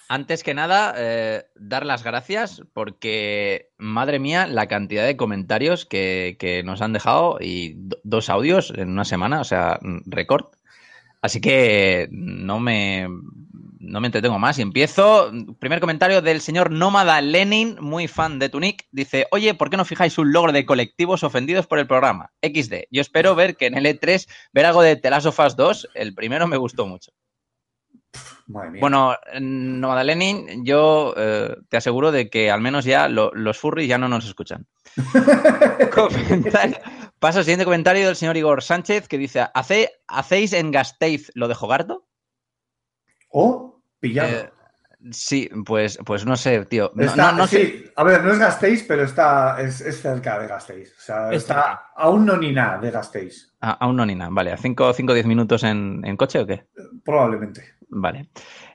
Antes 0.07 0.43
que 0.43 0.53
nada, 0.53 0.93
eh, 0.97 1.45
dar 1.55 1.85
las 1.85 2.03
gracias 2.03 2.61
porque, 2.73 3.71
madre 3.77 4.19
mía, 4.19 4.45
la 4.45 4.67
cantidad 4.67 5.05
de 5.05 5.17
comentarios 5.17 5.85
que, 5.85 6.37
que 6.39 6.61
nos 6.63 6.81
han 6.81 6.93
dejado 6.93 7.37
y 7.41 7.75
dos 8.03 8.29
audios 8.29 8.71
en 8.75 8.89
una 8.89 9.05
semana, 9.05 9.41
o 9.41 9.43
sea, 9.43 9.79
récord. 10.05 10.45
Así 11.21 11.41
que 11.41 12.07
no 12.11 12.59
me, 12.59 13.07
no 13.79 13.99
me 13.99 14.07
entretengo 14.07 14.37
más 14.37 14.59
y 14.59 14.61
empiezo. 14.61 15.31
Primer 15.59 15.79
comentario 15.79 16.21
del 16.21 16.41
señor 16.41 16.69
Nómada 16.69 17.19
Lenin, 17.21 17.77
muy 17.79 18.07
fan 18.07 18.37
de 18.37 18.49
Tunic. 18.49 18.85
Dice, 18.91 19.25
oye, 19.31 19.53
¿por 19.53 19.69
qué 19.69 19.77
no 19.77 19.85
fijáis 19.85 20.17
un 20.17 20.31
logro 20.31 20.51
de 20.51 20.65
colectivos 20.65 21.23
ofendidos 21.23 21.65
por 21.67 21.79
el 21.79 21.87
programa? 21.87 22.31
XD. 22.43 22.85
Yo 22.91 23.01
espero 23.01 23.33
ver 23.33 23.55
que 23.55 23.67
en 23.67 23.75
el 23.75 23.85
E3 23.85 24.27
ver 24.53 24.65
algo 24.65 24.81
de 24.81 24.95
The 24.95 25.09
Last 25.09 25.27
of 25.27 25.39
Us 25.39 25.55
2. 25.55 25.89
El 25.93 26.13
primero 26.13 26.47
me 26.47 26.57
gustó 26.57 26.85
mucho. 26.85 27.11
Bueno, 28.47 29.15
Nómada 29.39 30.03
Lenin, 30.03 30.63
yo 30.63 31.15
eh, 31.17 31.55
te 31.67 31.77
aseguro 31.77 32.11
de 32.11 32.29
que 32.29 32.51
al 32.51 32.61
menos 32.61 32.85
ya 32.85 33.09
los 33.09 33.57
furries 33.57 33.87
ya 33.87 33.97
no 33.97 34.07
nos 34.07 34.25
escuchan. 34.25 34.67
Paso 37.19 37.39
al 37.39 37.45
siguiente 37.45 37.65
comentario 37.65 38.05
del 38.05 38.15
señor 38.15 38.37
Igor 38.37 38.61
Sánchez 38.61 39.07
que 39.07 39.17
dice, 39.17 39.47
¿hacéis 39.53 40.53
en 40.53 40.71
Gasteiz 40.71 41.31
lo 41.33 41.47
de 41.47 41.55
Jogarto? 41.55 42.05
¿O? 43.29 43.81
Pillado. 43.99 44.29
Eh, 44.29 44.51
sí, 45.11 45.49
pues, 45.65 45.99
pues 46.05 46.25
no 46.25 46.35
sé, 46.35 46.65
tío. 46.65 46.91
no, 46.93 47.47
sí, 47.47 47.85
a 47.95 48.03
ver, 48.03 48.23
no 48.23 48.31
es 48.31 48.39
Gasteiz, 48.39 48.85
pero 48.87 49.03
está, 49.03 49.61
es, 49.61 49.77
cerca 50.01 50.39
de 50.39 50.47
Gasteiz. 50.47 50.93
O 50.97 51.01
sea, 51.01 51.31
está 51.31 51.91
aún 51.95 52.25
no 52.25 52.37
ni 52.37 52.51
nada 52.51 52.77
de 52.77 52.91
Gasteiz. 52.91 53.53
Ah, 53.61 53.77
aún 53.79 53.95
no 53.95 54.05
ni 54.05 54.15
nada, 54.15 54.29
vale. 54.31 54.51
¿A 54.51 54.57
5 54.57 54.83
o 54.83 54.93
10 54.93 55.25
minutos 55.25 55.63
en, 55.63 56.01
coche 56.17 56.39
o 56.39 56.45
qué? 56.45 56.67
Probablemente. 57.03 57.74
Vale. 57.89 58.29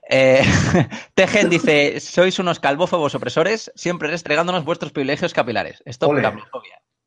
Eh, 0.08 0.42
Tejen 1.14 1.50
dice: 1.50 2.00
Sois 2.00 2.38
unos 2.38 2.60
calvófobos 2.60 3.14
opresores, 3.14 3.72
siempre 3.74 4.08
restregándonos 4.08 4.64
vuestros 4.64 4.92
privilegios 4.92 5.32
capilares. 5.32 5.82
Esto 5.84 6.16
es 6.16 6.22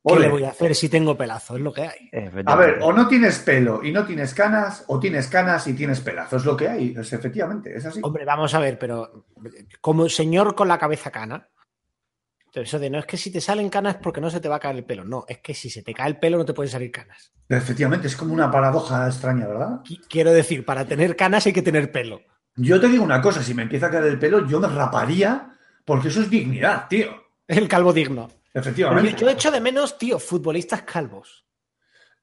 ¿Qué 0.06 0.20
le 0.20 0.30
voy 0.30 0.44
a 0.44 0.50
hacer 0.50 0.76
si 0.76 0.90
tengo 0.90 1.16
pelazo? 1.16 1.56
Es 1.56 1.62
lo 1.62 1.72
que 1.72 1.84
hay. 1.84 2.10
A 2.46 2.56
ver, 2.56 2.80
o 2.82 2.92
no 2.92 3.08
tienes 3.08 3.40
pelo 3.40 3.82
y 3.82 3.92
no 3.94 4.06
tienes 4.06 4.34
canas, 4.34 4.84
o 4.88 5.00
tienes 5.00 5.28
canas 5.28 5.66
y 5.68 5.74
tienes 5.74 6.02
pelazo. 6.02 6.36
Es 6.36 6.44
lo 6.44 6.58
que 6.58 6.68
hay. 6.68 6.94
Es, 6.98 7.14
efectivamente, 7.14 7.74
es 7.74 7.86
así. 7.86 8.02
Hombre, 8.04 8.26
vamos 8.26 8.54
a 8.54 8.60
ver, 8.60 8.78
pero 8.78 9.28
como 9.80 10.10
señor 10.10 10.56
con 10.56 10.68
la 10.68 10.78
cabeza 10.78 11.10
cana, 11.10 11.48
eso 12.62 12.78
de 12.78 12.90
no 12.90 13.00
es 13.00 13.06
que 13.06 13.18
si 13.18 13.32
te 13.32 13.42
salen 13.42 13.70
canas 13.70 13.98
porque 14.02 14.22
no 14.22 14.30
se 14.30 14.40
te 14.40 14.48
va 14.48 14.58
a 14.58 14.60
caer 14.60 14.76
el 14.76 14.86
pelo. 14.86 15.04
No, 15.04 15.26
es 15.28 15.40
que 15.40 15.54
si 15.54 15.70
se 15.70 15.82
te 15.82 15.94
cae 15.94 16.10
el 16.10 16.20
pelo 16.20 16.38
no 16.38 16.46
te 16.46 16.54
pueden 16.54 16.72
salir 16.72 16.92
canas. 16.92 17.32
Efectivamente, 17.50 18.08
es 18.08 18.16
como 18.16 18.34
una 18.34 18.52
paradoja 18.52 19.08
extraña, 19.08 19.48
¿verdad? 19.48 19.82
Quiero 20.08 20.32
decir, 20.32 20.64
para 20.64 20.86
tener 20.86 21.16
canas 21.16 21.46
hay 21.46 21.54
que 21.54 21.62
tener 21.62 21.92
pelo. 21.92 22.22
Yo 22.56 22.80
te 22.80 22.88
digo 22.88 23.04
una 23.04 23.22
cosa, 23.22 23.42
si 23.42 23.54
me 23.54 23.64
empieza 23.64 23.88
a 23.88 23.92
caer 23.92 24.06
el 24.06 24.20
pelo, 24.20 24.48
yo 24.48 24.60
me 24.60 24.68
raparía 24.68 25.58
porque 25.86 26.10
eso 26.10 26.22
es 26.22 26.30
dignidad, 26.30 26.88
tío. 26.88 27.12
El 27.48 27.68
calvo 27.68 27.92
digno. 27.92 28.30
Efectivamente. 28.54 29.16
Yo 29.20 29.30
echo 29.30 29.52
de 29.52 29.60
menos, 29.60 29.98
tío, 29.98 30.20
futbolistas 30.20 30.84
calvos. 30.84 31.46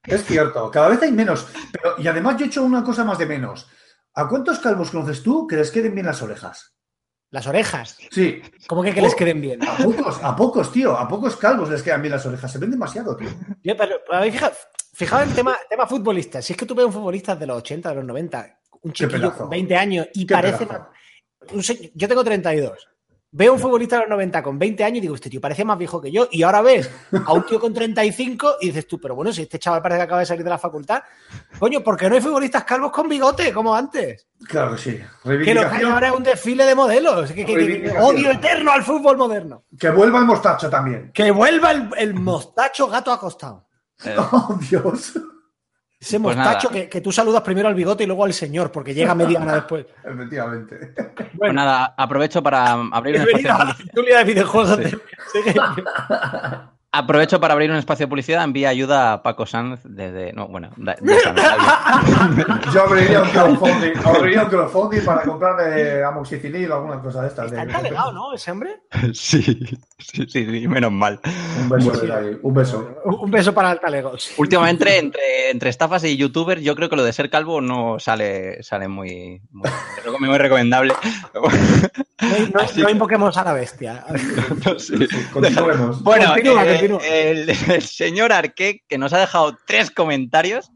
Es 0.03 0.25
cierto, 0.25 0.71
cada 0.71 0.89
vez 0.89 1.01
hay 1.01 1.11
menos. 1.11 1.47
Pero, 1.71 1.95
y 1.99 2.07
además 2.07 2.37
yo 2.37 2.45
he 2.45 2.47
hecho 2.47 2.63
una 2.63 2.83
cosa 2.83 3.03
más 3.03 3.17
de 3.17 3.25
menos. 3.25 3.67
¿A 4.13 4.27
cuántos 4.27 4.59
calvos 4.59 4.91
conoces 4.91 5.21
tú 5.21 5.45
que 5.45 5.57
les 5.57 5.71
queden 5.71 5.93
bien 5.93 6.07
las 6.07 6.21
orejas? 6.21 6.75
¿Las 7.31 7.47
orejas? 7.47 7.97
Sí. 8.11 8.41
¿Cómo 8.67 8.83
que, 8.83 8.93
que 8.93 9.01
les 9.01 9.15
queden 9.15 9.39
bien? 9.39 9.63
A 9.67 9.77
pocos, 9.77 10.19
a 10.21 10.35
pocos, 10.35 10.71
tío. 10.71 10.97
A 10.97 11.07
pocos 11.07 11.37
calvos 11.37 11.69
les 11.69 11.81
quedan 11.81 12.01
bien 12.01 12.11
las 12.11 12.25
orejas. 12.25 12.51
Se 12.51 12.59
ven 12.59 12.71
demasiado, 12.71 13.15
tío. 13.15 13.29
Yo, 13.63 13.75
pero, 13.77 13.95
fijaos 14.93 15.23
en 15.23 15.29
el 15.29 15.35
tema, 15.35 15.57
tema 15.69 15.87
futbolista. 15.87 16.41
Si 16.41 16.51
es 16.51 16.59
que 16.59 16.65
tú 16.65 16.75
ves 16.75 16.85
un 16.85 16.91
futbolista 16.91 17.35
de 17.37 17.47
los 17.47 17.57
80, 17.59 17.89
de 17.89 17.95
los 17.95 18.05
90, 18.05 18.59
un 18.81 18.91
chiquillo 18.91 19.33
con 19.33 19.49
20 19.49 19.75
años 19.75 20.07
y 20.13 20.25
parece 20.25 20.65
más... 20.65 20.81
Yo 21.95 22.07
tengo 22.07 22.23
32. 22.23 22.87
Veo 23.33 23.53
un 23.53 23.59
futbolista 23.59 23.95
de 23.95 24.01
los 24.01 24.09
90 24.09 24.43
con 24.43 24.59
20 24.59 24.83
años 24.83 24.97
y 24.97 25.01
digo, 25.01 25.15
este 25.15 25.29
tío 25.29 25.39
parece 25.39 25.63
más 25.63 25.77
viejo 25.77 26.01
que 26.01 26.11
yo. 26.11 26.27
Y 26.31 26.43
ahora 26.43 26.61
ves 26.61 26.89
a 27.25 27.31
un 27.31 27.45
tío 27.45 27.61
con 27.61 27.73
35 27.73 28.57
y 28.59 28.67
dices 28.67 28.85
tú, 28.85 28.99
pero 28.99 29.15
bueno, 29.15 29.31
si 29.31 29.43
este 29.43 29.57
chaval 29.57 29.81
parece 29.81 29.99
que 29.99 30.03
acaba 30.03 30.19
de 30.19 30.25
salir 30.25 30.43
de 30.43 30.49
la 30.49 30.57
facultad, 30.57 31.01
coño, 31.57 31.81
¿por 31.81 31.95
qué 31.95 32.09
no 32.09 32.15
hay 32.15 32.21
futbolistas 32.21 32.65
calvos 32.65 32.91
con 32.91 33.07
bigote 33.07 33.53
como 33.53 33.73
antes? 33.73 34.27
Claro 34.45 34.75
que 34.75 34.81
sí. 34.81 34.99
Que 35.23 35.53
lo 35.53 35.61
que 35.61 35.77
hay 35.77 35.83
ahora 35.83 36.09
es 36.09 36.13
un 36.13 36.23
desfile 36.23 36.65
de 36.65 36.75
modelos. 36.75 37.31
Que, 37.31 37.93
odio 38.01 38.31
eterno 38.31 38.73
al 38.73 38.83
fútbol 38.83 39.17
moderno. 39.17 39.63
Que 39.79 39.91
vuelva 39.91 40.19
el 40.19 40.25
mostacho 40.25 40.69
también. 40.69 41.11
Que 41.13 41.31
vuelva 41.31 41.71
el, 41.71 42.13
mostacho 42.13 42.87
gato 42.87 43.13
acostado. 43.13 43.67
Oh, 44.17 44.59
Dios. 44.67 45.13
Ese 46.01 46.19
pues 46.19 46.35
mostacho 46.35 46.69
que, 46.69 46.99
tú 46.99 47.11
saludas 47.11 47.43
primero 47.43 47.67
al 47.67 47.75
bigote 47.75 48.03
y 48.03 48.07
luego 48.07 48.25
al 48.25 48.33
señor, 48.33 48.71
porque 48.71 48.91
llega 48.91 49.13
media 49.13 49.39
hora 49.39 49.53
después. 49.53 49.85
Efectivamente. 50.03 50.95
Pues 51.37 51.53
nada, 51.53 51.93
aprovecho 51.95 52.41
para 52.41 52.71
abrir 52.71 53.21
un 53.21 53.29
espacio. 53.29 54.03
de 54.03 54.23
videojuegos. 54.23 54.79
Aprovecho 56.93 57.39
para 57.39 57.53
abrir 57.53 57.71
un 57.71 57.77
espacio 57.77 58.05
de 58.05 58.09
publicidad. 58.09 58.43
Envía 58.43 58.67
ayuda 58.67 59.13
a 59.13 59.23
Paco 59.23 59.45
Sanz 59.45 59.79
desde. 59.85 60.33
No, 60.33 60.49
bueno. 60.49 60.71
Yo 62.73 62.83
abriría 62.83 63.21
un 63.21 63.29
crowdfunding, 63.29 63.93
abriría 64.03 64.43
un 64.43 64.49
crowdfunding 64.49 64.99
para 65.05 65.21
comprarle 65.21 66.03
amoxicilina 66.03 66.75
o 66.75 66.77
alguna 66.79 67.01
cosa 67.01 67.21
de 67.21 67.29
estas. 67.29 67.45
Está 67.45 67.63
encalegado, 67.63 68.11
¿no? 68.11 68.33
Ese 68.33 68.51
hombre. 68.51 68.81
Sí, 69.13 69.41
sí, 69.99 70.25
sí, 70.27 70.67
menos 70.67 70.91
mal. 70.91 71.19
Un 71.61 71.69
beso, 71.69 71.91
ahí, 72.13 72.37
un 72.41 72.53
beso. 72.53 73.01
Un 73.05 73.31
beso 73.31 73.53
para 73.53 73.71
el 73.71 73.79
talego. 73.79 74.13
Últimamente, 74.37 74.97
entre, 74.97 75.51
entre 75.51 75.69
estafas 75.69 76.03
y 76.03 76.17
youtubers, 76.17 76.61
yo 76.61 76.75
creo 76.75 76.89
que 76.89 76.95
lo 76.95 77.03
de 77.03 77.13
ser 77.13 77.29
calvo 77.29 77.61
no 77.61 77.99
sale, 77.99 78.63
sale 78.63 78.87
muy, 78.87 79.41
muy, 79.51 79.69
muy 80.19 80.37
recomendable. 80.37 80.93
No, 82.53 82.83
no, 82.83 82.89
invoquemos 82.89 83.37
a 83.37 83.43
la 83.43 83.53
bestia. 83.53 84.05
Continuemos. 85.33 86.03
Bueno, 86.03 86.35
eh, 86.35 86.80
El, 87.03 87.81
señor 87.81 88.31
Arque, 88.31 88.81
que 88.87 88.97
nos 88.97 89.13
ha 89.13 89.19
dejado 89.19 89.57
tres 89.65 89.91
comentarios, 89.91 90.71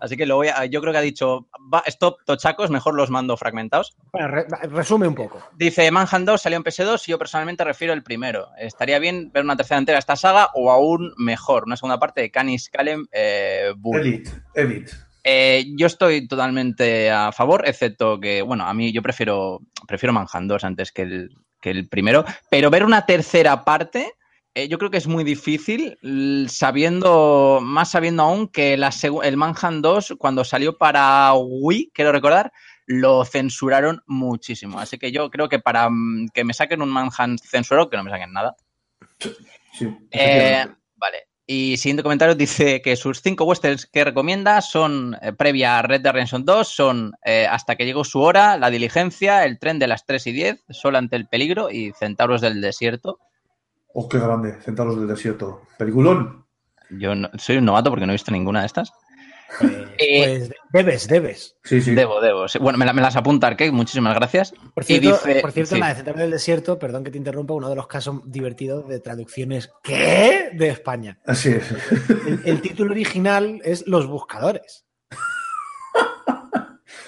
así 0.00 0.16
que 0.16 0.26
lo 0.26 0.36
voy 0.36 0.48
a, 0.48 0.64
yo 0.66 0.80
creo 0.80 0.92
que 0.92 0.98
ha 0.98 1.02
dicho, 1.02 1.46
stop 1.86 2.24
tochacos, 2.24 2.70
mejor 2.70 2.94
los 2.94 3.10
mando 3.10 3.36
fragmentados. 3.36 3.96
Bueno, 4.12 4.28
resume 4.70 5.06
un 5.06 5.14
poco. 5.14 5.42
Dice, 5.56 5.90
Manhunt 5.90 6.26
2 6.26 6.40
salió 6.40 6.56
en 6.56 6.64
PS2 6.64 7.02
y 7.06 7.10
yo 7.12 7.18
personalmente 7.18 7.64
refiero 7.64 7.92
el 7.92 8.02
primero. 8.02 8.48
Estaría 8.58 8.98
bien 8.98 9.30
ver 9.32 9.44
una 9.44 9.56
tercera 9.56 9.78
entera 9.78 9.96
de 9.96 10.00
esta 10.00 10.16
saga 10.16 10.50
o 10.54 10.70
aún 10.70 11.12
mejor, 11.16 11.64
una 11.64 11.76
segunda 11.76 11.98
parte 11.98 12.20
de 12.20 12.30
Canis 12.30 12.68
Calem 12.68 13.06
eh, 13.12 13.72
Elite, 13.94 14.30
Elite. 14.54 14.92
Eh, 15.26 15.72
yo 15.74 15.86
estoy 15.86 16.28
totalmente 16.28 17.10
a 17.10 17.32
favor, 17.32 17.66
excepto 17.66 18.20
que, 18.20 18.42
bueno, 18.42 18.66
a 18.66 18.74
mí 18.74 18.92
yo 18.92 19.00
prefiero, 19.00 19.62
prefiero 19.88 20.12
Manhunt 20.12 20.48
2 20.50 20.64
antes 20.64 20.92
que 20.92 21.02
el, 21.02 21.30
que 21.62 21.70
el 21.70 21.88
primero, 21.88 22.26
pero 22.50 22.68
ver 22.68 22.84
una 22.84 23.06
tercera 23.06 23.64
parte, 23.64 24.12
eh, 24.54 24.68
yo 24.68 24.78
creo 24.78 24.90
que 24.90 24.98
es 24.98 25.08
muy 25.08 25.24
difícil, 25.24 25.98
sabiendo, 26.48 27.58
más 27.62 27.90
sabiendo 27.90 28.22
aún 28.22 28.48
que 28.48 28.76
la 28.76 28.90
el 29.22 29.36
Manhunt 29.36 29.82
2, 29.82 30.14
cuando 30.18 30.44
salió 30.44 30.78
para 30.78 31.32
Wii, 31.34 31.90
quiero 31.92 32.12
recordar, 32.12 32.52
lo 32.86 33.24
censuraron 33.24 34.02
muchísimo. 34.06 34.78
Así 34.78 34.98
que 34.98 35.10
yo 35.10 35.30
creo 35.30 35.48
que 35.48 35.58
para 35.58 35.88
mm, 35.90 36.28
que 36.32 36.44
me 36.44 36.54
saquen 36.54 36.82
un 36.82 36.90
Manhunt 36.90 37.40
censurado, 37.42 37.90
que 37.90 37.96
no 37.96 38.04
me 38.04 38.10
saquen 38.10 38.32
nada. 38.32 38.54
Sí, 39.72 39.88
eh, 40.12 40.66
vale. 40.96 41.28
Y 41.46 41.76
siguiente 41.76 42.02
comentario 42.02 42.34
dice 42.34 42.80
que 42.80 42.96
sus 42.96 43.20
cinco 43.20 43.44
westerns 43.44 43.86
que 43.86 44.04
recomienda 44.04 44.62
son, 44.62 45.16
eh, 45.20 45.32
previa 45.32 45.78
a 45.78 45.82
Red 45.82 46.00
Dead 46.00 46.12
Redemption 46.12 46.44
2, 46.44 46.68
son 46.68 47.12
eh, 47.24 47.46
Hasta 47.50 47.76
que 47.76 47.84
llegó 47.84 48.04
su 48.04 48.20
hora, 48.20 48.56
La 48.56 48.70
diligencia, 48.70 49.44
El 49.44 49.58
tren 49.58 49.78
de 49.78 49.88
las 49.88 50.06
3 50.06 50.28
y 50.28 50.32
10, 50.32 50.64
Sol 50.70 50.96
ante 50.96 51.16
el 51.16 51.26
peligro 51.26 51.70
y 51.70 51.92
Centauros 51.92 52.40
del 52.40 52.60
desierto. 52.60 53.18
Oh, 53.96 54.08
qué 54.08 54.18
grande, 54.18 54.60
Centauros 54.60 54.98
del 54.98 55.06
desierto. 55.06 55.62
Peliculón. 55.78 56.44
Yo 56.90 57.12
soy 57.38 57.58
un 57.58 57.64
novato 57.64 57.90
porque 57.90 58.06
no 58.06 58.12
he 58.12 58.14
visto 58.14 58.32
ninguna 58.32 58.60
de 58.60 58.66
estas. 58.66 58.92
Eh, 59.98 60.48
pues 60.48 60.50
debes, 60.72 61.06
debes. 61.06 61.56
Sí, 61.62 61.80
sí. 61.80 61.94
Debo, 61.94 62.20
debo. 62.20 62.46
Bueno, 62.60 62.76
me, 62.76 63.00
las 63.00 63.14
apunta 63.14 63.46
Arcade, 63.46 63.70
muchísimas 63.70 64.12
gracias. 64.16 64.52
Por 64.74 64.82
cierto, 64.82 65.16
por 65.40 65.52
cierto 65.52 65.76
la 65.76 65.90
de 65.90 65.94
Centro 65.94 66.14
del 66.14 66.32
Desierto, 66.32 66.76
perdón 66.76 67.04
que 67.04 67.12
te 67.12 67.18
interrumpa, 67.18 67.54
uno 67.54 67.68
de 67.68 67.76
los 67.76 67.86
casos 67.86 68.20
divertidos 68.24 68.88
de 68.88 68.98
traducciones 68.98 69.70
¿qué? 69.84 70.50
de 70.52 70.68
España. 70.68 71.20
Así 71.24 71.50
es. 71.50 71.72
El, 72.44 72.60
título 72.60 72.90
original 72.90 73.60
es 73.64 73.86
Los 73.86 74.08
Buscadores. 74.08 74.84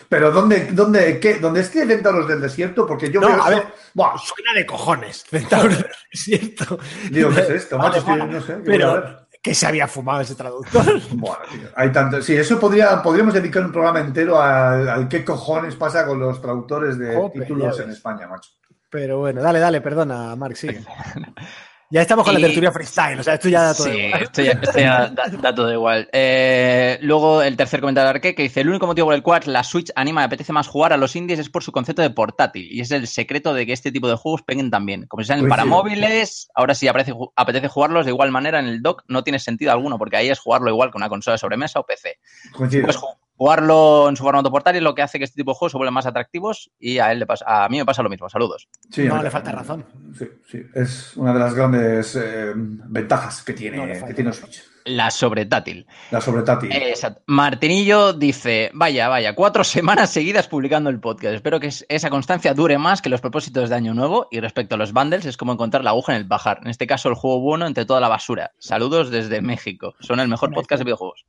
Pero 0.08 0.30
¿dónde, 0.30 0.68
dónde, 0.72 1.18
qué, 1.20 1.38
dónde 1.38 1.60
es 1.60 1.70
Centauros 1.70 2.28
del 2.28 2.40
Desierto? 2.40 2.86
Porque 2.86 3.10
yo 3.10 3.20
no, 3.20 3.28
a 3.28 3.50
ver, 3.50 3.64
suena 3.94 4.52
de 4.54 4.66
cojones, 4.66 5.24
Centauros 5.28 5.78
del 5.78 5.90
Desierto. 6.12 6.78
Digo, 7.10 7.30
¿qué 7.30 7.40
es 7.40 7.50
esto? 7.50 7.78
Macho, 7.78 8.16
no 8.16 8.40
sé. 8.40 8.54
Pero, 8.64 9.26
que 9.46 9.54
se 9.54 9.66
había 9.66 9.86
fumado 9.86 10.20
ese 10.22 10.34
traductor. 10.34 10.84
Bueno, 11.12 11.38
hay 11.76 11.92
tanto. 11.92 12.20
Sí, 12.20 12.34
eso 12.36 12.58
podría, 12.58 13.00
podríamos 13.02 13.32
dedicar 13.32 13.64
un 13.64 13.70
programa 13.70 14.00
entero 14.00 14.40
al, 14.40 15.08
qué 15.08 15.24
cojones 15.24 15.76
pasa 15.76 16.04
con 16.04 16.18
los 16.18 16.42
traductores 16.42 16.98
de 16.98 17.30
títulos 17.32 17.78
en 17.78 17.90
España, 17.90 18.26
macho. 18.26 18.50
Pero 18.90 19.18
bueno, 19.18 19.42
dale, 19.42 19.60
dale, 19.60 19.80
perdona, 19.80 20.34
Mark, 20.36 20.56
sigue. 20.56 20.84
Ya 21.88 22.02
estamos 22.02 22.24
con 22.24 22.34
la 22.34 22.40
tertulia 22.40 22.72
freestyle, 22.72 23.20
o 23.20 23.22
sea, 23.22 23.34
esto 23.34 23.48
ya 23.48 23.62
da 23.62 23.74
todo 23.74 23.92
igual. 23.92 24.22
Esto 24.22 24.42
ya, 24.42 25.08
da, 25.08 25.54
todo 25.54 25.72
igual. 25.72 26.08
Eh, 26.12 26.98
luego 27.02 27.42
el 27.42 27.56
tercer 27.56 27.80
comentario 27.80 28.06
de 28.06 28.10
Arque 28.10 28.34
que 28.34 28.42
dice: 28.42 28.60
El 28.60 28.70
único 28.70 28.86
motivo 28.86 29.06
por 29.06 29.14
el 29.14 29.22
cual 29.22 29.42
la 29.46 29.62
Switch 29.62 29.92
anima 29.94 30.22
y 30.22 30.24
apetece 30.24 30.52
más 30.52 30.66
jugar 30.66 30.92
a 30.92 30.96
los 30.96 31.14
indies 31.14 31.38
es 31.38 31.48
por 31.48 31.62
su 31.62 31.70
concepto 31.70 32.02
de 32.02 32.10
portátil. 32.10 32.66
Y 32.70 32.80
es 32.80 32.90
el 32.90 33.06
secreto 33.06 33.54
de 33.54 33.66
que 33.66 33.72
este 33.72 33.92
tipo 33.92 34.08
de 34.08 34.16
juegos 34.16 34.42
peguen 34.42 34.70
también. 34.70 35.06
Como 35.06 35.22
si 35.22 35.28
salen 35.28 35.48
para 35.48 35.64
móviles, 35.64 36.48
ahora 36.54 36.74
sí 36.74 36.88
apetece 36.88 37.68
jugarlos 37.68 38.04
de 38.04 38.10
igual 38.10 38.32
manera 38.32 38.58
en 38.58 38.66
el 38.66 38.82
dock, 38.82 39.04
no 39.06 39.22
tiene 39.22 39.38
sentido 39.38 39.70
alguno, 39.70 39.96
porque 39.96 40.16
ahí 40.16 40.28
es 40.28 40.40
jugarlo 40.40 40.70
igual 40.70 40.90
con 40.90 41.02
una 41.02 41.08
consola 41.08 41.34
de 41.34 41.38
sobremesa 41.38 41.78
o 41.78 41.86
PC. 41.86 42.18
Pues 42.56 42.98
jugarlo 43.36 44.08
en 44.08 44.16
su 44.16 44.22
formato 44.22 44.50
portátil 44.50 44.78
es 44.78 44.84
lo 44.84 44.94
que 44.94 45.02
hace 45.02 45.18
que 45.18 45.24
este 45.24 45.36
tipo 45.36 45.52
de 45.52 45.56
juegos 45.56 45.72
se 45.72 45.78
vuelvan 45.78 45.94
más 45.94 46.06
atractivos 46.06 46.70
y 46.78 46.98
a 46.98 47.12
él 47.12 47.20
le 47.20 47.26
pasa, 47.26 47.64
a 47.64 47.68
mí 47.68 47.78
me 47.78 47.84
pasa 47.84 48.02
lo 48.02 48.08
mismo. 48.08 48.28
Saludos. 48.28 48.68
Sí, 48.90 49.04
no 49.04 49.22
le 49.22 49.30
falta 49.30 49.52
razón. 49.52 49.84
Sí, 50.18 50.26
sí, 50.50 50.62
es 50.74 51.16
una 51.16 51.32
de 51.32 51.38
las 51.38 51.54
grandes 51.54 52.16
eh, 52.16 52.52
ventajas 52.54 53.42
que 53.42 53.52
tiene, 53.52 54.02
que 54.06 54.14
tiene 54.14 54.32
Switch. 54.32 54.62
La 54.86 55.10
sobretátil. 55.10 55.84
La 56.12 56.20
sobretátil. 56.20 56.70
Exacto. 56.72 57.20
Martinillo 57.26 58.12
dice, 58.12 58.70
vaya, 58.72 59.08
vaya, 59.08 59.34
cuatro 59.34 59.64
semanas 59.64 60.10
seguidas 60.10 60.46
publicando 60.46 60.90
el 60.90 61.00
podcast. 61.00 61.34
Espero 61.34 61.58
que 61.58 61.72
esa 61.88 62.08
constancia 62.08 62.54
dure 62.54 62.78
más 62.78 63.02
que 63.02 63.08
los 63.08 63.20
propósitos 63.20 63.68
de 63.68 63.74
Año 63.74 63.94
Nuevo. 63.94 64.28
Y 64.30 64.38
respecto 64.38 64.76
a 64.76 64.78
los 64.78 64.92
bundles, 64.92 65.26
es 65.26 65.36
como 65.36 65.52
encontrar 65.52 65.82
la 65.82 65.90
aguja 65.90 66.12
en 66.12 66.18
el 66.18 66.28
pajar. 66.28 66.60
En 66.62 66.68
este 66.68 66.86
caso, 66.86 67.08
el 67.08 67.16
juego 67.16 67.40
bueno 67.40 67.66
entre 67.66 67.84
toda 67.84 68.00
la 68.00 68.08
basura. 68.08 68.52
Saludos 68.58 69.10
desde 69.10 69.40
México. 69.40 69.94
Son 69.98 70.20
el 70.20 70.28
mejor 70.28 70.52
podcast 70.52 70.78
de 70.78 70.84
videojuegos. 70.84 71.26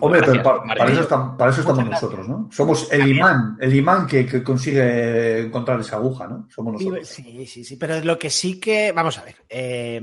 Hombre, 0.00 0.20
pero 0.22 0.42
para, 0.42 0.90
eso 0.90 1.00
estamos, 1.00 1.84
nosotros, 1.84 2.28
¿no? 2.28 2.48
Somos 2.52 2.92
el 2.92 3.08
imán, 3.08 3.56
el 3.58 3.74
imán 3.74 4.06
que, 4.06 4.42
consigue 4.42 5.46
encontrar 5.46 5.80
esa 5.80 5.96
aguja, 5.96 6.26
¿no? 6.26 6.46
Somos 6.50 6.74
nosotros. 6.74 7.08
Sí, 7.08 7.46
sí, 7.46 7.64
sí. 7.64 7.76
Pero 7.76 7.98
lo 8.04 8.18
que 8.18 8.28
sí 8.28 8.60
que. 8.60 8.92
Vamos 8.92 9.16
a 9.16 9.24
ver. 9.24 9.36
Eh, 9.48 10.00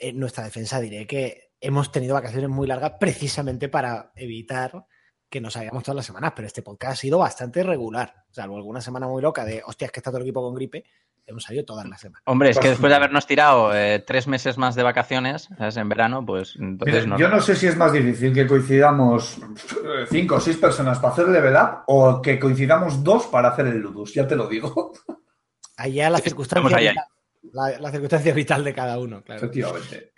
en 0.00 0.18
nuestra 0.18 0.44
defensa 0.44 0.80
diré 0.80 1.06
que 1.06 1.52
hemos 1.60 1.90
tenido 1.90 2.14
vacaciones 2.14 2.50
muy 2.50 2.66
largas 2.66 2.94
precisamente 3.00 3.68
para 3.68 4.12
evitar 4.16 4.84
que 5.30 5.40
nos 5.40 5.54
salgamos 5.54 5.82
todas 5.82 5.96
las 5.96 6.06
semanas, 6.06 6.32
pero 6.36 6.46
este 6.46 6.60
podcast 6.60 6.92
ha 6.92 6.96
sido 6.96 7.18
bastante 7.18 7.62
regular. 7.62 8.26
Salvo 8.30 8.56
alguna 8.56 8.82
semana 8.82 9.06
muy 9.06 9.22
loca 9.22 9.44
de, 9.46 9.62
hostias, 9.64 9.90
que 9.90 10.00
está 10.00 10.10
todo 10.10 10.18
el 10.18 10.24
equipo 10.24 10.42
con 10.42 10.54
gripe 10.54 10.84
hemos 11.26 11.44
salido 11.44 11.64
todas 11.64 11.86
las 11.86 12.00
semanas. 12.00 12.22
Hombre, 12.26 12.50
es 12.50 12.58
que 12.58 12.68
después 12.68 12.90
de 12.90 12.96
habernos 12.96 13.26
tirado 13.26 13.74
eh, 13.74 13.98
tres 14.00 14.26
meses 14.26 14.58
más 14.58 14.74
de 14.74 14.82
vacaciones 14.82 15.48
en 15.58 15.88
verano, 15.88 16.24
pues 16.24 16.56
entonces 16.58 17.06
Yo 17.18 17.28
no 17.28 17.40
sé 17.40 17.56
si 17.56 17.66
es 17.66 17.76
más 17.76 17.92
difícil 17.92 18.32
que 18.32 18.46
coincidamos 18.46 19.38
cinco 20.08 20.36
o 20.36 20.40
seis 20.40 20.56
personas 20.56 20.98
para 20.98 21.12
hacer 21.12 21.26
el 21.26 21.32
level 21.32 21.54
up 21.54 21.84
o 21.86 22.22
que 22.22 22.38
coincidamos 22.38 23.02
dos 23.02 23.26
para 23.26 23.48
hacer 23.48 23.66
el 23.66 23.78
ludus, 23.78 24.14
ya 24.14 24.26
te 24.26 24.36
lo 24.36 24.48
digo. 24.48 24.92
Allá 25.76 26.10
la 26.10 26.18
circunstancia, 26.18 26.76
vital, 26.76 27.06
la, 27.80 27.90
circunstancia 27.90 28.34
vital 28.34 28.62
de 28.64 28.74
cada 28.74 28.98
uno, 28.98 29.22
claro. 29.22 29.40
Efectivamente. 29.40 30.12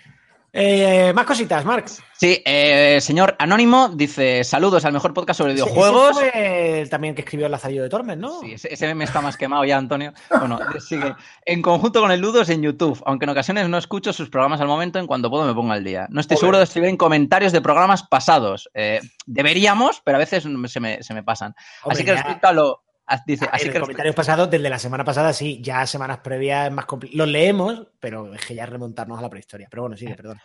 Eh, 0.56 1.12
más 1.12 1.26
cositas, 1.26 1.64
Mark. 1.64 1.86
Sí, 2.12 2.40
eh, 2.44 3.00
señor 3.00 3.34
Anónimo 3.40 3.88
dice: 3.88 4.44
Saludos 4.44 4.84
al 4.84 4.92
mejor 4.92 5.12
podcast 5.12 5.38
sobre 5.38 5.52
videojuegos. 5.52 6.12
Ese 6.12 6.30
fue 6.30 6.80
el 6.80 6.88
también 6.88 7.16
que 7.16 7.22
escribió 7.22 7.46
el 7.46 7.52
Lazarillo 7.52 7.82
de 7.82 7.88
Tormes, 7.88 8.16
¿no? 8.16 8.38
Sí, 8.38 8.52
ese, 8.54 8.94
me 8.94 9.02
está 9.02 9.20
más 9.20 9.36
quemado 9.36 9.64
ya, 9.64 9.76
Antonio. 9.76 10.12
Bueno, 10.30 10.60
sigue. 10.78 11.12
En 11.44 11.60
conjunto 11.60 12.00
con 12.00 12.12
el 12.12 12.20
Ludos 12.20 12.50
en 12.50 12.62
YouTube, 12.62 13.02
aunque 13.04 13.24
en 13.24 13.30
ocasiones 13.30 13.68
no 13.68 13.78
escucho 13.78 14.12
sus 14.12 14.30
programas 14.30 14.60
al 14.60 14.68
momento, 14.68 15.00
en 15.00 15.08
cuanto 15.08 15.28
puedo 15.28 15.44
me 15.44 15.54
pongo 15.54 15.72
al 15.72 15.82
día. 15.82 16.06
No 16.08 16.20
estoy 16.20 16.36
seguro 16.36 16.58
de 16.58 16.64
escribir 16.64 16.88
en 16.88 16.96
comentarios 16.96 17.50
de 17.50 17.60
programas 17.60 18.04
pasados. 18.04 18.70
Eh, 18.74 19.00
deberíamos, 19.26 20.02
pero 20.04 20.18
a 20.18 20.20
veces 20.20 20.44
se 20.44 20.80
me, 20.80 21.02
se 21.02 21.14
me 21.14 21.22
pasan. 21.24 21.52
Así 21.84 22.04
que 22.04 22.12
respecto 22.12 22.46
a 22.46 22.52
lo. 22.52 22.83
Dice, 23.26 23.48
así 23.52 23.66
en 23.66 23.72
que 23.72 23.80
comentarios 23.80 24.14
pasados, 24.14 24.50
desde 24.50 24.70
la 24.70 24.78
semana 24.78 25.04
pasada, 25.04 25.32
sí, 25.32 25.60
ya 25.62 25.86
semanas 25.86 26.18
previas 26.18 26.68
es 26.68 26.72
más 26.72 26.86
complicado. 26.86 27.18
Los 27.18 27.28
leemos, 27.28 27.86
pero 28.00 28.34
es 28.34 28.44
que 28.44 28.54
ya 28.54 28.66
remontarnos 28.66 29.18
a 29.18 29.22
la 29.22 29.30
prehistoria. 29.30 29.68
Pero 29.70 29.82
bueno, 29.82 29.96
sigue, 29.96 30.14
perdón. 30.14 30.40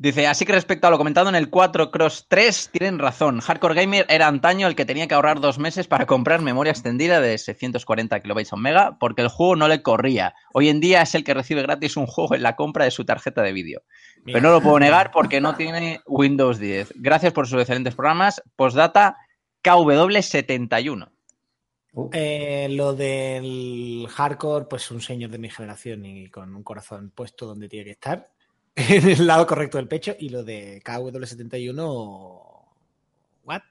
Dice, 0.00 0.26
así 0.26 0.46
que 0.46 0.52
respecto 0.52 0.86
a 0.86 0.90
lo 0.90 0.96
comentado 0.96 1.28
en 1.28 1.34
el 1.34 1.50
4 1.50 1.90
Cross 1.90 2.24
3, 2.26 2.70
tienen 2.72 2.98
razón. 2.98 3.40
Hardcore 3.40 3.74
Gamer 3.74 4.06
era 4.08 4.28
antaño 4.28 4.66
el 4.66 4.74
que 4.74 4.86
tenía 4.86 5.06
que 5.06 5.12
ahorrar 5.12 5.40
dos 5.40 5.58
meses 5.58 5.88
para 5.88 6.06
comprar 6.06 6.40
memoria 6.40 6.70
extendida 6.70 7.20
de 7.20 7.36
640 7.36 8.18
kilobytes 8.20 8.50
mega 8.56 8.96
porque 8.98 9.20
el 9.20 9.28
juego 9.28 9.56
no 9.56 9.68
le 9.68 9.82
corría. 9.82 10.32
Hoy 10.54 10.70
en 10.70 10.80
día 10.80 11.02
es 11.02 11.14
el 11.14 11.22
que 11.22 11.34
recibe 11.34 11.60
gratis 11.60 11.98
un 11.98 12.06
juego 12.06 12.34
en 12.34 12.42
la 12.42 12.56
compra 12.56 12.86
de 12.86 12.92
su 12.92 13.04
tarjeta 13.04 13.42
de 13.42 13.52
vídeo. 13.52 13.82
Pero 14.24 14.40
no 14.40 14.52
lo 14.52 14.62
puedo 14.62 14.78
negar 14.78 15.10
porque 15.10 15.42
no 15.42 15.54
tiene 15.56 16.00
Windows 16.06 16.58
10. 16.58 16.94
Gracias 16.96 17.34
por 17.34 17.46
sus 17.46 17.60
excelentes 17.60 17.94
programas. 17.94 18.42
Postdata 18.56 19.18
KW71. 19.62 21.10
Eh, 22.12 22.68
lo 22.70 22.94
del 22.94 24.06
hardcore, 24.08 24.66
pues 24.66 24.90
un 24.90 25.00
señor 25.00 25.30
de 25.30 25.38
mi 25.38 25.50
generación 25.50 26.04
y 26.06 26.28
con 26.28 26.54
un 26.54 26.62
corazón 26.62 27.10
puesto 27.14 27.46
donde 27.46 27.68
tiene 27.68 27.86
que 27.86 27.90
estar. 27.92 28.30
en 28.76 29.08
el 29.08 29.26
lado 29.26 29.46
correcto 29.46 29.78
del 29.78 29.88
pecho 29.88 30.14
y 30.18 30.28
lo 30.28 30.44
de 30.44 30.80
KW71. 30.84 31.76
¿What? 33.44 33.62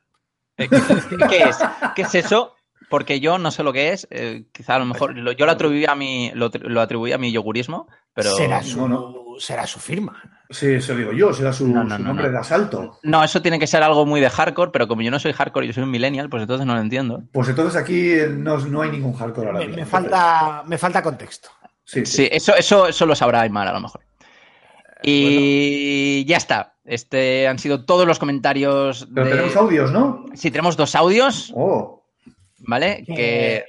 Eh, 0.58 0.68
¿Qué, 0.68 1.44
es? 1.44 1.58
¿Qué 1.96 2.02
es 2.02 2.16
eso? 2.16 2.56
Porque 2.90 3.20
yo 3.20 3.38
no 3.38 3.52
sé 3.52 3.64
lo 3.64 3.72
que 3.72 3.94
es. 3.94 4.08
Eh, 4.12 4.46
quizá 4.52 4.76
a 4.76 4.80
lo 4.80 4.86
mejor 4.86 5.16
yo 5.16 5.46
lo 5.46 5.52
atribuí 5.52 5.86
a 5.86 5.96
mi 5.96 6.32
lo, 6.34 6.82
atribuí 6.82 7.14
a 7.14 7.18
mi 7.18 7.32
yogurismo, 7.32 7.88
pero 8.14 8.36
será 8.36 8.62
su, 8.64 9.38
será 9.40 9.66
su 9.66 9.80
firma. 9.80 10.39
Sí, 10.52 10.74
eso 10.74 10.96
digo 10.96 11.12
yo, 11.14 11.32
será 11.32 11.54
su, 11.54 11.68
nombre 11.68 12.30
de 12.30 12.38
asalto. 12.38 13.00
No, 13.04 13.24
eso 13.24 13.40
tiene 13.42 13.60
que 13.60 13.68
ser 13.68 13.84
algo 13.84 14.08
muy 14.08 14.20
de 14.20 14.32
hardcore, 14.32 14.72
pero 14.72 14.88
como 14.88 15.04
yo 15.04 15.12
no 15.12 15.20
soy 15.20 15.32
hardcore, 15.32 15.68
yo 15.68 15.74
soy 15.74 15.84
un 15.84 15.92
millennial, 15.92 16.28
pues 16.28 16.42
entonces 16.42 16.66
no 16.66 16.74
lo 16.74 16.82
entiendo. 16.82 17.22
Pues 17.32 17.50
entonces 17.50 17.80
aquí 17.80 18.16
no, 18.32 18.82
hay 18.82 18.90
ningún 18.90 19.14
hardcore 19.14 19.48
ahora 19.48 19.60
mismo. 19.60 19.76
Me, 19.76 19.86
falta, 19.86 20.64
me 20.66 20.80
falta 20.80 21.04
contexto. 21.04 21.50
Sí, 21.86 22.04
sí. 22.06 22.28
eso, 22.32 22.56
eso, 22.56 22.88
eso 22.88 23.06
lo 23.06 23.16
sabrá 23.16 23.42
Aymar 23.42 23.68
a 23.68 23.74
lo 23.74 23.82
mejor. 23.82 24.02
Y 25.04 26.26
ya 26.26 26.38
está. 26.38 26.76
Este 26.84 27.48
han 27.48 27.60
sido 27.60 27.86
todos 27.86 28.08
los 28.08 28.18
comentarios. 28.20 29.08
Pero 29.14 29.30
tenemos 29.30 29.56
audios, 29.56 29.92
¿no? 29.92 30.26
Sí, 30.34 30.50
tenemos 30.50 30.76
dos 30.76 30.96
audios. 30.96 31.54
Oh. 31.56 32.04
¿Vale? 32.60 33.04
Que. 33.06 33.66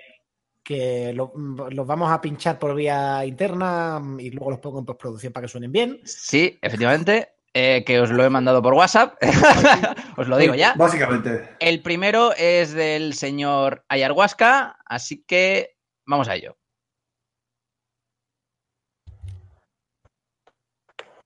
Que 0.70 1.12
los 1.12 1.84
vamos 1.84 2.12
a 2.12 2.20
pinchar 2.20 2.56
por 2.56 2.76
vía 2.76 3.24
interna 3.24 4.00
y 4.20 4.30
luego 4.30 4.52
los 4.52 4.60
pongo 4.60 4.78
en 4.78 4.84
postproducción 4.84 5.32
para 5.32 5.44
que 5.44 5.50
suenen 5.50 5.72
bien. 5.72 6.00
Sí, 6.04 6.60
efectivamente. 6.62 7.30
Eh, 7.52 7.82
que 7.84 7.98
os 7.98 8.10
lo 8.10 8.22
he 8.22 8.30
mandado 8.30 8.62
por 8.62 8.74
WhatsApp. 8.74 9.20
os 10.16 10.28
lo 10.28 10.36
digo 10.36 10.54
ya. 10.54 10.74
Básicamente. 10.76 11.56
El 11.58 11.82
primero 11.82 12.32
es 12.36 12.72
del 12.72 13.14
señor 13.14 13.84
Ayarhuasca, 13.88 14.78
así 14.86 15.24
que 15.24 15.76
vamos 16.06 16.28
a 16.28 16.36
ello. 16.36 16.56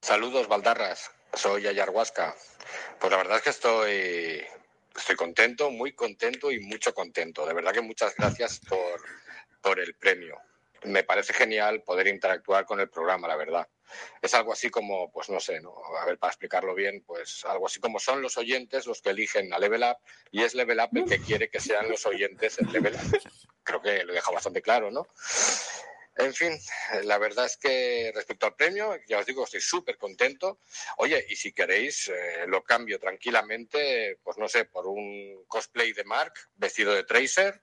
Saludos, 0.01 0.49
Baldarras. 0.49 1.11
Soy 1.35 1.66
Ayarhuasca. 1.66 2.35
Pues 2.99 3.11
la 3.11 3.19
verdad 3.19 3.37
es 3.37 3.43
que 3.43 3.51
estoy, 3.51 4.43
estoy 4.97 5.16
contento, 5.16 5.71
muy 5.71 5.93
contento 5.93 6.51
y 6.51 6.61
mucho 6.61 6.95
contento. 6.95 7.45
De 7.45 7.53
verdad 7.53 7.73
que 7.73 7.83
muchas 7.83 8.16
gracias 8.16 8.59
por, 8.66 9.03
por 9.65 9.81
el 9.81 9.95
premio. 9.95 10.39
Me 10.82 11.05
parece 11.05 11.32
genial 11.32 11.82
poder 11.82 12.07
interactuar 12.07 12.66
con 12.66 12.81
el 12.81 12.91
programa, 12.91 13.27
la 13.27 13.36
verdad. 13.36 13.66
Es 14.20 14.35
algo 14.35 14.53
así 14.53 14.69
como, 14.69 15.11
pues 15.11 15.31
no 15.31 15.41
sé, 15.41 15.59
¿no? 15.62 15.74
a 15.99 16.05
ver, 16.05 16.19
para 16.19 16.31
explicarlo 16.31 16.74
bien, 16.74 17.03
pues 17.07 17.47
algo 17.47 17.66
así 17.66 17.81
como 17.81 17.99
son 17.99 18.20
los 18.20 18.36
oyentes 18.36 18.85
los 18.85 19.01
que 19.01 19.11
eligen 19.11 19.55
a 19.55 19.59
Level 19.59 19.82
Up 19.82 19.97
y 20.31 20.43
es 20.43 20.55
Level 20.55 20.81
Up 20.81 20.91
el 20.93 21.05
que 21.07 21.19
quiere 21.19 21.49
que 21.49 21.61
sean 21.61 21.89
los 21.89 22.05
oyentes 22.05 22.59
en 22.59 22.70
Level 22.73 22.95
Up. 22.95 23.23
Creo 23.62 23.81
que 23.81 24.05
lo 24.05 24.12
he 24.12 24.16
dejado 24.16 24.35
bastante 24.35 24.61
claro, 24.61 24.91
¿no? 24.91 25.09
En 26.16 26.35
fin, 26.35 26.53
la 27.05 27.16
verdad 27.16 27.47
es 27.47 27.57
que 27.57 28.12
respecto 28.15 28.47
al 28.47 28.55
premio, 28.55 28.97
ya 29.09 29.19
os 29.19 29.27
digo, 29.27 29.45
estoy 29.45 29.62
súper 29.62 29.97
contento. 29.97 30.61
Oye, 30.99 31.24
y 31.28 31.36
si 31.36 31.53
queréis, 31.53 32.09
eh, 32.09 32.45
lo 32.47 32.62
cambio 32.62 33.01
tranquilamente, 33.01 34.19
pues 34.23 34.36
no 34.36 34.47
sé, 34.47 34.66
por 34.66 34.86
un 34.86 35.45
cosplay 35.49 35.93
de 35.93 36.05
Mark 36.05 36.35
vestido 36.55 36.95
de 36.95 37.05
Tracer, 37.05 37.62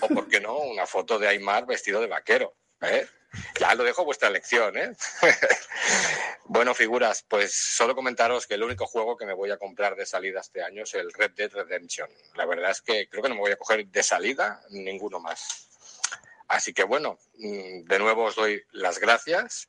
o 0.00 0.08
por 0.08 0.28
qué 0.28 0.40
no, 0.40 0.58
una 0.58 0.86
foto 0.86 1.18
de 1.18 1.28
Aymar 1.28 1.66
vestido 1.66 2.00
de 2.00 2.06
vaquero. 2.06 2.54
¿eh? 2.82 3.06
Ya 3.58 3.74
lo 3.74 3.84
dejo 3.84 4.02
a 4.02 4.04
vuestra 4.04 4.28
elección, 4.28 4.76
¿eh? 4.76 4.92
bueno, 6.44 6.74
figuras, 6.74 7.24
pues 7.28 7.54
solo 7.54 7.94
comentaros 7.94 8.46
que 8.46 8.54
el 8.54 8.62
único 8.62 8.86
juego 8.86 9.16
que 9.16 9.26
me 9.26 9.34
voy 9.34 9.50
a 9.50 9.56
comprar 9.56 9.96
de 9.96 10.06
salida 10.06 10.40
este 10.40 10.62
año 10.62 10.84
es 10.84 10.94
el 10.94 11.12
Red 11.12 11.32
Dead 11.32 11.50
Redemption. 11.50 12.08
La 12.34 12.46
verdad 12.46 12.70
es 12.70 12.80
que 12.80 13.08
creo 13.08 13.22
que 13.22 13.28
no 13.28 13.34
me 13.34 13.40
voy 13.40 13.52
a 13.52 13.56
coger 13.56 13.86
de 13.86 14.02
salida 14.02 14.60
ninguno 14.70 15.20
más. 15.20 15.68
Así 16.48 16.72
que 16.72 16.84
bueno, 16.84 17.18
mm, 17.38 17.84
de 17.84 17.98
nuevo 17.98 18.24
os 18.24 18.36
doy 18.36 18.62
las 18.72 18.98
gracias 18.98 19.68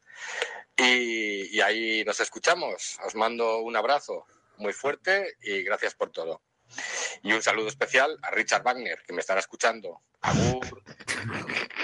y, 0.78 1.60
ahí 1.62 2.04
nos 2.06 2.20
escuchamos. 2.20 3.00
Os 3.06 3.16
mando 3.16 3.60
un 3.60 3.76
abrazo 3.76 4.26
muy 4.58 4.74
fuerte 4.74 5.36
y 5.42 5.64
gracias 5.64 5.96
por 5.96 6.12
todo. 6.12 6.42
Y 7.24 7.34
un 7.34 7.42
saludo 7.42 7.68
especial 7.68 8.18
a 8.22 8.32
Richard 8.32 8.64
Wagner, 8.64 9.00
que 9.06 9.14
me 9.14 9.22
estará 9.22 9.40
escuchando. 9.40 10.02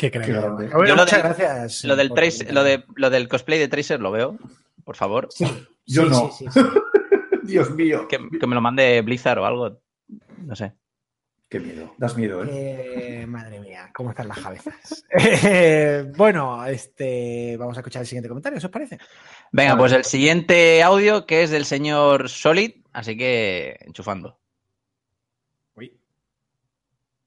Qué 0.00 0.10
Yo 0.10 0.96
muchas 0.96 1.22
gracias. 1.22 1.84
Lo 1.84 1.94
del, 1.94 2.08
lo, 2.50 2.64
de, 2.64 2.84
lo 2.94 3.10
del 3.10 3.28
cosplay 3.28 3.58
de 3.58 3.68
Tracer 3.68 4.00
lo 4.00 4.10
veo, 4.10 4.38
por 4.82 4.96
favor. 4.96 5.28
Yo 5.86 6.06
no. 6.06 6.30
Dios 7.42 7.70
mío. 7.70 8.08
que, 8.08 8.18
me 8.18 8.54
lo 8.54 8.62
mande 8.62 9.02
Blizzard 9.02 9.38
o 9.38 9.44
algo. 9.44 9.82
No 10.38 10.56
sé. 10.56 10.72
Qué 11.50 11.58
miedo, 11.58 11.92
das 11.98 12.16
miedo, 12.16 12.44
¿eh? 12.44 13.22
¿eh? 13.22 13.26
madre 13.26 13.58
mía, 13.58 13.90
¿cómo 13.92 14.10
están 14.10 14.28
las 14.28 14.38
cabezas? 14.38 15.04
Eh, 15.10 16.04
bueno, 16.16 16.64
este, 16.64 17.56
vamos 17.58 17.76
a 17.76 17.80
escuchar 17.80 18.02
el 18.02 18.06
siguiente 18.06 18.28
comentario, 18.28 18.58
¿os 18.58 18.68
parece? 18.68 18.98
Venga, 19.50 19.76
pues 19.76 19.90
el 19.90 20.04
siguiente 20.04 20.80
audio 20.80 21.26
que 21.26 21.42
es 21.42 21.50
del 21.50 21.64
señor 21.64 22.28
Solid, 22.28 22.79
así 22.92 23.16
que 23.16 23.76
enchufando. 23.80 24.38
Uy. 25.74 25.98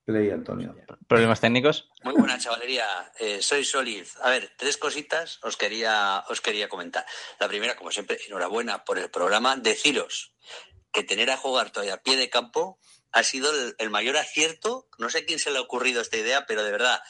Play, 0.05 0.31
Antonio. 0.31 0.75
¿Problemas 1.07 1.39
técnicos? 1.39 1.89
Muy 2.03 2.13
buena, 2.15 2.37
chavalería. 2.37 3.11
Eh, 3.19 3.41
soy 3.41 3.63
Solid. 3.63 4.05
A 4.21 4.29
ver, 4.29 4.51
tres 4.57 4.77
cositas 4.77 5.39
os 5.43 5.57
quería, 5.57 6.23
os 6.29 6.41
quería 6.41 6.67
comentar. 6.69 7.05
La 7.39 7.47
primera, 7.47 7.75
como 7.75 7.91
siempre, 7.91 8.19
enhorabuena 8.27 8.83
por 8.83 8.99
el 8.99 9.09
programa. 9.09 9.55
Deciros 9.55 10.33
que 10.91 11.03
tener 11.03 11.31
a 11.31 11.37
jugar 11.37 11.71
todavía 11.71 11.95
a 11.95 12.03
pie 12.03 12.17
de 12.17 12.29
campo 12.29 12.79
ha 13.11 13.23
sido 13.23 13.51
el, 13.77 13.89
mayor 13.89 14.17
acierto. 14.17 14.87
No 14.97 15.09
sé 15.09 15.19
a 15.19 15.25
quién 15.25 15.39
se 15.39 15.51
le 15.51 15.57
ha 15.57 15.61
ocurrido 15.61 16.01
esta 16.01 16.17
idea, 16.17 16.45
pero 16.45 16.63
de 16.63 16.71
verdad, 16.71 17.01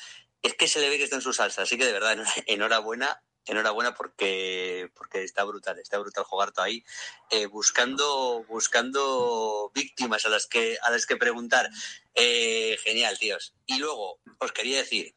es 0.42 0.54
que 0.54 0.68
se 0.68 0.80
le 0.80 0.90
ve 0.90 0.98
que 0.98 1.04
está 1.04 1.16
en 1.18 1.22
su 1.22 1.34
salsa. 1.34 1.64
Así 1.64 1.78
que 1.78 1.86
de 1.86 1.94
verdad, 1.94 2.18
enhorabuena, 2.48 3.24
enhorabuena 3.46 3.94
porque, 3.94 4.90
porque 4.96 5.24
está 5.24 5.44
brutal, 5.44 5.80
está 5.80 5.98
brutal 5.98 6.24
jugar 6.24 6.52
todo 6.52 6.66
ahí, 6.66 6.84
eh, 7.30 7.46
buscando, 7.46 8.44
buscando 8.48 9.72
víctimas 9.74 10.26
a 10.26 10.30
las 10.30 10.48
que, 10.48 10.78
a 10.82 10.92
las 10.92 11.06
que 11.06 11.18
preguntar. 11.18 11.70
Eh, 12.16 12.78
genial, 12.84 13.18
tíos. 13.18 13.54
Y 13.66 13.78
luego, 13.78 14.20
os 14.40 14.52
quería 14.52 14.78
decir, 14.78 15.16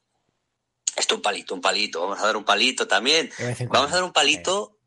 esto 0.97 1.16
un 1.16 1.23
palito, 1.23 1.55
un 1.55 1.61
palito, 1.61 2.01
vamos 2.01 2.19
a 2.20 2.27
dar 2.27 2.36
un 2.36 2.44
palito 2.44 2.89
también. 2.89 3.31
Vamos 3.69 3.93
a 3.93 3.97
dar 3.97 4.05
un 4.05 4.12
palito 4.12 4.78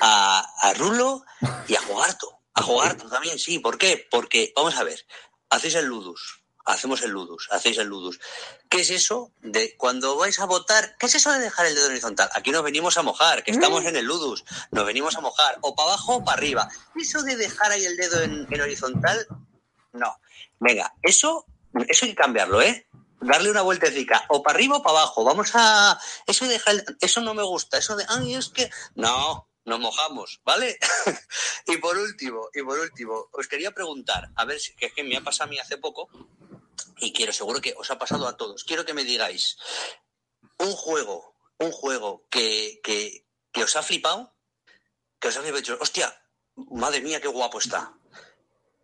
a, 0.00 0.40
a 0.60 0.74
Rulo 0.74 1.24
y 1.68 1.74
a 1.74 1.80
Jugarto. 1.80 2.38
A 2.54 2.62
jugar 2.62 2.96
también, 2.96 3.38
sí. 3.38 3.58
¿Por 3.60 3.78
qué? 3.78 4.06
Porque, 4.10 4.52
vamos 4.54 4.76
a 4.76 4.84
ver, 4.84 5.06
hacéis 5.48 5.74
el 5.76 5.86
ludus, 5.86 6.41
hacemos 6.64 7.02
el 7.02 7.10
ludus, 7.10 7.48
hacéis 7.50 7.78
el 7.78 7.88
ludus. 7.88 8.20
¿Qué 8.68 8.80
es 8.80 8.90
eso 8.90 9.32
de 9.40 9.76
cuando 9.76 10.16
vais 10.16 10.38
a 10.40 10.46
votar? 10.46 10.96
¿Qué 10.98 11.06
es 11.06 11.14
eso 11.14 11.32
de 11.32 11.40
dejar 11.40 11.66
el 11.66 11.74
dedo 11.74 11.86
horizontal? 11.86 12.30
Aquí 12.34 12.50
nos 12.50 12.62
venimos 12.62 12.96
a 12.96 13.02
mojar, 13.02 13.42
que 13.42 13.50
estamos 13.50 13.84
en 13.84 13.96
el 13.96 14.04
ludus, 14.04 14.44
nos 14.70 14.86
venimos 14.86 15.16
a 15.16 15.20
mojar, 15.20 15.58
o 15.60 15.74
para 15.74 15.90
abajo 15.90 16.16
o 16.16 16.24
para 16.24 16.38
arriba. 16.38 16.68
Eso 16.96 17.22
de 17.22 17.36
dejar 17.36 17.72
ahí 17.72 17.84
el 17.84 17.96
dedo 17.96 18.22
en, 18.22 18.60
horizontal, 18.60 19.26
no. 19.92 20.18
Venga, 20.60 20.94
eso, 21.02 21.46
eso 21.88 22.04
hay 22.04 22.12
que 22.12 22.16
cambiarlo, 22.16 22.62
¿eh? 22.62 22.86
darle 23.20 23.50
una 23.50 23.62
vueltecita, 23.62 24.24
o 24.28 24.42
para 24.42 24.56
arriba 24.56 24.78
o 24.78 24.82
para 24.82 24.98
abajo. 24.98 25.24
Vamos 25.24 25.52
a. 25.54 25.98
Eso 26.26 26.44
de 26.44 26.54
dejar. 26.54 26.84
Eso 27.00 27.20
no 27.20 27.34
me 27.34 27.42
gusta. 27.44 27.78
Eso 27.78 27.94
de. 27.94 28.04
Ay, 28.08 28.34
es 28.34 28.48
que. 28.48 28.68
No, 28.96 29.48
nos 29.64 29.80
mojamos, 29.80 30.40
¿vale? 30.44 30.78
y 31.66 31.76
por 31.78 31.96
último, 31.96 32.48
y 32.52 32.62
por 32.62 32.78
último, 32.78 33.28
os 33.32 33.46
quería 33.46 33.70
preguntar, 33.70 34.30
a 34.34 34.44
ver 34.44 34.58
si 34.60 34.74
es 34.80 34.92
que 34.92 35.04
me 35.04 35.16
ha 35.16 35.20
pasado 35.20 35.48
a 35.48 35.50
mí 35.50 35.58
hace 35.58 35.78
poco, 35.78 36.08
y 36.98 37.12
quiero, 37.12 37.32
seguro 37.32 37.60
que 37.60 37.74
os 37.76 37.90
ha 37.90 37.98
pasado 37.98 38.26
a 38.26 38.36
todos, 38.36 38.64
quiero 38.64 38.84
que 38.84 38.94
me 38.94 39.04
digáis 39.04 39.56
un 40.58 40.72
juego, 40.72 41.36
un 41.58 41.72
juego 41.72 42.26
que, 42.30 42.80
que, 42.82 43.62
os 43.62 43.76
ha 43.76 43.82
flipado, 43.82 44.34
que 45.20 45.28
os 45.28 45.36
habéis 45.36 45.54
dicho, 45.54 45.78
hostia, 45.80 46.14
madre 46.56 47.00
mía, 47.00 47.20
qué 47.20 47.28
guapo 47.28 47.58
está. 47.58 47.94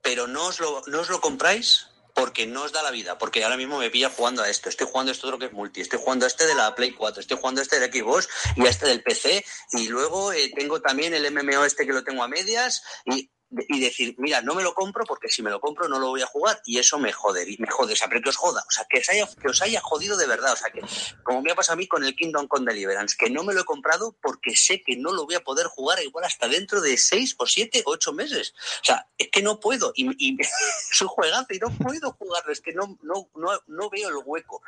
Pero 0.02 0.26
no 0.26 0.46
os 0.46 0.60
lo, 0.60 0.82
no 0.86 1.00
os 1.00 1.08
lo 1.10 1.20
compráis 1.20 1.86
porque 2.14 2.46
no 2.46 2.64
os 2.64 2.72
da 2.72 2.82
la 2.82 2.90
vida, 2.90 3.16
porque 3.16 3.44
ahora 3.44 3.56
mismo 3.56 3.78
me 3.78 3.90
pilla 3.90 4.10
jugando 4.10 4.42
a 4.42 4.50
esto, 4.50 4.68
estoy 4.68 4.88
jugando 4.90 5.10
a 5.10 5.14
esto 5.14 5.28
otro 5.28 5.38
que 5.38 5.46
es 5.46 5.52
multi, 5.52 5.80
estoy 5.80 6.00
jugando 6.00 6.24
a 6.24 6.28
este 6.28 6.46
de 6.46 6.54
la 6.56 6.74
Play 6.74 6.92
4, 6.92 7.20
estoy 7.20 7.36
jugando 7.38 7.60
a 7.60 7.62
este 7.62 7.78
del 7.78 7.92
Xbox 7.92 8.28
y 8.56 8.66
a 8.66 8.70
este 8.70 8.86
del 8.86 9.04
PC, 9.04 9.44
y 9.72 9.86
luego 9.86 10.32
eh, 10.32 10.50
tengo 10.56 10.80
también 10.80 11.14
el 11.14 11.30
MMO 11.30 11.64
este 11.64 11.86
que 11.86 11.92
lo 11.92 12.02
tengo 12.02 12.24
a 12.24 12.28
medias, 12.28 12.82
y 13.04 13.30
y 13.50 13.80
decir, 13.80 14.14
mira, 14.18 14.42
no 14.42 14.54
me 14.54 14.62
lo 14.62 14.74
compro 14.74 15.04
porque 15.06 15.28
si 15.28 15.42
me 15.42 15.50
lo 15.50 15.60
compro 15.60 15.88
no 15.88 15.98
lo 15.98 16.08
voy 16.08 16.20
a 16.20 16.26
jugar 16.26 16.60
y 16.66 16.78
eso 16.78 16.98
me 16.98 17.12
jode, 17.12 17.56
me 17.58 17.70
jode, 17.70 17.94
o 17.94 17.96
sea, 17.96 18.08
pero 18.08 18.20
que 18.20 18.28
os 18.28 18.36
joda, 18.36 18.62
o 18.66 18.70
sea, 18.70 18.84
que 18.88 18.98
os 18.98 19.08
haya, 19.08 19.26
que 19.40 19.48
os 19.48 19.62
haya 19.62 19.80
jodido 19.80 20.16
de 20.16 20.26
verdad, 20.26 20.52
o 20.52 20.56
sea, 20.56 20.70
que 20.70 20.82
como 21.22 21.40
me 21.40 21.50
ha 21.50 21.54
pasado 21.54 21.74
a 21.74 21.76
mí 21.76 21.86
con 21.86 22.04
el 22.04 22.14
Kingdom 22.14 22.46
Come 22.46 22.70
Deliverance, 22.70 23.16
que 23.18 23.30
no 23.30 23.44
me 23.44 23.54
lo 23.54 23.62
he 23.62 23.64
comprado 23.64 24.14
porque 24.20 24.54
sé 24.54 24.82
que 24.82 24.96
no 24.96 25.12
lo 25.12 25.24
voy 25.24 25.36
a 25.36 25.44
poder 25.44 25.66
jugar 25.66 26.02
igual 26.02 26.24
hasta 26.24 26.46
dentro 26.46 26.80
de 26.80 26.98
seis 26.98 27.34
o 27.38 27.46
siete 27.46 27.82
o 27.86 27.92
ocho 27.92 28.12
meses, 28.12 28.54
o 28.82 28.84
sea, 28.84 29.06
es 29.16 29.28
que 29.30 29.42
no 29.42 29.60
puedo 29.60 29.92
y, 29.94 30.10
y 30.18 30.36
es 30.40 31.00
un 31.00 31.08
juegazo 31.08 31.46
y 31.50 31.58
no 31.58 31.70
puedo 31.70 32.12
jugarlo, 32.12 32.52
es 32.52 32.60
que 32.60 32.72
no, 32.72 32.98
no, 33.02 33.30
no, 33.34 33.60
no 33.66 33.90
veo 33.90 34.08
el 34.08 34.16
hueco. 34.24 34.62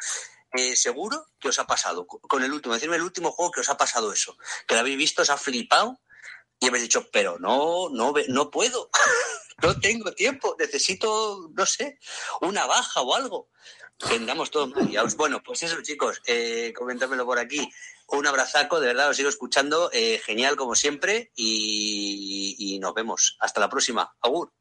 Eh, 0.52 0.74
seguro 0.74 1.27
que 1.39 1.48
os 1.48 1.59
ha 1.61 1.66
pasado 1.66 2.07
con 2.07 2.43
el 2.43 2.52
último, 2.52 2.74
decirme 2.74 2.97
el 2.97 3.02
último 3.02 3.31
juego 3.31 3.52
que 3.52 3.61
os 3.61 3.69
ha 3.69 3.77
pasado 3.77 4.12
eso, 4.12 4.36
que 4.66 4.74
lo 4.74 4.81
habéis 4.81 4.98
visto, 4.98 5.23
os 5.23 5.31
ha 5.31 5.36
flipado 5.36 6.01
y 6.60 6.68
habéis 6.68 6.84
dicho, 6.84 7.08
pero 7.10 7.38
no, 7.38 7.88
no, 7.90 8.12
no 8.28 8.50
puedo, 8.50 8.90
no 9.62 9.80
tengo 9.80 10.12
tiempo, 10.12 10.54
necesito, 10.58 11.50
no 11.54 11.66
sé, 11.66 11.98
una 12.42 12.66
baja 12.66 13.00
o 13.00 13.14
algo. 13.14 13.48
Vendamos 14.08 14.50
todo 14.50 14.72
Bueno, 15.16 15.42
pues 15.42 15.62
eso, 15.62 15.82
chicos, 15.82 16.22
eh, 16.26 16.72
por 16.74 17.38
aquí. 17.38 17.70
Un 18.08 18.26
abrazaco, 18.26 18.80
de 18.80 18.86
verdad, 18.86 19.10
os 19.10 19.16
sigo 19.16 19.28
escuchando. 19.28 19.90
Eh, 19.92 20.18
genial, 20.24 20.56
como 20.56 20.74
siempre. 20.74 21.32
Y, 21.36 22.78
nos 22.80 22.94
vemos. 22.94 23.36
Hasta 23.40 23.60
la 23.60 23.68
próxima. 23.68 24.16
Agur. 24.22 24.52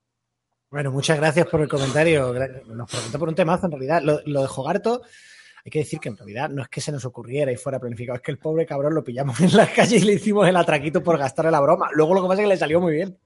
Bueno, 0.70 0.92
muchas 0.92 1.18
gracias 1.18 1.48
por 1.48 1.62
el 1.62 1.70
comentario. 1.70 2.34
Nos 2.66 2.92
pregunta 2.92 3.18
por 3.18 3.30
un 3.30 3.36
temazo, 3.36 3.68
en 3.68 3.72
realidad. 3.72 4.02
Lo, 4.04 4.20
lo 4.26 4.42
de 4.42 4.48
Jogarto 4.48 5.04
hay 5.64 5.72
que 5.72 5.80
decir 5.80 6.00
que 6.00 6.10
en 6.10 6.18
realidad 6.18 6.50
no 6.50 6.62
es 6.62 6.70
que 6.70 6.82
se 6.82 6.92
nos 6.92 7.06
ocurriera 7.06 7.52
y 7.52 7.56
fuera 7.56 7.80
planificado, 7.80 8.18
es 8.18 8.22
que 8.22 8.32
el 8.32 8.38
pobre 8.38 8.66
cabrón 8.66 8.96
lo 8.96 9.04
pillamos 9.04 9.40
en 9.42 9.56
la 9.56 9.68
calle 9.72 9.98
y 9.98 10.02
le 10.02 10.14
hicimos 10.14 10.48
el 10.48 10.56
atraquito 10.56 11.04
por 11.04 11.18
gastarle 11.18 11.52
la 11.52 11.60
broma. 11.60 11.90
Luego 11.94 12.14
lo 12.14 12.22
que 12.22 12.28
pasa 12.28 12.42
es 12.42 12.46
que 12.46 12.54
le 12.54 12.58
salió 12.58 12.82
muy 12.82 12.94
bien. 12.94 13.18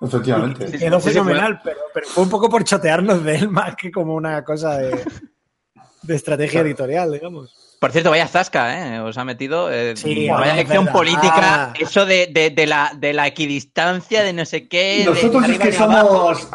Efectivamente. 0.00 0.78
quedó 0.78 1.00
fenomenal, 1.00 1.60
pero, 1.64 2.06
fue 2.06 2.22
un 2.22 2.30
poco 2.30 2.48
por 2.48 2.62
chotearnos 2.62 3.24
de 3.24 3.36
él 3.36 3.48
más 3.48 3.74
que 3.74 3.90
como 3.90 4.14
una 4.14 4.44
cosa 4.44 4.78
de, 4.78 5.02
de 6.02 6.14
estrategia 6.14 6.60
editorial, 6.60 7.12
digamos. 7.12 7.67
Por 7.78 7.92
cierto, 7.92 8.10
vaya 8.10 8.26
zasca, 8.26 8.96
¿eh? 8.96 9.00
Os 9.00 9.16
ha 9.18 9.24
metido. 9.24 9.72
Eh, 9.72 9.94
vaya 10.30 10.54
elección 10.54 10.86
política. 10.86 11.72
Eso 11.78 12.06
de, 12.06 12.26
de, 12.26 12.50
de, 12.50 12.66
la, 12.66 12.92
de 12.96 13.12
la 13.12 13.28
equidistancia, 13.28 14.24
de 14.24 14.32
no 14.32 14.44
sé 14.44 14.66
qué. 14.66 15.04
Nosotros 15.06 15.48
es 15.48 15.58
que 15.58 15.72
somos. 15.72 16.48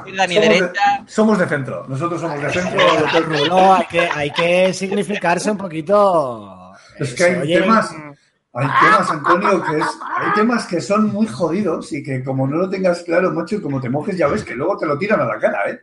somos, 1.08 1.38
de, 1.38 1.48
centro. 1.48 1.86
Nosotros 1.88 2.20
somos 2.20 2.42
de 2.42 2.50
centro. 2.52 3.48
No, 3.48 3.74
hay 3.74 3.86
que, 3.86 4.02
hay 4.02 4.32
que 4.32 4.74
significarse 4.74 5.50
un 5.50 5.58
poquito. 5.58 6.74
Es 7.00 7.14
que 7.14 7.24
hay 7.24 7.54
temas. 7.54 7.96
Hay 8.56 8.68
temas, 8.68 9.10
Antonio, 9.10 9.64
que 9.64 9.78
es, 9.80 9.86
hay 10.16 10.34
temas 10.36 10.68
que 10.68 10.80
son 10.80 11.12
muy 11.12 11.26
jodidos 11.26 11.92
y 11.92 12.04
que 12.04 12.24
como 12.24 12.46
no 12.46 12.58
lo 12.58 12.70
tengas 12.70 13.02
claro, 13.02 13.32
macho, 13.32 13.60
como 13.60 13.82
te 13.82 13.90
mojes 13.90 14.16
ya 14.16 14.28
ves 14.28 14.44
que 14.44 14.54
luego 14.54 14.78
te 14.78 14.86
lo 14.86 14.96
tiran 14.96 15.22
a 15.22 15.26
la 15.26 15.40
cara, 15.40 15.72
¿eh? 15.72 15.82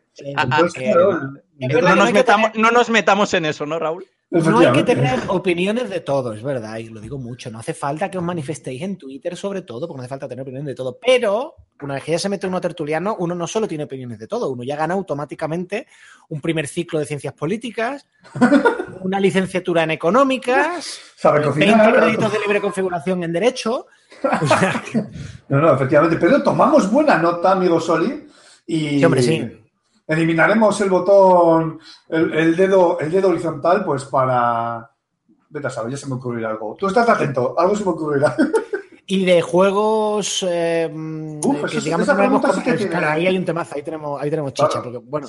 no, 1.83 1.97
nos 1.97 2.13
metamos, 2.13 2.51
no 2.55 2.71
nos 2.71 2.89
metamos 2.91 3.35
en 3.35 3.47
eso, 3.47 3.67
¿no, 3.67 3.81
Raúl? 3.81 4.07
No 4.31 4.61
hay 4.61 4.73
que 4.73 4.85
tener 4.85 5.19
opiniones 5.27 5.91
de 5.91 6.01
todo, 6.01 6.33
es 6.33 6.43
verdad, 6.43 6.77
y 6.79 6.89
lo 6.89 7.01
digo 7.01 7.19
mucho. 7.19 7.51
No 7.51 7.59
hace 7.59 7.75
falta 7.75 8.09
que 8.09 8.19
os 8.19 8.23
manifestéis 8.23 8.81
en 8.83 8.97
Twitter 8.97 9.37
sobre 9.37 9.63
todo, 9.63 9.89
porque 9.89 9.99
no 9.99 10.03
hace 10.03 10.09
falta 10.09 10.29
tener 10.29 10.43
opiniones 10.43 10.69
de 10.69 10.75
todo. 10.77 10.99
Pero 11.05 11.57
una 11.83 11.95
vez 11.95 12.05
que 12.05 12.13
ya 12.13 12.19
se 12.21 12.29
mete 12.29 12.47
uno 12.47 12.61
tertuliano, 12.61 13.17
uno 13.19 13.35
no 13.35 13.49
solo 13.49 13.67
tiene 13.67 13.85
opiniones 13.85 14.21
de 14.21 14.29
todo, 14.29 14.49
uno 14.51 14.63
ya 14.63 14.77
gana 14.77 14.95
automáticamente 14.95 15.89
un 16.29 16.41
primer 16.41 16.69
ciclo 16.69 17.01
de 17.01 17.07
ciencias 17.07 17.35
políticas, 17.35 18.07
una 19.03 19.19
licenciatura 19.19 19.83
en 19.83 19.91
económicas, 19.91 21.01
¿Sabe 21.17 21.41
20 21.41 21.93
créditos 21.93 22.33
de 22.33 22.39
libre 22.39 22.61
configuración 22.61 23.25
en 23.25 23.33
derecho. 23.33 23.87
no, 25.49 25.61
no, 25.61 25.75
efectivamente. 25.75 26.17
Pero 26.21 26.41
tomamos 26.41 26.89
buena 26.89 27.19
nota, 27.19 27.51
amigo 27.51 27.81
Soli. 27.81 28.29
Y... 28.67 28.91
Sí, 28.91 29.05
hombre, 29.05 29.23
sí 29.23 29.60
eliminaremos 30.11 30.81
el 30.81 30.91
botón, 30.91 31.79
el, 32.09 32.57
dedo, 32.57 32.99
el 32.99 33.11
dedo 33.11 33.29
horizontal, 33.29 33.85
pues 33.85 34.05
para. 34.05 34.91
Vete 35.49 35.67
a 35.67 35.71
saber, 35.71 35.93
ya 35.93 35.97
se 35.97 36.09
me 36.09 36.15
ocurrirá 36.15 36.51
algo. 36.51 36.77
Tú 36.79 36.87
estás 36.87 37.09
atento, 37.09 37.59
algo 37.59 37.75
se 37.75 37.85
me 37.85 37.91
ocurrirá. 37.91 38.37
Y 39.13 39.25
de 39.25 39.43
juegos 39.43 40.47
eh, 40.49 40.89
que 41.69 41.81
digamos 41.81 42.09
ahí 42.09 43.27
hay 43.27 43.37
un 43.37 43.45
temazo, 43.45 43.75
ahí 43.75 43.83
tenemos, 43.83 44.23
ahí 44.23 44.31
tenemos 44.31 44.55
chicha. 44.55 44.81
porque, 44.81 44.99
bueno, 44.99 45.27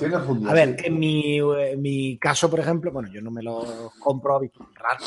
a 0.48 0.52
ver, 0.54 0.76
en 0.84 0.96
mi, 1.00 1.38
en 1.40 1.82
mi, 1.82 2.16
caso, 2.16 2.48
por 2.48 2.60
ejemplo, 2.60 2.92
bueno, 2.92 3.08
yo 3.12 3.20
no 3.20 3.32
me 3.32 3.42
los 3.42 3.92
compro 3.98 4.40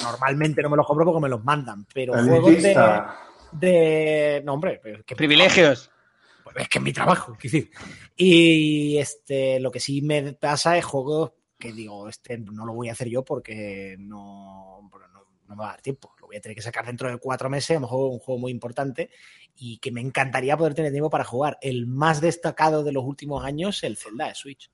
normalmente 0.03 0.61
no 0.61 0.69
me 0.69 0.75
los 0.75 0.85
compro 0.85 1.05
porque 1.05 1.21
me 1.21 1.29
los 1.29 1.41
mandan, 1.41 1.85
pero 1.93 2.21
juegos 2.21 2.61
de, 2.61 2.75
de, 3.53 4.41
No, 4.43 4.55
hombre, 4.55 4.81
¿qué 5.05 5.15
privilegios? 5.15 5.89
Pues 6.43 6.57
es 6.57 6.67
que 6.67 6.79
es 6.79 6.83
mi 6.83 6.91
trabajo, 6.91 7.31
es 7.31 7.43
decir. 7.43 7.71
Y 8.15 8.97
este, 8.97 9.59
lo 9.59 9.71
que 9.71 9.79
sí 9.79 10.01
me 10.01 10.33
pasa 10.33 10.77
es 10.77 10.85
juegos 10.85 11.31
que 11.57 11.71
digo, 11.71 12.07
este 12.09 12.37
no 12.37 12.65
lo 12.65 12.73
voy 12.73 12.89
a 12.89 12.93
hacer 12.93 13.09
yo 13.09 13.23
porque 13.23 13.95
no, 13.99 14.89
no, 14.91 15.25
me 15.47 15.55
va 15.55 15.65
a 15.65 15.71
dar 15.71 15.81
tiempo. 15.81 16.13
Lo 16.19 16.27
voy 16.27 16.37
a 16.37 16.41
tener 16.41 16.55
que 16.55 16.61
sacar 16.61 16.85
dentro 16.85 17.09
de 17.09 17.17
cuatro 17.17 17.49
meses, 17.49 17.71
a 17.71 17.73
lo 17.75 17.81
mejor 17.81 18.11
un 18.11 18.19
juego 18.19 18.39
muy 18.39 18.51
importante 18.51 19.09
y 19.55 19.77
que 19.77 19.91
me 19.91 20.01
encantaría 20.01 20.57
poder 20.57 20.73
tener 20.73 20.91
tiempo 20.91 21.09
para 21.09 21.23
jugar. 21.23 21.57
El 21.61 21.87
más 21.87 22.21
destacado 22.21 22.83
de 22.83 22.91
los 22.91 23.03
últimos 23.03 23.43
años, 23.43 23.83
el 23.83 23.97
Zelda 23.97 24.27
de 24.27 24.35
Switch. 24.35 24.71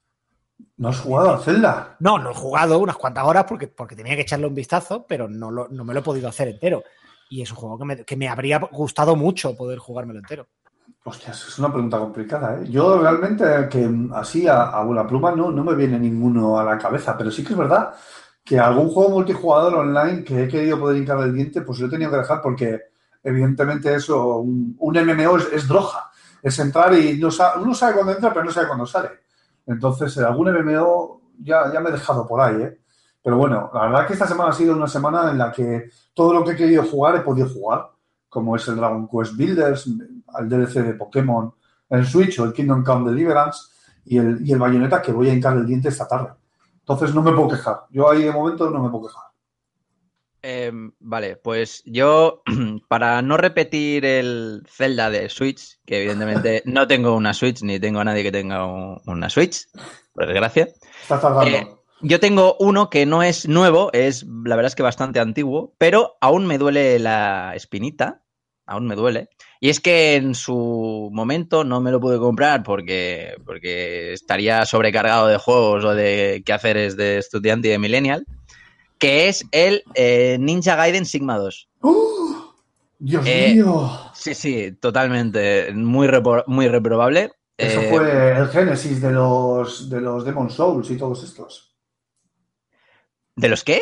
¿No 0.77 0.89
has 0.89 0.99
jugado 0.99 1.33
a 1.33 1.39
Zelda? 1.39 1.95
No, 1.99 2.19
no 2.19 2.31
he 2.31 2.35
jugado 2.35 2.77
unas 2.79 2.97
cuantas 2.97 3.25
horas 3.25 3.45
porque, 3.47 3.67
porque 3.67 3.95
tenía 3.95 4.15
que 4.15 4.21
echarle 4.21 4.47
un 4.47 4.55
vistazo, 4.55 5.05
pero 5.07 5.27
no, 5.27 5.49
no 5.51 5.83
me 5.83 5.93
lo 5.93 5.99
he 5.99 6.03
podido 6.03 6.29
hacer 6.29 6.47
entero. 6.47 6.83
Y 7.29 7.41
es 7.41 7.49
un 7.51 7.57
juego 7.57 7.79
que 7.79 7.85
me, 7.85 8.05
que 8.05 8.15
me 8.15 8.27
habría 8.27 8.59
gustado 8.59 9.15
mucho 9.15 9.55
poder 9.55 9.79
jugármelo 9.79 10.19
entero. 10.19 10.47
Hostias, 11.03 11.47
es 11.47 11.57
una 11.57 11.71
pregunta 11.71 11.97
complicada, 11.97 12.59
¿eh? 12.59 12.69
Yo 12.69 12.99
realmente, 13.01 13.43
que 13.69 13.89
así 14.13 14.47
a, 14.47 14.65
a 14.65 15.07
pluma 15.07 15.31
no, 15.31 15.51
no 15.51 15.63
me 15.63 15.73
viene 15.73 15.97
ninguno 15.97 16.59
a 16.59 16.63
la 16.63 16.77
cabeza, 16.77 17.17
pero 17.17 17.31
sí 17.31 17.43
que 17.43 17.53
es 17.53 17.57
verdad 17.57 17.93
que 18.43 18.59
algún 18.59 18.89
juego 18.89 19.09
multijugador 19.09 19.75
online 19.75 20.23
que 20.23 20.43
he 20.43 20.47
querido 20.47 20.79
poder 20.79 20.97
hincar 20.97 21.19
el 21.19 21.33
diente, 21.33 21.61
pues 21.61 21.79
lo 21.79 21.87
he 21.87 21.89
tenido 21.89 22.11
que 22.11 22.17
dejar 22.17 22.41
porque 22.41 22.81
evidentemente 23.23 23.93
eso, 23.93 24.37
un, 24.37 24.75
MMO 24.79 25.37
es, 25.37 25.67
droga. 25.67 26.11
Es 26.41 26.57
entrar 26.59 26.93
y 26.93 27.17
no 27.17 27.29
sabe, 27.29 27.61
uno 27.61 27.73
sabe 27.73 27.93
cuándo 27.93 28.13
entra, 28.13 28.33
pero 28.33 28.45
no 28.45 28.51
sabe 28.51 28.67
cuándo 28.67 28.85
sale. 28.85 29.09
Entonces, 29.65 30.17
algún 30.17 30.51
MMO 30.51 31.21
ya, 31.39 31.71
ya 31.71 31.79
me 31.79 31.89
he 31.89 31.93
dejado 31.93 32.27
por 32.27 32.41
ahí, 32.41 32.61
¿eh? 32.61 32.79
Pero 33.23 33.37
bueno, 33.37 33.69
la 33.73 33.83
verdad 33.83 34.07
que 34.07 34.13
esta 34.13 34.27
semana 34.27 34.49
ha 34.49 34.53
sido 34.53 34.75
una 34.75 34.87
semana 34.87 35.29
en 35.29 35.37
la 35.37 35.51
que 35.51 35.89
todo 36.13 36.33
lo 36.33 36.43
que 36.43 36.51
he 36.51 36.55
querido 36.55 36.83
jugar 36.83 37.15
he 37.15 37.19
podido 37.19 37.47
jugar, 37.47 37.91
como 38.27 38.55
es 38.55 38.67
el 38.67 38.77
Dragon 38.77 39.07
Quest 39.07 39.35
Builders, 39.37 39.87
al 40.33 40.49
DLC 40.49 40.75
de 40.75 40.93
Pokémon 40.93 41.53
en 41.89 42.05
Switch 42.05 42.39
o 42.39 42.45
el 42.45 42.53
Kingdom 42.53 42.83
Come 42.83 43.11
Deliverance 43.11 43.71
y 44.05 44.17
el, 44.17 44.39
y 44.47 44.53
el 44.53 44.59
Bayonetta 44.59 45.01
que 45.01 45.11
voy 45.11 45.29
a 45.29 45.33
hincar 45.33 45.57
el 45.57 45.65
diente 45.65 45.89
esta 45.89 46.07
tarde. 46.07 46.31
Entonces 46.79 47.13
no 47.13 47.21
me 47.21 47.31
puedo 47.31 47.49
quejar. 47.49 47.81
Yo 47.91 48.09
ahí 48.09 48.23
de 48.23 48.31
momento 48.31 48.69
no 48.69 48.83
me 48.83 48.89
puedo 48.89 49.07
quejar. 49.07 49.31
Em, 50.43 50.91
vale, 50.99 51.35
pues 51.35 51.83
yo, 51.85 52.41
para 52.89 53.21
no 53.21 53.37
repetir 53.37 54.05
el 54.05 54.63
Zelda 54.67 55.09
de 55.09 55.29
Switch, 55.29 55.79
que 55.85 55.99
evidentemente 55.99 56.63
no 56.65 56.87
tengo 56.87 57.15
una 57.15 57.33
Switch 57.33 57.61
ni 57.61 57.79
tengo 57.79 57.99
a 57.99 58.03
nadie 58.03 58.23
que 58.23 58.31
tenga 58.31 58.65
una 58.65 59.29
Switch, 59.29 59.67
por 60.13 60.25
desgracia. 60.25 60.69
Eh, 61.45 61.67
yo 62.01 62.19
tengo 62.19 62.55
uno 62.59 62.89
que 62.89 63.05
no 63.05 63.21
es 63.21 63.47
nuevo, 63.47 63.91
es 63.93 64.23
la 64.23 64.55
verdad 64.55 64.71
es 64.71 64.75
que 64.75 64.83
bastante 64.83 65.19
antiguo, 65.19 65.75
pero 65.77 66.17
aún 66.21 66.47
me 66.47 66.57
duele 66.57 66.97
la 66.97 67.53
espinita, 67.55 68.23
aún 68.65 68.87
me 68.87 68.95
duele, 68.95 69.29
y 69.63 69.69
es 69.69 69.79
que 69.79 70.15
en 70.15 70.33
su 70.33 71.09
momento 71.13 71.63
no 71.63 71.81
me 71.81 71.91
lo 71.91 72.01
pude 72.01 72.17
comprar 72.17 72.63
porque, 72.63 73.35
porque 73.45 74.11
estaría 74.11 74.65
sobrecargado 74.65 75.27
de 75.27 75.37
juegos 75.37 75.85
o 75.85 75.93
de 75.93 76.41
quehaceres 76.43 76.97
de 76.97 77.19
estudiante 77.19 77.67
y 77.67 77.71
de 77.71 77.77
millennial, 77.77 78.25
que 78.97 79.29
es 79.29 79.45
el 79.51 79.83
eh, 79.93 80.37
Ninja 80.39 80.75
Gaiden 80.75 81.05
Sigma 81.05 81.37
2. 81.37 81.69
¡Oh! 81.81 82.55
¡Dios 82.97 83.23
eh, 83.27 83.53
mío! 83.53 83.87
Sí, 84.15 84.33
sí, 84.33 84.71
totalmente. 84.71 85.71
Muy, 85.75 86.09
muy 86.47 86.67
reprobable. 86.67 87.31
Eso 87.55 87.81
eh, 87.81 87.89
fue 87.91 88.37
el 88.39 88.47
génesis 88.47 88.99
de 88.99 89.11
los, 89.11 89.91
de 89.91 90.01
los 90.01 90.25
Demon 90.25 90.49
Souls 90.49 90.89
y 90.89 90.97
todos 90.97 91.23
estos. 91.23 91.75
¿De 93.35 93.47
los 93.47 93.63
qué? 93.63 93.79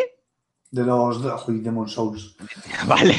De 0.72 0.84
los 0.84 1.24
Demon 1.48 1.88
Souls. 1.88 2.36
Vale. 2.86 3.16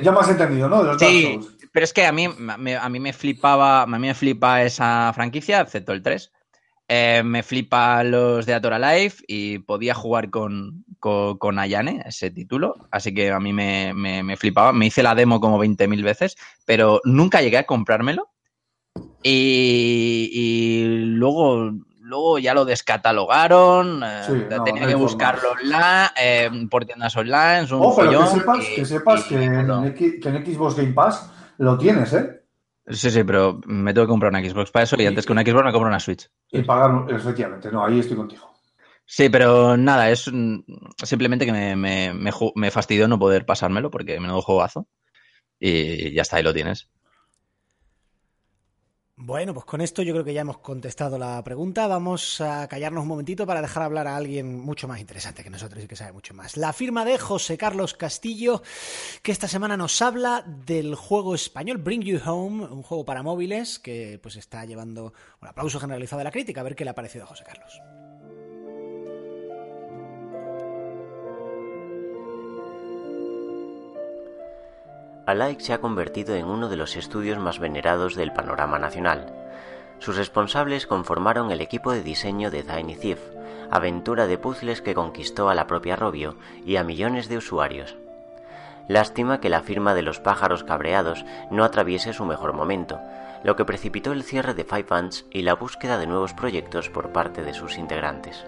ya 0.00 0.12
me 0.12 0.20
has 0.20 0.28
entendido, 0.28 0.68
¿no? 0.68 0.84
De 0.84 0.92
los 0.92 1.00
sí, 1.00 1.32
Souls. 1.32 1.54
Pero 1.74 1.82
es 1.82 1.92
que 1.92 2.06
a 2.06 2.12
mí, 2.12 2.28
a 2.28 2.88
mí 2.88 3.00
me 3.00 3.12
flipaba, 3.12 3.82
a 3.82 3.86
mí 3.86 3.98
me 3.98 4.14
flipa 4.14 4.62
esa 4.62 5.12
franquicia, 5.12 5.60
excepto 5.60 5.92
el 5.92 6.02
3. 6.02 6.30
Eh, 6.86 7.22
me 7.24 7.42
flipa 7.42 8.04
los 8.04 8.46
de 8.46 8.54
Atora 8.54 8.78
Life 8.78 9.24
y 9.26 9.58
podía 9.58 9.92
jugar 9.92 10.30
con, 10.30 10.84
con, 11.00 11.58
Ayane, 11.58 12.04
ese 12.06 12.30
título. 12.30 12.76
Así 12.92 13.12
que 13.12 13.32
a 13.32 13.40
mí 13.40 13.52
me, 13.52 13.92
me, 13.92 14.36
flipaba. 14.36 14.72
Me 14.72 14.86
hice 14.86 15.02
la 15.02 15.16
demo 15.16 15.40
como 15.40 15.58
20.000 15.58 16.04
veces, 16.04 16.36
pero 16.64 17.00
nunca 17.02 17.42
llegué 17.42 17.58
a 17.58 17.66
comprármelo. 17.66 18.30
Y, 19.24 20.84
luego, 20.86 21.72
luego 21.98 22.38
ya 22.38 22.54
lo 22.54 22.64
descatalogaron. 22.64 24.00
Eh, 24.04 24.48
tenía 24.64 24.86
que 24.86 24.94
buscarlo 24.94 25.50
online, 25.50 26.10
eh, 26.20 26.50
por 26.70 26.84
tiendas 26.84 27.16
online. 27.16 27.66
Ojo, 27.72 27.96
pero 27.96 28.20
que 28.20 28.26
sepas, 28.26 28.64
que, 28.76 28.84
sepas 28.84 29.24
que, 29.24 29.42
en, 29.42 29.94
que 29.94 30.28
en 30.28 30.46
Xbox 30.46 30.76
Game 30.76 30.92
Pass 30.92 31.32
lo 31.58 31.78
tienes, 31.78 32.12
¿eh? 32.12 32.40
Sí, 32.86 33.10
sí, 33.10 33.24
pero 33.24 33.60
me 33.66 33.94
tengo 33.94 34.06
que 34.06 34.10
comprar 34.10 34.30
una 34.30 34.42
Xbox 34.42 34.70
para 34.70 34.84
eso 34.84 34.96
y 34.98 35.06
antes 35.06 35.24
que 35.24 35.32
una 35.32 35.42
Xbox 35.42 35.64
me 35.64 35.72
compro 35.72 35.88
una 35.88 36.00
Switch. 36.00 36.28
Y 36.50 36.62
pagar, 36.62 37.10
efectivamente, 37.10 37.72
no, 37.72 37.84
ahí 37.84 38.00
estoy 38.00 38.16
contigo. 38.16 38.52
Sí, 39.06 39.28
pero 39.28 39.76
nada, 39.76 40.10
es 40.10 40.30
simplemente 41.02 41.44
que 41.44 41.52
me, 41.52 41.76
me, 41.76 42.12
me, 42.54 42.70
fastidió 42.70 43.06
no 43.06 43.18
poder 43.18 43.44
pasármelo 43.44 43.90
porque 43.90 44.18
menudo 44.20 44.42
juegazo. 44.42 44.86
Y 45.58 46.12
ya 46.12 46.22
está, 46.22 46.36
ahí 46.36 46.42
lo 46.42 46.54
tienes. 46.54 46.90
Bueno, 49.26 49.54
pues 49.54 49.64
con 49.64 49.80
esto 49.80 50.02
yo 50.02 50.12
creo 50.12 50.22
que 50.22 50.34
ya 50.34 50.42
hemos 50.42 50.58
contestado 50.58 51.16
la 51.16 51.42
pregunta. 51.42 51.86
Vamos 51.86 52.42
a 52.42 52.68
callarnos 52.68 53.04
un 53.04 53.08
momentito 53.08 53.46
para 53.46 53.62
dejar 53.62 53.82
hablar 53.82 54.06
a 54.06 54.16
alguien 54.16 54.60
mucho 54.60 54.86
más 54.86 55.00
interesante 55.00 55.42
que 55.42 55.48
nosotros 55.48 55.82
y 55.82 55.86
que 55.86 55.96
sabe 55.96 56.12
mucho 56.12 56.34
más. 56.34 56.58
La 56.58 56.74
firma 56.74 57.06
de 57.06 57.16
José 57.16 57.56
Carlos 57.56 57.94
Castillo, 57.94 58.62
que 59.22 59.32
esta 59.32 59.48
semana 59.48 59.78
nos 59.78 60.02
habla 60.02 60.44
del 60.46 60.94
juego 60.94 61.34
español 61.34 61.78
Bring 61.78 62.02
You 62.02 62.20
Home, 62.22 62.66
un 62.66 62.82
juego 62.82 63.06
para 63.06 63.22
móviles 63.22 63.78
que 63.78 64.20
pues 64.22 64.36
está 64.36 64.66
llevando 64.66 65.14
un 65.40 65.48
aplauso 65.48 65.80
generalizado 65.80 66.18
de 66.18 66.24
la 66.24 66.30
crítica. 66.30 66.60
A 66.60 66.64
ver 66.64 66.76
qué 66.76 66.84
le 66.84 66.90
ha 66.90 66.94
parecido 66.94 67.24
a 67.24 67.28
José 67.28 67.44
Carlos. 67.44 67.80
Alike 75.26 75.62
se 75.62 75.72
ha 75.72 75.80
convertido 75.80 76.34
en 76.34 76.44
uno 76.44 76.68
de 76.68 76.76
los 76.76 76.96
estudios 76.96 77.38
más 77.38 77.58
venerados 77.58 78.14
del 78.14 78.32
panorama 78.32 78.78
nacional. 78.78 79.32
Sus 79.98 80.16
responsables 80.16 80.86
conformaron 80.86 81.50
el 81.50 81.62
equipo 81.62 81.92
de 81.92 82.02
diseño 82.02 82.50
de 82.50 82.62
Tiny 82.62 82.94
Thief, 82.94 83.20
aventura 83.70 84.26
de 84.26 84.36
puzzles 84.36 84.82
que 84.82 84.94
conquistó 84.94 85.48
a 85.48 85.54
la 85.54 85.66
propia 85.66 85.96
Robio 85.96 86.36
y 86.66 86.76
a 86.76 86.84
millones 86.84 87.30
de 87.30 87.38
usuarios. 87.38 87.96
Lástima 88.86 89.40
que 89.40 89.48
la 89.48 89.62
firma 89.62 89.94
de 89.94 90.02
los 90.02 90.20
pájaros 90.20 90.62
cabreados 90.62 91.24
no 91.50 91.64
atraviese 91.64 92.12
su 92.12 92.26
mejor 92.26 92.52
momento, 92.52 93.00
lo 93.44 93.56
que 93.56 93.64
precipitó 93.64 94.12
el 94.12 94.24
cierre 94.24 94.52
de 94.52 94.64
Five 94.64 94.86
Ants 94.90 95.24
y 95.30 95.40
la 95.40 95.54
búsqueda 95.54 95.96
de 95.96 96.06
nuevos 96.06 96.34
proyectos 96.34 96.90
por 96.90 97.12
parte 97.12 97.42
de 97.42 97.54
sus 97.54 97.78
integrantes. 97.78 98.44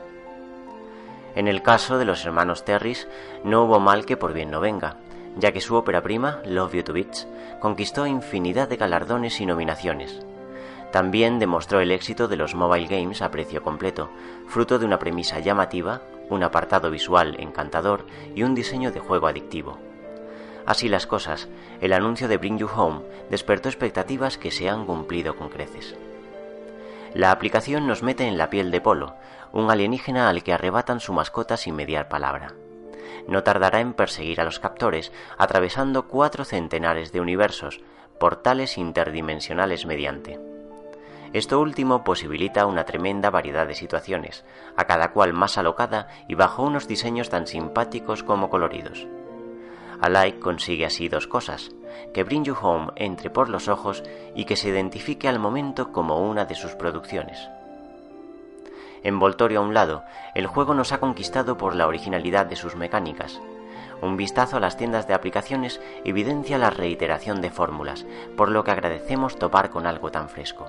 En 1.35 1.49
el 1.49 1.63
caso 1.63 1.97
de 1.97 2.05
los 2.05 2.23
hermanos 2.27 2.67
Terris, 2.67 3.09
no 3.45 3.65
hubo 3.65 3.81
mal 3.81 4.05
que 4.05 4.19
por 4.19 4.35
bien 4.35 4.51
no 4.51 4.61
venga 4.61 4.97
ya 5.37 5.53
que 5.53 5.61
su 5.61 5.77
ópera 5.77 6.03
prima, 6.03 6.41
Love 6.45 6.75
You 6.75 6.83
to 6.83 6.93
Bits, 6.93 7.29
conquistó 7.61 8.07
infinidad 8.07 8.69
de 8.69 8.77
galardones 8.77 9.41
y 9.41 9.47
nominaciones. 9.47 10.21
También 10.93 11.39
demostró 11.39 11.81
el 11.81 11.91
éxito 11.91 12.27
de 12.27 12.37
los 12.37 12.55
mobile 12.55 12.87
games 12.87 13.21
a 13.21 13.31
precio 13.31 13.63
completo, 13.63 14.09
fruto 14.49 14.79
de 14.79 14.87
una 14.87 14.99
premisa 14.99 15.39
llamativa, 15.41 16.03
un 16.31 16.43
apartado 16.43 16.91
visual 16.91 17.37
encantador 17.39 18.07
y 18.35 18.43
un 18.43 18.55
diseño 18.55 18.93
de 18.93 19.01
juego 19.01 19.27
adictivo. 19.27 19.79
Así 20.65 20.89
las 20.89 21.07
cosas, 21.07 21.49
el 21.81 21.93
anuncio 21.93 22.29
de 22.29 22.39
Bring 22.39 22.59
You 22.59 22.69
Home 22.75 23.03
despertó 23.31 23.69
expectativas 23.69 24.39
que 24.39 24.51
se 24.51 24.69
han 24.69 24.87
cumplido 24.87 25.37
con 25.37 25.49
creces. 25.49 25.97
La 27.15 27.31
aplicación 27.31 27.87
nos 27.87 28.03
mete 28.03 28.27
en 28.27 28.37
la 28.37 28.51
piel 28.51 28.71
de 28.71 28.81
Polo, 28.81 29.15
un 29.53 29.71
alienígena 29.71 30.29
al 30.29 30.43
que 30.43 30.53
arrebatan 30.53 31.01
su 31.01 31.13
mascota 31.13 31.57
sin 31.57 31.77
mediar 31.77 32.09
palabra 32.09 32.55
no 33.29 33.43
tardará 33.43 33.81
en 33.81 33.93
perseguir 33.93 34.41
a 34.41 34.45
los 34.45 34.61
captores, 34.61 35.13
atravesando 35.39 36.09
cuatro 36.09 36.45
centenares 36.45 37.13
de 37.13 37.21
universos, 37.21 37.81
portales 38.19 38.79
interdimensionales 38.79 39.87
mediante. 39.87 40.41
Esto 41.33 41.61
último 41.61 42.05
posibilita 42.05 42.67
una 42.67 42.85
tremenda 42.85 43.31
variedad 43.31 43.67
de 43.67 43.75
situaciones, 43.75 44.45
a 44.77 44.85
cada 44.85 45.13
cual 45.13 45.33
más 45.33 45.59
alocada 45.59 46.09
y 46.29 46.35
bajo 46.35 46.63
unos 46.63 46.89
diseños 46.89 47.29
tan 47.29 47.47
simpáticos 47.47 48.23
como 48.23 48.49
coloridos. 48.49 49.07
Alike 50.01 50.41
consigue 50.41 50.87
así 50.87 51.09
dos 51.09 51.27
cosas, 51.27 51.73
que 52.13 52.23
Bring 52.23 52.45
You 52.45 52.57
Home 52.61 52.93
entre 52.97 53.31
por 53.31 53.49
los 53.49 53.69
ojos 53.69 54.03
y 54.35 54.45
que 54.45 54.57
se 54.57 54.69
identifique 54.69 55.29
al 55.29 55.39
momento 55.39 55.93
como 55.93 56.21
una 56.21 56.45
de 56.45 56.55
sus 56.55 56.75
producciones. 56.75 57.49
Envoltorio 59.03 59.61
a 59.61 59.63
un 59.63 59.75
lado, 59.75 60.05
el 60.35 60.47
juego 60.47 60.75
nos 60.75 60.93
ha 60.93 60.99
conquistado 60.99 61.57
por 61.57 61.75
la 61.75 61.87
originalidad 61.87 62.47
de 62.47 62.57
sus 62.57 62.77
mecánicas. 62.77 63.41
Un 64.03 64.17
vistazo 64.17 64.59
a 64.59 64.61
las 64.61 64.77
tiendas 64.77 65.09
de 65.09 65.15
aplicaciones 65.15 65.81
evidencia 66.05 66.59
la 66.59 66.71
reiteración 66.71 67.41
de 67.41 67.51
fórmulas, 67.51 68.07
por 68.37 68.51
lo 68.51 68.65
que 68.65 68.71
agradecemos 68.71 69.39
topar 69.39 69.71
con 69.71 69.87
algo 69.87 70.11
tan 70.11 70.29
fresco. 70.29 70.67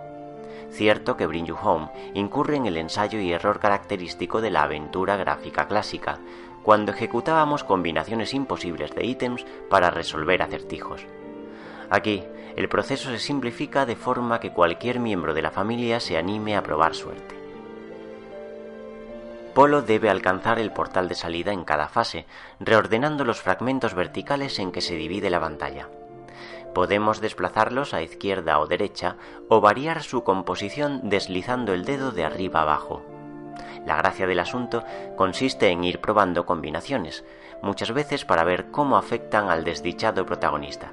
Cierto 0.70 1.18
que 1.18 1.26
Bring 1.26 1.46
You 1.46 1.56
Home 1.62 1.90
incurre 2.14 2.58
en 2.58 2.66
el 2.66 2.78
ensayo 2.78 3.20
y 3.20 3.32
error 3.32 3.60
característico 3.60 4.42
de 4.42 4.52
la 4.52 4.64
aventura 4.64 5.18
gráfica 5.18 5.68
clásica, 5.68 6.20
cuando 6.64 6.92
ejecutábamos 6.92 7.64
combinaciones 7.64 8.34
imposibles 8.34 8.94
de 8.94 9.06
ítems 9.06 9.46
para 9.70 9.90
resolver 9.90 10.42
acertijos. 10.42 11.06
Aquí, 11.90 12.24
el 12.58 12.68
proceso 12.68 13.10
se 13.10 13.20
simplifica 13.20 13.86
de 13.86 13.96
forma 13.96 14.40
que 14.40 14.52
cualquier 14.52 15.00
miembro 15.00 15.34
de 15.34 15.42
la 15.42 15.52
familia 15.52 16.00
se 16.00 16.18
anime 16.18 16.58
a 16.58 16.64
probar 16.64 16.96
suerte. 16.96 17.37
Polo 19.58 19.82
debe 19.82 20.12
alcanzar 20.12 20.60
el 20.60 20.72
portal 20.72 21.10
de 21.10 21.16
salida 21.16 21.52
en 21.52 21.64
cada 21.64 21.88
fase, 21.88 22.28
reordenando 22.60 23.26
los 23.26 23.42
fragmentos 23.42 23.96
verticales 23.96 24.60
en 24.60 24.72
que 24.72 24.82
se 24.82 24.94
divide 24.94 25.32
la 25.32 25.40
pantalla. 25.40 25.90
Podemos 26.76 27.22
desplazarlos 27.22 27.96
a 27.96 28.04
izquierda 28.04 28.60
o 28.60 28.68
derecha 28.68 29.16
o 29.50 29.60
variar 29.60 30.04
su 30.04 30.24
composición 30.24 31.10
deslizando 31.10 31.74
el 31.74 31.86
dedo 31.86 32.12
de 32.12 32.24
arriba 32.24 32.62
abajo. 32.62 33.02
La 33.84 33.96
gracia 33.96 34.28
del 34.28 34.42
asunto 34.42 34.84
consiste 35.16 35.70
en 35.70 35.84
ir 35.84 36.02
probando 36.02 36.46
combinaciones, 36.46 37.26
muchas 37.64 37.92
veces 37.92 38.26
para 38.26 38.44
ver 38.44 38.70
cómo 38.70 38.96
afectan 38.96 39.50
al 39.50 39.64
desdichado 39.64 40.24
protagonista. 40.28 40.92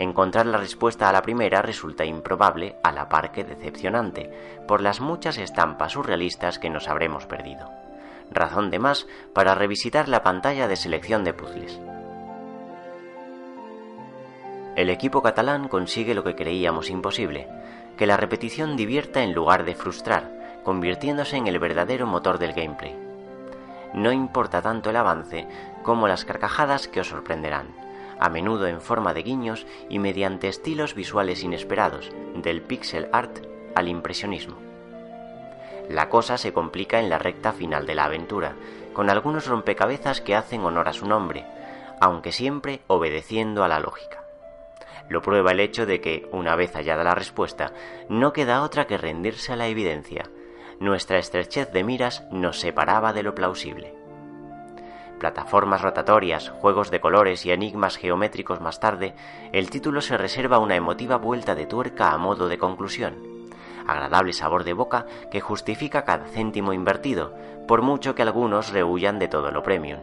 Encontrar 0.00 0.46
la 0.46 0.56
respuesta 0.56 1.10
a 1.10 1.12
la 1.12 1.20
primera 1.20 1.60
resulta 1.60 2.06
improbable, 2.06 2.76
a 2.82 2.90
la 2.90 3.10
par 3.10 3.32
que 3.32 3.44
decepcionante, 3.44 4.30
por 4.66 4.80
las 4.80 5.02
muchas 5.02 5.36
estampas 5.36 5.92
surrealistas 5.92 6.58
que 6.58 6.70
nos 6.70 6.88
habremos 6.88 7.26
perdido. 7.26 7.68
Razón 8.30 8.70
de 8.70 8.78
más 8.78 9.06
para 9.34 9.54
revisitar 9.54 10.08
la 10.08 10.22
pantalla 10.22 10.68
de 10.68 10.76
selección 10.76 11.22
de 11.22 11.34
puzzles. 11.34 11.78
El 14.74 14.88
equipo 14.88 15.20
catalán 15.20 15.68
consigue 15.68 16.14
lo 16.14 16.24
que 16.24 16.34
creíamos 16.34 16.88
imposible, 16.88 17.46
que 17.98 18.06
la 18.06 18.16
repetición 18.16 18.78
divierta 18.78 19.22
en 19.22 19.34
lugar 19.34 19.66
de 19.66 19.74
frustrar, 19.74 20.62
convirtiéndose 20.64 21.36
en 21.36 21.46
el 21.46 21.58
verdadero 21.58 22.06
motor 22.06 22.38
del 22.38 22.54
gameplay. 22.54 22.96
No 23.92 24.12
importa 24.12 24.62
tanto 24.62 24.88
el 24.88 24.96
avance 24.96 25.46
como 25.82 26.08
las 26.08 26.24
carcajadas 26.24 26.88
que 26.88 27.00
os 27.00 27.08
sorprenderán 27.08 27.89
a 28.20 28.28
menudo 28.28 28.66
en 28.66 28.80
forma 28.80 29.14
de 29.14 29.22
guiños 29.22 29.66
y 29.88 29.98
mediante 29.98 30.48
estilos 30.48 30.94
visuales 30.94 31.42
inesperados, 31.42 32.10
del 32.34 32.60
pixel 32.60 33.08
art 33.12 33.38
al 33.74 33.88
impresionismo. 33.88 34.56
La 35.88 36.08
cosa 36.08 36.38
se 36.38 36.52
complica 36.52 37.00
en 37.00 37.08
la 37.08 37.18
recta 37.18 37.52
final 37.52 37.86
de 37.86 37.94
la 37.94 38.04
aventura, 38.04 38.52
con 38.92 39.10
algunos 39.10 39.46
rompecabezas 39.46 40.20
que 40.20 40.36
hacen 40.36 40.62
honor 40.62 40.88
a 40.88 40.92
su 40.92 41.06
nombre, 41.06 41.46
aunque 42.00 42.30
siempre 42.30 42.80
obedeciendo 42.86 43.64
a 43.64 43.68
la 43.68 43.80
lógica. 43.80 44.22
Lo 45.08 45.22
prueba 45.22 45.50
el 45.50 45.60
hecho 45.60 45.86
de 45.86 46.00
que, 46.00 46.28
una 46.30 46.54
vez 46.54 46.74
hallada 46.74 47.02
la 47.02 47.14
respuesta, 47.14 47.72
no 48.08 48.32
queda 48.32 48.62
otra 48.62 48.86
que 48.86 48.98
rendirse 48.98 49.52
a 49.52 49.56
la 49.56 49.66
evidencia. 49.66 50.30
Nuestra 50.78 51.18
estrechez 51.18 51.72
de 51.72 51.82
miras 51.82 52.22
nos 52.30 52.60
separaba 52.60 53.12
de 53.12 53.24
lo 53.24 53.34
plausible 53.34 53.99
plataformas 55.20 55.82
rotatorias, 55.82 56.48
juegos 56.48 56.90
de 56.90 56.98
colores 56.98 57.46
y 57.46 57.52
enigmas 57.52 57.96
geométricos 57.96 58.60
más 58.60 58.80
tarde, 58.80 59.14
el 59.52 59.70
título 59.70 60.00
se 60.00 60.18
reserva 60.18 60.58
una 60.58 60.74
emotiva 60.74 61.16
vuelta 61.16 61.54
de 61.54 61.66
tuerca 61.66 62.10
a 62.10 62.18
modo 62.18 62.48
de 62.48 62.58
conclusión. 62.58 63.14
Agradable 63.86 64.32
sabor 64.32 64.64
de 64.64 64.72
boca 64.72 65.06
que 65.30 65.40
justifica 65.40 66.04
cada 66.04 66.26
céntimo 66.26 66.72
invertido, 66.72 67.32
por 67.68 67.82
mucho 67.82 68.16
que 68.16 68.22
algunos 68.22 68.72
rehuyan 68.72 69.20
de 69.20 69.28
todo 69.28 69.52
lo 69.52 69.62
premium. 69.62 70.00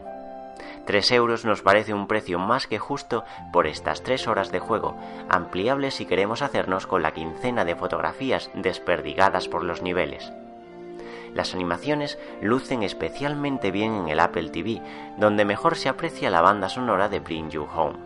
Tres 0.86 1.10
euros 1.10 1.44
nos 1.44 1.60
parece 1.60 1.92
un 1.92 2.06
precio 2.06 2.38
más 2.38 2.66
que 2.66 2.78
justo 2.78 3.24
por 3.52 3.66
estas 3.66 4.02
tres 4.02 4.26
horas 4.26 4.50
de 4.50 4.58
juego, 4.58 4.96
ampliables 5.28 5.94
si 5.94 6.06
queremos 6.06 6.40
hacernos 6.40 6.86
con 6.86 7.02
la 7.02 7.12
quincena 7.12 7.66
de 7.66 7.76
fotografías 7.76 8.50
desperdigadas 8.54 9.48
por 9.48 9.64
los 9.64 9.82
niveles. 9.82 10.32
Las 11.38 11.54
animaciones 11.54 12.18
lucen 12.42 12.82
especialmente 12.82 13.70
bien 13.70 13.94
en 13.94 14.08
el 14.08 14.18
Apple 14.18 14.50
TV, 14.50 14.82
donde 15.18 15.44
mejor 15.44 15.76
se 15.76 15.88
aprecia 15.88 16.30
la 16.30 16.40
banda 16.40 16.68
sonora 16.68 17.08
de 17.08 17.20
Bring 17.20 17.48
You 17.50 17.62
Home. 17.62 17.96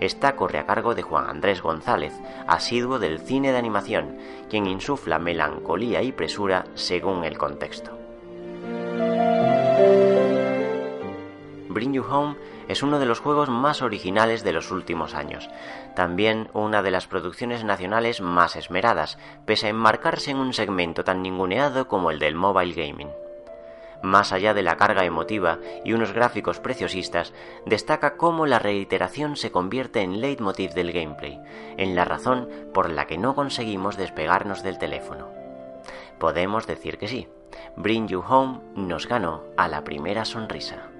Esta 0.00 0.36
corre 0.36 0.58
a 0.58 0.64
cargo 0.64 0.94
de 0.94 1.02
Juan 1.02 1.28
Andrés 1.28 1.60
González, 1.60 2.14
asiduo 2.46 2.98
del 2.98 3.18
cine 3.18 3.52
de 3.52 3.58
animación, 3.58 4.16
quien 4.48 4.66
insufla 4.66 5.18
melancolía 5.18 6.00
y 6.00 6.12
presura 6.12 6.64
según 6.72 7.24
el 7.24 7.36
contexto. 7.36 7.98
Bring 11.72 11.92
You 11.92 12.04
Home 12.08 12.36
es 12.68 12.82
uno 12.82 12.98
de 12.98 13.06
los 13.06 13.20
juegos 13.20 13.48
más 13.48 13.82
originales 13.82 14.44
de 14.44 14.52
los 14.52 14.70
últimos 14.70 15.14
años, 15.14 15.48
también 15.94 16.48
una 16.52 16.82
de 16.82 16.90
las 16.90 17.06
producciones 17.06 17.64
nacionales 17.64 18.20
más 18.20 18.56
esmeradas, 18.56 19.18
pese 19.46 19.66
a 19.66 19.70
enmarcarse 19.70 20.30
en 20.30 20.38
un 20.38 20.52
segmento 20.52 21.04
tan 21.04 21.22
ninguneado 21.22 21.88
como 21.88 22.10
el 22.10 22.18
del 22.18 22.34
mobile 22.34 22.74
gaming. 22.74 23.10
Más 24.02 24.32
allá 24.32 24.52
de 24.52 24.62
la 24.62 24.76
carga 24.76 25.04
emotiva 25.04 25.58
y 25.84 25.92
unos 25.92 26.12
gráficos 26.12 26.58
preciosistas, 26.58 27.32
destaca 27.66 28.16
cómo 28.16 28.46
la 28.46 28.58
reiteración 28.58 29.36
se 29.36 29.52
convierte 29.52 30.00
en 30.00 30.20
leitmotiv 30.20 30.72
del 30.72 30.92
gameplay, 30.92 31.40
en 31.76 31.94
la 31.94 32.04
razón 32.04 32.48
por 32.74 32.90
la 32.90 33.06
que 33.06 33.16
no 33.18 33.34
conseguimos 33.34 33.96
despegarnos 33.96 34.64
del 34.64 34.78
teléfono. 34.78 35.28
Podemos 36.18 36.66
decir 36.66 36.98
que 36.98 37.08
sí, 37.08 37.28
Bring 37.76 38.08
You 38.08 38.24
Home 38.28 38.60
nos 38.74 39.06
ganó 39.06 39.44
a 39.56 39.68
la 39.68 39.84
primera 39.84 40.24
sonrisa. 40.24 40.91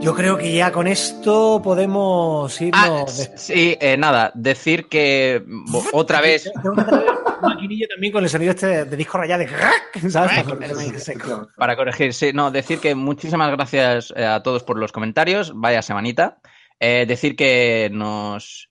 Yo 0.00 0.14
creo 0.14 0.38
que 0.38 0.52
ya 0.54 0.72
con 0.72 0.86
esto 0.86 1.60
podemos 1.62 2.58
irnos. 2.60 2.82
Ah, 2.82 3.36
sí, 3.36 3.76
eh, 3.80 3.96
nada, 3.98 4.32
decir 4.34 4.88
que 4.88 5.44
otra 5.92 6.20
vez. 6.22 6.50
maquinillo 7.42 7.86
también 7.88 8.12
con 8.12 8.24
el 8.24 8.30
sonido 8.30 8.52
este 8.52 8.84
de 8.84 8.96
disco 8.96 9.18
rayado 9.18 9.44
Para 11.56 11.76
corregir, 11.76 12.14
sí, 12.14 12.32
no, 12.32 12.50
decir 12.50 12.78
que 12.80 12.94
muchísimas 12.94 13.50
gracias 13.50 14.12
eh, 14.16 14.24
a 14.24 14.42
todos 14.42 14.62
por 14.62 14.78
los 14.78 14.92
comentarios, 14.92 15.52
vaya 15.54 15.82
semanita. 15.82 16.38
Eh, 16.78 17.04
decir 17.06 17.36
que 17.36 17.90
nos, 17.92 18.69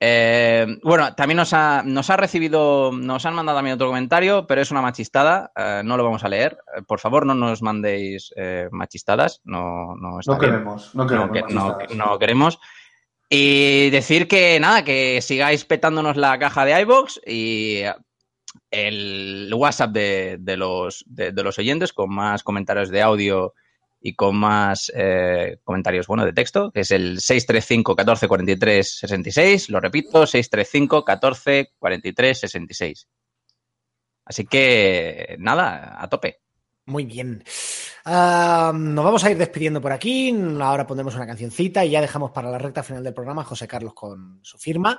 eh, 0.00 0.78
bueno, 0.82 1.14
también 1.14 1.38
nos 1.38 1.52
ha, 1.52 1.82
nos 1.84 2.08
ha 2.10 2.16
recibido, 2.16 2.92
nos 2.92 3.26
han 3.26 3.34
mandado 3.34 3.58
también 3.58 3.74
otro 3.74 3.88
comentario, 3.88 4.46
pero 4.46 4.60
es 4.60 4.70
una 4.70 4.82
machistada, 4.82 5.50
eh, 5.56 5.82
no 5.84 5.96
lo 5.96 6.04
vamos 6.04 6.22
a 6.22 6.28
leer. 6.28 6.58
Eh, 6.76 6.82
por 6.86 7.00
favor, 7.00 7.26
no 7.26 7.34
nos 7.34 7.62
mandéis 7.62 8.32
machistadas, 8.70 9.40
no, 9.44 9.96
no, 9.96 10.20
queremos, 10.38 10.94
no 10.94 11.06
queremos, 11.06 11.96
no, 11.96 12.18
queremos. 12.18 12.60
Y 13.28 13.90
decir 13.90 14.28
que 14.28 14.58
nada, 14.60 14.84
que 14.84 15.20
sigáis 15.20 15.64
petándonos 15.64 16.16
la 16.16 16.38
caja 16.38 16.64
de 16.64 16.80
iBox 16.80 17.20
y 17.26 17.82
el 18.70 19.52
WhatsApp 19.52 19.90
de, 19.90 20.56
los, 20.56 21.04
de 21.06 21.42
los 21.42 21.58
oyentes 21.58 21.92
con 21.92 22.14
más 22.14 22.42
comentarios 22.42 22.88
de 22.88 23.02
audio 23.02 23.52
y 24.00 24.14
con 24.14 24.36
más 24.36 24.92
eh, 24.94 25.58
comentarios 25.64 26.06
bueno, 26.06 26.24
de 26.24 26.32
texto, 26.32 26.70
que 26.70 26.80
es 26.80 26.90
el 26.90 27.20
635 27.20 27.96
14 27.96 28.28
43 28.28 28.98
66. 28.98 29.70
Lo 29.70 29.80
repito, 29.80 30.26
635 30.26 31.04
14 31.04 31.72
43 31.78 32.40
66. 32.40 33.08
Así 34.24 34.44
que 34.44 35.36
nada, 35.38 35.96
a 35.98 36.08
tope. 36.08 36.40
Muy 36.86 37.04
bien. 37.04 37.44
Ah, 38.04 38.72
nos 38.74 39.04
vamos 39.04 39.24
a 39.24 39.30
ir 39.30 39.36
despidiendo 39.36 39.80
por 39.80 39.92
aquí. 39.92 40.34
Ahora 40.60 40.86
pondremos 40.86 41.14
una 41.14 41.26
cancioncita 41.26 41.84
y 41.84 41.90
ya 41.90 42.00
dejamos 42.00 42.30
para 42.30 42.50
la 42.50 42.58
recta 42.58 42.82
final 42.82 43.04
del 43.04 43.12
programa 43.12 43.44
José 43.44 43.68
Carlos 43.68 43.92
con 43.94 44.40
su 44.42 44.56
firma. 44.58 44.98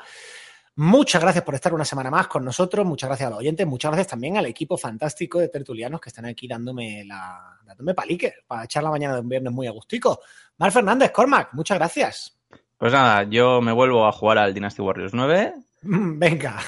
Muchas 0.76 1.22
gracias 1.22 1.44
por 1.44 1.56
estar 1.56 1.74
una 1.74 1.84
semana 1.84 2.10
más 2.10 2.28
con 2.28 2.46
nosotros, 2.46 2.86
muchas 2.86 3.10
gracias 3.10 3.28
a 3.28 3.30
los 3.32 3.40
oyentes, 3.40 3.68
muchas 3.68 3.92
gracias 3.92 4.08
también 4.08 4.38
al 4.38 4.46
equipo 4.46 4.78
fantástico 4.78 5.40
de 5.40 5.50
tertulianos 5.50 6.00
que 6.00 6.10
están 6.10 6.26
aquí 6.26 6.48
dándome 6.48 7.04
la 7.06 7.58
dándome 7.66 7.94
palique 7.94 8.34
para 8.48 8.64
echar 8.64 8.84
la 8.84 8.90
mañana 8.90 9.16
de 9.16 9.22
un 9.22 9.30
viernes 9.30 9.52
muy 9.52 9.68
agustico. 9.68 10.22
Mar 10.58 10.72
Fernández, 10.72 11.12
Cormac, 11.12 11.50
muchas 11.54 11.78
gracias. 11.78 12.38
Pues 12.78 12.94
nada, 12.94 13.24
yo 13.24 13.62
me 13.62 13.74
vuelvo 13.74 14.08
a 14.08 14.12
jugar 14.12 14.38
al 14.38 14.54
Dynasty 14.54 14.82
Warriors 14.82 15.14
9. 15.14 15.54
Venga, 15.82 16.60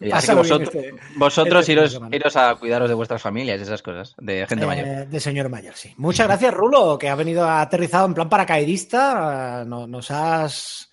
vosotros, 0.00 0.62
este- 0.62 0.94
vosotros 1.16 1.68
este 1.68 1.72
iros, 2.16 2.36
a 2.36 2.54
cuidaros 2.54 2.88
de 2.88 2.94
vuestras 2.94 3.20
familias, 3.20 3.60
esas 3.60 3.82
cosas, 3.82 4.14
de 4.18 4.46
gente 4.48 4.64
mayor. 4.66 4.86
Eh, 4.86 5.06
de 5.06 5.20
señor 5.20 5.48
mayor, 5.48 5.74
sí. 5.74 5.92
Muchas 5.96 6.26
gracias, 6.26 6.54
Rulo, 6.54 6.96
que 6.98 7.08
ha 7.08 7.14
venido 7.16 7.48
aterrizado 7.48 8.06
en 8.06 8.14
plan 8.14 8.28
paracaidista. 8.28 9.64
Nos 9.64 10.10
has 10.10 10.89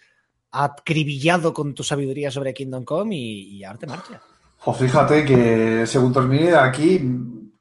acribillado 0.63 1.53
con 1.53 1.73
tu 1.73 1.83
sabiduría 1.83 2.31
sobre 2.31 2.53
Kingdom 2.53 2.83
Come 2.83 3.15
y, 3.15 3.63
ahora 3.63 3.79
te 3.79 3.87
marcha. 3.87 4.21
Pues 4.63 4.77
fíjate 4.77 5.23
que 5.23 5.85
según 5.85 6.11
termine 6.11 6.55
aquí 6.55 6.99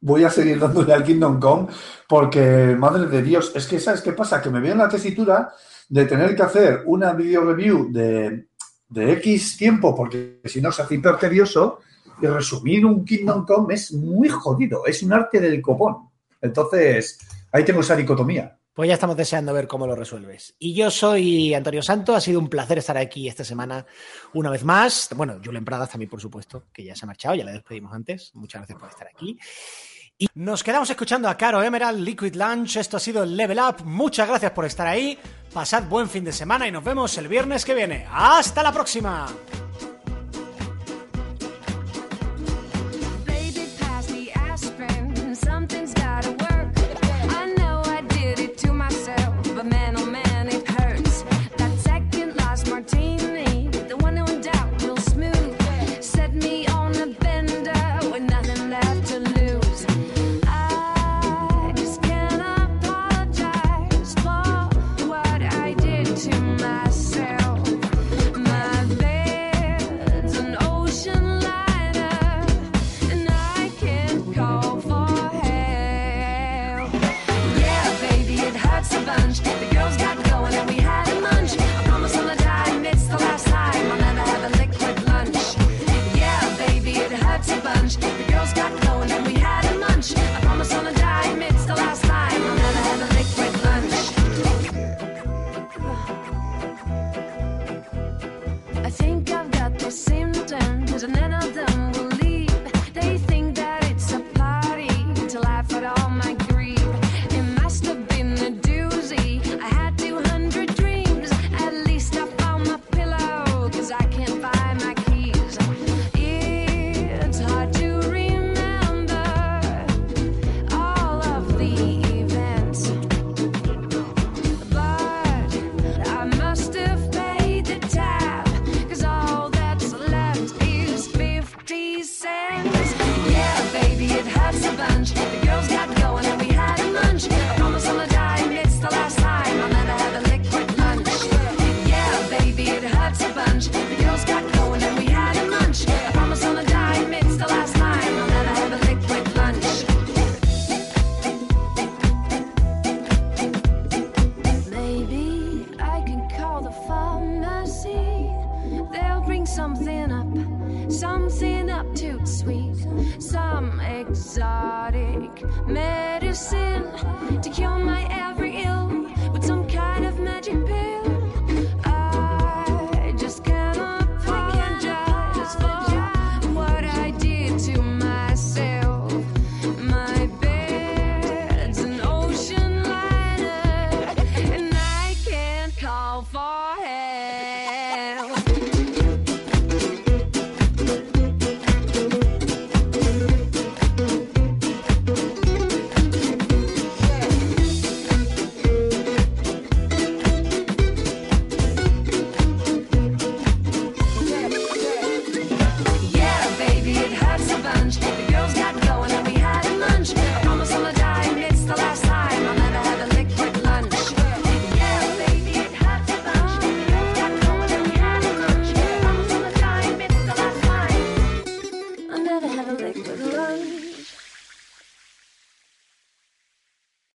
voy 0.01 0.25
a 0.25 0.31
seguir 0.31 0.59
dándole 0.59 0.93
al 0.93 1.05
Kingdom 1.05 1.39
Come 1.39 1.69
porque, 2.09 2.75
madre 2.79 3.07
de 3.07 3.23
Dios, 3.23 3.53
es 3.55 3.67
que 3.67 3.79
¿sabes 3.79 4.01
qué 4.01 4.13
pasa? 4.13 4.41
Que 4.41 4.51
me 4.51 4.61
veo 4.61 4.73
en 4.73 4.79
la 4.79 4.89
tesitura 4.89 5.53
de 5.89 6.05
tener 6.05 6.35
que 6.35 6.43
hacer 6.43 6.83
una 6.87 7.13
video 7.13 7.45
review 7.45 7.93
de, 7.93 8.49
de 8.89 9.13
X 9.13 9.57
tiempo 9.57 9.95
porque 9.95 10.41
si 10.45 10.61
no 10.61 10.73
se 10.73 10.83
hace 10.83 10.97
hiper 10.97 11.17
tedioso 11.17 11.81
y 12.21 12.27
resumir 12.27 12.87
un 12.87 13.05
Kingdom 13.05 13.45
Come 13.45 13.75
es 13.75 13.93
muy 13.93 14.29
jodido, 14.29 14.87
es 14.87 15.03
un 15.03 15.13
arte 15.13 15.41
del 15.41 15.61
copón. 15.61 16.09
Entonces, 16.41 17.19
ahí 17.53 17.65
tengo 17.65 17.81
esa 17.81 17.97
dicotomía. 17.97 18.57
Pues 18.77 18.89
ya 18.89 18.95
estamos 18.95 19.17
deseando 19.17 19.55
ver 19.55 19.67
cómo 19.67 19.87
lo 19.87 19.97
resuelves. 19.97 20.55
Y 20.59 20.75
yo 20.75 20.91
soy 20.91 21.55
Antonio 21.55 21.81
Santo, 21.81 22.15
ha 22.15 22.21
sido 22.21 22.39
un 22.39 22.51
placer 22.51 22.77
estar 22.77 22.99
aquí 22.99 23.27
esta 23.27 23.43
semana 23.43 23.87
una 24.35 24.51
vez 24.51 24.65
más. 24.65 25.09
Bueno, 25.17 25.41
Julen 25.43 25.65
Pradas 25.65 25.89
también, 25.89 26.11
por 26.11 26.21
supuesto, 26.21 26.65
que 26.75 26.85
ya 26.85 26.95
se 26.95 27.07
ha 27.07 27.09
marchado, 27.09 27.35
ya 27.35 27.45
le 27.47 27.53
despedimos 27.53 27.95
antes. 27.95 28.33
Muchas 28.35 28.61
gracias 28.61 28.79
por 28.79 28.91
estar 28.91 29.09
aquí. 29.09 29.39
Y 30.19 30.29
nos 30.35 30.63
quedamos 30.63 30.91
escuchando 30.91 31.27
a 31.27 31.39
Caro 31.39 31.63
Emerald, 31.63 32.01
Liquid 32.01 32.35
Lunch. 32.35 32.77
Esto 32.77 32.99
ha 32.99 33.01
sido 33.01 33.25
Level 33.25 33.59
Up. 33.59 33.83
Muchas 33.87 34.29
gracias 34.29 34.53
por 34.53 34.67
estar 34.67 34.87
ahí. 34.87 35.19
Pasad 35.55 35.85
buen 35.85 36.11
fin 36.11 36.25
de 36.25 36.33
semana 36.33 36.69
y 36.69 36.71
nos 36.71 36.85
vemos 36.85 37.17
el 37.17 37.29
viernes 37.29 37.65
que 37.65 37.73
viene. 37.73 38.07
¡Hasta 38.11 38.63
la 38.63 38.73
próxima! 38.73 39.27